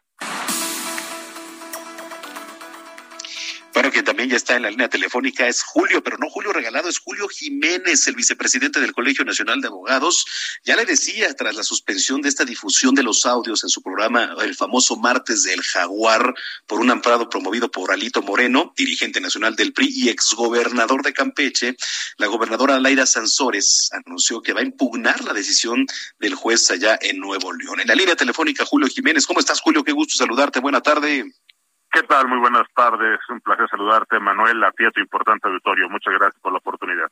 Bueno, 3.74 3.90
quien 3.90 4.04
también 4.04 4.28
ya 4.28 4.36
está 4.36 4.54
en 4.54 4.62
la 4.62 4.70
línea 4.70 4.88
telefónica 4.88 5.48
es 5.48 5.62
Julio, 5.62 6.02
pero 6.02 6.18
no 6.18 6.28
Julio 6.28 6.52
Regalado, 6.52 6.90
es 6.90 6.98
Julio 6.98 7.26
Jiménez, 7.28 8.06
el 8.06 8.14
vicepresidente 8.14 8.80
del 8.80 8.92
Colegio 8.92 9.24
Nacional 9.24 9.62
de 9.62 9.68
Abogados. 9.68 10.26
Ya 10.62 10.76
le 10.76 10.84
decía, 10.84 11.32
tras 11.34 11.54
la 11.54 11.62
suspensión 11.62 12.20
de 12.20 12.28
esta 12.28 12.44
difusión 12.44 12.94
de 12.94 13.02
los 13.02 13.24
audios 13.24 13.64
en 13.64 13.70
su 13.70 13.80
programa, 13.80 14.34
el 14.42 14.54
famoso 14.54 14.96
Martes 14.96 15.44
del 15.44 15.62
Jaguar, 15.62 16.34
por 16.66 16.80
un 16.80 16.90
amparado 16.90 17.30
promovido 17.30 17.70
por 17.70 17.90
Alito 17.90 18.20
Moreno, 18.20 18.74
dirigente 18.76 19.20
nacional 19.20 19.56
del 19.56 19.72
PRI 19.72 19.88
y 19.90 20.08
exgobernador 20.10 21.02
de 21.02 21.14
Campeche, 21.14 21.76
la 22.18 22.26
gobernadora 22.26 22.78
Laira 22.78 23.06
Sansores 23.06 23.88
anunció 23.92 24.42
que 24.42 24.52
va 24.52 24.60
a 24.60 24.64
impugnar 24.64 25.24
la 25.24 25.32
decisión 25.32 25.86
del 26.18 26.34
juez 26.34 26.70
allá 26.70 26.98
en 27.00 27.18
Nuevo 27.18 27.52
León. 27.54 27.80
En 27.80 27.88
la 27.88 27.94
línea 27.94 28.16
telefónica, 28.16 28.66
Julio 28.66 28.88
Jiménez. 28.88 29.26
¿Cómo 29.26 29.40
estás, 29.40 29.60
Julio? 29.60 29.82
Qué 29.82 29.92
gusto 29.92 30.18
saludarte. 30.18 30.60
Buena 30.60 30.82
tarde. 30.82 31.24
¿Qué 31.92 32.02
tal? 32.04 32.26
Muy 32.26 32.38
buenas 32.38 32.66
tardes. 32.74 33.20
Un 33.28 33.40
placer 33.40 33.68
saludarte, 33.68 34.18
Manuel, 34.18 34.64
a 34.64 34.72
ti 34.72 34.84
a 34.84 34.90
tu 34.90 35.00
importante 35.00 35.46
auditorio. 35.46 35.90
Muchas 35.90 36.14
gracias 36.14 36.40
por 36.40 36.52
la 36.52 36.58
oportunidad. 36.58 37.08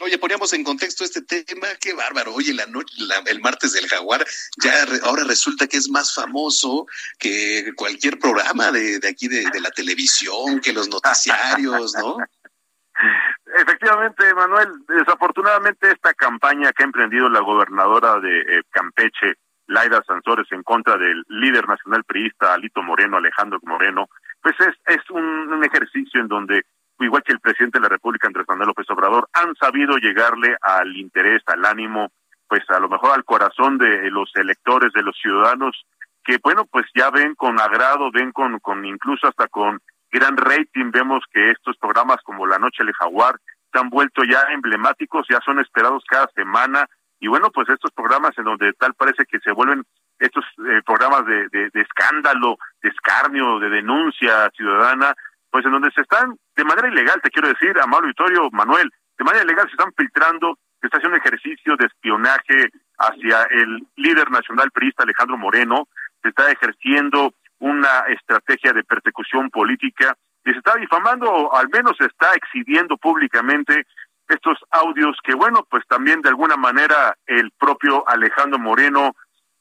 Oye, 0.00 0.18
poníamos 0.18 0.52
en 0.52 0.64
contexto 0.64 1.04
este 1.04 1.22
tema, 1.22 1.68
qué 1.80 1.92
bárbaro. 1.92 2.34
Oye, 2.34 2.52
la 2.54 2.66
noche, 2.66 2.94
el 3.26 3.40
martes 3.40 3.72
del 3.72 3.88
jaguar, 3.88 4.24
ya 4.62 4.72
ahora 5.04 5.24
resulta 5.24 5.66
que 5.66 5.76
es 5.76 5.88
más 5.88 6.14
famoso 6.14 6.86
que 7.18 7.72
cualquier 7.76 8.18
programa 8.18 8.72
de, 8.72 8.98
de 8.98 9.08
aquí 9.08 9.28
de, 9.28 9.44
de 9.50 9.60
la 9.60 9.70
televisión, 9.70 10.60
que 10.60 10.72
los 10.72 10.88
noticiarios, 10.88 11.94
¿no? 11.94 12.16
Efectivamente, 13.56 14.34
Manuel, 14.34 14.68
desafortunadamente 14.88 15.90
esta 15.90 16.12
campaña 16.14 16.72
que 16.72 16.82
ha 16.82 16.86
emprendido 16.86 17.28
la 17.28 17.40
gobernadora 17.40 18.18
de 18.18 18.40
eh, 18.40 18.62
Campeche, 18.70 19.34
Laida 19.66 20.02
Sansores 20.06 20.46
en 20.50 20.62
contra 20.62 20.96
del 20.96 21.24
líder 21.28 21.66
nacional 21.68 22.04
priista 22.04 22.54
Alito 22.54 22.82
Moreno, 22.82 23.16
Alejandro 23.16 23.58
Moreno, 23.62 24.08
pues 24.42 24.54
es, 24.60 24.74
es 24.86 25.10
un, 25.10 25.62
ejercicio 25.64 26.20
en 26.20 26.28
donde, 26.28 26.64
igual 27.00 27.22
que 27.22 27.32
el 27.32 27.40
presidente 27.40 27.78
de 27.78 27.84
la 27.84 27.88
República, 27.88 28.26
Andrés 28.26 28.46
Manuel 28.46 28.68
López 28.68 28.90
Obrador, 28.90 29.28
han 29.32 29.54
sabido 29.56 29.96
llegarle 29.96 30.56
al 30.60 30.94
interés, 30.96 31.42
al 31.46 31.64
ánimo, 31.64 32.12
pues 32.46 32.62
a 32.68 32.78
lo 32.78 32.88
mejor 32.88 33.12
al 33.12 33.24
corazón 33.24 33.78
de 33.78 34.10
los 34.10 34.30
electores, 34.34 34.92
de 34.92 35.02
los 35.02 35.16
ciudadanos, 35.16 35.86
que 36.24 36.38
bueno, 36.42 36.66
pues 36.66 36.86
ya 36.94 37.10
ven 37.10 37.34
con 37.34 37.58
agrado, 37.60 38.10
ven 38.12 38.32
con, 38.32 38.58
con 38.60 38.84
incluso 38.84 39.28
hasta 39.28 39.48
con 39.48 39.80
gran 40.10 40.36
rating, 40.36 40.90
vemos 40.90 41.24
que 41.32 41.50
estos 41.50 41.76
programas 41.78 42.18
como 42.22 42.46
La 42.46 42.58
Noche 42.58 42.84
del 42.84 42.94
Jaguar 42.94 43.36
se 43.72 43.78
han 43.78 43.90
vuelto 43.90 44.22
ya 44.24 44.40
emblemáticos, 44.52 45.26
ya 45.28 45.40
son 45.44 45.58
esperados 45.58 46.04
cada 46.08 46.28
semana, 46.34 46.88
y 47.20 47.28
bueno, 47.28 47.50
pues 47.50 47.68
estos 47.68 47.90
programas 47.92 48.36
en 48.36 48.44
donde 48.44 48.72
tal 48.74 48.94
parece 48.94 49.24
que 49.24 49.38
se 49.40 49.52
vuelven 49.52 49.84
estos 50.18 50.44
eh, 50.58 50.82
programas 50.84 51.24
de, 51.26 51.48
de, 51.48 51.80
escándalo, 51.80 52.56
de 52.82 52.88
escarnio, 52.90 53.58
de 53.58 53.70
denuncia 53.70 54.50
ciudadana, 54.56 55.14
pues 55.50 55.64
en 55.64 55.72
donde 55.72 55.90
se 55.92 56.02
están, 56.02 56.36
de 56.56 56.64
manera 56.64 56.88
ilegal, 56.88 57.20
te 57.22 57.30
quiero 57.30 57.48
decir, 57.48 57.78
amable 57.80 58.08
Vitorio, 58.08 58.50
Manuel, 58.50 58.90
de 59.16 59.24
manera 59.24 59.44
ilegal 59.44 59.66
se 59.66 59.72
están 59.72 59.92
filtrando, 59.96 60.58
se 60.80 60.86
está 60.86 60.98
haciendo 60.98 61.18
ejercicio 61.18 61.76
de 61.76 61.86
espionaje 61.86 62.68
hacia 62.98 63.44
el 63.44 63.86
líder 63.96 64.30
nacional 64.30 64.70
priista 64.70 65.04
Alejandro 65.04 65.36
Moreno, 65.36 65.88
se 66.22 66.28
está 66.30 66.50
ejerciendo 66.50 67.32
una 67.58 68.00
estrategia 68.08 68.72
de 68.72 68.84
persecución 68.84 69.50
política 69.50 70.16
y 70.44 70.52
se 70.52 70.58
está 70.58 70.74
difamando, 70.76 71.30
o 71.30 71.56
al 71.56 71.68
menos 71.70 71.96
se 71.96 72.06
está 72.06 72.34
exhibiendo 72.34 72.96
públicamente 72.96 73.86
estos 74.28 74.58
audios 74.70 75.16
que 75.22 75.34
bueno, 75.34 75.66
pues 75.70 75.84
también 75.88 76.22
de 76.22 76.30
alguna 76.30 76.56
manera 76.56 77.16
el 77.26 77.50
propio 77.52 78.08
Alejandro 78.08 78.58
Moreno 78.58 79.12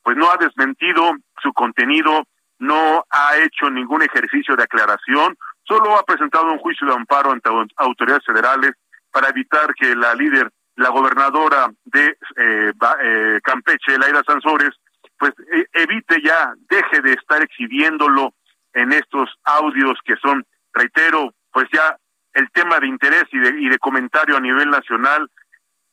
pues 0.03 0.17
no 0.17 0.29
ha 0.31 0.37
desmentido 0.37 1.13
su 1.41 1.53
contenido, 1.53 2.23
no 2.59 3.05
ha 3.09 3.37
hecho 3.37 3.69
ningún 3.69 4.03
ejercicio 4.03 4.55
de 4.55 4.63
aclaración, 4.63 5.37
solo 5.63 5.97
ha 5.97 6.03
presentado 6.03 6.51
un 6.51 6.59
juicio 6.59 6.87
de 6.87 6.93
amparo 6.93 7.31
ante 7.31 7.49
autoridades 7.77 8.25
federales 8.25 8.71
para 9.11 9.29
evitar 9.29 9.73
que 9.75 9.95
la 9.95 10.13
líder, 10.15 10.49
la 10.75 10.89
gobernadora 10.89 11.71
de 11.85 12.17
eh, 12.35 12.71
eh, 13.03 13.39
Campeche, 13.43 13.97
Laira 13.97 14.23
Sansores, 14.25 14.71
pues 15.17 15.31
eh, 15.53 15.65
evite 15.73 16.21
ya, 16.21 16.53
deje 16.69 17.01
de 17.01 17.13
estar 17.13 17.41
exhibiéndolo 17.41 18.33
en 18.73 18.91
estos 18.91 19.29
audios 19.43 19.97
que 20.03 20.15
son, 20.17 20.45
reitero, 20.73 21.33
pues 21.51 21.67
ya 21.71 21.95
el 22.33 22.49
tema 22.51 22.79
de 22.79 22.87
interés 22.87 23.25
y 23.31 23.39
de, 23.39 23.61
y 23.61 23.69
de 23.69 23.79
comentario 23.79 24.37
a 24.37 24.41
nivel 24.41 24.69
nacional. 24.69 25.29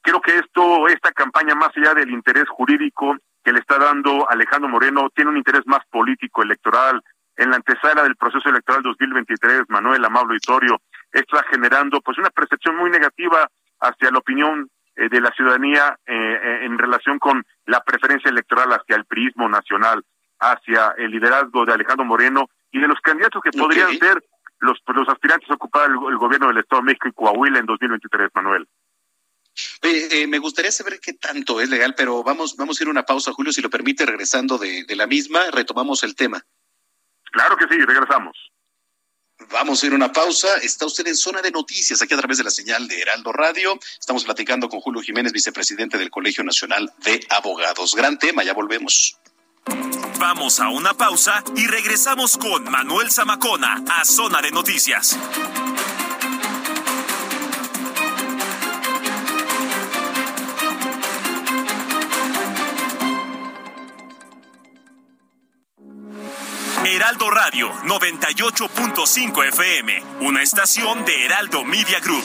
Creo 0.02 0.20
que 0.20 0.38
esto, 0.38 0.88
esta 0.88 1.12
campaña, 1.12 1.54
más 1.54 1.70
allá 1.76 1.94
del 1.94 2.10
interés 2.10 2.48
jurídico 2.48 3.16
que 3.44 3.52
le 3.52 3.60
está 3.60 3.78
dando 3.78 4.28
Alejandro 4.28 4.68
Moreno, 4.68 5.08
tiene 5.14 5.30
un 5.30 5.36
interés 5.36 5.62
más 5.66 5.80
político, 5.90 6.42
electoral. 6.42 7.02
En 7.36 7.50
la 7.50 7.56
antesala 7.56 8.02
del 8.02 8.16
proceso 8.16 8.48
electoral 8.48 8.82
2023, 8.82 9.62
Manuel 9.68 10.04
Amable 10.04 10.34
Vitorio, 10.34 10.80
esto 11.12 11.36
está 11.36 11.48
generando 11.48 12.00
pues 12.00 12.18
una 12.18 12.30
percepción 12.30 12.76
muy 12.76 12.90
negativa 12.90 13.48
hacia 13.80 14.10
la 14.10 14.18
opinión 14.18 14.70
eh, 14.96 15.08
de 15.08 15.20
la 15.20 15.30
ciudadanía 15.30 15.98
eh, 16.06 16.14
eh, 16.14 16.64
en 16.64 16.78
relación 16.78 17.18
con 17.18 17.44
la 17.66 17.80
preferencia 17.82 18.28
electoral 18.28 18.70
hacia 18.72 18.96
el 18.96 19.06
prismo 19.06 19.48
nacional, 19.48 20.04
hacia 20.38 20.94
el 20.98 21.10
liderazgo 21.10 21.64
de 21.64 21.72
Alejandro 21.72 22.04
Moreno 22.04 22.50
y 22.70 22.80
de 22.80 22.88
los 22.88 23.00
candidatos 23.00 23.42
que 23.42 23.56
podrían 23.56 23.86
okay. 23.86 23.98
ser 23.98 24.22
los, 24.60 24.78
los 24.86 25.08
aspirantes 25.08 25.50
a 25.50 25.54
ocupar 25.54 25.90
el, 25.90 25.96
el, 26.10 26.16
gobierno 26.16 26.48
del 26.48 26.58
Estado 26.58 26.82
de 26.82 26.86
México 26.86 27.08
y 27.08 27.12
Coahuila 27.12 27.58
en 27.58 27.66
2023, 27.66 28.30
Manuel. 28.34 28.68
Eh, 29.82 30.08
eh, 30.12 30.26
me 30.26 30.38
gustaría 30.38 30.70
saber 30.70 31.00
qué 31.00 31.14
tanto 31.14 31.60
es 31.60 31.68
legal, 31.68 31.94
pero 31.96 32.22
vamos, 32.22 32.56
vamos 32.56 32.78
a 32.78 32.84
ir 32.84 32.88
a 32.88 32.92
una 32.92 33.04
pausa, 33.04 33.32
Julio, 33.32 33.52
si 33.52 33.62
lo 33.62 33.70
permite, 33.70 34.06
regresando 34.06 34.58
de, 34.58 34.84
de 34.84 34.96
la 34.96 35.06
misma, 35.06 35.50
retomamos 35.50 36.02
el 36.04 36.14
tema. 36.14 36.44
Claro 37.32 37.56
que 37.56 37.66
sí, 37.68 37.80
regresamos. 37.80 38.36
Vamos 39.50 39.82
a 39.82 39.86
ir 39.86 39.92
a 39.92 39.96
una 39.96 40.12
pausa. 40.12 40.56
Está 40.58 40.86
usted 40.86 41.06
en 41.06 41.16
zona 41.16 41.40
de 41.40 41.50
noticias, 41.50 42.02
aquí 42.02 42.14
a 42.14 42.18
través 42.18 42.38
de 42.38 42.44
la 42.44 42.50
señal 42.50 42.86
de 42.86 43.00
Heraldo 43.00 43.32
Radio. 43.32 43.78
Estamos 43.98 44.24
platicando 44.24 44.68
con 44.68 44.80
Julio 44.80 45.00
Jiménez, 45.00 45.32
vicepresidente 45.32 45.96
del 45.96 46.10
Colegio 46.10 46.44
Nacional 46.44 46.92
de 46.98 47.24
Abogados. 47.30 47.94
Gran 47.94 48.18
tema, 48.18 48.44
ya 48.44 48.52
volvemos. 48.52 49.18
Vamos 50.18 50.60
a 50.60 50.68
una 50.68 50.94
pausa 50.94 51.42
y 51.56 51.66
regresamos 51.66 52.36
con 52.36 52.64
Manuel 52.70 53.10
Zamacona 53.10 53.82
a 53.88 54.04
Zona 54.04 54.40
de 54.42 54.50
Noticias. 54.50 55.18
Heraldo 66.84 67.30
Radio 67.30 67.72
98.5 67.84 69.48
FM, 69.48 70.02
una 70.20 70.42
estación 70.42 71.04
de 71.04 71.24
Heraldo 71.24 71.64
Media 71.64 72.00
Group 72.00 72.24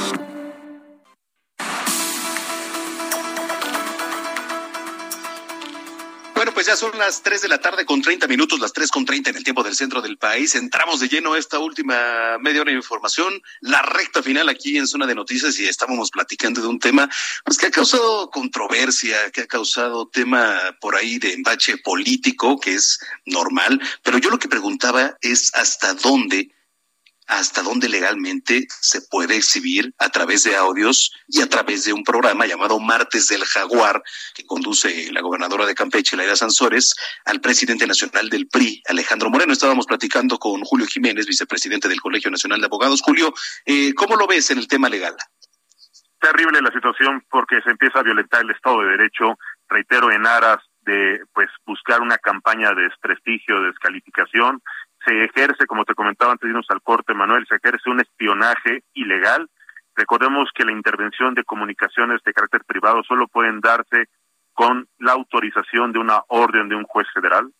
Pues 6.61 6.67
ya 6.67 6.75
son 6.75 6.95
las 6.99 7.23
3 7.23 7.41
de 7.41 7.47
la 7.47 7.59
tarde 7.59 7.85
con 7.85 8.03
30 8.03 8.27
minutos, 8.27 8.59
las 8.59 8.71
3 8.71 8.91
con 8.91 9.03
30 9.03 9.31
en 9.31 9.37
el 9.37 9.43
tiempo 9.43 9.63
del 9.63 9.73
centro 9.73 9.99
del 9.99 10.19
país. 10.19 10.53
Entramos 10.53 10.99
de 10.99 11.07
lleno 11.07 11.35
esta 11.35 11.57
última 11.57 12.37
media 12.37 12.61
hora 12.61 12.69
de 12.69 12.77
información, 12.77 13.41
la 13.61 13.81
recta 13.81 14.21
final 14.21 14.47
aquí 14.47 14.77
en 14.77 14.85
Zona 14.85 15.07
de 15.07 15.15
Noticias 15.15 15.59
y 15.59 15.65
estábamos 15.65 16.11
platicando 16.11 16.61
de 16.61 16.67
un 16.67 16.77
tema 16.77 17.09
pues, 17.45 17.57
que 17.57 17.65
ha 17.65 17.71
causado 17.71 18.29
controversia, 18.29 19.31
que 19.31 19.41
ha 19.41 19.47
causado 19.47 20.07
tema 20.07 20.77
por 20.79 20.95
ahí 20.95 21.17
de 21.17 21.33
embache 21.33 21.77
político, 21.77 22.59
que 22.59 22.75
es 22.75 22.99
normal. 23.25 23.81
Pero 24.03 24.19
yo 24.19 24.29
lo 24.29 24.37
que 24.37 24.47
preguntaba 24.47 25.17
es 25.19 25.49
hasta 25.55 25.95
dónde 25.95 26.51
hasta 27.31 27.63
dónde 27.63 27.87
legalmente 27.87 28.67
se 28.69 29.01
puede 29.09 29.37
exhibir 29.37 29.93
a 29.97 30.09
través 30.09 30.43
de 30.43 30.57
audios 30.57 31.13
y 31.29 31.41
a 31.41 31.47
través 31.47 31.85
de 31.85 31.93
un 31.93 32.03
programa 32.03 32.45
llamado 32.45 32.77
Martes 32.79 33.29
del 33.29 33.45
Jaguar, 33.45 34.03
que 34.35 34.45
conduce 34.45 35.09
la 35.13 35.21
gobernadora 35.21 35.65
de 35.65 35.73
Campeche, 35.73 36.17
Laida 36.17 36.35
Sansores, 36.35 36.93
al 37.23 37.39
presidente 37.39 37.87
nacional 37.87 38.29
del 38.29 38.47
PRI, 38.47 38.83
Alejandro 38.89 39.29
Moreno. 39.29 39.53
Estábamos 39.53 39.85
platicando 39.85 40.37
con 40.37 40.61
Julio 40.63 40.85
Jiménez, 40.87 41.25
vicepresidente 41.25 41.87
del 41.87 42.01
Colegio 42.01 42.29
Nacional 42.29 42.59
de 42.59 42.65
Abogados. 42.65 43.01
Julio, 43.01 43.33
eh, 43.65 43.93
¿cómo 43.93 44.17
lo 44.17 44.27
ves 44.27 44.51
en 44.51 44.57
el 44.57 44.67
tema 44.67 44.89
legal? 44.89 45.15
Terrible 46.19 46.61
la 46.61 46.71
situación 46.73 47.23
porque 47.29 47.61
se 47.61 47.71
empieza 47.71 47.99
a 47.99 48.03
violentar 48.03 48.41
el 48.41 48.51
Estado 48.51 48.81
de 48.81 48.89
Derecho, 48.89 49.37
reitero, 49.69 50.11
en 50.11 50.27
aras 50.27 50.59
de 50.81 51.21
pues 51.33 51.49
buscar 51.65 52.01
una 52.01 52.17
campaña 52.17 52.73
de 52.73 52.83
desprestigio, 52.83 53.61
de 53.61 53.67
descalificación, 53.67 54.61
se 55.05 55.23
ejerce, 55.23 55.65
como 55.65 55.85
te 55.85 55.95
comentaba 55.95 56.31
antes 56.31 56.47
de 56.47 56.51
irnos 56.51 56.69
al 56.69 56.81
corte, 56.81 57.13
Manuel, 57.13 57.45
se 57.47 57.55
ejerce 57.55 57.89
un 57.89 57.99
espionaje 57.99 58.83
ilegal. 58.93 59.49
Recordemos 59.95 60.49
que 60.53 60.65
la 60.65 60.71
intervención 60.71 61.33
de 61.33 61.43
comunicaciones 61.43 62.21
de 62.23 62.33
carácter 62.33 62.63
privado 62.65 63.03
solo 63.03 63.27
pueden 63.27 63.59
darse 63.59 64.07
con 64.53 64.87
la 64.99 65.13
autorización 65.13 65.91
de 65.91 65.99
una 65.99 66.21
orden 66.27 66.69
de 66.69 66.75
un 66.75 66.83
juez 66.83 67.07
federal. 67.13 67.51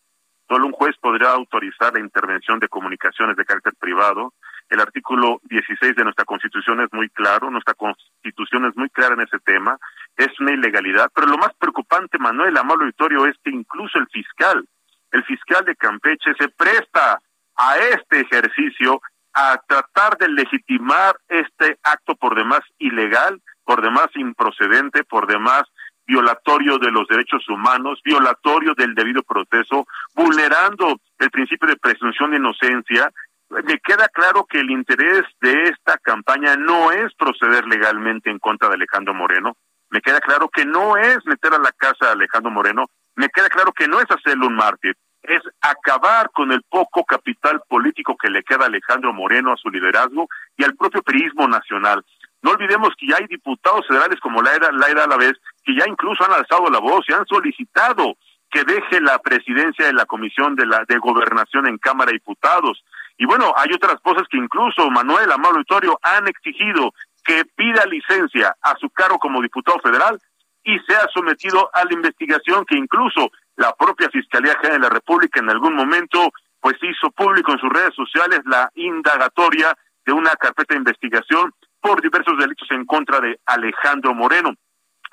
Solo 0.48 0.66
un 0.66 0.72
juez 0.72 0.96
podría 1.00 1.30
autorizar 1.30 1.94
la 1.94 2.00
intervención 2.00 2.58
de 2.58 2.68
comunicaciones 2.68 3.36
de 3.36 3.44
carácter 3.44 3.74
privado. 3.78 4.34
El 4.68 4.80
artículo 4.80 5.40
16 5.44 5.96
de 5.96 6.04
nuestra 6.04 6.24
Constitución 6.24 6.80
es 6.80 6.88
muy 6.92 7.08
claro, 7.10 7.50
nuestra 7.50 7.74
Constitución 7.74 8.66
es 8.66 8.76
muy 8.76 8.88
clara 8.90 9.14
en 9.14 9.22
ese 9.22 9.38
tema, 9.40 9.76
es 10.16 10.28
una 10.40 10.52
ilegalidad, 10.52 11.10
pero 11.14 11.26
lo 11.26 11.38
más 11.38 11.52
preocupante, 11.58 12.18
Manuel, 12.18 12.56
amable 12.56 12.84
auditorio, 12.84 13.26
es 13.26 13.36
que 13.42 13.50
incluso 13.50 13.98
el 13.98 14.06
fiscal, 14.08 14.64
el 15.10 15.24
fiscal 15.24 15.64
de 15.64 15.76
Campeche 15.76 16.32
se 16.38 16.48
presta 16.48 17.20
a 17.56 17.76
este 17.78 18.20
ejercicio 18.20 19.00
a 19.34 19.60
tratar 19.66 20.18
de 20.18 20.28
legitimar 20.28 21.16
este 21.28 21.78
acto 21.82 22.14
por 22.16 22.34
demás 22.34 22.60
ilegal, 22.78 23.40
por 23.64 23.82
demás 23.82 24.08
improcedente, 24.14 25.04
por 25.04 25.26
demás 25.26 25.64
violatorio 26.06 26.78
de 26.78 26.90
los 26.90 27.06
derechos 27.08 27.48
humanos, 27.48 28.00
violatorio 28.04 28.74
del 28.74 28.94
debido 28.94 29.22
proceso, 29.22 29.86
vulnerando 30.14 30.98
el 31.18 31.30
principio 31.30 31.68
de 31.68 31.76
presunción 31.76 32.32
de 32.32 32.38
inocencia. 32.38 33.10
Me 33.48 33.78
queda 33.78 34.08
claro 34.08 34.44
que 34.44 34.60
el 34.60 34.70
interés 34.70 35.22
de 35.40 35.64
esta 35.64 35.98
campaña 35.98 36.56
no 36.56 36.90
es 36.90 37.14
proceder 37.14 37.66
legalmente 37.66 38.30
en 38.30 38.38
contra 38.38 38.68
de 38.68 38.74
Alejandro 38.74 39.14
Moreno. 39.14 39.56
Me 39.90 40.00
queda 40.00 40.20
claro 40.20 40.48
que 40.48 40.64
no 40.64 40.96
es 40.96 41.18
meter 41.26 41.54
a 41.54 41.58
la 41.58 41.72
casa 41.72 42.08
a 42.08 42.12
Alejandro 42.12 42.50
Moreno. 42.50 42.86
Me 43.14 43.28
queda 43.28 43.48
claro 43.48 43.72
que 43.72 43.86
no 43.86 44.00
es 44.00 44.10
hacerle 44.10 44.46
un 44.46 44.54
mártir 44.54 44.96
es 45.22 45.42
acabar 45.60 46.30
con 46.30 46.52
el 46.52 46.62
poco 46.62 47.04
capital 47.04 47.62
político 47.68 48.16
que 48.16 48.30
le 48.30 48.42
queda 48.42 48.64
a 48.64 48.66
Alejandro 48.66 49.12
Moreno, 49.12 49.52
a 49.52 49.56
su 49.56 49.70
liderazgo 49.70 50.28
y 50.56 50.64
al 50.64 50.74
propio 50.74 51.02
perismo 51.02 51.46
nacional. 51.46 52.04
No 52.42 52.50
olvidemos 52.50 52.90
que 52.98 53.06
ya 53.06 53.16
hay 53.16 53.26
diputados 53.26 53.86
federales 53.86 54.18
como 54.20 54.42
Laira, 54.42 54.70
Laira 54.72 55.04
a 55.04 55.06
la 55.06 55.16
vez, 55.16 55.34
que 55.64 55.76
ya 55.76 55.86
incluso 55.86 56.24
han 56.24 56.32
alzado 56.32 56.68
la 56.70 56.80
voz 56.80 57.04
y 57.08 57.12
han 57.12 57.24
solicitado 57.26 58.16
que 58.50 58.64
deje 58.64 59.00
la 59.00 59.18
presidencia 59.18 59.86
de 59.86 59.92
la 59.92 60.06
Comisión 60.06 60.56
de, 60.56 60.66
la, 60.66 60.84
de 60.86 60.98
Gobernación 60.98 61.66
en 61.68 61.78
Cámara 61.78 62.10
de 62.10 62.18
Diputados. 62.18 62.84
Y 63.16 63.24
bueno, 63.24 63.54
hay 63.56 63.72
otras 63.72 64.02
voces 64.02 64.24
que 64.28 64.36
incluso 64.36 64.90
Manuel 64.90 65.30
Amado 65.30 65.58
Vitorio 65.58 65.98
han 66.02 66.26
exigido 66.26 66.92
que 67.24 67.44
pida 67.44 67.86
licencia 67.86 68.54
a 68.60 68.76
su 68.76 68.90
cargo 68.90 69.18
como 69.18 69.40
diputado 69.40 69.78
federal 69.78 70.18
y 70.64 70.78
sea 70.80 71.06
sometido 71.14 71.70
a 71.72 71.84
la 71.84 71.92
investigación 71.92 72.64
que 72.66 72.76
incluso 72.76 73.30
la 73.56 73.74
propia 73.74 74.08
Fiscalía 74.10 74.54
General 74.56 74.80
de 74.80 74.88
la 74.88 74.94
República 74.94 75.40
en 75.40 75.50
algún 75.50 75.74
momento 75.74 76.30
pues 76.60 76.76
hizo 76.82 77.10
público 77.10 77.52
en 77.52 77.58
sus 77.58 77.70
redes 77.70 77.94
sociales 77.94 78.40
la 78.44 78.70
indagatoria 78.74 79.76
de 80.06 80.12
una 80.12 80.30
carpeta 80.36 80.74
de 80.74 80.78
investigación 80.78 81.52
por 81.80 82.00
diversos 82.00 82.38
delitos 82.38 82.70
en 82.70 82.86
contra 82.86 83.20
de 83.20 83.38
Alejandro 83.46 84.14
Moreno. 84.14 84.54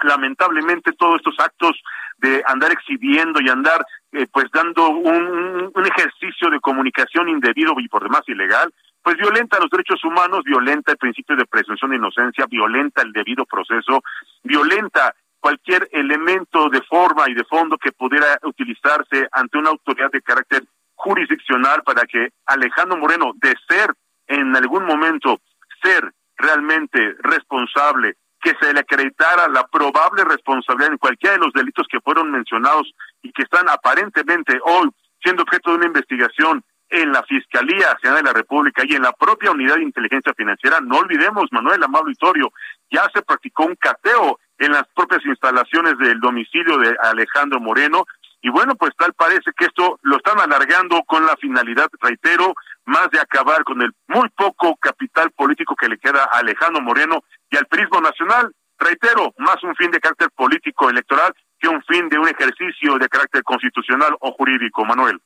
Lamentablemente 0.04 0.94
todos 0.94 1.16
estos 1.16 1.36
actos 1.40 1.82
de 2.20 2.44
andar 2.46 2.72
exhibiendo 2.72 3.42
y 3.42 3.50
andar 3.50 3.84
eh, 4.12 4.28
pues 4.32 4.46
dando 4.54 4.90
un, 4.90 5.72
un 5.74 5.86
ejercicio 5.86 6.50
de 6.50 6.60
comunicación 6.60 7.28
indebido 7.30 7.74
y 7.78 7.88
por 7.88 8.04
demás 8.04 8.22
ilegal, 8.28 8.72
pues 9.02 9.18
violenta 9.18 9.60
los 9.60 9.70
derechos 9.70 10.04
humanos, 10.04 10.44
violenta 10.44 10.92
el 10.92 10.98
principio 10.98 11.36
de 11.36 11.46
presunción 11.46 11.92
de 11.92 11.98
inocencia, 11.98 12.46
violenta 12.46 13.02
el 13.02 13.12
debido 13.12 13.46
proceso, 13.46 14.02
violenta 14.44 15.16
cualquier 15.40 15.88
elemento 15.92 16.70
de 16.70 16.82
forma 16.82 17.30
y 17.30 17.34
de 17.34 17.44
fondo 17.46 17.78
que 17.78 17.92
pudiera 17.92 18.40
utilizarse 18.44 19.28
ante 19.32 19.58
una 19.58 19.70
autoridad 19.70 20.12
de 20.12 20.22
carácter 20.22 20.64
jurisdiccional 20.96 21.82
para 21.84 22.06
que 22.06 22.30
Alejandro 22.46 22.98
Moreno, 22.98 23.32
de 23.36 23.56
ser 23.68 23.94
en 24.28 24.56
algún 24.56 24.86
momento 24.86 25.40
ser 25.82 26.14
realmente 26.38 27.16
responsable, 27.20 28.16
que 28.42 28.54
se 28.62 28.74
le 28.74 28.82
acreditara 28.82 29.48
la 29.48 29.68
probable 29.68 30.24
responsabilidad 30.24 30.92
en 30.92 30.98
cualquiera 30.98 31.36
de 31.36 31.46
los 31.46 31.54
delitos 31.54 31.88
que 31.90 32.00
fueron 32.02 32.32
mencionados 32.32 32.94
y 33.22 33.32
que 33.32 33.44
están 33.44 33.68
aparentemente 33.70 34.60
hoy 34.64 34.90
siendo 35.22 35.44
objeto 35.44 35.72
de 35.72 35.78
una 35.78 35.88
investigación 35.88 36.64
en 36.90 37.12
la 37.12 37.24
Fiscalía 37.24 37.96
General 38.02 38.24
de 38.24 38.30
la 38.30 38.34
República 38.34 38.84
y 38.86 38.96
en 38.96 39.04
la 39.04 39.12
propia 39.12 39.52
Unidad 39.52 39.76
de 39.76 39.84
Inteligencia 39.84 40.34
Financiera. 40.34 40.80
No 40.82 40.98
olvidemos, 40.98 41.52
Manuel 41.52 41.84
Amado 41.84 42.10
Itorio, 42.10 42.52
ya 42.90 43.08
se 43.14 43.22
practicó 43.22 43.66
un 43.66 43.76
cateo 43.76 44.40
en 44.60 44.74
las 44.74 44.84
propias 44.94 45.26
instalaciones 45.26 45.98
del 45.98 46.20
domicilio 46.20 46.78
de 46.78 46.96
Alejandro 47.02 47.60
Moreno. 47.60 48.06
Y 48.42 48.50
bueno, 48.50 48.76
pues 48.76 48.92
tal 48.98 49.14
parece 49.14 49.52
que 49.58 49.66
esto 49.66 50.00
lo 50.04 50.18
están 50.18 50.40
alargando 50.40 51.02
con 51.04 51.26
la 51.26 51.36
finalidad, 51.38 51.88
reitero, 52.00 52.54
más 52.86 53.10
de 53.12 53.20
acabar 53.20 53.64
con 53.64 53.82
el 53.82 53.92
muy 54.08 54.30
poco 54.30 54.76
capital 54.78 55.32
político 55.32 55.76
que 55.76 55.90
le 55.90 55.98
queda 55.98 56.24
a 56.24 56.40
Alejandro 56.40 56.82
Moreno 56.82 57.24
y 57.50 57.58
al 57.58 57.66
Prismo 57.66 58.00
Nacional. 58.00 58.54
Reitero, 58.78 59.34
más 59.38 59.62
un 59.64 59.76
fin 59.76 59.92
de 59.92 60.00
carácter 60.00 60.30
político 60.32 60.90
electoral 60.90 61.34
que 61.60 61.68
un 61.68 61.84
fin 61.84 62.08
de 62.08 62.18
un 62.18 62.30
ejercicio 62.30 62.98
de 62.98 63.10
carácter 63.10 63.44
constitucional 63.44 64.16
o 64.22 64.32
jurídico, 64.32 64.86
Manuel. 64.86 65.20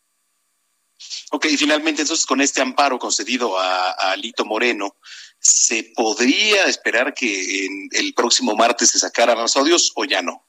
Ok, 1.31 1.45
y 1.45 1.57
finalmente 1.57 2.01
entonces 2.01 2.25
con 2.25 2.41
este 2.41 2.61
amparo 2.61 2.97
concedido 2.97 3.59
a, 3.59 3.91
a 3.91 4.15
Lito 4.15 4.45
Moreno, 4.45 4.95
¿se 5.43 5.91
podría 5.93 6.63
esperar 6.65 7.13
que 7.13 7.65
en 7.65 7.89
el 7.91 8.13
próximo 8.13 8.55
martes 8.55 8.91
se 8.91 8.99
sacaran 8.99 9.37
los 9.37 9.55
audios 9.57 9.91
o 9.95 10.05
ya 10.05 10.21
no? 10.21 10.45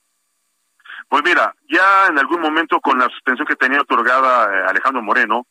Pues 1.08 1.22
mira, 1.24 1.54
ya 1.68 2.06
en 2.06 2.18
algún 2.18 2.40
momento 2.40 2.80
con 2.80 2.98
la 2.98 3.08
suspensión 3.08 3.46
que 3.46 3.56
tenía 3.56 3.80
otorgada 3.80 4.44
eh, 4.46 4.64
Alejandro 4.68 5.02
Moreno, 5.02 5.46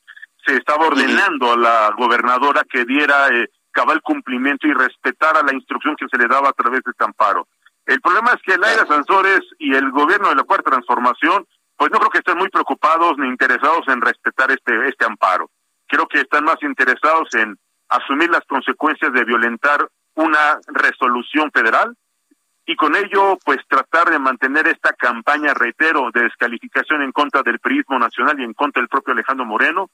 se 0.45 0.55
estaba 0.55 0.87
ordenando 0.87 1.51
a 1.51 1.57
la 1.57 1.93
gobernadora 1.97 2.63
que 2.69 2.85
diera 2.85 3.27
eh, 3.29 3.49
cabal 3.71 4.01
cumplimiento 4.01 4.65
y 4.65 4.73
respetara 4.73 5.43
la 5.43 5.53
instrucción 5.53 5.95
que 5.97 6.07
se 6.09 6.17
le 6.17 6.27
daba 6.27 6.49
a 6.49 6.53
través 6.53 6.81
de 6.83 6.91
este 6.91 7.03
amparo. 7.03 7.47
El 7.85 7.99
problema 7.99 8.31
es 8.31 8.41
que 8.43 8.57
Laira 8.57 8.85
Sansores 8.87 9.41
y 9.59 9.75
el 9.75 9.91
gobierno 9.91 10.29
de 10.29 10.35
la 10.35 10.43
Cuarta 10.43 10.71
Transformación, 10.71 11.45
pues 11.75 11.91
no 11.91 11.99
creo 11.99 12.11
que 12.11 12.19
estén 12.19 12.37
muy 12.37 12.49
preocupados 12.49 13.17
ni 13.17 13.27
interesados 13.27 13.85
en 13.87 13.99
respetar 13.99 14.51
este, 14.51 14.87
este 14.87 15.05
amparo. 15.05 15.51
Creo 15.87 16.07
que 16.07 16.21
están 16.21 16.45
más 16.45 16.61
interesados 16.61 17.27
en 17.35 17.57
asumir 17.89 18.29
las 18.29 18.45
consecuencias 18.45 19.11
de 19.13 19.23
violentar 19.23 19.87
una 20.15 20.59
resolución 20.67 21.51
federal 21.51 21.95
y 22.65 22.75
con 22.75 22.95
ello 22.95 23.37
pues 23.43 23.59
tratar 23.67 24.09
de 24.09 24.19
mantener 24.19 24.67
esta 24.67 24.93
campaña, 24.93 25.53
reitero, 25.53 26.11
de 26.13 26.23
descalificación 26.23 27.01
en 27.01 27.11
contra 27.11 27.43
del 27.43 27.59
priismo 27.59 27.99
nacional 27.99 28.39
y 28.39 28.43
en 28.43 28.53
contra 28.53 28.81
del 28.81 28.89
propio 28.89 29.13
Alejandro 29.13 29.45
Moreno, 29.45 29.89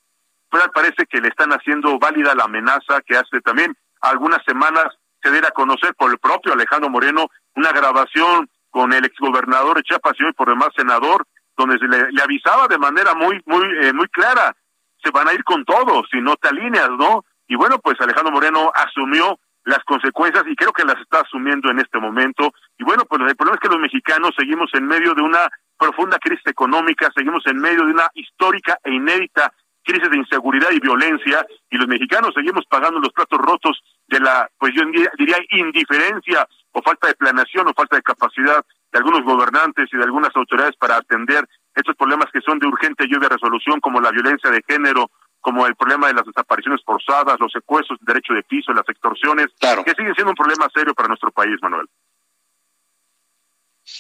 pues 0.49 0.63
parece 0.73 1.05
que 1.07 1.21
le 1.21 1.29
están 1.29 1.51
haciendo 1.51 1.97
válida 1.99 2.35
la 2.35 2.45
amenaza 2.45 3.01
que 3.05 3.17
hace 3.17 3.41
también 3.41 3.75
algunas 4.01 4.43
semanas 4.45 4.85
se 5.21 5.31
diera 5.31 5.49
a 5.49 5.51
conocer 5.51 5.93
por 5.95 6.11
el 6.11 6.17
propio 6.17 6.53
Alejandro 6.53 6.89
Moreno 6.89 7.27
una 7.55 7.71
grabación 7.71 8.49
con 8.69 8.93
el 8.93 9.03
exgobernador 9.05 9.81
Chiapas 9.83 10.13
y 10.19 10.31
por 10.33 10.49
demás 10.49 10.69
senador, 10.75 11.25
donde 11.57 11.77
se 11.77 11.87
le, 11.87 12.11
le 12.11 12.21
avisaba 12.21 12.67
de 12.67 12.77
manera 12.77 13.13
muy, 13.15 13.41
muy, 13.45 13.65
eh, 13.81 13.93
muy 13.93 14.07
clara, 14.09 14.55
se 15.03 15.11
van 15.11 15.27
a 15.27 15.33
ir 15.33 15.43
con 15.43 15.65
todo 15.65 16.03
si 16.11 16.21
no 16.21 16.35
te 16.35 16.49
alineas, 16.49 16.89
¿no? 16.91 17.25
Y 17.49 17.55
bueno, 17.55 17.79
pues 17.79 17.99
Alejandro 17.99 18.31
Moreno 18.31 18.71
asumió 18.73 19.37
las 19.65 19.83
consecuencias 19.83 20.45
y 20.47 20.55
creo 20.55 20.71
que 20.71 20.85
las 20.85 21.01
está 21.01 21.21
asumiendo 21.21 21.69
en 21.69 21.79
este 21.79 21.99
momento. 21.99 22.53
Y 22.77 22.83
bueno, 22.83 23.03
pues 23.05 23.21
el 23.21 23.35
problema 23.35 23.55
es 23.55 23.59
que 23.59 23.73
los 23.73 23.81
mexicanos 23.81 24.31
seguimos 24.37 24.69
en 24.73 24.87
medio 24.87 25.13
de 25.13 25.21
una 25.21 25.49
profunda 25.77 26.17
crisis 26.19 26.45
económica, 26.45 27.09
seguimos 27.13 27.45
en 27.47 27.57
medio 27.57 27.85
de 27.85 27.91
una 27.91 28.09
histórica 28.13 28.77
e 28.83 28.93
inédita 28.93 29.51
crisis 29.83 30.09
de 30.11 30.17
inseguridad 30.17 30.69
y 30.71 30.79
violencia 30.79 31.45
y 31.69 31.77
los 31.77 31.87
mexicanos 31.87 32.33
seguimos 32.35 32.65
pagando 32.69 32.99
los 32.99 33.11
platos 33.11 33.39
rotos 33.39 33.81
de 34.07 34.19
la, 34.19 34.47
pues 34.59 34.73
yo 34.75 34.83
diría, 35.17 35.37
indiferencia 35.51 36.47
o 36.71 36.81
falta 36.81 37.07
de 37.07 37.15
planeación 37.15 37.67
o 37.67 37.73
falta 37.73 37.95
de 37.95 38.03
capacidad 38.03 38.63
de 38.91 38.97
algunos 38.97 39.23
gobernantes 39.23 39.89
y 39.91 39.97
de 39.97 40.03
algunas 40.03 40.35
autoridades 40.35 40.75
para 40.77 40.97
atender 40.97 41.43
estos 41.73 41.95
problemas 41.95 42.27
que 42.31 42.41
son 42.41 42.59
de 42.59 42.67
urgente 42.67 43.05
y 43.07 43.13
resolución, 43.13 43.79
como 43.79 44.01
la 44.01 44.11
violencia 44.11 44.51
de 44.51 44.63
género, 44.67 45.09
como 45.41 45.65
el 45.65 45.75
problema 45.75 46.07
de 46.07 46.13
las 46.13 46.25
desapariciones 46.25 46.81
forzadas, 46.83 47.39
los 47.39 47.51
secuestros, 47.51 47.99
el 48.01 48.05
derecho 48.05 48.33
de 48.33 48.43
piso, 48.43 48.73
las 48.73 48.87
extorsiones, 48.89 49.47
que 49.59 49.95
siguen 49.95 50.13
siendo 50.15 50.31
un 50.31 50.35
problema 50.35 50.67
serio 50.73 50.93
para 50.93 51.07
nuestro 51.07 51.31
país, 51.31 51.55
Manuel. 51.61 51.87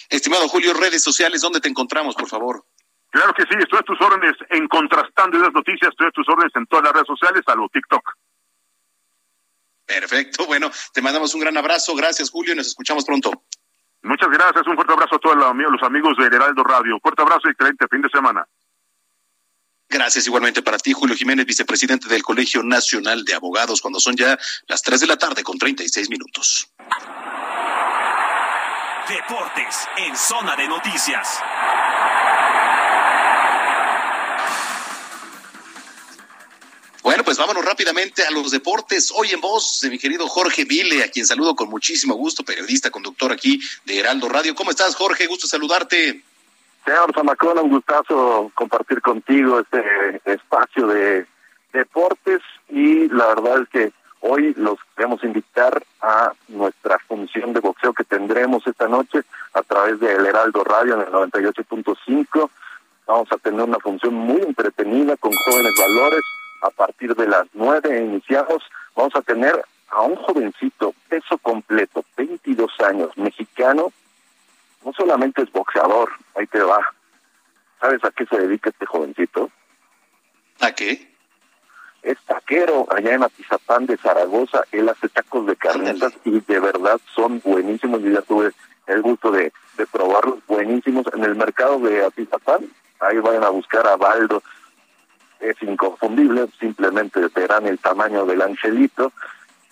Estimado 0.09 0.47
Julio, 0.47 0.73
redes 0.73 1.03
sociales, 1.03 1.41
¿dónde 1.41 1.61
te 1.61 1.69
encontramos, 1.69 2.15
por 2.15 2.27
favor? 2.27 2.63
Claro 3.09 3.33
que 3.33 3.43
sí, 3.43 3.55
estoy 3.57 3.79
a 3.79 3.83
tus 3.83 3.99
órdenes 4.01 4.35
en 4.49 4.67
Contrastando 4.67 5.39
las 5.39 5.53
Noticias, 5.53 5.89
estoy 5.89 6.07
a 6.07 6.11
tus 6.11 6.27
órdenes 6.29 6.55
en 6.55 6.67
todas 6.67 6.85
las 6.85 6.93
redes 6.93 7.07
sociales, 7.07 7.41
salvo 7.45 7.69
TikTok. 7.69 8.03
Perfecto, 9.85 10.45
bueno, 10.45 10.69
te 10.93 11.01
mandamos 11.01 11.33
un 11.33 11.41
gran 11.41 11.57
abrazo, 11.57 11.95
gracias 11.95 12.29
Julio, 12.29 12.53
y 12.53 12.57
nos 12.57 12.67
escuchamos 12.67 13.05
pronto. 13.05 13.31
Muchas 14.03 14.29
gracias, 14.29 14.67
un 14.67 14.75
fuerte 14.75 14.93
abrazo 14.93 15.15
a 15.15 15.19
todos 15.19 15.35
los 15.35 15.83
amigos 15.83 16.17
de 16.17 16.25
Heraldo 16.25 16.63
Radio, 16.63 16.99
fuerte 17.01 17.23
abrazo 17.23 17.47
y 17.47 17.51
excelente 17.51 17.87
fin 17.89 18.01
de 18.01 18.09
semana. 18.09 18.47
Gracias 19.91 20.27
igualmente 20.27 20.61
para 20.61 20.77
ti, 20.77 20.93
Julio 20.93 21.15
Jiménez, 21.15 21.47
vicepresidente 21.47 22.07
del 22.07 22.21
Colegio 22.21 22.61
Nacional 22.61 23.25
de 23.25 23.33
Abogados, 23.33 23.81
cuando 23.81 23.99
son 23.99 24.15
ya 24.15 24.37
las 24.67 24.83
3 24.83 24.99
de 24.99 25.07
la 25.07 25.17
tarde 25.17 25.41
con 25.41 25.57
36 25.57 26.11
minutos. 26.11 26.69
Deportes 29.09 29.87
en 29.97 30.15
zona 30.15 30.55
de 30.55 30.67
noticias. 30.67 31.39
Bueno, 37.01 37.23
pues 37.23 37.39
vámonos 37.39 37.65
rápidamente 37.65 38.21
a 38.23 38.29
los 38.29 38.51
deportes. 38.51 39.11
Hoy 39.15 39.31
en 39.31 39.41
voz 39.41 39.81
de 39.81 39.89
mi 39.89 39.97
querido 39.97 40.27
Jorge 40.27 40.65
Vile, 40.65 41.03
a 41.03 41.09
quien 41.09 41.25
saludo 41.25 41.55
con 41.55 41.67
muchísimo 41.67 42.13
gusto, 42.13 42.43
periodista, 42.43 42.91
conductor 42.91 43.31
aquí 43.31 43.59
de 43.85 43.97
Heraldo 43.97 44.29
Radio. 44.29 44.53
¿Cómo 44.53 44.69
estás, 44.69 44.93
Jorge? 44.93 45.25
Gusto 45.25 45.47
saludarte. 45.47 46.23
Señor 46.85 47.13
Zamacona, 47.13 47.61
un 47.61 47.71
gustazo 47.71 48.51
compartir 48.55 49.01
contigo 49.01 49.59
este 49.59 50.21
espacio 50.25 50.87
de 50.87 51.25
deportes 51.73 52.41
y 52.69 53.07
la 53.09 53.27
verdad 53.27 53.61
es 53.61 53.69
que 53.69 53.93
hoy 54.21 54.53
los 54.57 54.79
queremos 54.95 55.23
invitar 55.23 55.83
a 56.01 56.33
nuestra 56.47 56.97
función 56.99 57.53
de 57.53 57.59
boxeo 57.59 57.93
que 57.93 58.03
tendremos 58.03 58.65
esta 58.65 58.87
noche 58.87 59.21
a 59.53 59.61
través 59.61 59.99
del 59.99 60.25
Heraldo 60.25 60.63
Radio 60.63 60.95
en 60.95 61.01
el 61.01 61.07
98.5. 61.07 62.49
Vamos 63.07 63.31
a 63.31 63.37
tener 63.37 63.61
una 63.61 63.79
función 63.79 64.13
muy 64.13 64.41
entretenida 64.41 65.15
con 65.17 65.31
jóvenes 65.33 65.73
valores 65.77 66.21
a 66.61 66.69
partir 66.69 67.15
de 67.15 67.27
las 67.27 67.47
nueve 67.53 67.99
iniciamos, 67.99 68.63
vamos 68.95 69.15
a 69.15 69.21
tener 69.21 69.63
a 69.89 70.01
un 70.01 70.15
jovencito, 70.17 70.93
peso 71.07 71.37
completo, 71.39 72.03
22 72.17 72.71
años, 72.81 73.17
mexicano, 73.17 73.91
no 74.83 74.93
solamente 74.93 75.41
es 75.41 75.51
boxeador, 75.51 76.09
ahí 76.35 76.47
te 76.47 76.61
va. 76.61 76.79
¿Sabes 77.79 78.03
a 78.03 78.11
qué 78.11 78.25
se 78.25 78.37
dedica 78.37 78.69
este 78.69 78.85
jovencito? 78.85 79.49
¿A 80.61 80.71
qué? 80.71 81.07
Es 82.01 82.17
taquero 82.25 82.87
allá 82.89 83.13
en 83.13 83.23
Atizapán 83.23 83.85
de 83.85 83.97
Zaragoza, 83.97 84.63
él 84.71 84.87
hace 84.87 85.09
tacos 85.09 85.45
de 85.45 85.55
carnitas 85.55 86.13
y 86.23 86.39
de 86.39 86.59
verdad 86.59 86.99
son 87.13 87.41
buenísimos, 87.43 88.01
yo 88.01 88.11
ya 88.11 88.21
tuve 88.21 88.51
el 88.87 89.01
gusto 89.01 89.31
de, 89.31 89.51
de 89.77 89.87
probarlos, 89.87 90.39
buenísimos 90.47 91.05
en 91.13 91.23
el 91.23 91.35
mercado 91.35 91.79
de 91.79 92.05
Atizapán, 92.05 92.69
ahí 92.99 93.17
vayan 93.17 93.43
a 93.43 93.49
buscar 93.49 93.85
a 93.85 93.97
Baldo, 93.97 94.41
es 95.39 95.61
inconfundible, 95.61 96.47
simplemente 96.59 97.19
verán 97.33 97.65
el 97.67 97.79
tamaño 97.79 98.25
del 98.25 98.41
angelito, 98.41 99.11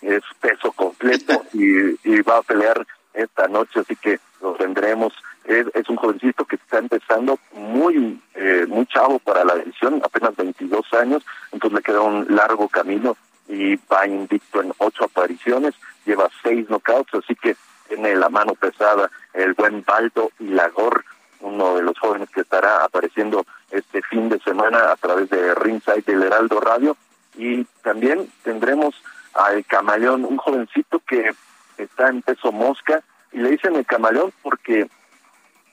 es 0.01 0.23
peso 0.39 0.71
completo 0.71 1.43
y, 1.53 2.21
va 2.21 2.37
a 2.37 2.41
pelear 2.41 2.85
esta 3.13 3.47
noche, 3.47 3.79
así 3.79 3.95
que 3.95 4.19
lo 4.41 4.53
tendremos. 4.53 5.13
Es, 5.45 5.87
un 5.87 5.95
jovencito 5.95 6.43
que 6.43 6.57
está 6.57 6.79
empezando 6.79 7.39
muy 7.53 8.21
eh, 8.35 8.65
muy 8.67 8.85
chavo 8.87 9.19
para 9.19 9.45
la 9.45 9.53
edición, 9.53 10.01
apenas 10.03 10.35
22 10.35 10.93
años, 10.93 11.25
entonces 11.53 11.77
le 11.77 11.83
queda 11.83 12.01
un 12.01 12.25
largo 12.29 12.67
camino 12.67 13.15
y 13.47 13.77
va 13.91 14.05
invicto 14.05 14.61
en 14.61 14.73
ocho 14.77 15.05
apariciones, 15.05 15.73
lleva 16.05 16.29
seis 16.43 16.67
knockouts, 16.69 17.13
así 17.13 17.33
que 17.35 17.55
tiene 17.87 18.15
la 18.15 18.27
mano 18.27 18.53
pesada 18.55 19.09
el 19.33 19.53
buen 19.53 19.83
Baldo 19.85 20.31
y 20.39 20.49
Lagor, 20.49 21.05
uno 21.39 21.75
de 21.75 21.83
los 21.83 21.97
jóvenes 21.97 22.29
que 22.29 22.41
estará 22.41 22.83
apareciendo 22.83 23.45
este 23.71 24.01
fin 24.01 24.29
de 24.29 24.39
semana 24.39 24.91
a 24.91 24.95
través 24.95 25.29
de 25.29 25.55
Ringside 25.55 26.03
del 26.05 26.23
Heraldo 26.23 26.59
Radio. 26.59 26.97
Y 27.37 27.63
también 27.83 28.31
tendremos 28.43 28.95
al 29.33 29.63
Camaleón, 29.65 30.25
un 30.25 30.37
jovencito 30.37 30.99
que 31.07 31.31
está 31.77 32.09
en 32.09 32.21
peso 32.23 32.51
mosca, 32.51 33.03
le 33.39 33.51
dicen 33.51 33.75
el 33.75 33.85
Camaleón 33.85 34.31
porque 34.41 34.87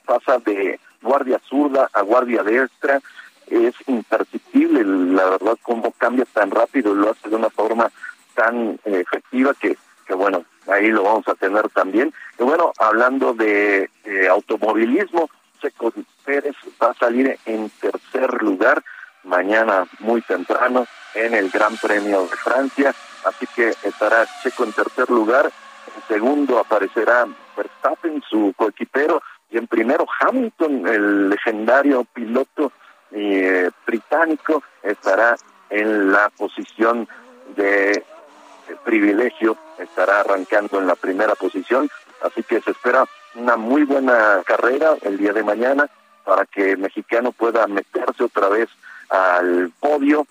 pasa 0.05 0.37
de 0.39 0.79
guardia 1.01 1.39
zurda 1.47 1.89
a 1.93 2.01
guardia 2.01 2.43
destra, 2.43 3.01
es 3.47 3.75
imperceptible, 3.87 4.83
la 4.83 5.25
verdad, 5.25 5.57
cómo 5.61 5.91
cambia 5.91 6.25
tan 6.25 6.51
rápido 6.51 6.93
y 6.93 6.97
lo 6.97 7.11
hace 7.11 7.29
de 7.29 7.35
una 7.35 7.49
forma 7.49 7.91
tan 8.33 8.79
eh, 8.85 9.01
efectiva 9.01 9.53
que, 9.53 9.77
que, 10.07 10.13
bueno, 10.13 10.43
ahí 10.67 10.87
lo 10.87 11.03
vamos 11.03 11.27
a 11.27 11.35
tener 11.35 11.69
también. 11.69 12.13
Y 12.39 12.43
bueno, 12.43 12.71
hablando 12.79 13.33
de 13.33 13.89
eh, 14.03 14.27
automovilismo, 14.27 15.29
Checo 15.61 15.93
Pérez 16.25 16.55
va 16.81 16.91
a 16.91 16.95
salir 16.95 17.37
en 17.45 17.69
tercer 17.69 18.41
lugar 18.41 18.83
mañana 19.23 19.87
muy 19.99 20.21
temprano 20.21 20.85
en 21.13 21.33
el 21.33 21.49
Gran 21.49 21.77
Premio 21.77 22.23
de 22.23 22.35
Francia, 22.37 22.93
así 23.25 23.47
que 23.55 23.73
estará 23.83 24.27
Checo 24.43 24.65
en 24.65 24.73
tercer 24.73 25.09
lugar, 25.09 25.51
en 25.95 26.07
segundo 26.07 26.59
aparecerá 26.59 27.25
Verstappen, 27.55 28.21
su 28.29 28.53
coequipero, 28.55 29.21
y 29.49 29.57
en 29.57 29.67
primero 29.67 30.05
Hamilton, 30.19 30.87
el 30.87 31.29
legendario 31.29 32.03
piloto 32.05 32.71
eh, 33.11 33.69
británico, 33.85 34.63
estará 34.83 35.35
en 35.69 36.11
la 36.11 36.29
posición 36.29 37.07
de 37.55 38.03
privilegio, 38.83 39.57
estará 39.77 40.21
arrancando 40.21 40.79
en 40.79 40.87
la 40.87 40.95
primera 40.95 41.35
posición, 41.35 41.89
así 42.23 42.43
que 42.43 42.61
se 42.61 42.71
espera 42.71 43.05
una 43.35 43.57
muy 43.57 43.83
buena 43.83 44.41
carrera 44.45 44.95
el 45.01 45.17
día 45.17 45.33
de 45.33 45.43
mañana 45.43 45.89
para 46.23 46.45
que 46.45 46.71
el 46.71 46.79
mexicano 46.79 47.31
pueda 47.31 47.67
meterse 47.67 48.23
otra 48.23 48.49
vez 48.49 48.69
al 49.09 49.71
podio. 49.79 50.25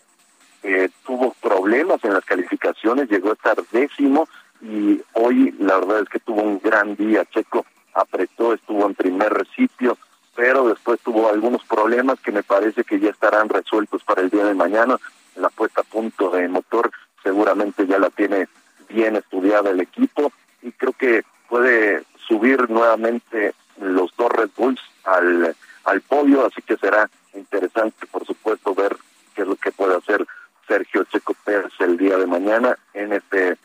Eh, 0.62 0.88
tuvo 1.04 1.34
problemas 1.42 2.02
en 2.04 2.14
las 2.14 2.24
calificaciones, 2.24 3.10
llegó 3.10 3.32
a 3.32 3.54
décimo 3.70 4.26
y 4.64 5.02
hoy 5.12 5.54
la 5.58 5.78
verdad 5.78 6.00
es 6.00 6.08
que 6.08 6.20
tuvo 6.20 6.42
un 6.42 6.58
gran 6.58 6.96
día. 6.96 7.24
Checo 7.26 7.66
apretó, 7.92 8.54
estuvo 8.54 8.86
en 8.86 8.94
primer 8.94 9.46
sitio, 9.54 9.98
pero 10.34 10.68
después 10.68 11.00
tuvo 11.00 11.28
algunos 11.28 11.62
problemas 11.64 12.18
que 12.20 12.32
me 12.32 12.42
parece 12.42 12.82
que 12.82 12.98
ya 12.98 13.10
estarán 13.10 13.50
resueltos 13.50 14.02
para 14.04 14.22
el 14.22 14.30
día 14.30 14.44
de 14.44 14.54
mañana. 14.54 14.96
La 15.36 15.50
puesta 15.50 15.82
a 15.82 15.84
punto 15.84 16.30
de 16.30 16.48
motor 16.48 16.90
seguramente 17.22 17.86
ya 17.86 17.98
la 17.98 18.08
tiene 18.08 18.48
bien 18.88 19.16
estudiada 19.16 19.70
el 19.70 19.80
equipo 19.80 20.32
y 20.62 20.72
creo 20.72 20.92
que 20.92 21.24
puede 21.48 22.04
subir 22.26 22.70
nuevamente 22.70 23.54
los 23.80 24.16
dos 24.16 24.30
Red 24.32 24.50
Bulls 24.56 24.80
al, 25.04 25.54
al 25.84 26.00
podio, 26.02 26.46
así 26.46 26.62
que 26.62 26.76
será 26.76 27.10
interesante, 27.34 28.06
por 28.06 28.24
supuesto, 28.24 28.74
ver 28.74 28.96
qué 29.34 29.42
es 29.42 29.48
lo 29.48 29.56
que 29.56 29.72
puede 29.72 29.96
hacer 29.96 30.24
Sergio 30.66 31.04
Checo 31.04 31.34
Pérez 31.44 31.72
el 31.80 31.98
día 31.98 32.16
de 32.16 32.26
mañana 32.26 32.78
en 32.94 33.12
este 33.12 33.58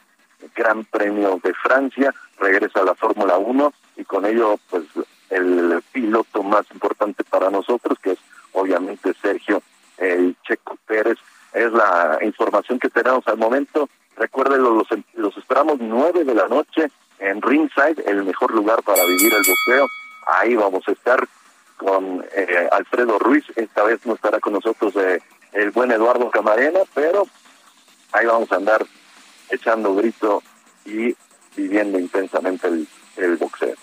Gran 0.55 0.85
Premio 0.85 1.39
de 1.43 1.53
Francia, 1.53 2.13
regresa 2.39 2.81
a 2.81 2.85
la 2.85 2.95
Fórmula 2.95 3.37
1 3.37 3.73
y 3.97 4.03
con 4.05 4.25
ello, 4.25 4.59
pues, 4.69 4.83
el 5.29 5.83
piloto 5.91 6.43
más 6.43 6.65
importante 6.71 7.23
para 7.23 7.49
nosotros, 7.49 7.97
que 7.99 8.11
es 8.13 8.19
obviamente 8.53 9.13
Sergio 9.21 9.61
el 9.99 10.35
Checo 10.47 10.77
Pérez. 10.85 11.17
Es 11.53 11.71
la 11.71 12.19
información 12.21 12.79
que 12.79 12.89
tenemos 12.89 13.27
al 13.27 13.37
momento. 13.37 13.89
Recuerden, 14.15 14.63
los, 14.63 14.87
los 15.15 15.37
esperamos 15.37 15.77
nueve 15.79 16.23
de 16.23 16.35
la 16.35 16.47
noche 16.47 16.87
en 17.19 17.41
Ringside, 17.41 18.03
el 18.05 18.23
mejor 18.23 18.53
lugar 18.53 18.81
para 18.83 19.03
vivir 19.05 19.33
el 19.33 19.43
boxeo. 19.45 19.87
Ahí 20.27 20.55
vamos 20.55 20.87
a 20.87 20.91
estar 20.91 21.27
con 21.77 22.25
eh, 22.35 22.69
Alfredo 22.71 23.19
Ruiz. 23.19 23.45
Esta 23.55 23.83
vez 23.83 24.05
no 24.05 24.13
estará 24.13 24.39
con 24.39 24.53
nosotros 24.53 24.95
eh, 24.95 25.21
el 25.53 25.71
buen 25.71 25.91
Eduardo 25.91 26.29
Camarena, 26.29 26.79
pero 26.93 27.27
ahí 28.11 28.25
vamos 28.25 28.51
a 28.51 28.55
andar 28.55 28.85
echando 29.49 29.95
grito 29.95 30.43
y 30.85 31.15
viviendo 31.55 31.99
intensamente 31.99 32.67
el, 32.67 32.87
el 33.17 33.35
boxeo. 33.37 33.75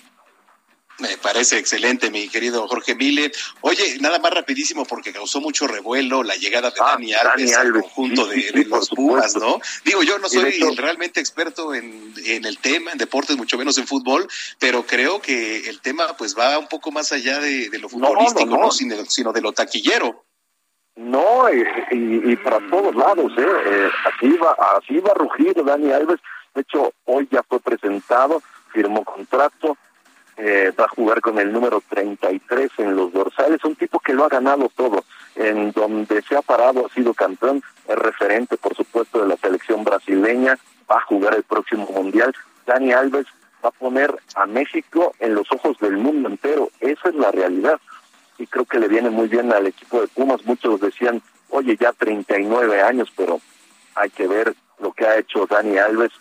Me 0.99 1.19
parece 1.19 1.59
excelente, 1.59 2.11
mi 2.11 2.27
querido 2.31 2.67
Jorge 2.69 2.95
Mille. 2.95 3.31
Oye, 3.61 3.99
nada 4.01 4.19
más 4.19 4.33
rapidísimo 4.33 4.87
porque 4.87 5.13
causó 5.13 5.43
mucho 5.43 5.67
revuelo 5.67 6.23
la 6.23 6.37
llegada 6.37 6.71
de 6.71 6.77
Ah, 6.81 6.93
Dani 6.93 7.13
Alves 7.13 7.51
Dani 7.51 7.53
al 7.53 7.67
Alves, 7.67 7.83
conjunto 7.83 8.25
sí, 8.31 8.41
de, 8.41 8.49
sí, 8.49 8.53
de 8.55 8.65
por 8.65 8.79
los 8.79 8.89
Pumas. 8.89 9.37
¿no? 9.37 9.61
Digo, 9.85 10.03
yo 10.03 10.19
no 10.19 10.31
soy 10.31 10.55
hecho- 10.55 10.71
realmente 10.75 11.21
experto 11.21 11.75
en, 11.75 12.15
en 12.25 12.47
el 12.47 12.57
tema, 12.57 12.93
en 12.93 12.97
deportes, 12.99 13.37
mucho 13.37 13.59
menos 13.59 13.77
en 13.77 13.87
fútbol, 13.87 14.27
pero 14.59 14.87
creo 14.87 15.21
que 15.21 15.69
el 15.69 15.83
tema 15.83 16.17
pues 16.17 16.35
va 16.35 16.57
un 16.59 16.67
poco 16.67 16.91
más 16.91 17.13
allá 17.13 17.41
de, 17.41 17.69
de 17.69 17.77
lo 17.79 17.89
no, 17.89 17.91
futbolístico, 17.91 18.47
¿no? 18.47 18.57
no. 18.63 18.71
Sino, 18.71 19.05
sino 19.05 19.33
de 19.35 19.43
lo 19.43 19.53
taquillero. 19.53 20.25
No, 20.97 21.53
y, 21.53 21.61
y- 21.91 22.33
y 22.33 22.37
para 22.37 22.59
todos 22.71 22.95
lados, 22.97 23.33
¿eh? 23.37 23.47
Eh, 23.67 23.89
así, 24.15 24.37
va, 24.39 24.57
así 24.79 24.99
va 25.01 25.11
a 25.13 25.15
rugir 25.15 25.63
Dani 25.63 25.93
Alves. 25.93 26.21
De 26.55 26.63
hecho, 26.63 26.93
hoy 27.05 27.29
ya 27.31 27.43
fue 27.43 27.61
presentado, 27.61 28.43
firmó 28.73 29.05
contrato, 29.05 29.77
eh, 30.39 30.73
va 30.79 30.85
a 30.85 30.89
jugar 30.89 31.21
con 31.21 31.39
el 31.39 31.53
número 31.53 31.83
33 31.89 32.71
en 32.79 32.97
los 32.97 33.13
dorsales. 33.13 33.63
Un 33.65 33.77
tipo 33.77 34.01
que 34.01 34.15
lo 34.15 34.25
ha 34.25 34.29
ganado 34.29 34.71
todo. 34.75 35.05
En 35.35 35.71
donde 35.73 36.23
se 36.23 36.35
ha 36.37 36.41
parado 36.43 36.87
ha 36.87 36.95
sido 36.95 37.13
campeón, 37.13 37.63
es 37.87 37.97
referente, 37.97 38.57
por 38.57 38.75
supuesto, 38.75 39.21
de 39.21 39.29
la 39.29 39.37
selección 39.37 39.85
brasileña, 39.85 40.59
va 40.91 40.97
a 40.97 41.03
jugar 41.03 41.35
el 41.35 41.43
próximo 41.43 41.87
mundial. 41.93 42.35
Dani 42.65 42.93
Alves 42.95 43.27
va 43.63 43.69
a 43.69 43.73
poner 43.73 44.15
a 44.35 44.47
México 44.47 45.13
en 45.21 45.35
los 45.35 45.51
ojos 45.53 45.77
del 45.79 45.99
mundo 45.99 46.31
entero. 46.31 46.71
Esa 46.81 47.11
es 47.11 47.15
la 47.17 47.31
realidad 47.33 47.79
y 48.39 48.47
creo 48.47 48.65
que 48.65 48.79
le 48.79 48.89
viene 48.89 49.11
muy 49.11 49.29
bien 49.29 49.53
al 49.53 49.67
equipo 49.67 50.01
de 50.01 50.09
Pumas. 50.09 50.45
Muchos 50.45 50.81
decían, 50.81 51.23
oye, 51.51 51.77
ya 51.79 51.93
39 51.93 52.83
años, 52.83 53.13
pero 53.17 53.41
hay 53.95 54.11
que 54.11 54.27
ver 54.27 54.55
lo 54.79 54.93
que 54.93 55.07
ha 55.07 55.19
hecho 55.19 55.47
Dani 55.47 55.79
Alves, 55.79 56.13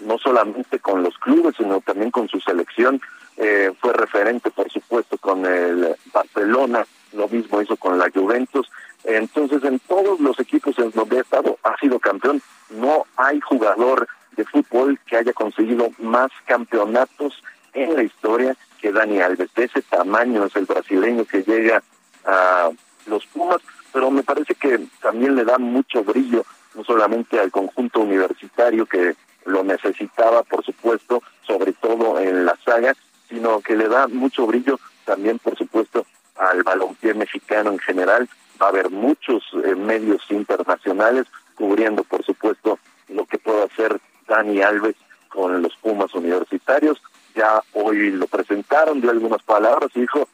no 0.00 0.18
solamente 0.18 0.78
con 0.78 1.02
los 1.02 1.16
clubes, 1.18 1.56
sino 1.56 1.80
también 1.80 2.10
con 2.10 2.28
su 2.28 2.40
selección. 2.40 3.00
Eh, 3.36 3.72
fue 3.80 3.92
referente, 3.92 4.50
por 4.50 4.70
supuesto, 4.70 5.18
con 5.18 5.44
el 5.44 5.94
Barcelona, 6.12 6.86
lo 7.12 7.28
mismo 7.28 7.60
hizo 7.60 7.76
con 7.76 7.98
la 7.98 8.10
Juventus. 8.10 8.70
Entonces, 9.04 9.62
en 9.64 9.78
todos 9.80 10.20
los 10.20 10.40
equipos 10.40 10.78
en 10.78 10.90
donde 10.90 11.18
ha 11.18 11.22
estado, 11.22 11.58
ha 11.62 11.76
sido 11.78 11.98
campeón. 11.98 12.42
No 12.70 13.04
hay 13.16 13.40
jugador 13.40 14.08
de 14.36 14.44
fútbol 14.44 14.98
que 15.06 15.16
haya 15.16 15.32
conseguido 15.32 15.90
más 15.98 16.30
campeonatos 16.46 17.42
en 17.72 17.94
la 17.94 18.02
historia 18.02 18.56
que 18.86 18.92
Dani 18.92 19.20
Alves. 19.20 19.52
De 19.54 19.64
ese 19.64 19.82
tamaño 19.82 20.44
es 20.44 20.54
el 20.54 20.64
brasileño 20.64 21.24
que 21.24 21.42
llega 21.42 21.82
a 22.24 22.70
los 23.06 23.26
Pumas, 23.26 23.60
pero 23.92 24.12
me 24.12 24.22
parece 24.22 24.54
que 24.54 24.78
también 25.00 25.34
le 25.34 25.44
da 25.44 25.58
mucho 25.58 26.04
brillo, 26.04 26.44
no 26.74 26.84
solamente 26.84 27.40
al 27.40 27.50
conjunto 27.50 28.00
universitario 28.00 28.86
que 28.86 29.16
lo 29.44 29.64
necesitaba, 29.64 30.44
por 30.44 30.64
supuesto, 30.64 31.22
sobre 31.42 31.72
todo 31.72 32.20
en 32.20 32.44
la 32.44 32.56
saga, 32.64 32.94
sino 33.28 33.60
que 33.60 33.74
le 33.74 33.88
da 33.88 34.06
mucho 34.06 34.46
brillo 34.46 34.78
también, 35.04 35.40
por 35.40 35.56
supuesto, 35.56 36.06
al 36.36 36.62
balompié 36.62 37.14
mexicano 37.14 37.72
en 37.72 37.80
general. 37.80 38.28
Va 38.62 38.66
a 38.66 38.68
haber 38.70 38.90
muchos 38.90 39.42
eh, 39.64 39.74
medios 39.74 40.22
internacionales 40.30 41.26
cubriendo, 41.56 42.04
por 42.04 42.24
supuesto, 42.24 42.78
lo 43.08 43.26
que 43.26 43.38
puede 43.38 43.64
hacer 43.64 44.00
Dani 44.28 44.62
Alves 44.62 44.94
con 45.28 45.60
los 45.60 45.74
Pumas 45.76 46.14
universitarios. 46.14 47.02
Ya 47.36 47.62
hoy 47.74 48.10
lo 48.12 48.26
presentaron, 48.26 49.00
dio 49.00 49.10
algunas 49.10 49.42
palabras 49.42 49.90
y 49.94 50.00
dijo, 50.00 50.26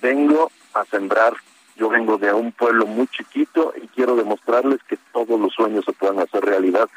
vengo 0.00 0.50
a 0.72 0.84
sembrar, 0.84 1.34
yo 1.76 1.88
vengo 1.88 2.16
de 2.16 2.32
un 2.32 2.52
pueblo 2.52 2.86
muy 2.86 3.08
chiquito 3.08 3.74
y 3.76 3.88
quiero 3.88 4.14
demostrarles 4.14 4.80
que 4.88 4.96
todos 5.12 5.38
los 5.40 5.52
sueños 5.52 5.84
se 5.84 5.92
pueden 5.92 6.20
hacer 6.20 6.44
realidad. 6.44 6.88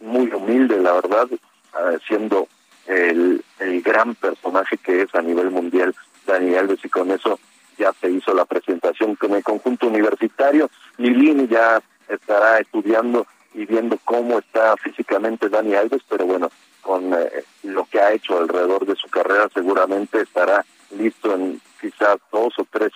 Muy 0.00 0.30
humilde, 0.30 0.78
la 0.78 0.92
verdad, 0.92 1.28
eh, 1.32 1.98
siendo 2.06 2.46
el, 2.86 3.42
el 3.58 3.80
gran 3.80 4.14
personaje 4.14 4.76
que 4.76 5.02
es 5.02 5.14
a 5.14 5.22
nivel 5.22 5.50
mundial 5.50 5.94
Dani 6.26 6.54
Alves 6.54 6.84
y 6.84 6.88
con 6.90 7.10
eso 7.10 7.40
ya 7.78 7.92
se 7.94 8.10
hizo 8.10 8.34
la 8.34 8.44
presentación 8.44 9.16
con 9.16 9.32
el 9.32 9.42
conjunto 9.42 9.86
universitario. 9.86 10.70
Lilini 10.98 11.46
ya 11.48 11.80
estará 12.08 12.58
estudiando 12.58 13.26
y 13.54 13.64
viendo 13.64 13.98
cómo 14.04 14.38
está 14.38 14.76
físicamente 14.76 15.48
Dani 15.48 15.74
Alves, 15.74 16.02
pero 16.08 16.26
bueno, 16.26 16.50
con 16.86 17.12
eh, 17.12 17.44
lo 17.64 17.84
que 17.86 17.98
ha 17.98 18.12
hecho 18.12 18.38
alrededor 18.38 18.86
de 18.86 18.94
su 18.94 19.08
carrera 19.08 19.48
seguramente 19.52 20.20
estará 20.20 20.64
listo 20.96 21.34
en 21.34 21.60
quizás 21.80 22.18
dos 22.30 22.54
o 22.58 22.66
tres 22.70 22.92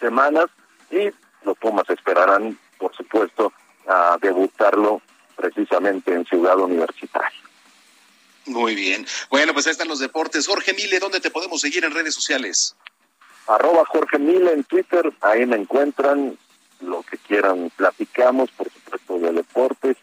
semanas 0.00 0.46
y 0.90 1.10
los 1.44 1.58
Pumas 1.58 1.88
esperarán, 1.90 2.58
por 2.78 2.96
supuesto, 2.96 3.52
a 3.86 4.16
debutarlo 4.22 5.02
precisamente 5.36 6.14
en 6.14 6.24
Ciudad 6.24 6.58
Universitaria. 6.58 7.38
Muy 8.46 8.74
bien. 8.74 9.06
Bueno, 9.28 9.52
pues 9.52 9.66
ahí 9.66 9.72
están 9.72 9.88
los 9.88 9.98
deportes. 9.98 10.46
Jorge 10.46 10.72
Mille, 10.72 10.98
¿dónde 10.98 11.20
te 11.20 11.30
podemos 11.30 11.60
seguir 11.60 11.84
en 11.84 11.92
redes 11.92 12.14
sociales? 12.14 12.74
Arroba 13.48 13.84
Jorge 13.84 14.18
Mille 14.18 14.50
en 14.50 14.64
Twitter, 14.64 15.12
ahí 15.20 15.44
me 15.44 15.56
encuentran 15.56 16.38
lo 16.80 17.02
que 17.02 17.18
quieran, 17.18 17.70
platicamos, 17.76 18.50
por 18.52 18.70
supuesto, 18.72 19.18
de 19.18 19.32
deportes, 19.32 19.96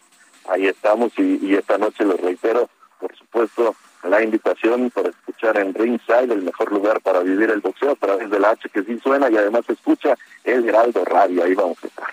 ahí 0.48 0.66
estamos 0.68 1.12
y, 1.18 1.44
y 1.44 1.54
esta 1.54 1.78
noche 1.78 2.04
les 2.04 2.20
reitero, 2.20 2.70
por 2.98 3.16
supuesto, 3.16 3.76
la 4.02 4.22
invitación 4.22 4.90
para 4.90 5.10
escuchar 5.10 5.56
en 5.58 5.74
Ringside, 5.74 6.32
el 6.32 6.42
mejor 6.42 6.72
lugar 6.72 7.00
para 7.00 7.20
vivir 7.20 7.50
el 7.50 7.60
boxeo 7.60 7.92
a 7.92 7.96
través 7.96 8.30
de 8.30 8.38
la 8.38 8.50
H 8.50 8.68
que 8.68 8.82
sí 8.82 8.98
suena 9.02 9.30
y 9.30 9.36
además 9.36 9.64
se 9.66 9.72
escucha 9.72 10.16
el 10.44 10.68
Heraldo 10.68 11.04
Radio, 11.04 11.44
ahí 11.44 11.54
vamos 11.54 11.78
a 11.82 11.86
estar. 11.86 12.08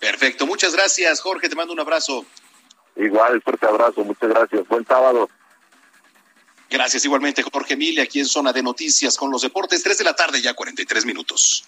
Perfecto. 0.00 0.46
Muchas 0.46 0.74
gracias, 0.74 1.20
Jorge. 1.20 1.48
Te 1.48 1.54
mando 1.54 1.72
un 1.72 1.78
abrazo. 1.78 2.26
Igual, 2.96 3.40
fuerte 3.40 3.66
abrazo, 3.66 4.04
muchas 4.04 4.28
gracias, 4.28 4.66
buen 4.66 4.84
sábado. 4.84 5.30
Gracias 6.68 7.04
igualmente, 7.04 7.42
Jorge 7.42 7.76
Mille, 7.76 8.02
aquí 8.02 8.18
en 8.18 8.26
Zona 8.26 8.52
de 8.52 8.62
Noticias 8.62 9.16
con 9.16 9.30
los 9.30 9.42
deportes. 9.42 9.82
Tres 9.82 9.98
de 9.98 10.04
la 10.04 10.14
tarde, 10.16 10.40
ya 10.40 10.54
43 10.54 11.06
minutos. 11.06 11.64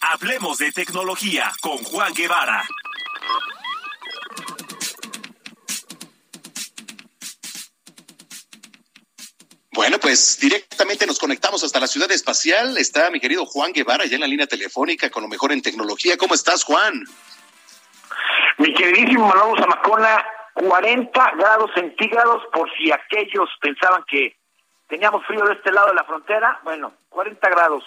Hablemos 0.00 0.58
de 0.58 0.72
tecnología 0.72 1.52
con 1.60 1.78
Juan 1.78 2.12
Guevara. 2.12 2.66
Bueno, 9.74 9.98
pues 9.98 10.38
directamente 10.40 11.04
nos 11.04 11.18
conectamos 11.18 11.64
hasta 11.64 11.80
la 11.80 11.88
ciudad 11.88 12.10
espacial. 12.12 12.78
Está 12.78 13.10
mi 13.10 13.18
querido 13.18 13.44
Juan 13.44 13.72
Guevara 13.72 14.06
ya 14.06 14.14
en 14.14 14.20
la 14.20 14.28
línea 14.28 14.46
telefónica 14.46 15.10
con 15.10 15.24
lo 15.24 15.28
mejor 15.28 15.50
en 15.50 15.62
tecnología. 15.62 16.16
¿Cómo 16.16 16.34
estás, 16.34 16.62
Juan? 16.62 17.02
Mi 18.58 18.72
queridísimo 18.72 19.26
Manolo 19.26 19.60
Zamacona, 19.60 20.24
40 20.54 21.30
grados 21.32 21.72
centígrados 21.74 22.40
por 22.52 22.70
si 22.76 22.92
aquellos 22.92 23.48
pensaban 23.60 24.04
que 24.08 24.36
teníamos 24.88 25.26
frío 25.26 25.44
de 25.44 25.54
este 25.54 25.72
lado 25.72 25.88
de 25.88 25.94
la 25.94 26.04
frontera. 26.04 26.60
Bueno, 26.62 26.92
40 27.08 27.48
grados. 27.50 27.82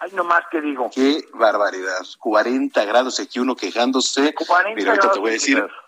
Hay 0.00 0.10
nomás 0.12 0.42
que 0.50 0.60
digo. 0.60 0.90
Qué 0.92 1.22
barbaridad. 1.34 2.04
40 2.18 2.84
grados 2.84 3.20
aquí 3.20 3.38
uno 3.38 3.54
quejándose. 3.54 4.34
40 4.34 4.74
Pero 4.74 4.90
ahorita 4.90 4.92
te 4.92 5.06
grados 5.06 5.18
voy 5.20 5.30
a 5.30 5.32
decir. 5.34 5.56
centígrados. 5.56 5.84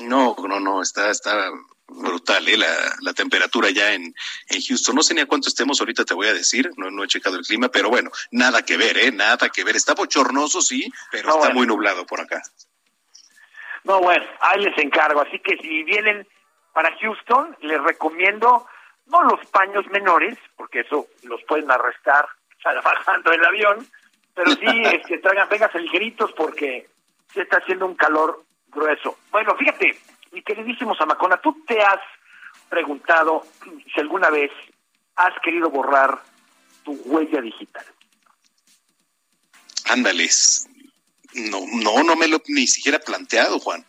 No, 0.00 0.34
no, 0.48 0.58
no, 0.58 0.82
está, 0.82 1.10
está 1.10 1.50
brutal, 1.90 2.48
¿eh? 2.48 2.56
La, 2.56 2.66
la 3.00 3.12
temperatura 3.12 3.70
ya 3.70 3.92
en, 3.94 4.14
en 4.48 4.62
Houston. 4.62 4.94
No 4.94 5.02
sé 5.02 5.14
ni 5.14 5.20
a 5.20 5.26
cuánto 5.26 5.48
estemos, 5.48 5.80
ahorita 5.80 6.04
te 6.04 6.14
voy 6.14 6.28
a 6.28 6.32
decir, 6.32 6.70
no, 6.76 6.90
no 6.90 7.04
he 7.04 7.08
checado 7.08 7.36
el 7.36 7.44
clima, 7.44 7.68
pero 7.68 7.88
bueno, 7.90 8.10
nada 8.30 8.62
que 8.64 8.76
ver, 8.76 8.96
¿eh? 8.98 9.12
Nada 9.12 9.48
que 9.48 9.64
ver. 9.64 9.76
Está 9.76 9.94
bochornoso, 9.94 10.60
sí, 10.62 10.90
pero 11.10 11.28
No, 11.28 11.34
está 11.34 11.46
bueno. 11.46 11.54
muy 11.58 11.66
nublado 11.66 12.06
por 12.06 12.20
acá. 12.20 12.42
No, 13.84 14.00
bueno, 14.00 14.24
ahí 14.40 14.60
les 14.60 14.76
encargo. 14.78 15.20
Así 15.20 15.38
que 15.40 15.56
si 15.56 15.82
vienen 15.84 16.26
para 16.72 16.96
Houston, 16.98 17.56
les 17.62 17.82
recomiendo 17.82 18.66
no 19.06 19.22
los 19.24 19.44
paños 19.46 19.86
menores, 19.88 20.38
porque 20.56 20.80
eso 20.80 21.08
los 21.24 21.42
pueden 21.44 21.70
arrestar 21.70 22.26
bajando 22.62 23.32
el 23.32 23.44
avión, 23.44 23.86
pero 24.34 24.52
sí 24.52 24.66
este, 24.84 25.18
traigan, 25.18 25.48
vengas 25.48 25.74
ligeritos 25.74 26.32
porque 26.32 26.88
se 27.32 27.42
está 27.42 27.58
haciendo 27.58 27.86
un 27.86 27.94
calor 27.94 28.44
grueso. 28.68 29.18
Bueno, 29.30 29.56
fíjate, 29.56 29.98
mi 30.32 30.42
queridísimo 30.42 30.94
Zamacona, 30.94 31.36
tú 31.38 31.64
te 31.66 31.80
has 31.80 32.00
preguntado 32.68 33.44
si 33.92 34.00
alguna 34.00 34.30
vez 34.30 34.50
has 35.16 35.38
querido 35.42 35.70
borrar 35.70 36.22
tu 36.84 36.92
huella 37.04 37.40
digital. 37.40 37.84
Ándales. 39.90 40.68
No, 41.34 41.60
no, 41.82 42.02
no 42.02 42.16
me 42.16 42.28
lo 42.28 42.40
ni 42.48 42.66
siquiera 42.66 42.98
planteado, 42.98 43.58
Juan. 43.60 43.84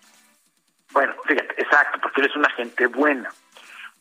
Bueno, 0.92 1.14
fíjate, 1.26 1.62
exacto, 1.62 2.00
porque 2.02 2.22
eres 2.22 2.36
una 2.36 2.50
gente 2.52 2.88
buena. 2.88 3.34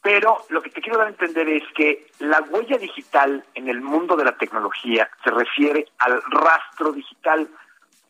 Pero 0.03 0.45
lo 0.49 0.63
que 0.63 0.71
te 0.71 0.81
quiero 0.81 0.99
dar 0.99 1.09
a 1.09 1.11
entender 1.11 1.49
es 1.49 1.63
que 1.75 2.11
la 2.19 2.41
huella 2.41 2.79
digital 2.79 3.45
en 3.55 3.69
el 3.69 3.81
mundo 3.81 4.17
de 4.17 4.25
la 4.25 4.37
tecnología 4.37 5.11
se 5.23 5.31
refiere 5.31 5.87
al 5.99 6.23
rastro 6.23 6.93
digital. 6.93 7.49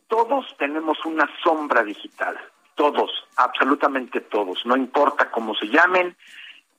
Todos 0.08 0.56
tenemos 0.56 1.04
una 1.04 1.28
sombra 1.42 1.82
digital, 1.82 2.38
todos, 2.80 3.10
absolutamente 3.36 4.22
todos, 4.22 4.64
no 4.64 4.74
importa 4.74 5.30
cómo 5.30 5.54
se 5.54 5.66
llamen, 5.66 6.16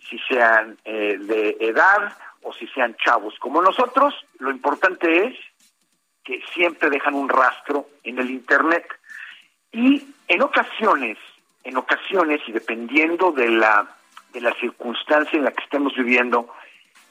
si 0.09 0.17
sean 0.27 0.75
eh, 0.83 1.15
de 1.19 1.57
edad 1.59 2.17
o 2.41 2.51
si 2.53 2.65
sean 2.69 2.95
chavos 2.95 3.35
como 3.37 3.61
nosotros, 3.61 4.15
lo 4.39 4.49
importante 4.49 5.27
es 5.27 5.37
que 6.23 6.41
siempre 6.55 6.89
dejan 6.89 7.13
un 7.13 7.29
rastro 7.29 7.87
en 8.03 8.17
el 8.17 8.31
Internet. 8.31 8.87
Y 9.71 10.03
en 10.27 10.41
ocasiones, 10.41 11.19
en 11.63 11.77
ocasiones, 11.77 12.41
y 12.47 12.51
dependiendo 12.51 13.31
de 13.31 13.49
la, 13.49 13.95
de 14.33 14.41
la 14.41 14.55
circunstancia 14.55 15.37
en 15.37 15.45
la 15.45 15.51
que 15.51 15.63
estemos 15.63 15.93
viviendo, 15.93 16.51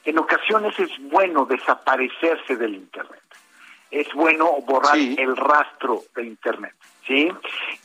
en 0.04 0.18
ocasiones 0.18 0.76
es 0.80 0.90
bueno 1.10 1.46
desaparecerse 1.46 2.56
del 2.56 2.74
Internet. 2.74 3.22
Es 3.92 4.12
bueno 4.14 4.50
borrar 4.66 4.98
el 4.98 5.36
rastro 5.36 6.02
del 6.16 6.26
Internet, 6.26 6.74
¿sí? 7.10 7.28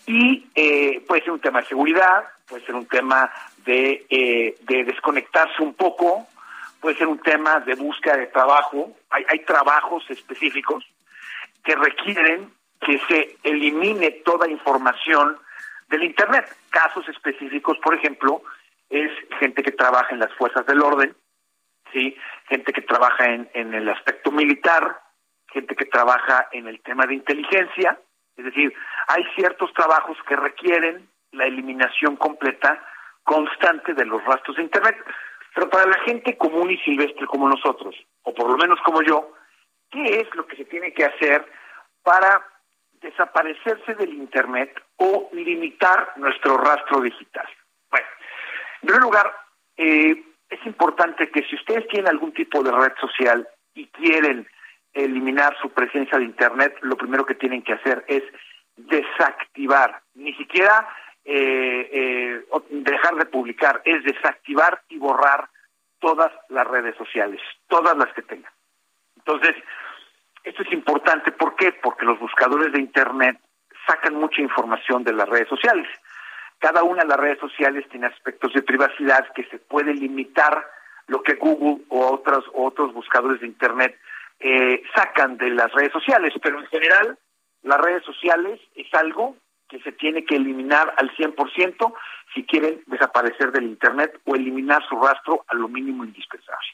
Y 0.06 0.48
eh, 0.54 1.04
puede 1.08 1.24
ser 1.24 1.32
un 1.32 1.40
tema 1.40 1.62
de 1.62 1.68
seguridad, 1.68 2.26
puede 2.48 2.64
ser 2.64 2.76
un 2.76 2.86
tema 2.86 3.32
de, 3.66 4.06
eh, 4.08 4.56
de 4.62 4.84
desconectarse 4.84 5.64
un 5.64 5.74
poco, 5.74 6.28
puede 6.80 6.96
ser 6.96 7.08
un 7.08 7.18
tema 7.18 7.60
de 7.62 7.74
búsqueda 7.74 8.18
de 8.18 8.28
trabajo. 8.28 8.96
Hay, 9.10 9.26
hay 9.28 9.40
trabajos 9.40 10.04
específicos 10.12 10.86
que 11.64 11.76
requieren 11.76 12.52
que 12.80 13.00
se 13.08 13.38
elimine 13.44 14.12
toda 14.12 14.48
información 14.48 15.38
del 15.88 16.04
Internet. 16.04 16.46
Casos 16.70 17.10
específicos, 17.10 17.80
por 17.80 17.96
ejemplo, 17.96 18.44
es 18.92 19.10
gente 19.40 19.64
que 19.64 19.72
trabaja 19.72 20.14
en 20.14 20.20
las 20.20 20.32
fuerzas 20.36 20.68
del 20.68 20.84
orden, 20.84 21.16
¿sí? 21.92 22.16
gente 22.48 22.72
que 22.74 22.82
trabaja 22.82 23.26
en, 23.26 23.50
en 23.56 23.74
el 23.74 23.90
aspecto 23.90 24.32
militar, 24.32 25.02
gente 25.52 25.76
que 25.76 25.86
trabaja 25.86 26.48
en 26.52 26.68
el 26.68 26.80
tema 26.82 27.08
de 27.08 27.16
inteligencia, 27.16 27.98
es 28.38 28.46
decir, 28.46 28.74
hay 29.08 29.24
ciertos 29.36 29.74
trabajos 29.74 30.18
que 30.28 30.36
requieren 30.36 31.08
la 31.32 31.46
eliminación 31.46 32.16
completa, 32.16 32.84
constante 33.24 33.94
de 33.94 34.06
los 34.06 34.24
rastros 34.24 34.58
de 34.58 34.64
Internet. 34.64 34.98
Pero 35.54 35.70
para 35.70 35.86
la 35.86 36.00
gente 36.00 36.38
común 36.38 36.70
y 36.70 36.78
silvestre 36.80 37.26
como 37.28 37.48
nosotros, 37.48 37.96
o 38.24 38.34
por 38.34 38.50
lo 38.50 38.58
menos 38.58 38.80
como 38.82 39.02
yo, 39.02 39.34
¿qué 39.90 40.22
es 40.22 40.36
lo 40.36 40.46
que 40.46 40.58
se 40.58 40.66
tiene 40.66 40.94
que 40.94 41.06
hacer 41.06 41.46
para 42.04 42.46
desaparecerse 43.02 43.96
del 43.96 44.14
Internet 44.14 44.78
o 44.98 45.30
limitar 45.32 46.12
nuestro 46.18 46.58
rastro 46.58 47.00
digital? 47.02 47.48
Bueno, 47.90 48.08
en 48.82 48.88
primer 48.88 49.02
lugar, 49.04 49.34
eh, 49.78 50.24
es 50.50 50.66
importante 50.66 51.32
que 51.32 51.44
si 51.44 51.56
ustedes 51.56 51.88
tienen 51.88 52.10
algún 52.10 52.34
tipo 52.34 52.62
de 52.62 52.72
red 52.72 52.94
social 53.00 53.48
y 53.74 53.88
quieren 53.88 54.48
eliminar 54.96 55.56
su 55.62 55.70
presencia 55.70 56.18
de 56.18 56.24
Internet, 56.24 56.78
lo 56.82 56.98
primero 56.98 57.26
que 57.26 57.36
tienen 57.36 57.62
que 57.62 57.74
hacer 57.74 58.04
es 58.08 58.24
desactivar, 58.78 60.02
ni 60.16 60.34
siquiera 60.34 60.88
eh, 61.26 61.90
eh, 61.92 62.46
dejar 62.70 63.16
de 63.16 63.26
publicar, 63.26 63.82
es 63.86 64.04
desactivar 64.04 64.82
y 64.90 64.98
borrar 64.98 65.50
todas 66.00 66.32
las 66.50 66.66
redes 66.68 66.96
sociales, 66.98 67.42
todas 67.68 67.96
las 67.98 68.12
que 68.14 68.22
tengan. 68.22 68.52
Entonces, 69.18 69.56
esto 70.44 70.62
es 70.64 70.72
importante, 70.72 71.32
¿por 71.32 71.56
qué? 71.56 71.74
Porque 71.74 72.06
los 72.06 72.20
buscadores 72.20 72.72
de 72.72 72.80
Internet 72.80 73.38
sacan 73.88 74.16
mucha 74.16 74.42
información 74.42 75.04
de 75.04 75.14
las 75.14 75.28
redes 75.28 75.50
sociales. 75.50 75.88
Cada 76.60 76.84
una 76.84 77.02
de 77.02 77.10
las 77.10 77.20
redes 77.20 77.40
sociales 77.40 77.86
tiene 77.90 78.08
aspectos 78.08 78.54
de 78.54 78.62
privacidad 78.62 79.28
que 79.34 79.44
se 79.46 79.58
puede 79.58 79.94
limitar 79.94 80.66
lo 81.08 81.22
que 81.22 81.36
Google 81.36 81.84
o 81.90 82.12
otros, 82.12 82.46
otros 82.54 82.94
buscadores 82.94 83.42
de 83.42 83.48
Internet 83.48 84.00
eh, 84.40 84.84
sacan 84.94 85.38
de 85.38 85.50
las 85.50 85.72
redes 85.72 85.92
sociales, 85.92 86.34
pero 86.42 86.60
en 86.60 86.68
general 86.68 87.18
las 87.64 87.80
redes 87.80 88.04
sociales 88.04 88.60
es 88.76 88.94
algo 88.94 89.36
que 89.68 89.80
se 89.80 89.92
tiene 89.94 90.24
que 90.24 90.36
eliminar 90.36 90.94
al 90.98 91.10
100% 91.16 91.94
si 92.34 92.46
quieren 92.46 92.84
desaparecer 92.86 93.52
del 93.52 93.64
Internet 93.64 94.20
o 94.26 94.36
eliminar 94.36 94.84
su 94.88 95.00
rastro 95.02 95.44
a 95.48 95.56
lo 95.56 95.68
mínimo 95.68 96.04
indispensable. 96.04 96.68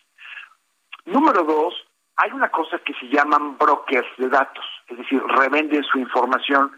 Número 1.06 1.44
dos, 1.44 1.74
hay 2.18 2.32
una 2.32 2.50
cosa 2.50 2.78
que 2.80 2.94
se 2.96 3.08
llaman 3.08 3.58
brokers 3.58 4.10
de 4.18 4.30
datos, 4.30 4.66
es 4.88 4.98
decir, 4.98 5.22
revenden 5.24 5.84
su 5.84 5.98
información 6.00 6.72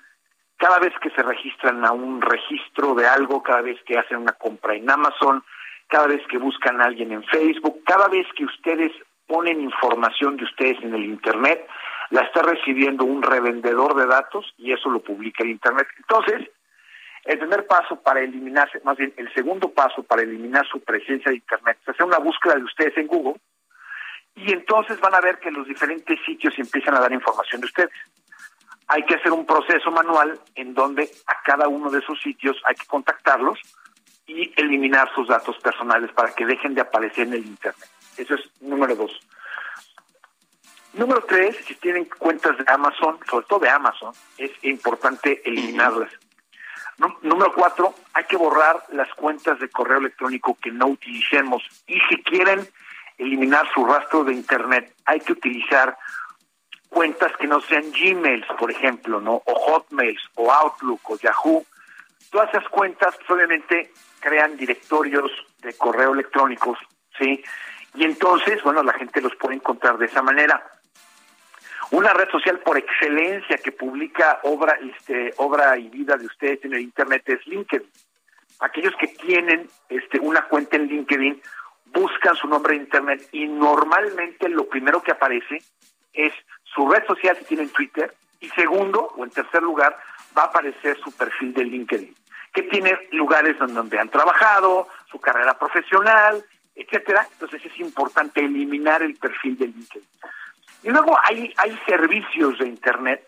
cada 0.58 0.80
vez 0.80 0.94
que 1.02 1.10
se 1.10 1.24
registran 1.24 1.84
a 1.84 1.92
un 1.92 2.22
registro 2.22 2.94
de 2.94 3.08
algo, 3.08 3.44
cada 3.44 3.62
vez 3.62 3.78
que 3.86 3.98
hacen 3.98 4.18
una 4.18 4.34
compra 4.34 4.76
en 4.76 4.90
Amazon, 4.90 5.44
cada 5.88 6.08
vez 6.08 6.26
que 6.28 6.38
buscan 6.38 6.80
a 6.80 6.86
alguien 6.86 7.12
en 7.12 7.24
Facebook, 7.24 7.84
cada 7.86 8.08
vez 8.08 8.26
que 8.36 8.46
ustedes 8.46 8.92
ponen 9.34 9.62
información 9.62 10.38
de 10.38 10.44
ustedes 10.44 10.78
en 10.84 10.94
el 10.94 11.06
Internet, 11.06 11.68
la 12.12 12.22
está 12.22 12.44
recibiendo 12.44 13.04
un 13.04 13.24
revendedor 13.24 13.96
de 13.96 14.06
datos 14.06 14.54
y 14.60 14.72
eso 14.72 14.92
lo 14.92 15.00
publica 15.00 15.44
el 15.44 15.50
Internet. 15.50 15.88
Entonces, 15.98 16.52
el 17.26 17.40
primer 17.40 17.66
paso 17.66 18.00
para 18.00 18.20
eliminarse, 18.20 18.80
más 18.84 18.96
bien 18.96 19.12
el 19.18 19.34
segundo 19.34 19.70
paso 19.70 20.04
para 20.04 20.22
eliminar 20.22 20.68
su 20.68 20.80
presencia 20.82 21.32
de 21.32 21.38
Internet 21.38 21.80
es 21.82 21.90
hacer 21.90 22.06
una 22.06 22.20
búsqueda 22.20 22.54
de 22.54 22.64
ustedes 22.64 22.96
en 22.96 23.08
Google 23.08 23.42
y 24.36 24.54
entonces 24.54 25.00
van 25.00 25.16
a 25.16 25.22
ver 25.22 25.40
que 25.40 25.50
los 25.50 25.68
diferentes 25.68 26.20
sitios 26.28 26.54
empiezan 26.60 26.94
a 26.94 27.00
dar 27.00 27.12
información 27.12 27.60
de 27.62 27.66
ustedes. 27.66 27.92
Hay 28.88 29.04
que 29.04 29.16
hacer 29.16 29.32
un 29.32 29.48
proceso 29.48 29.90
manual 29.90 30.40
en 30.54 30.76
donde 30.76 31.10
a 31.26 31.42
cada 31.44 31.68
uno 31.68 31.90
de 31.90 32.02
esos 32.02 32.22
sitios 32.22 32.62
hay 32.68 32.76
que 32.76 32.86
contactarlos 32.86 33.58
y 34.28 34.54
eliminar 34.62 35.12
sus 35.16 35.28
datos 35.28 35.58
personales 35.58 36.12
para 36.12 36.36
que 36.36 36.46
dejen 36.46 36.76
de 36.76 36.82
aparecer 36.82 37.26
en 37.26 37.34
el 37.34 37.46
Internet. 37.48 37.90
Eso 38.18 38.36
es 38.36 38.42
número 38.62 38.96
dos. 38.96 39.20
Número 40.94 41.24
tres, 41.28 41.58
si 41.66 41.74
tienen 41.76 42.06
cuentas 42.06 42.56
de 42.58 42.66
Amazon, 42.68 43.20
sobre 43.30 43.46
todo 43.48 43.60
de 43.60 43.70
Amazon, 43.70 44.14
es 44.38 44.52
importante 44.62 45.42
eliminarlas. 45.44 46.12
número 47.24 47.52
cuatro, 47.54 47.96
hay 48.14 48.26
que 48.26 48.38
borrar 48.38 48.84
las 48.90 49.12
cuentas 49.16 49.60
de 49.60 49.70
correo 49.70 49.98
electrónico 49.98 50.56
que 50.62 50.72
no 50.72 50.88
utilicemos. 50.88 51.64
Y 51.88 52.00
si 52.02 52.22
quieren 52.22 52.68
eliminar 53.18 53.68
su 53.74 53.84
rastro 53.86 54.24
de 54.24 54.34
Internet, 54.34 54.94
hay 55.06 55.20
que 55.20 55.32
utilizar 55.32 55.98
cuentas 56.90 57.32
que 57.38 57.48
no 57.48 57.60
sean 57.62 57.92
Gmails, 57.92 58.46
por 58.60 58.70
ejemplo, 58.70 59.20
¿no? 59.20 59.42
O 59.46 59.56
Hotmails, 59.56 60.22
o 60.36 60.52
Outlook, 60.52 61.02
o 61.10 61.18
Yahoo. 61.18 61.66
Todas 62.30 62.50
esas 62.50 62.70
cuentas, 62.70 63.16
pues, 63.18 63.30
obviamente, 63.32 63.92
crean 64.20 64.56
directorios 64.58 65.32
de 65.60 65.74
correo 65.74 66.14
electrónicos, 66.14 66.78
¿sí? 67.18 67.44
Y 67.96 68.04
entonces, 68.04 68.62
bueno, 68.64 68.84
la 68.84 68.94
gente 68.94 69.22
los 69.22 69.36
puede 69.36 69.56
encontrar 69.56 69.98
de 69.98 70.06
esa 70.06 70.22
manera. 70.22 70.64
Una 71.92 72.14
red 72.14 72.30
social 72.30 72.60
por 72.60 72.78
excelencia 72.78 73.58
que 73.58 73.72
publica 73.72 74.40
obra, 74.44 74.78
este, 74.82 75.34
obra 75.38 75.78
y 75.78 75.90
vida 75.90 76.18
de 76.18 76.26
ustedes 76.26 76.66
en 76.66 76.74
el 76.74 76.82
Internet 76.82 77.24
es 77.28 77.46
LinkedIn. 77.46 77.88
Aquellos 78.62 78.96
que 79.00 79.08
tienen 79.08 79.70
este, 79.90 80.20
una 80.20 80.44
cuenta 80.48 80.76
en 80.76 80.88
LinkedIn 80.88 81.42
buscan 81.94 82.36
su 82.36 82.48
nombre 82.48 82.76
en 82.76 82.82
Internet 82.82 83.28
y 83.32 83.46
normalmente 83.46 84.50
lo 84.50 84.68
primero 84.68 85.04
que 85.04 85.12
aparece 85.12 85.62
es 86.14 86.34
su 86.64 86.90
red 86.90 87.06
social 87.06 87.38
si 87.38 87.46
tienen 87.46 87.70
Twitter 87.70 88.14
y 88.40 88.50
segundo 88.50 89.14
o 89.16 89.24
en 89.24 89.30
tercer 89.30 89.62
lugar 89.62 89.98
va 90.36 90.44
a 90.44 90.46
aparecer 90.46 90.98
su 90.98 91.12
perfil 91.12 91.54
de 91.54 91.64
LinkedIn, 91.66 92.16
que 92.54 92.64
tiene 92.64 92.98
lugares 93.12 93.58
donde 93.60 94.00
han 94.00 94.10
trabajado, 94.10 94.88
su 95.12 95.20
carrera 95.20 95.58
profesional, 95.58 96.44
etcétera. 96.76 97.28
Entonces 97.34 97.66
es 97.66 97.80
importante 97.80 98.40
eliminar 98.40 99.02
el 99.02 99.16
perfil 99.16 99.58
de 99.58 99.68
LinkedIn. 99.68 100.08
Y 100.84 100.90
luego 100.90 101.18
hay, 101.24 101.54
hay 101.58 101.80
servicios 101.86 102.60
de 102.60 102.68
Internet 102.68 103.26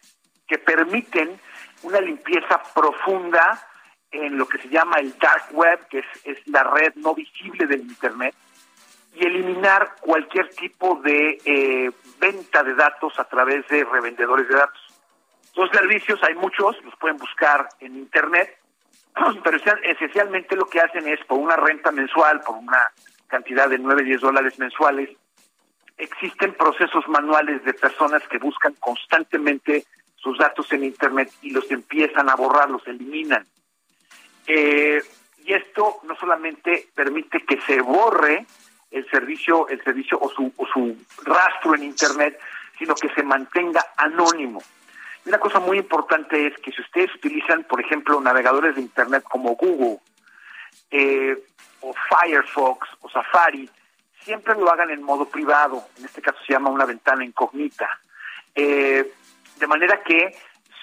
que 0.47 0.57
permiten 0.57 1.39
una 1.83 1.99
limpieza 2.01 2.61
profunda 2.73 3.67
en 4.11 4.37
lo 4.37 4.47
que 4.47 4.59
se 4.59 4.69
llama 4.69 4.97
el 4.97 5.17
dark 5.17 5.47
web, 5.51 5.87
que 5.89 5.99
es, 5.99 6.05
es 6.23 6.47
la 6.47 6.63
red 6.63 6.93
no 6.95 7.13
visible 7.13 7.65
del 7.65 7.81
Internet, 7.81 8.35
y 9.15 9.25
eliminar 9.25 9.95
cualquier 10.01 10.49
tipo 10.49 10.99
de 11.03 11.37
eh, 11.45 11.91
venta 12.19 12.63
de 12.63 12.75
datos 12.75 13.17
a 13.17 13.23
través 13.25 13.65
de 13.67 13.83
revendedores 13.85 14.47
de 14.47 14.55
datos. 14.55 14.81
Los 15.55 15.69
servicios 15.71 16.19
hay 16.23 16.35
muchos, 16.35 16.75
los 16.83 16.95
pueden 16.97 17.17
buscar 17.17 17.69
en 17.79 17.95
Internet, 17.95 18.57
pero 19.43 19.57
esencialmente 19.83 20.55
lo 20.55 20.65
que 20.65 20.81
hacen 20.81 21.07
es 21.07 21.23
por 21.25 21.39
una 21.39 21.55
renta 21.55 21.91
mensual, 21.91 22.41
por 22.41 22.55
una 22.57 22.91
cantidad 23.27 23.69
de 23.69 23.79
9, 23.79 24.03
10 24.03 24.21
dólares 24.21 24.59
mensuales, 24.59 25.09
existen 25.97 26.53
procesos 26.53 27.07
manuales 27.07 27.63
de 27.63 27.73
personas 27.73 28.23
que 28.27 28.37
buscan 28.37 28.73
constantemente 28.79 29.85
sus 30.15 30.37
datos 30.37 30.71
en 30.71 30.83
Internet 30.83 31.31
y 31.41 31.51
los 31.51 31.69
empiezan 31.71 32.29
a 32.29 32.35
borrar, 32.35 32.69
los 32.69 32.85
eliminan. 32.87 33.45
Eh, 34.47 35.01
y 35.43 35.53
esto 35.53 35.99
no 36.03 36.15
solamente 36.15 36.89
permite 36.95 37.45
que 37.45 37.61
se 37.61 37.81
borre 37.81 38.45
el 38.91 39.09
servicio, 39.09 39.67
el 39.67 39.83
servicio 39.83 40.19
o 40.19 40.29
su, 40.29 40.51
su 40.73 40.97
rastro 41.23 41.75
en 41.75 41.83
Internet, 41.83 42.39
sino 42.77 42.95
que 42.95 43.09
se 43.09 43.23
mantenga 43.23 43.85
anónimo. 43.97 44.61
Una 45.25 45.39
cosa 45.39 45.59
muy 45.59 45.77
importante 45.77 46.47
es 46.47 46.57
que 46.57 46.71
si 46.71 46.81
ustedes 46.81 47.13
utilizan, 47.15 47.63
por 47.63 47.81
ejemplo, 47.81 48.19
navegadores 48.21 48.75
de 48.75 48.81
Internet 48.81 49.23
como 49.23 49.55
Google, 49.55 49.99
eh, 50.91 51.35
o 51.81 51.93
Firefox, 51.93 52.87
o 53.01 53.09
Safari, 53.09 53.69
siempre 54.23 54.55
lo 54.55 54.71
hagan 54.71 54.89
en 54.89 55.03
modo 55.03 55.25
privado, 55.25 55.85
en 55.97 56.05
este 56.05 56.21
caso 56.21 56.37
se 56.45 56.53
llama 56.53 56.69
una 56.69 56.85
ventana 56.85 57.23
incógnita, 57.23 57.89
eh, 58.55 59.13
de 59.57 59.67
manera 59.67 60.01
que 60.03 60.35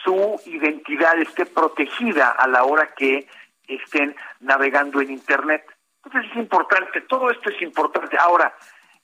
su 0.05 0.41
identidad 0.47 1.19
esté 1.19 1.47
protegida 1.47 2.31
a 2.31 2.47
la 2.47 2.65
hora 2.65 2.95
que 2.95 3.29
estén 3.67 4.17
navegando 4.41 5.01
en 5.01 5.11
Internet. 5.11 5.65
Entonces 6.05 6.31
es 6.31 6.37
importante, 6.37 7.01
todo 7.03 7.31
esto 7.31 7.51
es 7.51 7.63
importante. 7.63 8.17
Ahora, 8.19 8.55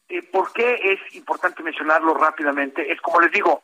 eh, 0.09 0.23
¿por 0.23 0.53
qué 0.53 0.75
es 0.83 1.15
importante 1.15 1.63
mencionarlo 1.63 2.15
rápidamente? 2.15 2.91
Es 2.91 3.01
como 3.01 3.21
les 3.21 3.31
digo, 3.31 3.63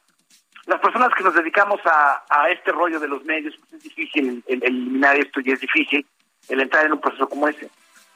las 0.67 0.81
personas 0.81 1.11
que 1.17 1.25
nos 1.25 1.35
dedicamos 1.35 1.81
a, 1.85 2.23
este 2.51 2.73
rollo 2.73 3.01
de 3.01 3.09
los 3.09 3.25
medios, 3.25 3.55
pues 3.59 3.75
es 3.75 3.83
difícil 3.83 4.43
el 4.47 4.63
eliminar 4.63 5.17
esto 5.17 5.41
y 5.41 5.53
es 5.53 5.61
difícil 5.61 6.07
el 6.49 6.61
entrar 6.61 6.87
en 6.87 6.93
un 6.93 7.01
proceso 7.01 7.29
como 7.29 7.49
ese. 7.49 7.71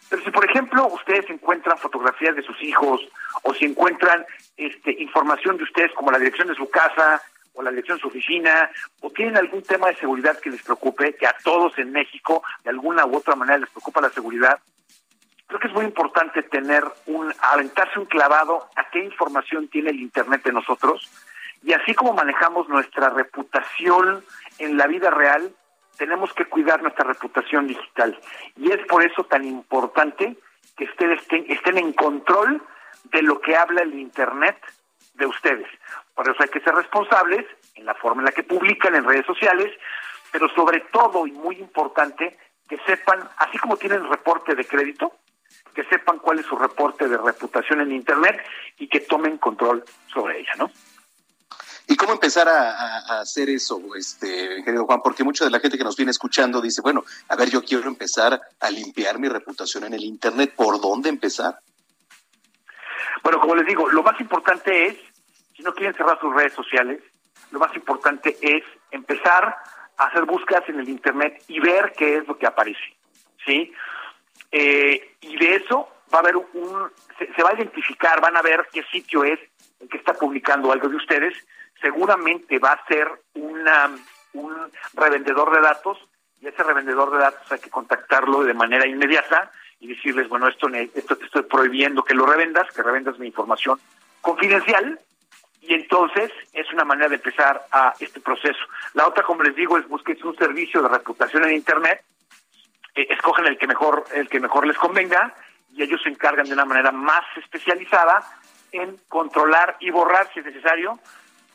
Pero 0.08 0.22
si, 0.22 0.30
por 0.30 0.44
ejemplo, 0.48 0.86
ustedes 0.86 1.28
encuentran 1.28 1.78
fotografías 1.78 2.34
de 2.34 2.42
sus 2.42 2.60
hijos 2.62 3.00
o 3.42 3.52
si 3.54 3.66
encuentran 3.66 4.24
este, 4.56 4.92
información 5.02 5.56
de 5.56 5.64
ustedes 5.64 5.92
como 5.92 6.10
la 6.10 6.18
dirección 6.18 6.48
de 6.48 6.54
su 6.54 6.68
casa 6.70 7.20
o 7.54 7.62
la 7.62 7.70
dirección 7.70 7.98
de 7.98 8.02
su 8.02 8.08
oficina 8.08 8.70
o 9.00 9.10
tienen 9.10 9.36
algún 9.36 9.62
tema 9.62 9.88
de 9.88 9.96
seguridad 9.96 10.38
que 10.38 10.50
les 10.50 10.62
preocupe, 10.62 11.14
que 11.14 11.26
a 11.26 11.36
todos 11.44 11.76
en 11.78 11.92
México 11.92 12.42
de 12.64 12.70
alguna 12.70 13.04
u 13.04 13.16
otra 13.16 13.36
manera 13.36 13.58
les 13.58 13.70
preocupa 13.70 14.00
la 14.00 14.10
seguridad, 14.10 14.58
creo 15.46 15.60
que 15.60 15.68
es 15.68 15.74
muy 15.74 15.84
importante 15.84 16.42
tener 16.42 16.84
un, 17.06 17.34
aventarse 17.40 17.98
un 17.98 18.06
clavado 18.06 18.68
a 18.76 18.88
qué 18.90 19.02
información 19.02 19.68
tiene 19.68 19.90
el 19.90 20.00
Internet 20.00 20.42
de 20.44 20.52
nosotros 20.52 21.10
y 21.62 21.72
así 21.72 21.94
como 21.94 22.12
manejamos 22.12 22.68
nuestra 22.68 23.10
reputación 23.10 24.24
en 24.58 24.76
la 24.76 24.86
vida 24.86 25.10
real, 25.10 25.50
tenemos 25.98 26.32
que 26.32 26.46
cuidar 26.46 26.80
nuestra 26.80 27.04
reputación 27.04 27.66
digital. 27.66 28.18
Y 28.56 28.70
es 28.70 28.86
por 28.86 29.04
eso 29.04 29.24
tan 29.24 29.44
importante 29.44 30.36
que 30.76 30.84
ustedes 30.84 31.20
estén, 31.48 31.76
en 31.76 31.92
control 31.92 32.62
de 33.04 33.22
lo 33.22 33.40
que 33.40 33.56
habla 33.56 33.82
el 33.82 33.98
Internet 33.98 34.56
de 35.14 35.26
ustedes. 35.26 35.66
Por 36.14 36.28
eso 36.30 36.40
hay 36.40 36.48
que 36.48 36.60
ser 36.60 36.74
responsables 36.74 37.44
en 37.74 37.84
la 37.84 37.94
forma 37.94 38.22
en 38.22 38.26
la 38.26 38.32
que 38.32 38.44
publican 38.44 38.94
en 38.94 39.04
redes 39.04 39.26
sociales, 39.26 39.72
pero 40.30 40.48
sobre 40.50 40.80
todo 40.92 41.26
y 41.26 41.32
muy 41.32 41.56
importante, 41.56 42.38
que 42.68 42.78
sepan, 42.86 43.28
así 43.38 43.58
como 43.58 43.76
tienen 43.76 44.08
reporte 44.08 44.54
de 44.54 44.64
crédito, 44.64 45.12
que 45.74 45.84
sepan 45.84 46.18
cuál 46.18 46.38
es 46.38 46.46
su 46.46 46.56
reporte 46.56 47.08
de 47.08 47.18
reputación 47.18 47.80
en 47.80 47.92
Internet 47.92 48.40
y 48.78 48.88
que 48.88 49.00
tomen 49.00 49.38
control 49.38 49.84
sobre 50.12 50.40
ella, 50.40 50.52
¿no? 50.58 50.70
¿Y 51.90 51.96
cómo 51.96 52.12
empezar 52.12 52.46
a, 52.48 53.20
hacer 53.20 53.48
eso, 53.48 53.80
este, 53.96 54.62
querido 54.62 54.84
Juan? 54.84 55.00
Porque 55.02 55.24
mucha 55.24 55.46
de 55.46 55.50
la 55.50 55.58
gente 55.58 55.78
que 55.78 55.84
nos 55.84 55.96
viene 55.96 56.10
escuchando 56.10 56.60
dice, 56.60 56.82
bueno, 56.82 57.02
a 57.28 57.34
ver, 57.34 57.48
yo 57.48 57.64
quiero 57.64 57.88
empezar 57.88 58.38
a 58.60 58.70
limpiar 58.70 59.18
mi 59.18 59.26
reputación 59.26 59.84
en 59.84 59.94
el 59.94 60.04
Internet. 60.04 60.52
¿Por 60.54 60.80
dónde 60.82 61.08
empezar? 61.08 61.58
Bueno, 63.22 63.40
como 63.40 63.54
les 63.54 63.66
digo, 63.66 63.88
lo 63.88 64.02
más 64.02 64.20
importante 64.20 64.86
es, 64.86 64.96
si 65.56 65.62
no 65.62 65.72
quieren 65.72 65.94
cerrar 65.94 66.20
sus 66.20 66.34
redes 66.34 66.52
sociales, 66.52 67.02
lo 67.50 67.58
más 67.58 67.74
importante 67.74 68.36
es 68.42 68.62
empezar 68.90 69.56
a 69.96 70.04
hacer 70.04 70.26
búsquedas 70.26 70.68
en 70.68 70.80
el 70.80 70.88
Internet 70.90 71.42
y 71.48 71.58
ver 71.58 71.94
qué 71.96 72.18
es 72.18 72.28
lo 72.28 72.36
que 72.36 72.46
aparece, 72.46 72.96
¿sí? 73.46 73.72
Eh, 74.52 75.16
y 75.22 75.36
de 75.38 75.56
eso 75.56 75.88
va 76.12 76.18
a 76.18 76.20
haber 76.20 76.36
un, 76.36 76.90
se, 77.18 77.42
va 77.42 77.50
a 77.50 77.54
identificar, 77.54 78.20
van 78.20 78.36
a 78.36 78.42
ver 78.42 78.68
qué 78.72 78.82
sitio 78.92 79.24
es 79.24 79.40
el 79.80 79.88
que 79.88 79.96
está 79.96 80.12
publicando 80.12 80.70
algo 80.70 80.88
de 80.88 80.96
ustedes, 80.96 81.34
seguramente 81.80 82.58
va 82.58 82.72
a 82.72 82.86
ser 82.86 83.08
una, 83.34 83.90
un 84.34 84.54
revendedor 84.94 85.52
de 85.54 85.60
datos 85.60 85.98
y 86.40 86.46
ese 86.46 86.62
revendedor 86.62 87.10
de 87.10 87.18
datos 87.18 87.50
hay 87.50 87.58
que 87.58 87.70
contactarlo 87.70 88.44
de 88.44 88.54
manera 88.54 88.86
inmediata 88.86 89.50
y 89.80 89.88
decirles, 89.88 90.28
bueno, 90.28 90.48
esto, 90.48 90.68
esto 90.68 91.16
te 91.16 91.24
estoy 91.24 91.42
prohibiendo 91.42 92.04
que 92.04 92.14
lo 92.14 92.26
revendas, 92.26 92.72
que 92.72 92.82
revendas 92.82 93.18
mi 93.18 93.26
información 93.26 93.78
confidencial 94.20 95.00
y 95.60 95.74
entonces 95.74 96.30
es 96.52 96.72
una 96.72 96.84
manera 96.84 97.08
de 97.08 97.16
empezar 97.16 97.66
a 97.70 97.92
este 97.98 98.20
proceso. 98.20 98.60
La 98.94 99.06
otra, 99.06 99.22
como 99.22 99.42
les 99.42 99.54
digo, 99.54 99.78
es 99.78 99.86
busquen 99.88 100.18
un 100.24 100.36
servicio 100.36 100.82
de 100.82 100.88
reputación 100.88 101.44
en 101.44 101.54
Internet, 101.54 102.02
eh, 102.94 103.06
escogen 103.10 103.46
el 103.46 103.58
que 103.58 103.66
mejor 103.66 104.04
el 104.12 104.28
que 104.28 104.40
mejor 104.40 104.66
les 104.66 104.76
convenga 104.76 105.34
y 105.74 105.82
ellos 105.82 106.00
se 106.02 106.08
encargan 106.08 106.46
de 106.46 106.54
una 106.54 106.64
manera 106.64 106.90
más 106.90 107.24
especializada 107.36 108.22
en 108.72 108.96
controlar 109.08 109.76
y 109.80 109.90
borrar, 109.90 110.28
si 110.32 110.40
es 110.40 110.46
necesario, 110.46 110.98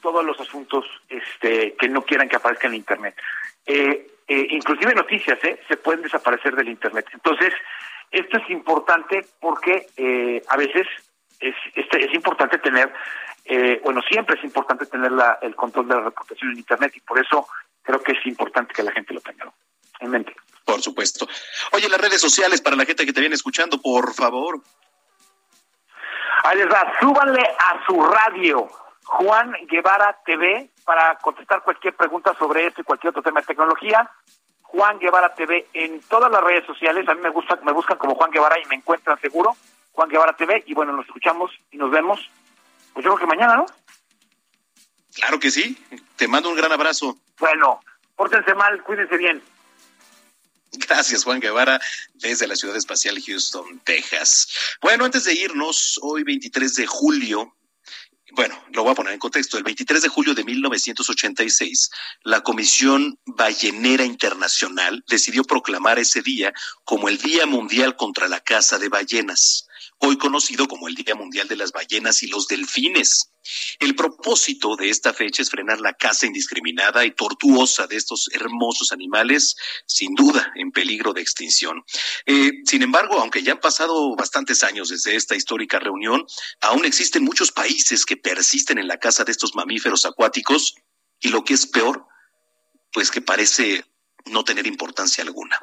todos 0.04 0.24
los 0.24 0.40
asuntos 0.40 0.86
este, 1.10 1.74
que 1.74 1.90
no 1.90 2.04
quieran 2.04 2.30
que 2.30 2.36
aparezcan 2.36 2.72
en 2.72 2.78
Internet. 2.78 3.16
Eh, 3.66 4.08
eh, 4.28 4.48
inclusive 4.52 4.94
noticias 4.94 5.40
se 5.42 5.78
pueden 5.78 6.04
desaparecer 6.04 6.56
del 6.56 6.70
Internet. 6.70 7.08
Entonces, 7.14 7.54
esto 8.12 8.38
es 8.38 8.50
importante 8.52 9.26
porque 9.40 10.44
a 10.48 10.58
veces 10.58 10.86
es, 11.40 11.56
este, 11.74 12.06
es 12.06 12.14
importante 12.14 12.60
tener, 12.60 12.94
bueno, 13.84 14.02
siempre 14.08 14.38
es 14.38 14.44
importante 14.44 14.86
tener 14.86 15.12
la, 15.12 15.40
el 15.42 15.56
control 15.56 15.88
de 15.88 15.96
la 15.96 16.02
reputación 16.02 16.52
en 16.52 16.60
Internet 16.60 16.94
y 16.96 17.00
por 17.00 17.18
eso 17.20 17.48
creo 17.82 18.04
que 18.04 18.12
es 18.12 18.26
importante 18.28 18.74
que 18.74 18.84
la 18.84 18.92
gente 18.92 19.16
lo 19.16 19.22
tenga 19.22 19.52
en 20.00 20.12
mente. 20.12 20.36
Por 20.66 20.82
supuesto. 20.82 21.28
Oye, 21.72 21.90
las 21.90 22.00
redes 22.00 22.22
sociales 22.22 22.62
para 22.62 22.76
la 22.76 22.86
gente 22.86 23.06
que 23.06 23.14
te 23.14 23.20
viene 23.20 23.36
escuchando, 23.36 23.82
por 23.82 24.14
favor. 24.14 24.62
Ahí 26.44 26.58
les 26.58 26.68
va, 26.68 26.94
súbanle 27.00 27.42
a 27.42 27.86
su 27.86 28.02
radio, 28.02 28.70
Juan 29.06 29.54
Guevara 29.68 30.18
TV, 30.26 30.70
para 30.86 31.18
contestar 31.20 31.62
cualquier 31.64 31.96
pregunta 31.96 32.34
sobre 32.38 32.68
esto 32.68 32.82
y 32.82 32.84
cualquier 32.84 33.10
otro 33.12 33.22
tema 33.24 33.42
de 33.42 33.48
tecnología. 33.48 34.10
Juan 34.62 34.98
Guevara 34.98 35.34
TV 35.36 35.68
en 35.74 36.02
todas 36.02 36.32
las 36.32 36.44
redes 36.44 36.66
sociales. 36.66 37.08
A 37.08 37.14
mí 37.14 37.22
me 37.22 37.30
gusta, 37.30 37.60
me 37.64 37.72
buscan 37.72 37.98
como 37.98 38.16
Juan 38.16 38.32
Guevara 38.32 38.60
y 38.60 38.66
me 38.66 38.76
encuentran 38.76 39.20
seguro. 39.20 39.56
Juan 39.92 40.10
Guevara 40.10 40.36
TV. 40.36 40.64
Y 40.66 40.74
bueno, 40.74 40.94
nos 40.94 41.06
escuchamos 41.06 41.52
y 41.72 41.78
nos 41.78 41.92
vemos. 41.92 42.20
Pues 42.94 43.04
yo 43.04 43.14
creo 43.14 43.28
que 43.28 43.36
mañana, 43.36 43.56
¿no? 43.56 43.66
Claro 45.14 45.40
que 45.40 45.52
sí. 45.52 45.78
Te 46.16 46.28
mando 46.28 46.50
un 46.50 46.56
gran 46.56 46.72
abrazo. 46.72 47.18
Bueno, 47.40 47.82
pórtense 48.16 48.56
mal, 48.56 48.82
cuídense 48.84 49.18
bien. 49.18 49.44
Gracias, 50.72 51.24
Juan 51.24 51.40
Guevara, 51.40 51.80
desde 52.16 52.48
la 52.48 52.56
ciudad 52.56 52.76
espacial 52.76 53.22
Houston, 53.24 53.80
Texas. 53.82 54.78
Bueno, 54.82 55.06
antes 55.06 55.24
de 55.26 55.34
irnos, 55.34 56.00
hoy 56.02 56.24
23 56.24 56.76
de 56.76 56.88
julio, 56.88 57.54
bueno, 58.35 58.60
lo 58.72 58.84
voy 58.84 58.91
a 58.91 58.95
poner 58.95 59.14
en 59.14 59.19
contexto. 59.19 59.57
El 59.57 59.64
23 59.64 60.01
de 60.01 60.10
julio 60.10 60.34
de 60.34 60.43
1986, 60.43 61.89
la 62.23 62.41
Comisión 62.41 63.19
Ballenera 63.26 64.05
Internacional 64.05 65.03
decidió 65.07 65.43
proclamar 65.43 65.99
ese 65.99 66.22
día 66.22 66.53
como 66.84 67.10
el 67.10 67.19
Día 67.19 67.45
Mundial 67.45 67.95
contra 67.95 68.27
la 68.27 68.39
Caza 68.39 68.80
de 68.80 68.89
Ballenas 68.89 69.68
hoy 70.06 70.18
conocido 70.18 70.68
como 70.68 70.90
el 70.90 70.96
Día 70.96 71.16
Mundial 71.16 71.48
de 71.48 71.56
las 71.56 71.72
Ballenas 71.72 72.24
y 72.24 72.28
los 72.28 72.48
Delfines. 72.48 73.32
El 73.80 73.96
propósito 73.96 74.76
de 74.76 74.90
esta 74.90 75.14
fecha 75.14 75.42
es 75.42 75.50
frenar 75.50 75.80
la 75.80 75.94
caza 75.94 76.26
indiscriminada 76.26 77.06
y 77.06 77.12
tortuosa 77.12 77.88
de 77.88 77.96
estos 77.96 78.30
hermosos 78.34 78.92
animales, 78.92 79.56
sin 79.86 80.14
duda 80.14 80.52
en 80.56 80.72
peligro 80.72 81.14
de 81.14 81.22
extinción. 81.22 81.84
Eh, 82.26 82.52
sin 82.66 82.82
embargo, 82.82 83.20
aunque 83.20 83.44
ya 83.44 83.54
han 83.54 83.60
pasado 83.62 84.14
bastantes 84.18 84.64
años 84.64 84.90
desde 84.90 85.16
esta 85.16 85.36
histórica 85.36 85.80
reunión, 85.80 86.26
aún 86.60 86.84
existen 86.84 87.24
muchos 87.24 87.52
países 87.52 88.06
que 88.06 88.18
persisten 88.18 88.80
en 88.80 88.90
la 88.90 88.98
caza 88.98 89.24
de 89.24 89.32
estos 89.32 89.56
mamíferos 89.56 90.04
acuáticos 90.04 90.76
y 91.22 91.30
lo 91.30 91.46
que 91.46 91.54
es 91.54 91.66
peor, 91.66 92.06
pues 92.92 93.10
que 93.10 93.22
parece 93.22 93.86
no 94.26 94.44
tener 94.44 94.68
importancia 94.68 95.24
alguna. 95.24 95.60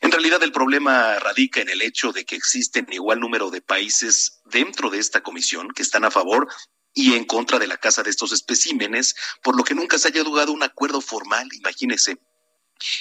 En 0.00 0.12
realidad 0.12 0.42
el 0.42 0.52
problema 0.52 1.18
radica 1.18 1.60
en 1.60 1.68
el 1.68 1.82
hecho 1.82 2.12
de 2.12 2.24
que 2.24 2.36
existen 2.36 2.86
igual 2.90 3.20
número 3.20 3.50
de 3.50 3.62
países 3.62 4.40
dentro 4.44 4.90
de 4.90 4.98
esta 4.98 5.22
comisión 5.22 5.68
que 5.74 5.82
están 5.82 6.04
a 6.04 6.10
favor 6.10 6.48
y 6.94 7.14
en 7.14 7.24
contra 7.24 7.58
de 7.58 7.66
la 7.66 7.76
caza 7.76 8.02
de 8.02 8.10
estos 8.10 8.32
especímenes, 8.32 9.14
por 9.42 9.56
lo 9.56 9.64
que 9.64 9.74
nunca 9.74 9.98
se 9.98 10.08
haya 10.08 10.22
logrado 10.22 10.52
un 10.52 10.62
acuerdo 10.62 11.00
formal, 11.00 11.46
imagínese. 11.52 12.18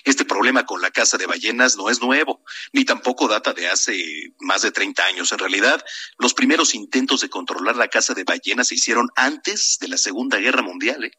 Este 0.03 0.23
problema 0.23 0.65
con 0.65 0.81
la 0.81 0.91
caza 0.91 1.17
de 1.17 1.25
ballenas 1.25 1.75
no 1.75 1.89
es 1.89 2.01
nuevo, 2.01 2.43
ni 2.71 2.85
tampoco 2.85 3.27
data 3.27 3.53
de 3.53 3.67
hace 3.67 4.33
más 4.39 4.61
de 4.61 4.71
30 4.71 5.05
años. 5.05 5.31
En 5.31 5.39
realidad, 5.39 5.83
los 6.17 6.33
primeros 6.33 6.75
intentos 6.75 7.21
de 7.21 7.29
controlar 7.29 7.75
la 7.75 7.89
caza 7.89 8.13
de 8.13 8.23
ballenas 8.23 8.69
se 8.69 8.75
hicieron 8.75 9.09
antes 9.15 9.77
de 9.79 9.89
la 9.89 9.97
Segunda 9.97 10.37
Guerra 10.37 10.61
Mundial. 10.61 11.03
¿eh? 11.03 11.11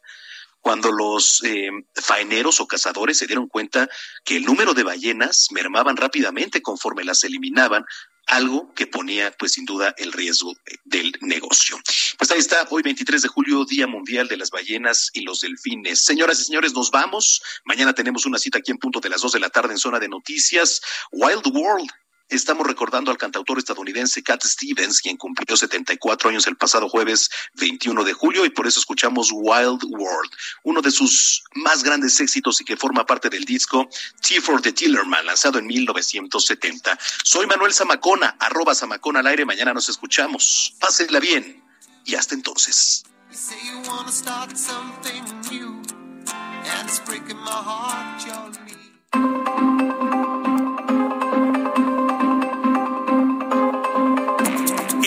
Cuando 0.61 0.91
los 0.91 1.43
eh, 1.43 1.69
faeneros 1.95 2.59
o 2.59 2.67
cazadores 2.67 3.17
se 3.17 3.27
dieron 3.27 3.47
cuenta 3.47 3.89
que 4.23 4.37
el 4.37 4.45
número 4.45 4.73
de 4.73 4.83
ballenas 4.83 5.47
mermaban 5.51 5.97
rápidamente 5.97 6.61
conforme 6.61 7.03
las 7.03 7.23
eliminaban, 7.23 7.85
algo 8.27 8.73
que 8.73 8.87
ponía 8.87 9.33
pues 9.39 9.53
sin 9.53 9.65
duda 9.65 9.95
el 9.97 10.11
riesgo 10.11 10.53
del 10.83 11.13
negocio. 11.21 11.77
Pues 12.17 12.29
ahí 12.31 12.39
está, 12.39 12.67
hoy 12.69 12.83
23 12.83 13.21
de 13.21 13.27
julio, 13.29 13.65
Día 13.65 13.87
Mundial 13.87 14.27
de 14.27 14.37
las 14.37 14.51
Ballenas 14.51 15.09
y 15.13 15.21
los 15.21 15.41
Delfines. 15.41 16.01
Señoras 16.01 16.41
y 16.41 16.43
señores, 16.43 16.73
nos 16.73 16.91
vamos. 16.91 17.41
Mañana 17.63 17.93
tenemos 17.93 18.25
una 18.25 18.37
cita 18.37 18.59
aquí 18.59 18.71
en 18.71 18.77
punto 18.77 18.99
de 18.99 19.09
las 19.09 19.21
dos 19.21 19.31
de 19.31 19.39
la 19.39 19.49
tarde 19.49 19.71
en 19.71 19.79
zona 19.79 19.99
de 19.99 20.09
noticias. 20.09 20.81
Wild 21.11 21.47
World 21.47 21.89
Estamos 22.29 22.67
recordando 22.67 23.09
al 23.09 23.17
cantautor 23.17 23.57
estadounidense 23.57 24.21
Cat 24.21 24.43
Stevens, 24.43 24.99
quien 24.99 25.15
cumplió 25.15 25.55
74 25.55 26.29
años 26.29 26.45
el 26.47 26.57
pasado 26.57 26.89
jueves 26.89 27.29
21 27.53 28.03
de 28.03 28.11
julio, 28.11 28.43
y 28.45 28.49
por 28.49 28.67
eso 28.67 28.81
escuchamos 28.81 29.29
Wild 29.31 29.83
World, 29.85 30.31
uno 30.63 30.81
de 30.81 30.91
sus 30.91 31.43
más 31.55 31.83
grandes 31.83 32.19
éxitos 32.19 32.59
y 32.59 32.65
que 32.65 32.75
forma 32.75 33.05
parte 33.05 33.29
del 33.29 33.45
disco 33.45 33.87
T 34.21 34.41
for 34.41 34.61
the 34.61 34.73
Tillerman, 34.73 35.25
lanzado 35.25 35.59
en 35.59 35.67
1970. 35.67 36.99
Soy 37.23 37.47
Manuel 37.47 37.73
Zamacona, 37.73 38.35
arroba 38.39 38.75
Zamacona 38.75 39.21
al 39.21 39.27
aire. 39.27 39.45
Mañana 39.45 39.73
nos 39.73 39.87
escuchamos. 39.87 40.75
Pásenla 40.81 41.21
bien 41.21 41.63
y 42.03 42.15
hasta 42.15 42.35
entonces. 42.35 43.03